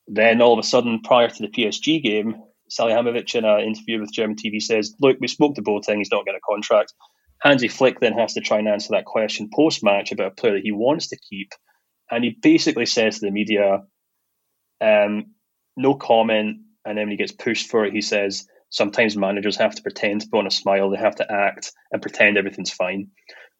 Then 0.06 0.40
all 0.40 0.52
of 0.52 0.58
a 0.58 0.62
sudden, 0.62 1.00
prior 1.02 1.28
to 1.28 1.42
the 1.42 1.48
PSG 1.48 2.02
game, 2.02 2.36
Salihamidzic 2.70 3.34
in 3.34 3.44
an 3.44 3.60
interview 3.60 4.00
with 4.00 4.12
German 4.12 4.36
TV 4.36 4.62
says, 4.62 4.94
look, 5.00 5.16
we 5.20 5.28
spoke 5.28 5.54
to 5.56 5.62
Boateng, 5.62 5.98
he's 5.98 6.10
not 6.12 6.24
getting 6.24 6.40
a 6.42 6.52
contract. 6.52 6.92
Hansi 7.42 7.68
Flick 7.68 8.00
then 8.00 8.12
has 8.14 8.34
to 8.34 8.40
try 8.40 8.58
and 8.58 8.68
answer 8.68 8.88
that 8.92 9.04
question 9.04 9.50
post 9.52 9.82
match 9.82 10.12
about 10.12 10.32
a 10.32 10.34
player 10.34 10.54
that 10.54 10.62
he 10.62 10.72
wants 10.72 11.08
to 11.08 11.18
keep. 11.28 11.52
And 12.10 12.24
he 12.24 12.36
basically 12.40 12.86
says 12.86 13.18
to 13.18 13.26
the 13.26 13.32
media, 13.32 13.82
um, 14.80 15.34
no 15.76 15.94
comment. 15.94 16.58
And 16.84 16.98
then 16.98 17.06
when 17.06 17.12
he 17.12 17.16
gets 17.16 17.32
pushed 17.32 17.70
for 17.70 17.84
it, 17.84 17.92
he 17.92 18.00
says, 18.00 18.46
sometimes 18.70 19.16
managers 19.16 19.56
have 19.56 19.74
to 19.74 19.82
pretend 19.82 20.20
to 20.20 20.28
put 20.28 20.40
on 20.40 20.46
a 20.46 20.50
smile, 20.50 20.90
they 20.90 20.98
have 20.98 21.16
to 21.16 21.32
act 21.32 21.72
and 21.92 22.02
pretend 22.02 22.36
everything's 22.36 22.72
fine. 22.72 23.08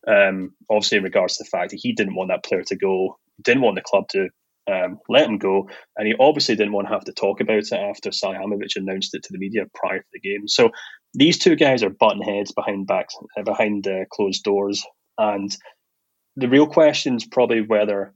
Um, 0.06 0.54
obviously, 0.68 0.98
in 0.98 1.04
regards 1.04 1.36
to 1.36 1.44
the 1.44 1.48
fact 1.48 1.70
that 1.70 1.80
he 1.80 1.92
didn't 1.92 2.16
want 2.16 2.30
that 2.30 2.44
player 2.44 2.62
to 2.64 2.76
go, 2.76 3.18
didn't 3.42 3.62
want 3.62 3.76
the 3.76 3.82
club 3.82 4.08
to 4.10 4.28
um, 4.70 4.98
let 5.08 5.26
him 5.26 5.38
go, 5.38 5.68
and 5.96 6.06
he 6.06 6.14
obviously 6.18 6.56
didn't 6.56 6.72
want 6.72 6.88
to 6.88 6.92
have 6.92 7.04
to 7.04 7.12
talk 7.12 7.40
about 7.40 7.58
it 7.58 7.72
after 7.72 8.10
Salihamidzic 8.10 8.76
announced 8.76 9.14
it 9.14 9.22
to 9.22 9.32
the 9.32 9.38
media 9.38 9.64
prior 9.74 9.98
to 9.98 10.06
the 10.12 10.20
game. 10.20 10.48
So 10.48 10.70
these 11.14 11.38
two 11.38 11.54
guys 11.54 11.82
are 11.82 11.90
button 11.90 12.22
heads 12.22 12.52
behind 12.52 12.86
backs, 12.86 13.14
uh, 13.38 13.42
behind 13.42 13.86
uh, 13.86 14.04
closed 14.10 14.42
doors, 14.42 14.84
and 15.16 15.54
the 16.36 16.48
real 16.48 16.66
question 16.66 17.16
is 17.16 17.24
probably 17.24 17.62
whether 17.62 18.12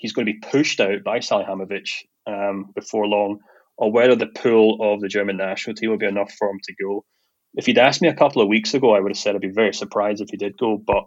he's 0.00 0.12
going 0.12 0.26
to 0.26 0.32
be 0.32 0.38
pushed 0.38 0.80
out 0.80 1.04
by 1.04 1.18
Salihamidzic 1.18 1.88
um, 2.26 2.72
before 2.74 3.06
long, 3.06 3.38
or 3.76 3.92
whether 3.92 4.16
the 4.16 4.26
pool 4.26 4.78
of 4.80 5.00
the 5.00 5.08
German 5.08 5.36
national 5.36 5.76
team 5.76 5.90
will 5.90 5.98
be 5.98 6.06
enough 6.06 6.32
for 6.38 6.48
him 6.48 6.58
to 6.64 6.74
go. 6.82 7.04
If 7.54 7.68
you'd 7.68 7.78
asked 7.78 8.02
me 8.02 8.08
a 8.08 8.14
couple 8.14 8.40
of 8.40 8.48
weeks 8.48 8.74
ago, 8.74 8.94
I 8.94 9.00
would 9.00 9.10
have 9.10 9.18
said 9.18 9.34
I'd 9.34 9.40
be 9.40 9.48
very 9.48 9.74
surprised 9.74 10.22
if 10.22 10.30
he 10.30 10.36
did 10.36 10.56
go. 10.56 10.78
But 10.78 11.04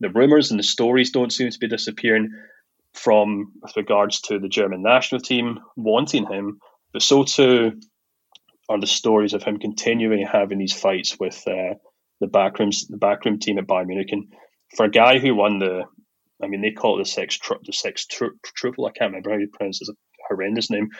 the 0.00 0.10
rumours 0.10 0.50
and 0.50 0.58
the 0.58 0.64
stories 0.64 1.10
don't 1.10 1.32
seem 1.32 1.50
to 1.50 1.58
be 1.58 1.68
disappearing 1.68 2.30
from 2.94 3.52
with 3.62 3.76
regards 3.76 4.20
to 4.22 4.38
the 4.38 4.48
German 4.48 4.82
national 4.82 5.20
team 5.20 5.60
wanting 5.76 6.26
him, 6.26 6.58
but 6.92 7.02
so 7.02 7.24
too 7.24 7.72
are 8.68 8.80
the 8.80 8.86
stories 8.86 9.34
of 9.34 9.42
him 9.42 9.58
continuing 9.58 10.26
having 10.26 10.58
these 10.58 10.72
fights 10.72 11.18
with 11.18 11.42
uh, 11.46 11.74
the 12.20 12.26
backrooms, 12.26 12.86
the 12.88 12.96
backroom 12.96 13.38
team 13.38 13.58
at 13.58 13.66
Bayern 13.66 13.86
Munich. 13.86 14.08
And 14.12 14.32
for 14.76 14.86
a 14.86 14.90
guy 14.90 15.18
who 15.18 15.34
won 15.34 15.58
the, 15.58 15.84
I 16.42 16.48
mean, 16.48 16.60
they 16.60 16.72
call 16.72 16.98
it 16.98 17.04
the 17.04 17.08
six, 17.08 17.38
the 17.64 17.72
six 17.72 18.06
triple. 18.06 18.86
I 18.86 18.90
can't 18.90 19.10
remember 19.10 19.30
how 19.30 19.38
you 19.38 19.48
pronounce 19.48 19.80
it. 19.80 19.88
It's 19.88 19.90
a 19.90 19.94
horrendous 20.28 20.70
name 20.70 20.90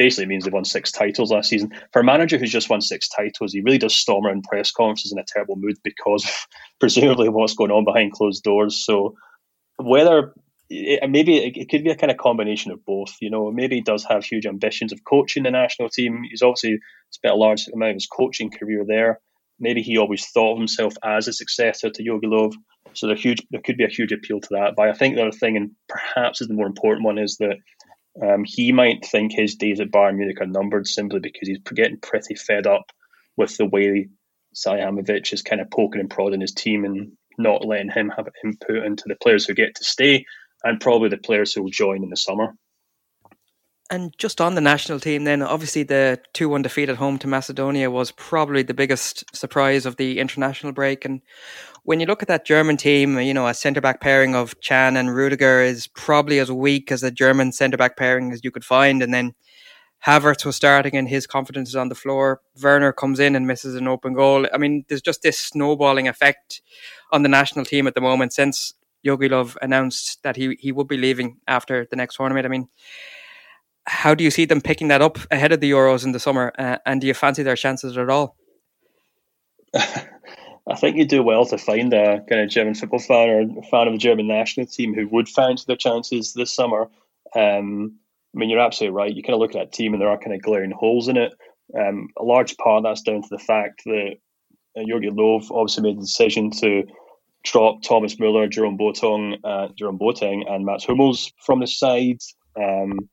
basically 0.00 0.24
means 0.24 0.44
they've 0.44 0.52
won 0.54 0.64
six 0.64 0.90
titles 0.90 1.30
last 1.30 1.50
season. 1.50 1.70
For 1.92 2.00
a 2.00 2.04
manager 2.04 2.38
who's 2.38 2.50
just 2.50 2.70
won 2.70 2.80
six 2.80 3.06
titles, 3.06 3.52
he 3.52 3.60
really 3.60 3.76
does 3.76 3.94
storm 3.94 4.24
around 4.24 4.44
press 4.44 4.72
conferences 4.72 5.12
in 5.12 5.18
a 5.18 5.24
terrible 5.26 5.56
mood 5.56 5.76
because 5.84 6.24
of 6.24 6.46
presumably 6.80 7.28
what's 7.28 7.54
going 7.54 7.70
on 7.70 7.84
behind 7.84 8.12
closed 8.12 8.42
doors. 8.42 8.82
So 8.82 9.14
whether 9.76 10.32
it, 10.70 11.06
maybe 11.10 11.36
it, 11.36 11.54
it, 11.54 11.68
could 11.68 11.84
be 11.84 11.90
a 11.90 11.96
kind 11.96 12.10
of 12.10 12.16
combination 12.16 12.72
of 12.72 12.82
both. 12.86 13.14
You 13.20 13.28
know, 13.28 13.52
maybe 13.52 13.74
he 13.74 13.82
does 13.82 14.02
have 14.04 14.24
huge 14.24 14.46
ambitions 14.46 14.90
of 14.90 15.04
coaching 15.04 15.42
the 15.42 15.50
national 15.50 15.90
team. 15.90 16.22
He's 16.30 16.40
obviously 16.40 16.78
spent 17.10 17.34
a 17.34 17.36
large 17.36 17.68
amount 17.68 17.90
of 17.90 17.96
his 17.96 18.06
coaching 18.06 18.50
career 18.50 18.86
there. 18.88 19.20
Maybe 19.58 19.82
he 19.82 19.98
always 19.98 20.26
thought 20.28 20.52
of 20.52 20.58
himself 20.58 20.94
as 21.04 21.28
a 21.28 21.34
successor 21.34 21.90
to 21.90 22.02
Jogi 22.02 22.24
Löw. 22.24 22.54
So 22.94 23.06
there, 23.06 23.16
huge, 23.16 23.46
there 23.50 23.60
could 23.60 23.76
be 23.76 23.84
a 23.84 23.88
huge 23.88 24.12
appeal 24.12 24.40
to 24.40 24.48
that. 24.52 24.74
But 24.76 24.88
I 24.88 24.92
think 24.92 25.14
the 25.14 25.22
other 25.22 25.32
thing, 25.32 25.56
and 25.56 25.70
perhaps 25.88 26.40
is 26.40 26.48
the 26.48 26.54
more 26.54 26.66
important 26.66 27.04
one, 27.04 27.18
is 27.18 27.36
that 27.38 27.56
um, 28.22 28.44
he 28.44 28.72
might 28.72 29.04
think 29.04 29.32
his 29.32 29.54
days 29.54 29.80
at 29.80 29.90
Bayern 29.90 30.16
Munich 30.16 30.40
are 30.40 30.46
numbered 30.46 30.86
simply 30.86 31.20
because 31.20 31.48
he's 31.48 31.60
getting 31.74 32.00
pretty 32.00 32.34
fed 32.34 32.66
up 32.66 32.84
with 33.36 33.56
the 33.56 33.66
way 33.66 34.08
Salihamidzic 34.54 35.32
is 35.32 35.42
kind 35.42 35.60
of 35.60 35.70
poking 35.70 36.00
and 36.00 36.10
prodding 36.10 36.40
his 36.40 36.52
team 36.52 36.84
and 36.84 37.12
not 37.38 37.64
letting 37.64 37.90
him 37.90 38.12
have 38.14 38.28
input 38.44 38.84
into 38.84 39.04
the 39.06 39.16
players 39.22 39.46
who 39.46 39.54
get 39.54 39.74
to 39.76 39.84
stay 39.84 40.24
and 40.64 40.80
probably 40.80 41.08
the 41.08 41.16
players 41.16 41.54
who 41.54 41.62
will 41.62 41.70
join 41.70 42.02
in 42.02 42.10
the 42.10 42.16
summer. 42.16 42.52
And 43.92 44.16
just 44.18 44.40
on 44.40 44.54
the 44.54 44.60
national 44.60 45.00
team, 45.00 45.24
then 45.24 45.42
obviously 45.42 45.82
the 45.82 46.20
2 46.34 46.48
1 46.48 46.62
defeat 46.62 46.88
at 46.88 46.96
home 46.96 47.18
to 47.18 47.26
Macedonia 47.26 47.90
was 47.90 48.12
probably 48.12 48.62
the 48.62 48.72
biggest 48.72 49.24
surprise 49.34 49.84
of 49.84 49.96
the 49.96 50.20
international 50.20 50.72
break. 50.72 51.04
And 51.04 51.22
when 51.82 51.98
you 51.98 52.06
look 52.06 52.22
at 52.22 52.28
that 52.28 52.46
German 52.46 52.76
team, 52.76 53.18
you 53.18 53.34
know, 53.34 53.48
a 53.48 53.54
centre 53.54 53.80
back 53.80 54.00
pairing 54.00 54.36
of 54.36 54.60
Can 54.60 54.96
and 54.96 55.12
Rudiger 55.12 55.60
is 55.60 55.88
probably 55.88 56.38
as 56.38 56.52
weak 56.52 56.92
as 56.92 57.02
a 57.02 57.10
German 57.10 57.50
centre 57.50 57.76
back 57.76 57.96
pairing 57.96 58.30
as 58.30 58.44
you 58.44 58.52
could 58.52 58.64
find. 58.64 59.02
And 59.02 59.12
then 59.12 59.34
Havertz 60.06 60.44
was 60.44 60.54
starting 60.54 60.94
and 60.96 61.08
his 61.08 61.26
confidence 61.26 61.70
is 61.70 61.76
on 61.76 61.88
the 61.88 61.96
floor. 61.96 62.42
Werner 62.62 62.92
comes 62.92 63.18
in 63.18 63.34
and 63.34 63.48
misses 63.48 63.74
an 63.74 63.88
open 63.88 64.14
goal. 64.14 64.46
I 64.54 64.56
mean, 64.56 64.84
there's 64.88 65.02
just 65.02 65.22
this 65.22 65.38
snowballing 65.38 66.06
effect 66.06 66.62
on 67.10 67.24
the 67.24 67.28
national 67.28 67.64
team 67.64 67.88
at 67.88 67.96
the 67.96 68.00
moment 68.00 68.32
since 68.32 68.72
Jogi 69.04 69.28
Löw 69.28 69.56
announced 69.60 70.22
that 70.22 70.36
he, 70.36 70.56
he 70.60 70.70
would 70.70 70.86
be 70.86 70.96
leaving 70.96 71.38
after 71.48 71.88
the 71.90 71.96
next 71.96 72.16
tournament. 72.16 72.46
I 72.46 72.50
mean, 72.50 72.68
how 73.90 74.14
do 74.14 74.22
you 74.22 74.30
see 74.30 74.44
them 74.44 74.60
picking 74.60 74.86
that 74.88 75.02
up 75.02 75.18
ahead 75.32 75.50
of 75.50 75.60
the 75.60 75.70
Euros 75.70 76.04
in 76.04 76.12
the 76.12 76.20
summer? 76.20 76.52
Uh, 76.56 76.78
and 76.86 77.00
do 77.00 77.08
you 77.08 77.14
fancy 77.14 77.42
their 77.42 77.56
chances 77.56 77.98
at 77.98 78.08
all? 78.08 78.36
I 79.74 80.76
think 80.76 80.96
you 80.96 81.04
do 81.04 81.24
well 81.24 81.44
to 81.46 81.58
find 81.58 81.92
a 81.92 82.20
kind 82.28 82.40
of 82.42 82.48
German 82.48 82.74
football 82.74 83.00
fan 83.00 83.28
or 83.28 83.40
a 83.40 83.62
fan 83.64 83.88
of 83.88 83.94
the 83.94 83.98
German 83.98 84.28
national 84.28 84.66
team 84.66 84.94
who 84.94 85.08
would 85.08 85.28
fancy 85.28 85.64
their 85.66 85.76
chances 85.76 86.34
this 86.34 86.54
summer. 86.54 86.88
Um, 87.34 87.96
I 88.32 88.38
mean, 88.38 88.48
you're 88.48 88.60
absolutely 88.60 88.96
right. 88.96 89.12
You 89.12 89.24
kind 89.24 89.34
of 89.34 89.40
look 89.40 89.56
at 89.56 89.58
that 89.58 89.72
team 89.72 89.92
and 89.92 90.00
there 90.00 90.08
are 90.08 90.18
kind 90.18 90.34
of 90.34 90.42
glaring 90.42 90.70
holes 90.70 91.08
in 91.08 91.16
it. 91.16 91.34
Um, 91.76 92.08
a 92.16 92.22
large 92.22 92.56
part 92.58 92.84
that's 92.84 93.02
down 93.02 93.22
to 93.22 93.28
the 93.28 93.38
fact 93.38 93.82
that 93.86 94.12
uh, 94.76 94.82
Jogi 94.82 95.10
Löw 95.10 95.42
obviously 95.50 95.82
made 95.82 95.96
the 95.96 96.02
decision 96.02 96.52
to 96.52 96.84
drop 97.42 97.82
Thomas 97.82 98.14
Müller, 98.14 98.48
Jerome 98.48 98.78
Boateng, 98.78 99.38
uh, 99.42 99.68
Jerome 99.76 99.98
Boateng, 99.98 100.48
and 100.48 100.64
Mats 100.64 100.84
Hummels 100.84 101.32
from 101.44 101.58
the 101.58 101.66
side. 101.66 102.20
Um, 102.56 103.08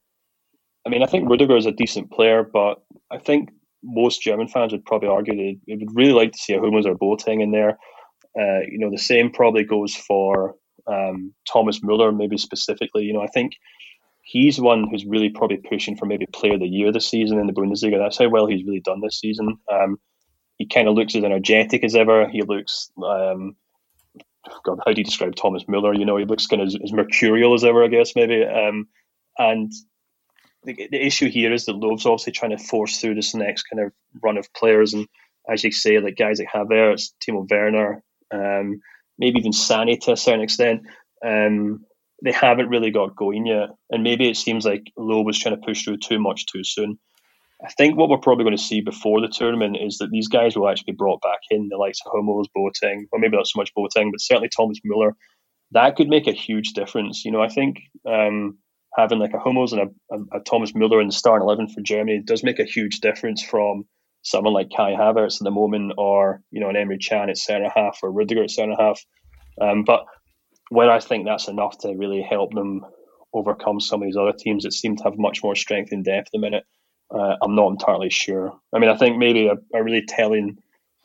I 0.87 0.89
mean, 0.89 1.03
I 1.03 1.05
think 1.05 1.29
Rudiger 1.29 1.57
is 1.57 1.65
a 1.65 1.73
decent 1.73 2.11
player, 2.11 2.43
but 2.43 2.81
I 3.11 3.17
think 3.17 3.49
most 3.83 4.21
German 4.21 4.47
fans 4.47 4.71
would 4.71 4.85
probably 4.85 5.09
argue 5.09 5.35
they, 5.35 5.57
they 5.67 5.75
would 5.75 5.93
really 5.93 6.13
like 6.13 6.31
to 6.31 6.37
see 6.37 6.53
a 6.53 6.61
Hummels 6.61 6.85
or 6.85 6.95
Boateng 6.95 7.43
in 7.43 7.51
there. 7.51 7.77
Uh, 8.39 8.61
you 8.71 8.79
know, 8.79 8.89
the 8.89 8.97
same 8.97 9.29
probably 9.29 9.65
goes 9.65 9.93
for 9.93 10.55
um, 10.87 11.33
Thomas 11.51 11.81
Müller, 11.81 12.15
maybe 12.15 12.37
specifically. 12.37 13.03
You 13.03 13.11
know, 13.11 13.21
I 13.21 13.27
think 13.27 13.51
he's 14.21 14.61
one 14.61 14.87
who's 14.89 15.05
really 15.05 15.27
probably 15.27 15.57
pushing 15.57 15.97
for 15.97 16.05
maybe 16.05 16.25
Player 16.27 16.53
of 16.53 16.61
the 16.61 16.67
Year 16.67 16.93
this 16.93 17.09
season 17.09 17.37
in 17.37 17.47
the 17.47 17.53
Bundesliga. 17.53 17.99
That's 17.99 18.17
how 18.17 18.29
well 18.29 18.47
he's 18.47 18.63
really 18.63 18.79
done 18.79 19.01
this 19.01 19.19
season. 19.19 19.57
Um, 19.69 19.97
he 20.57 20.67
kind 20.67 20.87
of 20.87 20.95
looks 20.95 21.15
as 21.15 21.23
energetic 21.25 21.83
as 21.83 21.97
ever. 21.97 22.29
He 22.29 22.43
looks, 22.43 22.89
um, 23.05 23.57
God, 24.63 24.79
how 24.85 24.93
do 24.93 25.01
you 25.01 25.05
describe 25.05 25.35
Thomas 25.35 25.65
Müller? 25.65 25.99
You 25.99 26.05
know, 26.05 26.15
he 26.15 26.23
looks 26.23 26.47
kind 26.47 26.61
of 26.61 26.67
as, 26.67 26.77
as 26.81 26.93
mercurial 26.93 27.53
as 27.55 27.65
ever, 27.65 27.83
I 27.83 27.89
guess, 27.89 28.15
maybe. 28.15 28.45
Um, 28.45 28.87
and 29.37 29.69
the, 30.67 30.87
the 30.91 31.05
issue 31.05 31.29
here 31.29 31.53
is 31.53 31.65
that 31.65 31.77
Löw's 31.77 32.05
obviously 32.05 32.33
trying 32.33 32.55
to 32.55 32.63
force 32.63 32.99
through 32.99 33.15
this 33.15 33.33
next 33.33 33.63
kind 33.63 33.85
of 33.85 33.93
run 34.21 34.37
of 34.37 34.53
players. 34.53 34.93
And 34.93 35.07
as 35.49 35.63
you 35.63 35.71
say, 35.71 35.99
like 35.99 36.17
guys 36.17 36.39
like 36.39 36.49
Havertz, 36.53 37.13
Timo 37.23 37.49
Werner, 37.49 38.03
um, 38.33 38.81
maybe 39.17 39.39
even 39.39 39.53
Sané 39.53 39.99
to 40.01 40.11
a 40.11 40.17
certain 40.17 40.41
extent, 40.41 40.81
um, 41.25 41.85
they 42.23 42.33
haven't 42.33 42.69
really 42.69 42.91
got 42.91 43.15
going 43.15 43.47
yet. 43.47 43.69
And 43.89 44.03
maybe 44.03 44.29
it 44.29 44.35
seems 44.35 44.65
like 44.65 44.83
Löw 44.99 45.25
was 45.25 45.39
trying 45.39 45.55
to 45.55 45.65
push 45.65 45.83
through 45.83 45.97
too 45.97 46.19
much 46.19 46.45
too 46.47 46.63
soon. 46.63 46.99
I 47.63 47.69
think 47.69 47.97
what 47.97 48.09
we're 48.09 48.17
probably 48.17 48.43
going 48.43 48.57
to 48.57 48.61
see 48.61 48.81
before 48.81 49.21
the 49.21 49.29
tournament 49.29 49.77
is 49.81 49.97
that 49.97 50.11
these 50.11 50.27
guys 50.27 50.55
will 50.55 50.69
actually 50.69 50.91
be 50.91 50.97
brought 50.97 51.21
back 51.21 51.39
in, 51.49 51.69
the 51.69 51.77
likes 51.77 51.99
of 52.05 52.11
Hummels, 52.13 52.49
Boateng, 52.55 53.05
or 53.11 53.19
maybe 53.19 53.37
not 53.37 53.47
so 53.47 53.59
much 53.59 53.71
Boateng, 53.75 54.11
but 54.11 54.21
certainly 54.21 54.49
Thomas 54.55 54.79
Müller. 54.85 55.13
That 55.71 55.95
could 55.95 56.07
make 56.07 56.27
a 56.27 56.33
huge 56.33 56.73
difference. 56.73 57.25
You 57.25 57.31
know, 57.31 57.41
I 57.41 57.47
think 57.47 57.79
um, 58.05 58.59
having 58.95 59.19
like 59.19 59.33
a 59.33 59.39
Hummels 59.39 59.73
and 59.73 59.81
a, 59.81 60.15
a, 60.15 60.39
a 60.39 60.43
Thomas 60.43 60.71
Müller 60.71 61.01
in 61.01 61.07
the 61.07 61.13
starting 61.13 61.43
11 61.43 61.69
for 61.69 61.81
Germany 61.81 62.21
does 62.23 62.43
make 62.43 62.59
a 62.59 62.65
huge 62.65 62.99
difference 62.99 63.43
from 63.43 63.85
someone 64.23 64.53
like 64.53 64.69
Kai 64.75 64.93
Havertz 64.93 65.39
at 65.39 65.43
the 65.43 65.51
moment 65.51 65.93
or, 65.97 66.41
you 66.51 66.59
know, 66.59 66.69
an 66.69 66.75
Emre 66.75 66.99
Can 67.03 67.29
at 67.29 67.37
centre 67.37 67.71
half 67.73 67.99
or 68.03 68.11
Rudiger 68.11 68.43
at 68.43 68.51
centre 68.51 68.75
half. 68.77 68.99
Um, 69.61 69.83
but 69.83 70.05
where 70.69 70.91
I 70.91 70.99
think 70.99 71.25
that's 71.25 71.47
enough 71.47 71.77
to 71.79 71.95
really 71.95 72.21
help 72.21 72.53
them 72.53 72.85
overcome 73.33 73.79
some 73.79 74.01
of 74.01 74.05
these 74.05 74.17
other 74.17 74.33
teams 74.33 74.63
that 74.63 74.73
seem 74.73 74.95
to 74.97 75.03
have 75.03 75.17
much 75.17 75.43
more 75.43 75.55
strength 75.55 75.91
and 75.91 76.03
depth 76.03 76.27
at 76.27 76.31
the 76.33 76.39
minute, 76.39 76.63
uh, 77.13 77.35
I'm 77.41 77.55
not 77.55 77.71
entirely 77.71 78.09
sure. 78.09 78.53
I 78.73 78.79
mean, 78.79 78.89
I 78.89 78.97
think 78.97 79.17
maybe 79.17 79.47
a, 79.47 79.55
a 79.73 79.83
really 79.83 80.03
telling, 80.05 80.57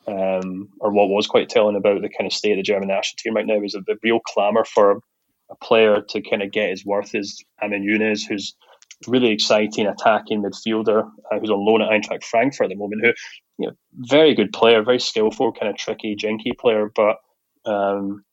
um, 0.07 0.69
or 0.79 0.91
what 0.91 1.09
was 1.09 1.27
quite 1.27 1.49
telling 1.49 1.75
about 1.75 2.01
the 2.01 2.09
kind 2.09 2.27
of 2.27 2.33
state 2.33 2.51
of 2.51 2.57
the 2.57 2.63
German 2.63 2.89
national 2.89 3.17
team 3.19 3.35
right 3.35 3.45
now 3.45 3.61
is 3.61 3.73
that 3.73 3.85
the 3.85 3.97
real 4.03 4.19
clamour 4.19 4.65
for 4.65 4.99
a 5.53 5.65
player 5.65 6.01
to 6.09 6.21
kind 6.21 6.41
of 6.41 6.51
get 6.51 6.69
his 6.69 6.85
worth 6.85 7.15
is 7.15 7.43
Amin 7.61 7.83
Younes, 7.83 8.21
who's 8.27 8.55
really 9.07 9.29
exciting 9.29 9.87
attacking 9.87 10.41
midfielder 10.41 11.09
uh, 11.31 11.39
who's 11.39 11.49
on 11.49 11.65
loan 11.65 11.81
at 11.81 11.89
Eintracht 11.89 12.23
Frankfurt 12.23 12.65
at 12.65 12.69
the 12.69 12.75
moment. 12.75 13.01
Who, 13.03 13.13
you 13.59 13.67
know, 13.67 13.73
very 13.93 14.33
good 14.33 14.51
player, 14.53 14.83
very 14.83 14.99
skillful, 14.99 15.53
kind 15.53 15.69
of 15.69 15.77
tricky, 15.77 16.15
jinky 16.15 16.53
player, 16.53 16.91
but 16.95 17.17
um, 17.65 18.23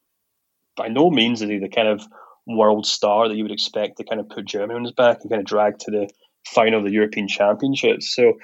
by 0.76 0.88
no 0.88 1.10
means 1.10 1.42
is 1.42 1.48
he 1.48 1.58
the 1.58 1.68
kind 1.68 1.88
of 1.88 2.02
world 2.46 2.86
star 2.86 3.28
that 3.28 3.36
you 3.36 3.44
would 3.44 3.52
expect 3.52 3.98
to 3.98 4.04
kind 4.04 4.20
of 4.20 4.28
put 4.28 4.46
Germany 4.46 4.74
on 4.74 4.84
his 4.84 4.92
back 4.92 5.18
and 5.20 5.30
kind 5.30 5.40
of 5.40 5.46
drag 5.46 5.78
to 5.78 5.90
the 5.90 6.08
final 6.46 6.78
of 6.78 6.84
the 6.84 6.92
European 6.92 7.28
Championships. 7.28 8.14
So 8.14 8.34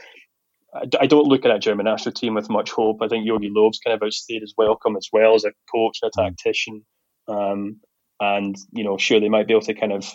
I, 1.01 1.07
don't 1.07 1.27
look 1.27 1.45
at 1.45 1.49
that 1.49 1.63
German 1.63 1.85
national 1.85 2.13
team 2.13 2.35
with 2.35 2.51
much 2.51 2.71
hope. 2.71 3.01
I 3.01 3.09
think 3.09 3.27
Jogi 3.27 3.51
Löw's 3.51 3.79
kind 3.79 3.95
of 3.95 4.03
outstayed 4.03 4.43
his 4.43 4.55
welcome 4.59 4.97
as 4.97 5.09
well 5.13 5.35
as 5.35 5.45
a 5.45 5.53
coach 5.73 5.99
and 6.03 6.11
a 6.15 6.21
mm. 6.21 6.25
tactician. 6.25 6.85
Um, 7.29 7.81
and, 8.21 8.57
you 8.73 8.85
know, 8.85 8.97
sure, 8.97 9.21
they 9.21 9.29
might 9.29 9.47
be 9.47 9.55
able 9.55 9.63
to 9.63 9.75
kind 9.75 9.93
of 9.93 10.07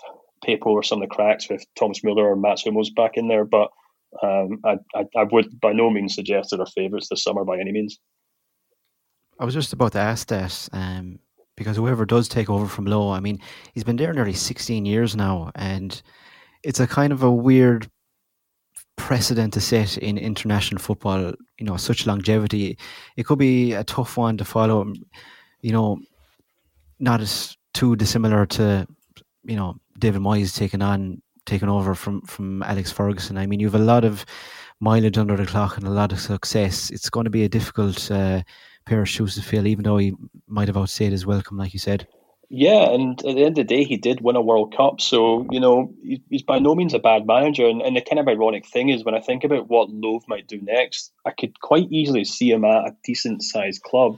paper 0.44 0.70
over 0.70 0.84
some 0.84 1.02
of 1.02 1.08
the 1.08 1.14
cracks 1.14 1.50
with 1.50 1.64
Thomas 1.78 2.02
Müller 2.02 2.24
or 2.24 2.36
Mats 2.36 2.64
Hummels 2.64 2.90
back 2.90 3.12
in 3.16 3.28
there, 3.28 3.46
but 3.46 3.70
um, 4.24 4.60
I, 4.66 4.78
I, 4.94 5.06
I, 5.16 5.24
would 5.32 5.60
by 5.62 5.72
no 5.72 5.90
means 5.90 6.16
suggest 6.16 6.54
they're 6.56 6.66
favourites 6.66 7.08
this 7.10 7.24
summer 7.24 7.46
by 7.46 7.60
any 7.60 7.72
means. 7.72 7.98
I 9.40 9.46
was 9.46 9.54
just 9.54 9.74
about 9.74 9.94
to 9.94 10.00
ask 10.00 10.28
that 10.28 10.70
um, 10.74 11.20
because 11.56 11.78
whoever 11.78 12.06
does 12.06 12.28
take 12.28 12.50
over 12.50 12.68
from 12.68 12.86
Löw, 12.86 13.16
I 13.16 13.20
mean, 13.20 13.40
he's 13.74 13.84
been 13.84 13.96
there 13.96 14.14
nearly 14.14 14.34
16 14.34 14.86
years 14.86 15.16
now, 15.16 15.52
and 15.56 16.02
it's 16.64 16.80
a 16.80 16.88
kind 16.88 17.14
of 17.14 17.24
a 17.24 17.32
weird 17.32 17.90
precedent 18.98 19.54
to 19.54 19.62
set 19.62 19.98
in 19.98 20.18
international 20.18 20.82
football. 20.82 21.34
You 21.58 21.66
know, 21.66 21.78
such 21.78 22.06
longevity. 22.06 22.78
It 23.16 23.26
could 23.26 23.40
be 23.40 23.74
a 23.74 23.84
tough 23.84 24.18
one 24.18 24.38
to 24.38 24.46
follow. 24.46 24.92
You 25.62 25.72
know, 25.72 26.00
not 27.00 27.22
as 27.22 27.56
too 27.74 27.96
dissimilar 27.96 28.46
to 28.46 28.88
you 29.44 29.56
know 29.56 29.80
David 29.98 30.22
Moyes 30.22 30.56
taking 30.56 30.82
on 30.82 31.22
taking 31.46 31.70
over 31.70 31.96
from 31.96 32.22
from 32.22 32.64
Alex 32.64 32.92
Ferguson. 32.92 33.38
I 33.38 33.46
mean, 33.48 33.60
you 33.60 33.68
have 33.68 33.82
a 33.82 33.84
lot 33.84 34.06
of 34.06 34.26
mileage 34.80 35.18
under 35.18 35.38
the 35.38 35.46
clock 35.46 35.78
and 35.78 35.86
a 35.86 35.92
lot 35.92 36.12
of 36.12 36.20
success. 36.20 36.90
It's 36.90 37.10
going 37.10 37.26
to 37.26 37.30
be 37.30 37.44
a 37.44 37.50
difficult 37.50 38.10
uh, 38.12 38.42
pair 38.86 39.02
of 39.02 39.10
shoes 39.10 39.36
to 39.36 39.42
fill, 39.42 39.68
even 39.68 39.84
though 39.84 39.98
he 39.98 40.14
might 40.48 40.68
have 40.68 40.78
outstayed 40.78 41.12
his 41.12 41.26
welcome, 41.26 41.58
like 41.58 41.74
you 41.74 41.80
said. 41.80 42.08
Yeah, 42.54 42.92
and 42.92 43.18
at 43.26 43.36
the 43.36 43.46
end 43.46 43.58
of 43.58 43.68
the 43.68 43.76
day, 43.76 43.86
he 43.86 43.96
did 43.96 44.20
win 44.20 44.36
a 44.36 44.42
World 44.42 44.76
Cup. 44.76 45.00
So, 45.00 45.48
you 45.52 45.60
know, 45.62 45.94
he's 46.30 46.44
by 46.44 46.60
no 46.60 46.76
means 46.76 46.94
a 46.94 47.00
bad 47.00 47.26
manager. 47.26 47.66
And, 47.66 47.82
and 47.82 47.96
the 47.96 48.02
kind 48.02 48.20
of 48.20 48.28
ironic 48.28 48.68
thing 48.68 48.90
is 48.90 49.06
when 49.06 49.16
I 49.16 49.22
think 49.22 49.46
about 49.46 49.70
what 49.70 49.90
Löw 49.90 50.20
might 50.28 50.48
do 50.48 50.60
next, 50.62 51.14
I 51.26 51.32
could 51.32 51.62
quite 51.62 51.88
easily 51.90 52.26
see 52.26 52.52
him 52.52 52.66
at 52.66 52.88
a 52.88 52.96
decent 53.06 53.42
sized 53.42 53.84
club, 53.84 54.18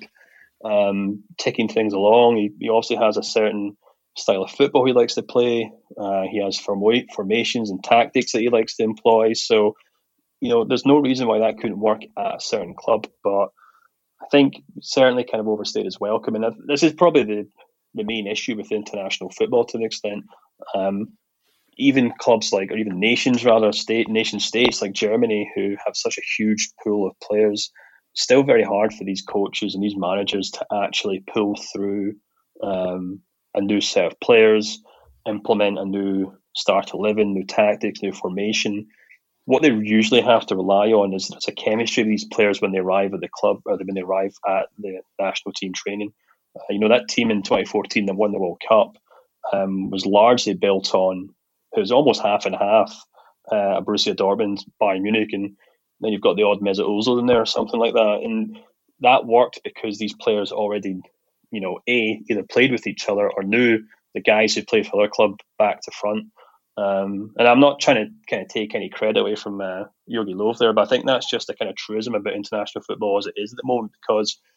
um, 0.64 1.24
ticking 1.38 1.68
things 1.68 1.94
along. 1.94 2.38
He, 2.38 2.52
he 2.60 2.70
also 2.70 2.98
has 2.98 3.18
a 3.18 3.24
certain 3.24 3.78
style 4.16 4.44
of 4.44 4.52
football 4.52 4.86
he 4.86 4.94
likes 4.94 5.16
to 5.16 5.24
play. 5.24 5.72
Uh, 6.00 6.24
he 6.30 6.42
has 6.44 6.58
form- 6.58 7.08
formations 7.16 7.70
and 7.70 7.84
tactics 7.84 8.32
that 8.32 8.42
he 8.42 8.50
likes 8.50 8.76
to 8.76 8.84
employ. 8.84 9.34
So, 9.34 9.76
you 10.40 10.50
know, 10.50 10.66
there's 10.66 10.86
no 10.86 11.00
reason 11.00 11.28
why 11.28 11.40
that 11.40 11.58
couldn't 11.60 11.80
work 11.80 12.02
at 12.18 12.36
a 12.36 12.40
certain 12.40 12.76
club. 12.76 13.08
But 13.24 13.48
I 14.22 14.28
think 14.32 14.56
certainly 14.82 15.24
kind 15.24 15.42
of 15.42 15.48
overstayed 15.48 15.86
his 15.86 16.00
welcome. 16.00 16.36
And 16.36 16.46
this 16.68 16.84
is 16.84 16.94
probably 16.94 17.24
the 17.24 17.50
the 17.96 18.04
main 18.04 18.28
issue 18.28 18.56
with 18.56 18.72
international 18.72 19.30
football 19.30 19.66
to 19.66 19.78
an 19.78 19.84
extent. 19.84 20.24
Um, 20.74 21.10
even 21.78 22.14
clubs 22.20 22.52
like, 22.52 22.72
or 22.72 22.78
even 22.78 23.00
nations 23.00 23.46
rather, 23.46 23.72
state 23.72 24.10
nation 24.10 24.40
states 24.40 24.82
like 24.82 24.94
Germany, 24.94 25.52
who 25.56 25.76
have 25.86 25.96
such 25.96 26.18
a 26.18 26.22
huge 26.38 26.72
pool 26.84 27.08
of 27.08 27.20
players, 27.20 27.72
still 28.14 28.44
very 28.44 28.64
hard 28.64 28.94
for 28.94 29.04
these 29.04 29.22
coaches 29.22 29.76
and 29.76 29.84
these 29.84 29.98
managers 29.98 30.52
to 30.52 30.66
actually 30.84 31.24
pull 31.34 31.56
through 31.56 32.14
um, 32.62 33.22
a 33.54 33.62
new 33.62 33.82
set 33.82 34.06
of 34.06 34.20
players, 34.20 34.80
implement 35.28 35.80
a 35.80 35.86
new 35.86 36.34
start 36.56 36.88
to 36.88 36.98
living, 36.98 37.34
new 37.34 37.46
tactics, 37.46 38.02
new 38.02 38.12
formation. 38.12 38.88
What 39.46 39.62
they 39.62 39.72
usually 39.72 40.22
have 40.22 40.46
to 40.48 40.56
rely 40.56 40.88
on 40.90 41.14
is 41.14 41.28
there's 41.28 41.48
a 41.48 41.52
chemistry 41.52 42.04
of 42.04 42.10
these 42.10 42.26
players 42.26 42.62
when 42.62 42.72
they 42.72 42.80
arrive 42.80 43.14
at 43.14 43.20
the 43.20 43.30
club 43.30 43.62
or 43.66 43.78
when 43.78 43.96
they 43.96 44.02
arrive 44.02 44.34
at 44.48 44.68
the 44.78 45.02
national 45.20 45.54
team 45.54 45.74
training. 45.74 46.14
Uh, 46.56 46.62
you 46.70 46.80
know, 46.80 46.90
that 46.90 47.10
team 47.10 47.32
in 47.32 47.42
2014 47.42 48.06
that 48.06 48.16
won 48.16 48.32
the 48.32 48.40
World 48.40 48.62
Cup 48.68 48.96
um, 49.52 49.90
was 49.90 50.06
largely 50.06 50.54
built 50.54 50.94
on, 50.94 51.30
it 51.76 51.80
was 51.80 51.92
almost 51.92 52.22
half 52.22 52.46
and 52.46 52.56
half, 52.56 52.94
uh, 53.52 53.82
Borussia 53.82 54.16
Dortmund, 54.16 54.64
Bayern 54.82 55.02
Munich, 55.02 55.30
and 55.34 55.58
then 56.04 56.12
you've 56.12 56.22
got 56.22 56.36
the 56.36 56.44
odd 56.44 56.62
Mesut 56.62 56.88
Ozil 56.88 57.20
in 57.20 57.26
there 57.26 57.42
or 57.42 57.46
something 57.46 57.80
like 57.80 57.94
that. 57.94 58.22
And 58.24 58.60
that 59.02 59.26
worked 59.26 59.60
because 59.64 59.98
these 59.98 60.14
players 60.14 60.52
already, 60.52 61.02
you 61.52 61.62
know, 61.62 61.80
A, 61.88 62.22
either 62.30 62.44
played 62.44 62.72
with 62.72 62.88
each 62.88 63.08
other 63.08 63.30
or 63.30 63.44
knew 63.44 63.80
the 64.14 64.22
guys 64.22 64.54
who 64.54 64.64
played 64.64 64.88
for 64.88 65.02
their 65.02 65.10
club 65.10 65.40
back 65.58 65.82
to 65.82 65.92
front. 65.92 66.26
Um, 66.76 67.32
and 67.38 67.48
I'm 67.48 67.60
not 67.60 67.80
trying 67.80 68.06
to 68.06 68.12
kind 68.30 68.42
of 68.42 68.48
take 68.48 68.74
any 68.74 68.90
credit 68.90 69.20
away 69.20 69.36
from 69.36 69.62
uh, 69.62 69.84
Jogi 70.10 70.34
Löw 70.34 70.58
there, 70.58 70.74
but 70.74 70.82
I 70.82 70.90
think 70.90 71.06
that's 71.06 71.30
just 71.30 71.50
a 71.50 71.56
kind 71.56 71.70
of 71.70 71.76
truism 71.76 72.16
about 72.16 72.34
international 72.34 72.84
football 72.84 73.18
as 73.18 73.28
it 73.28 73.36
is 73.38 73.54
at 73.54 73.58
the 73.58 73.68
moment 73.68 73.94
because– 74.02 74.40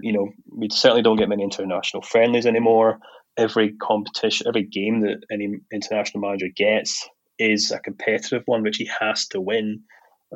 you 0.00 0.12
know, 0.12 0.30
we 0.56 0.68
certainly 0.70 1.02
don't 1.02 1.16
get 1.16 1.28
many 1.28 1.42
international 1.42 2.02
friendlies 2.02 2.46
anymore. 2.46 2.98
Every 3.36 3.72
competition, 3.72 4.46
every 4.46 4.64
game 4.64 5.00
that 5.00 5.24
any 5.30 5.58
international 5.72 6.20
manager 6.20 6.48
gets 6.54 7.08
is 7.38 7.70
a 7.70 7.78
competitive 7.78 8.42
one, 8.46 8.62
which 8.62 8.76
he 8.76 8.88
has 9.00 9.26
to 9.28 9.40
win. 9.40 9.82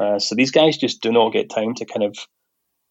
Uh, 0.00 0.18
so 0.18 0.34
these 0.34 0.50
guys 0.50 0.76
just 0.76 1.00
do 1.00 1.12
not 1.12 1.32
get 1.32 1.50
time 1.50 1.74
to 1.74 1.84
kind 1.84 2.02
of 2.02 2.16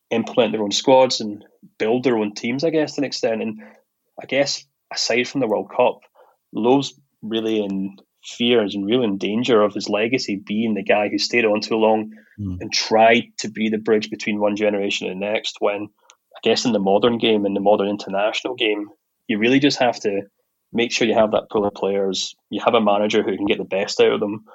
implement 0.10 0.52
their 0.52 0.64
own 0.64 0.72
squads 0.72 1.20
and 1.22 1.44
build 1.78 2.04
their 2.04 2.18
own 2.18 2.34
teams, 2.34 2.64
I 2.64 2.70
guess, 2.70 2.96
to 2.96 3.02
an 3.02 3.06
extent. 3.06 3.42
And 3.42 3.62
I 4.22 4.26
guess 4.26 4.64
aside 4.94 5.28
from 5.28 5.42
the 5.42 5.48
World 5.48 5.72
Cup, 5.76 6.02
Löw's 6.56 6.94
really 7.22 7.64
in 7.64 7.98
fear 8.24 8.62
and 8.62 8.86
really 8.86 9.04
in 9.04 9.18
danger 9.18 9.62
of 9.62 9.74
his 9.74 9.90
legacy 9.90 10.42
being 10.46 10.74
the 10.74 10.84
guy 10.84 11.10
who 11.10 11.18
stayed 11.18 11.46
on 11.46 11.60
too 11.60 11.76
long 11.76 12.12
mm. 12.40 12.58
and 12.62 12.72
tried 12.72 13.24
to 13.40 13.50
be 13.50 13.70
the 13.70 13.78
bridge 13.78 14.10
between 14.10 14.40
one 14.40 14.56
generation 14.56 15.10
and 15.10 15.22
the 15.22 15.26
next 15.26 15.58
when 15.60 15.90
I 16.36 16.40
guess 16.42 16.66
in 16.66 16.72
the 16.72 16.80
modern 16.80 17.18
game, 17.18 17.46
in 17.46 17.54
the 17.54 17.60
modern 17.60 17.90
international 17.90 18.56
game, 18.56 18.90
you 19.28 19.40
really 19.40 19.60
just 19.60 19.80
have 19.80 20.00
to 20.02 20.22
make 20.72 20.92
sure 20.92 21.08
you 21.08 21.14
have 21.14 21.32
that 21.32 21.50
pool 21.52 21.66
of 21.66 21.74
players. 21.74 22.36
You 22.50 22.62
have 22.64 22.74
a 22.74 22.82
manager 22.82 23.24
who 23.24 23.36
can 23.36 23.46
get 23.46 23.58
the 23.58 23.64
best 23.64 24.00
out 24.00 24.12
of 24.12 24.20
them. 24.20 24.46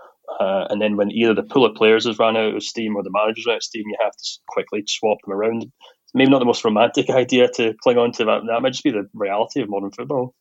Uh, 0.40 0.66
and 0.70 0.80
then 0.80 0.96
when 0.96 1.10
either 1.10 1.34
the 1.34 1.42
pool 1.42 1.64
of 1.64 1.74
players 1.74 2.06
has 2.06 2.18
run 2.18 2.36
out 2.36 2.55
of 2.55 2.62
steam 2.62 2.96
or 2.96 3.02
the 3.02 3.10
manager's 3.10 3.46
run 3.46 3.55
out 3.55 3.59
of 3.59 3.62
steam, 3.62 3.84
you 3.86 3.96
have 4.00 4.12
to 4.12 4.38
quickly 4.48 4.84
swap 4.86 5.18
them 5.24 5.34
around. 5.34 5.66
Maybe 6.14 6.30
not 6.30 6.38
the 6.38 6.44
most 6.44 6.64
romantic 6.64 7.10
idea 7.10 7.48
to 7.56 7.74
cling 7.82 7.98
on 7.98 8.12
to 8.12 8.24
that. 8.26 8.42
That 8.48 8.62
might 8.62 8.72
just 8.72 8.84
be 8.84 8.90
the 8.90 9.09
reality 9.14 9.60
of 9.60 9.68
modern 9.68 9.90
football. 9.90 10.34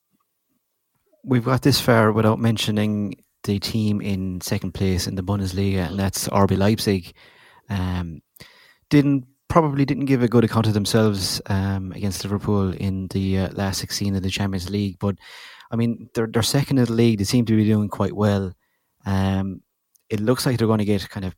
We've 1.24 1.44
got 1.44 1.62
this 1.62 1.82
far 1.82 2.12
without 2.12 2.40
mentioning 2.40 3.16
the 3.44 3.60
team 3.60 4.02
in 4.02 4.42
second 4.42 4.74
place 4.74 5.08
in 5.08 5.16
the 5.16 5.24
Bundesliga, 5.24 5.90
and 5.90 6.00
that's 6.00 6.28
RB 6.28 6.58
Leipzig. 6.58 7.14
Um, 7.70 8.22
didn't 8.90 9.26
probably 9.50 9.86
didn't 9.86 10.06
give 10.06 10.24
a 10.24 10.28
good 10.28 10.44
account 10.44 10.68
of 10.68 10.74
themselves 10.74 11.42
um, 11.48 11.92
against 11.94 12.24
Liverpool 12.24 12.74
in 12.74 13.08
the 13.08 13.40
uh, 13.40 13.50
last 13.54 13.80
16 13.80 14.16
of 14.16 14.24
the 14.24 14.30
Champions 14.30 14.70
League. 14.70 14.98
But 15.00 15.16
I 15.72 15.76
mean, 15.76 16.10
they're, 16.14 16.28
they're 16.28 16.44
second 16.44 16.78
in 16.78 16.86
the 16.86 16.94
league. 16.94 17.18
They 17.18 17.24
seem 17.24 17.46
to 17.46 17.56
be 17.56 17.66
doing 17.66 17.90
quite 17.90 18.14
well. 18.14 18.54
Um, 19.06 19.62
it 20.10 20.20
looks 20.20 20.46
like 20.46 20.58
they're 20.58 20.68
going 20.68 20.80
to 20.80 20.86
get 20.86 21.10
kind 21.10 21.26
of 21.26 21.36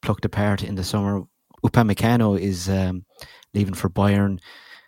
plucked 0.00 0.24
apart 0.24 0.62
in 0.62 0.74
the 0.74 0.84
summer. 0.84 1.22
Upamecano 1.64 2.38
is 2.38 2.68
um, 2.68 3.04
leaving 3.54 3.74
for 3.74 3.88
Bayern. 3.88 4.38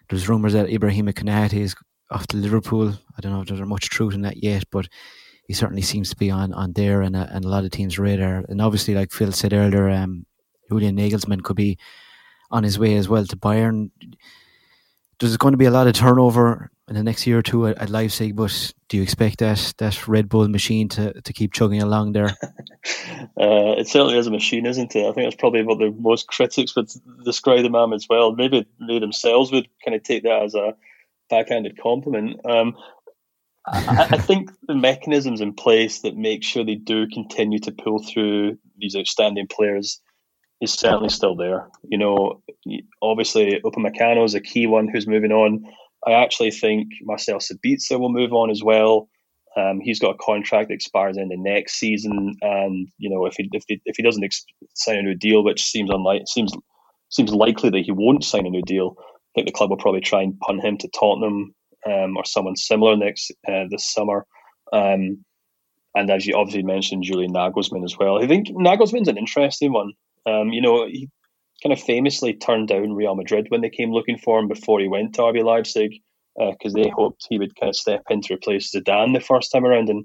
There's 0.08 0.28
rumours 0.28 0.52
that 0.52 0.68
Ibrahima 0.68 1.12
Konate 1.12 1.54
is 1.54 1.74
off 2.10 2.26
to 2.28 2.36
Liverpool. 2.36 2.90
I 3.16 3.20
don't 3.20 3.32
know 3.32 3.40
if 3.40 3.48
there's 3.48 3.60
much 3.60 3.88
truth 3.90 4.14
in 4.14 4.22
that 4.22 4.42
yet, 4.42 4.64
but 4.70 4.88
he 5.46 5.54
certainly 5.54 5.82
seems 5.82 6.10
to 6.10 6.16
be 6.16 6.30
on, 6.30 6.52
on 6.52 6.72
there 6.72 7.02
and 7.02 7.16
a, 7.16 7.28
and 7.32 7.44
a 7.44 7.48
lot 7.48 7.64
of 7.64 7.70
teams' 7.70 7.98
radar. 7.98 8.44
And 8.48 8.60
obviously, 8.60 8.94
like 8.94 9.12
Phil 9.12 9.32
said 9.32 9.52
earlier, 9.52 9.88
um, 9.90 10.26
Julian 10.70 10.96
Nagelsmann 10.96 11.42
could 11.42 11.56
be 11.56 11.78
on 12.50 12.64
his 12.64 12.78
way 12.78 12.96
as 12.96 13.08
well 13.08 13.26
to 13.26 13.36
Bayern. 13.36 13.90
There's 15.20 15.36
going 15.36 15.52
to 15.52 15.58
be 15.58 15.66
a 15.66 15.70
lot 15.70 15.86
of 15.86 15.94
turnover 15.94 16.70
in 16.88 16.94
the 16.94 17.02
next 17.02 17.26
year 17.26 17.38
or 17.38 17.42
two 17.42 17.66
at, 17.66 17.78
at 17.78 17.90
Leipzig, 17.90 18.36
but 18.36 18.72
do 18.88 18.96
you 18.98 19.02
expect 19.02 19.38
that 19.38 19.72
that 19.78 20.06
Red 20.06 20.28
Bull 20.28 20.48
machine 20.48 20.88
to, 20.90 21.20
to 21.20 21.32
keep 21.32 21.52
chugging 21.52 21.80
along 21.80 22.12
there? 22.12 22.28
uh, 23.40 23.74
it 23.78 23.88
certainly 23.88 24.18
is 24.18 24.26
a 24.26 24.30
machine, 24.30 24.66
isn't 24.66 24.94
it? 24.94 25.08
I 25.08 25.12
think 25.12 25.26
that's 25.26 25.40
probably 25.40 25.62
what 25.62 25.78
the 25.78 25.90
most 25.98 26.26
critics 26.28 26.76
would 26.76 26.90
describe 27.24 27.62
the 27.62 27.70
man 27.70 27.92
as 27.92 28.06
well. 28.08 28.32
Maybe 28.32 28.66
they 28.86 28.98
themselves 28.98 29.50
would 29.50 29.68
kind 29.84 29.94
of 29.94 30.02
take 30.02 30.24
that 30.24 30.42
as 30.42 30.54
a 30.54 30.74
backhanded 31.30 31.78
compliment. 31.80 32.44
Um, 32.44 32.76
I, 33.66 34.08
I, 34.10 34.18
think 34.18 34.50
the 34.66 34.74
mechanisms 34.74 35.40
in 35.40 35.54
place 35.54 36.00
that 36.00 36.16
make 36.16 36.42
sure 36.42 36.64
they 36.64 36.74
do 36.74 37.06
continue 37.08 37.58
to 37.60 37.72
pull 37.72 38.02
through 38.02 38.58
these 38.76 38.94
outstanding 38.94 39.46
players 39.46 40.00
is 40.60 40.72
certainly 40.72 41.08
still 41.08 41.34
there. 41.34 41.68
You 41.82 41.98
know, 41.98 42.42
obviously 43.00 43.60
Upamecano 43.64 44.24
is 44.24 44.34
a 44.34 44.40
key 44.40 44.66
one 44.66 44.88
who's 44.88 45.06
moving 45.06 45.32
on. 45.32 45.64
I 46.06 46.12
actually 46.12 46.50
think 46.50 46.88
Marcel 47.02 47.38
Sabitzer 47.38 47.98
will 47.98 48.12
move 48.12 48.32
on 48.32 48.50
as 48.50 48.62
well. 48.62 49.08
Um, 49.56 49.80
he's 49.80 50.00
got 50.00 50.16
a 50.16 50.18
contract 50.18 50.68
that 50.68 50.74
expires 50.74 51.16
in 51.16 51.28
the 51.28 51.36
next 51.36 51.74
season, 51.74 52.34
and 52.42 52.88
you 52.98 53.08
know 53.08 53.24
if 53.26 53.34
he 53.36 53.48
if 53.52 53.64
he, 53.68 53.80
if 53.84 53.96
he 53.96 54.02
doesn't 54.02 54.24
ex- 54.24 54.44
sign 54.74 54.98
a 54.98 55.02
new 55.02 55.14
deal, 55.14 55.44
which 55.44 55.62
seems 55.62 55.90
unlikely, 55.90 56.26
seems 56.26 56.52
seems 57.10 57.32
likely 57.32 57.70
that 57.70 57.84
he 57.84 57.92
won't 57.92 58.24
sign 58.24 58.46
a 58.46 58.50
new 58.50 58.62
deal. 58.62 58.96
I 58.98 59.30
think 59.34 59.46
the 59.46 59.52
club 59.52 59.70
will 59.70 59.76
probably 59.76 60.00
try 60.00 60.22
and 60.22 60.38
punt 60.40 60.64
him 60.64 60.76
to 60.78 60.88
Tottenham 60.88 61.54
um, 61.86 62.16
or 62.16 62.24
someone 62.24 62.56
similar 62.56 62.96
next 62.96 63.30
uh, 63.46 63.64
this 63.70 63.92
summer. 63.92 64.26
Um, 64.72 65.24
and 65.94 66.10
as 66.10 66.26
you 66.26 66.34
obviously 66.36 66.64
mentioned, 66.64 67.04
Julian 67.04 67.32
Nagelsmann 67.32 67.84
as 67.84 67.96
well. 67.96 68.22
I 68.22 68.26
think 68.26 68.48
Nagelsmann's 68.48 69.08
an 69.08 69.18
interesting 69.18 69.72
one. 69.72 69.92
Um, 70.26 70.48
you 70.48 70.60
know, 70.60 70.86
he 70.86 71.08
kind 71.64 71.72
of 71.72 71.80
famously 71.80 72.34
turned 72.34 72.68
down 72.68 72.92
Real 72.92 73.14
Madrid 73.14 73.46
when 73.48 73.62
they 73.62 73.70
came 73.70 73.90
looking 73.90 74.18
for 74.18 74.38
him 74.38 74.48
before 74.48 74.80
he 74.80 74.88
went 74.88 75.14
to 75.14 75.22
RB 75.22 75.42
Leipzig 75.42 75.92
because 76.36 76.74
uh, 76.74 76.82
they 76.82 76.90
hoped 76.90 77.26
he 77.28 77.38
would 77.38 77.58
kind 77.58 77.70
of 77.70 77.76
step 77.76 78.02
in 78.10 78.20
to 78.22 78.34
replace 78.34 78.74
Zidane 78.74 79.14
the 79.14 79.20
first 79.20 79.52
time 79.52 79.64
around, 79.64 79.88
and 79.88 80.04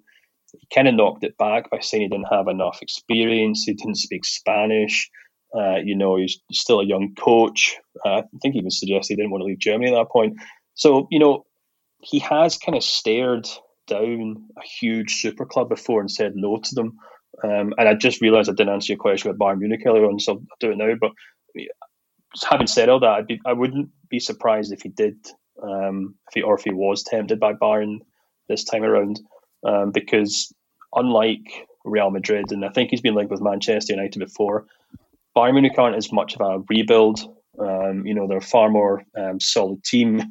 he 0.52 0.68
kind 0.74 0.88
of 0.88 0.94
knocked 0.94 1.24
it 1.24 1.38
back 1.38 1.70
by 1.70 1.80
saying 1.80 2.04
he 2.04 2.10
didn't 2.10 2.32
have 2.32 2.48
enough 2.48 2.80
experience, 2.82 3.64
he 3.66 3.74
didn't 3.74 3.98
speak 3.98 4.26
Spanish. 4.26 5.10
Uh, 5.58 5.78
you 5.84 5.96
know, 5.96 6.16
he's 6.16 6.40
still 6.52 6.80
a 6.80 6.86
young 6.86 7.16
coach. 7.16 7.76
Uh, 8.06 8.20
I 8.20 8.24
think 8.40 8.54
he 8.54 8.60
even 8.60 8.70
suggested 8.70 9.14
he 9.14 9.16
didn't 9.16 9.32
want 9.32 9.42
to 9.42 9.46
leave 9.46 9.58
Germany 9.58 9.92
at 9.92 9.96
that 9.96 10.12
point. 10.12 10.36
So, 10.76 11.08
you 11.10 11.18
know, 11.18 11.46
he 12.02 12.20
has 12.20 12.58
kind 12.58 12.78
of 12.78 12.84
stared 12.84 13.48
down 13.88 14.46
a 14.58 14.62
huge 14.64 15.16
super 15.16 15.46
club 15.46 15.68
before 15.68 16.02
and 16.02 16.12
said 16.12 16.34
no 16.36 16.58
to 16.58 16.76
them. 16.76 16.98
Um, 17.44 17.74
and 17.80 17.90
I 17.90 17.96
just 17.96 18.22
realised 18.22 18.48
I 18.48 18.54
didn't 18.54 18.74
answer 18.74 18.94
your 18.94 19.00
question 19.00 19.32
about 19.32 19.56
Bayern 19.56 19.60
Munich 19.60 19.82
earlier 19.88 20.06
on, 20.06 20.20
so 20.20 20.34
I'll 20.34 20.42
do 20.60 20.72
it 20.72 20.78
now. 20.78 20.94
But 21.02 21.12
having 22.50 22.68
said 22.68 22.90
all 22.90 23.00
that, 23.00 23.10
I'd 23.10 23.28
be, 23.28 23.40
I 23.46 23.54
wouldn't 23.54 23.90
be 24.10 24.20
surprised 24.20 24.72
if 24.72 24.82
he 24.82 24.90
did, 24.90 25.18
um, 25.62 26.16
if 26.28 26.36
he 26.36 26.42
or 26.42 26.56
if 26.56 26.64
he 26.64 26.74
was 26.74 27.04
tempted 27.04 27.40
by 27.40 27.54
Bayern 27.54 28.00
this 28.48 28.64
time 28.64 28.84
around, 28.84 29.20
um, 29.66 29.92
because 29.92 30.54
unlike 30.96 31.68
Real 31.86 32.12
Madrid, 32.12 32.52
and 32.52 32.66
I 32.66 32.70
think 32.70 32.90
he's 32.90 33.02
been 33.02 33.16
linked 33.16 33.32
with 33.32 33.42
Manchester 33.42 33.94
United 33.94 34.20
before, 34.20 34.66
Bayern 35.36 35.54
Munich 35.54 35.78
aren't 35.78 35.96
as 35.96 36.12
much 36.12 36.36
of 36.36 36.42
a 36.42 36.64
rebuild. 36.70 37.20
Um, 37.60 38.06
you 38.06 38.14
know, 38.14 38.28
they're 38.28 38.38
a 38.38 38.42
far 38.42 38.70
more 38.70 39.04
um, 39.18 39.40
solid 39.40 39.84
team. 39.84 40.22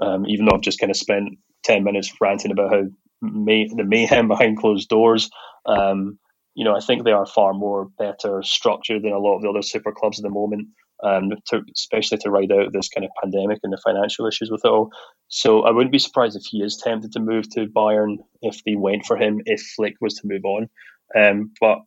Um, 0.00 0.26
even 0.26 0.46
though 0.46 0.54
I've 0.54 0.62
just 0.62 0.78
kind 0.78 0.90
of 0.90 0.96
spent 0.96 1.38
ten 1.64 1.82
minutes 1.84 2.12
ranting 2.20 2.52
about 2.52 2.72
how 2.72 2.84
may, 3.20 3.68
the 3.68 3.84
mayhem 3.84 4.28
behind 4.28 4.58
closed 4.58 4.88
doors. 4.88 5.28
Um, 5.66 6.18
you 6.58 6.64
know, 6.64 6.74
I 6.74 6.80
think 6.80 7.04
they 7.04 7.12
are 7.12 7.24
far 7.24 7.54
more 7.54 7.88
better 7.98 8.42
structured 8.42 9.04
than 9.04 9.12
a 9.12 9.18
lot 9.20 9.36
of 9.36 9.42
the 9.42 9.48
other 9.48 9.62
super 9.62 9.92
clubs 9.92 10.18
at 10.18 10.24
the 10.24 10.28
moment, 10.28 10.66
um, 11.04 11.30
to, 11.46 11.62
especially 11.72 12.18
to 12.18 12.30
ride 12.32 12.50
out 12.50 12.72
this 12.72 12.88
kind 12.88 13.04
of 13.04 13.12
pandemic 13.22 13.60
and 13.62 13.72
the 13.72 13.80
financial 13.86 14.26
issues 14.26 14.50
with 14.50 14.62
it 14.64 14.68
all. 14.68 14.90
So 15.28 15.62
I 15.62 15.70
wouldn't 15.70 15.92
be 15.92 16.00
surprised 16.00 16.36
if 16.36 16.42
he 16.44 16.58
is 16.58 16.76
tempted 16.76 17.12
to 17.12 17.20
move 17.20 17.48
to 17.50 17.68
Bayern 17.68 18.16
if 18.42 18.64
they 18.64 18.74
went 18.74 19.06
for 19.06 19.16
him, 19.16 19.40
if 19.46 19.62
Flick 19.76 19.94
was 20.00 20.14
to 20.14 20.26
move 20.26 20.44
on. 20.44 20.68
Um, 21.16 21.52
but 21.60 21.78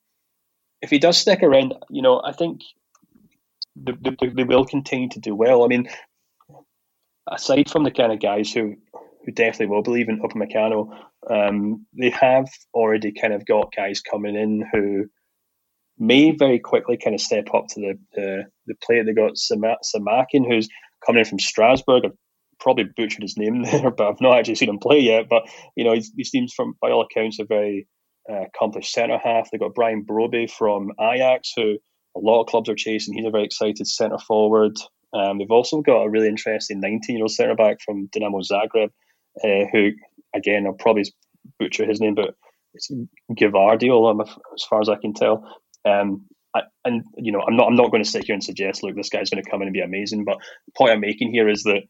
if 0.81 0.89
he 0.89 0.99
does 0.99 1.17
stick 1.17 1.43
around, 1.43 1.73
you 1.89 2.01
know, 2.01 2.21
I 2.23 2.31
think 2.31 2.61
they, 3.75 3.91
they, 4.21 4.27
they 4.29 4.45
will 4.45 4.63
continue 4.63 5.09
to 5.09 5.19
do 5.19 5.35
well. 5.35 5.65
I 5.65 5.67
mean, 5.67 5.89
aside 7.29 7.69
from 7.69 7.83
the 7.83 7.91
kind 7.91 8.13
of 8.13 8.21
guys 8.21 8.53
who 8.53 8.77
who 9.25 9.31
definitely 9.31 9.67
will 9.67 9.83
believe 9.83 10.09
in 10.09 10.21
Upamecano. 10.21 10.89
Um, 11.29 11.85
they 11.97 12.09
have 12.09 12.47
already 12.73 13.11
kind 13.11 13.33
of 13.33 13.45
got 13.45 13.75
guys 13.75 14.01
coming 14.01 14.35
in 14.35 14.65
who 14.71 15.05
may 15.97 16.31
very 16.31 16.59
quickly 16.59 16.97
kind 16.97 17.13
of 17.13 17.21
step 17.21 17.47
up 17.53 17.67
to 17.69 17.79
the 17.79 17.99
the, 18.13 18.43
the 18.67 18.75
plate. 18.83 19.05
They 19.05 19.13
got 19.13 19.33
Simakan, 19.35 20.47
who's 20.47 20.67
coming 21.05 21.19
in 21.19 21.25
from 21.25 21.39
Strasbourg. 21.39 22.05
I've 22.05 22.17
probably 22.59 22.85
butchered 22.95 23.21
his 23.21 23.37
name 23.37 23.63
there, 23.63 23.91
but 23.91 24.07
I've 24.07 24.21
not 24.21 24.39
actually 24.39 24.55
seen 24.55 24.69
him 24.69 24.79
play 24.79 24.99
yet. 24.99 25.27
But 25.29 25.43
you 25.75 25.83
know, 25.83 25.93
he 25.93 26.23
seems 26.23 26.53
from 26.53 26.73
by 26.81 26.91
all 26.91 27.01
accounts 27.03 27.39
a 27.39 27.45
very 27.45 27.87
uh, 28.29 28.43
accomplished 28.43 28.91
centre 28.91 29.19
half. 29.23 29.49
They 29.51 29.57
got 29.57 29.75
Brian 29.75 30.05
Brobbey 30.05 30.49
from 30.49 30.91
Ajax, 30.99 31.53
who 31.55 31.77
a 32.15 32.19
lot 32.19 32.41
of 32.41 32.47
clubs 32.47 32.69
are 32.69 32.75
chasing. 32.75 33.13
He's 33.13 33.25
a 33.25 33.31
very 33.31 33.45
excited 33.45 33.87
centre 33.87 34.17
forward. 34.17 34.77
Um, 35.13 35.37
they've 35.37 35.51
also 35.51 35.81
got 35.81 36.03
a 36.03 36.09
really 36.09 36.27
interesting 36.27 36.79
19 36.79 37.15
year 37.15 37.23
old 37.23 37.31
centre 37.31 37.55
back 37.55 37.77
from 37.83 38.07
Dinamo 38.07 38.41
Zagreb, 38.41 38.89
uh, 39.43 39.65
who 39.71 39.91
again 40.35 40.65
I'll 40.65 40.73
probably 40.73 41.05
butcher 41.59 41.85
his 41.85 41.99
name, 42.01 42.15
but 42.15 42.35
it's 42.73 42.89
Gvardiol, 43.31 44.27
as 44.55 44.63
far 44.63 44.81
as 44.81 44.89
I 44.89 44.95
can 44.95 45.13
tell. 45.13 45.45
Um, 45.85 46.25
I, 46.55 46.61
and 46.85 47.03
you 47.17 47.31
know, 47.31 47.41
I'm 47.41 47.55
not 47.55 47.67
I'm 47.67 47.75
not 47.75 47.91
going 47.91 48.03
to 48.03 48.09
sit 48.09 48.25
here 48.25 48.33
and 48.33 48.43
suggest, 48.43 48.83
look, 48.83 48.95
this 48.95 49.09
guy's 49.09 49.29
going 49.29 49.43
to 49.43 49.49
come 49.49 49.61
in 49.61 49.67
and 49.67 49.73
be 49.73 49.81
amazing. 49.81 50.25
But 50.25 50.37
the 50.65 50.71
point 50.77 50.91
I'm 50.91 50.99
making 50.99 51.31
here 51.31 51.49
is 51.49 51.63
that 51.63 51.81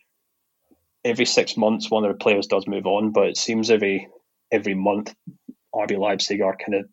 every 1.03 1.25
six 1.25 1.57
months, 1.57 1.89
one 1.89 2.05
of 2.05 2.11
the 2.11 2.23
players 2.23 2.47
does 2.47 2.67
move 2.67 2.85
on, 2.85 3.11
but 3.11 3.27
it 3.27 3.37
seems 3.37 3.71
every 3.71 4.07
every 4.51 4.75
month, 4.75 5.13
RB 5.73 5.97
Leipzig 5.97 6.41
are 6.41 6.55
kind 6.55 6.75
of 6.75 6.85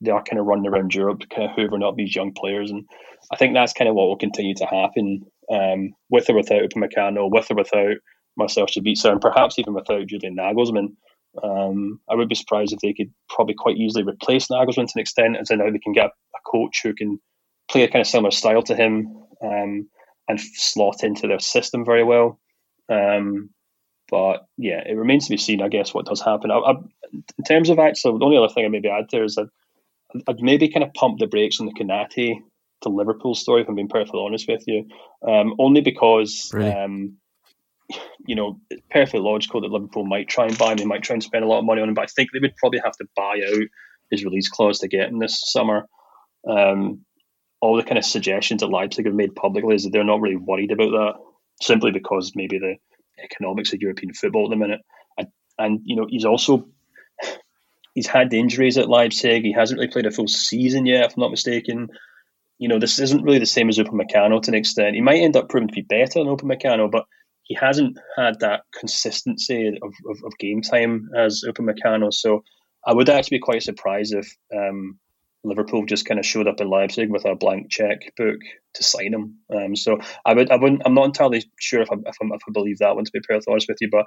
they 0.00 0.10
are 0.10 0.22
kind 0.22 0.38
of 0.38 0.46
running 0.46 0.66
around 0.66 0.94
Europe, 0.94 1.22
kind 1.34 1.48
of 1.48 1.56
hoovering 1.56 1.86
up 1.86 1.96
these 1.96 2.14
young 2.14 2.32
players, 2.32 2.70
and 2.70 2.84
I 3.32 3.36
think 3.36 3.54
that's 3.54 3.72
kind 3.72 3.88
of 3.88 3.94
what 3.94 4.08
will 4.08 4.16
continue 4.16 4.54
to 4.56 4.66
happen 4.66 5.22
um, 5.50 5.92
with 6.10 6.28
or 6.28 6.36
without 6.36 6.62
Upamecano, 6.62 7.30
with 7.30 7.50
or 7.50 7.56
without 7.56 7.96
Marcel 8.36 8.66
Sabitzer, 8.66 9.10
and 9.10 9.20
perhaps 9.20 9.58
even 9.58 9.74
without 9.74 10.06
Julian 10.06 10.36
Nagelsmann. 10.36 10.96
Um, 11.42 12.00
I 12.08 12.14
would 12.14 12.28
be 12.28 12.36
surprised 12.36 12.72
if 12.72 12.78
they 12.78 12.92
could 12.92 13.12
probably 13.28 13.54
quite 13.54 13.76
easily 13.76 14.04
replace 14.04 14.48
Nagelsmann 14.48 14.86
to 14.86 14.92
an 14.96 15.00
extent, 15.00 15.36
as 15.36 15.50
in 15.50 15.58
now 15.58 15.70
they 15.70 15.78
can 15.78 15.92
get 15.92 16.06
a 16.06 16.38
coach 16.50 16.80
who 16.82 16.94
can 16.94 17.20
play 17.70 17.82
a 17.82 17.88
kind 17.88 18.00
of 18.00 18.06
similar 18.06 18.30
style 18.30 18.62
to 18.62 18.76
him 18.76 19.24
um, 19.42 19.88
and 20.28 20.40
slot 20.40 21.02
into 21.02 21.26
their 21.26 21.40
system 21.40 21.84
very 21.84 22.04
well. 22.04 22.38
Um, 22.88 23.50
but 24.10 24.46
yeah, 24.56 24.82
it 24.86 24.96
remains 24.96 25.24
to 25.24 25.30
be 25.30 25.36
seen, 25.38 25.62
I 25.62 25.68
guess, 25.68 25.94
what 25.94 26.06
does 26.06 26.20
happen. 26.20 26.50
I, 26.50 26.58
I, 26.58 26.74
in 27.12 27.44
terms 27.46 27.70
of 27.70 27.78
actually, 27.78 28.18
the 28.18 28.24
only 28.24 28.36
other 28.36 28.52
thing 28.52 28.64
I 28.64 28.68
maybe 28.68 28.88
add 28.88 29.06
there 29.10 29.24
is 29.24 29.34
that 29.36 29.48
I'd 30.28 30.42
maybe 30.42 30.68
kind 30.68 30.84
of 30.84 30.94
pump 30.94 31.18
the 31.18 31.26
brakes 31.26 31.58
on 31.58 31.66
the 31.66 31.72
Konate 31.72 32.36
to 32.82 32.88
Liverpool 32.88 33.34
story, 33.34 33.62
if 33.62 33.68
I'm 33.68 33.74
being 33.74 33.88
perfectly 33.88 34.20
honest 34.24 34.46
with 34.46 34.64
you, 34.66 34.86
um, 35.26 35.54
only 35.58 35.80
because 35.80 36.50
really? 36.52 36.70
um, 36.70 37.16
you 38.26 38.34
know, 38.34 38.60
it's 38.70 38.82
perfectly 38.90 39.20
logical 39.20 39.60
that 39.60 39.70
Liverpool 39.70 40.04
might 40.04 40.28
try 40.28 40.46
and 40.46 40.56
buy 40.56 40.72
him. 40.72 40.78
They 40.78 40.84
might 40.84 41.02
try 41.02 41.14
and 41.14 41.22
spend 41.22 41.44
a 41.44 41.48
lot 41.48 41.58
of 41.58 41.64
money 41.64 41.82
on 41.82 41.88
him, 41.88 41.94
but 41.94 42.04
I 42.04 42.06
think 42.06 42.30
they 42.32 42.38
would 42.38 42.56
probably 42.56 42.80
have 42.84 42.96
to 42.96 43.08
buy 43.16 43.42
out 43.46 43.66
his 44.10 44.24
release 44.24 44.48
clause 44.48 44.78
to 44.80 44.88
get 44.88 45.08
him 45.08 45.18
this 45.18 45.42
summer. 45.50 45.88
Um, 46.48 47.04
all 47.60 47.76
the 47.76 47.82
kind 47.82 47.98
of 47.98 48.04
suggestions 48.04 48.60
that 48.60 48.68
Leipzig 48.68 49.06
have 49.06 49.14
made 49.14 49.34
publicly 49.34 49.74
is 49.74 49.84
that 49.84 49.92
they're 49.92 50.04
not 50.04 50.20
really 50.20 50.36
worried 50.36 50.70
about 50.70 50.90
that. 50.90 51.14
simply 51.62 51.90
because 51.90 52.32
maybe 52.34 52.58
the 52.58 52.76
economics 53.22 53.72
of 53.72 53.80
European 53.80 54.12
football 54.12 54.44
at 54.46 54.50
the 54.50 54.56
minute. 54.56 54.80
And, 55.18 55.28
and 55.58 55.80
you 55.84 55.96
know, 55.96 56.06
he's 56.08 56.24
also 56.24 56.68
he's 57.94 58.06
had 58.06 58.32
injuries 58.34 58.76
at 58.76 58.88
Leipzig. 58.88 59.44
He 59.44 59.52
hasn't 59.52 59.78
really 59.78 59.92
played 59.92 60.06
a 60.06 60.10
full 60.10 60.28
season 60.28 60.86
yet, 60.86 61.06
if 61.06 61.16
I'm 61.16 61.22
not 61.22 61.30
mistaken. 61.30 61.88
You 62.58 62.68
know, 62.68 62.78
this 62.78 62.98
isn't 62.98 63.22
really 63.22 63.38
the 63.38 63.46
same 63.46 63.68
as 63.68 63.78
Upamecano 63.78 64.42
to 64.42 64.50
an 64.50 64.54
extent. 64.54 64.94
He 64.94 65.00
might 65.00 65.20
end 65.20 65.36
up 65.36 65.48
proving 65.48 65.68
to 65.68 65.74
be 65.74 65.82
better 65.82 66.18
than 66.18 66.26
Upamecano, 66.26 66.90
but 66.90 67.06
he 67.44 67.54
hasn't 67.54 67.98
had 68.16 68.40
that 68.40 68.62
consistency 68.78 69.68
of, 69.68 69.92
of, 70.10 70.18
of 70.24 70.38
game 70.38 70.62
time 70.62 71.08
as 71.16 71.42
Upamecano. 71.46 72.12
So 72.12 72.42
I 72.86 72.92
would 72.92 73.08
actually 73.08 73.38
be 73.38 73.42
quite 73.42 73.62
surprised 73.62 74.14
if 74.14 74.34
um, 74.54 74.98
Liverpool 75.44 75.84
just 75.86 76.06
kind 76.06 76.18
of 76.18 76.26
showed 76.26 76.48
up 76.48 76.60
in 76.60 76.68
Leipzig 76.68 77.10
with 77.10 77.24
a 77.26 77.34
blank 77.34 77.70
check 77.70 77.98
book 78.16 78.38
to 78.74 78.82
sign 78.82 79.12
him. 79.12 79.38
Um, 79.54 79.76
so 79.76 79.98
I 80.24 80.34
would, 80.34 80.50
I 80.50 80.56
wouldn't, 80.56 80.82
I'm 80.84 80.94
not 80.94 81.06
entirely 81.06 81.44
sure 81.60 81.82
if 81.82 81.92
I, 81.92 81.96
if, 82.06 82.16
if 82.20 82.42
I 82.48 82.52
believe 82.52 82.78
that 82.78 82.96
one 82.96 83.04
to 83.04 83.12
be 83.12 83.20
perfectly 83.20 83.52
honest 83.52 83.68
with 83.68 83.78
you, 83.80 83.88
but 83.90 84.06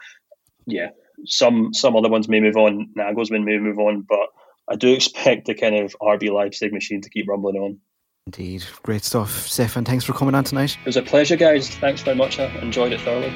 yeah, 0.67 0.89
some 1.25 1.73
some 1.73 1.95
other 1.95 2.09
ones 2.09 2.27
may 2.27 2.39
move 2.39 2.57
on. 2.57 2.89
Nagelsmann 2.97 3.45
may 3.45 3.57
move 3.57 3.79
on, 3.79 4.05
but 4.07 4.27
I 4.69 4.75
do 4.75 4.93
expect 4.93 5.47
the 5.47 5.55
kind 5.55 5.75
of 5.75 5.95
RB 6.01 6.29
Leipzig 6.29 6.73
machine 6.73 7.01
to 7.01 7.09
keep 7.09 7.27
rumbling 7.27 7.55
on. 7.55 7.79
Indeed, 8.27 8.65
great 8.83 9.05
stuff, 9.05 9.47
Stefan. 9.47 9.85
Thanks 9.85 10.03
for 10.03 10.11
coming 10.11 10.35
on 10.35 10.43
tonight. 10.43 10.77
It 10.81 10.85
was 10.85 10.97
a 10.97 11.01
pleasure, 11.01 11.37
guys. 11.37 11.69
Thanks 11.69 12.01
very 12.01 12.17
much. 12.17 12.39
I 12.39 12.47
enjoyed 12.59 12.91
it 12.91 12.99
thoroughly. 12.99 13.31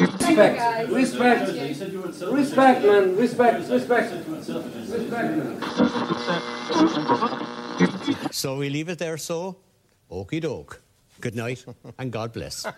Respect, 0.00 0.90
respect, 0.90 1.52
respect, 2.32 2.84
man, 2.84 3.16
respect, 3.16 3.70
respect, 3.70 4.12
respect, 4.26 5.36
man. 5.36 5.62
So 8.32 8.56
we 8.56 8.68
leave 8.68 8.88
it 8.88 8.98
there, 8.98 9.16
so? 9.16 9.58
Okie 10.10 10.40
doke. 10.40 10.82
Good 11.20 11.36
night 11.36 11.64
and 12.00 12.10
God 12.10 12.32
bless. 12.32 12.66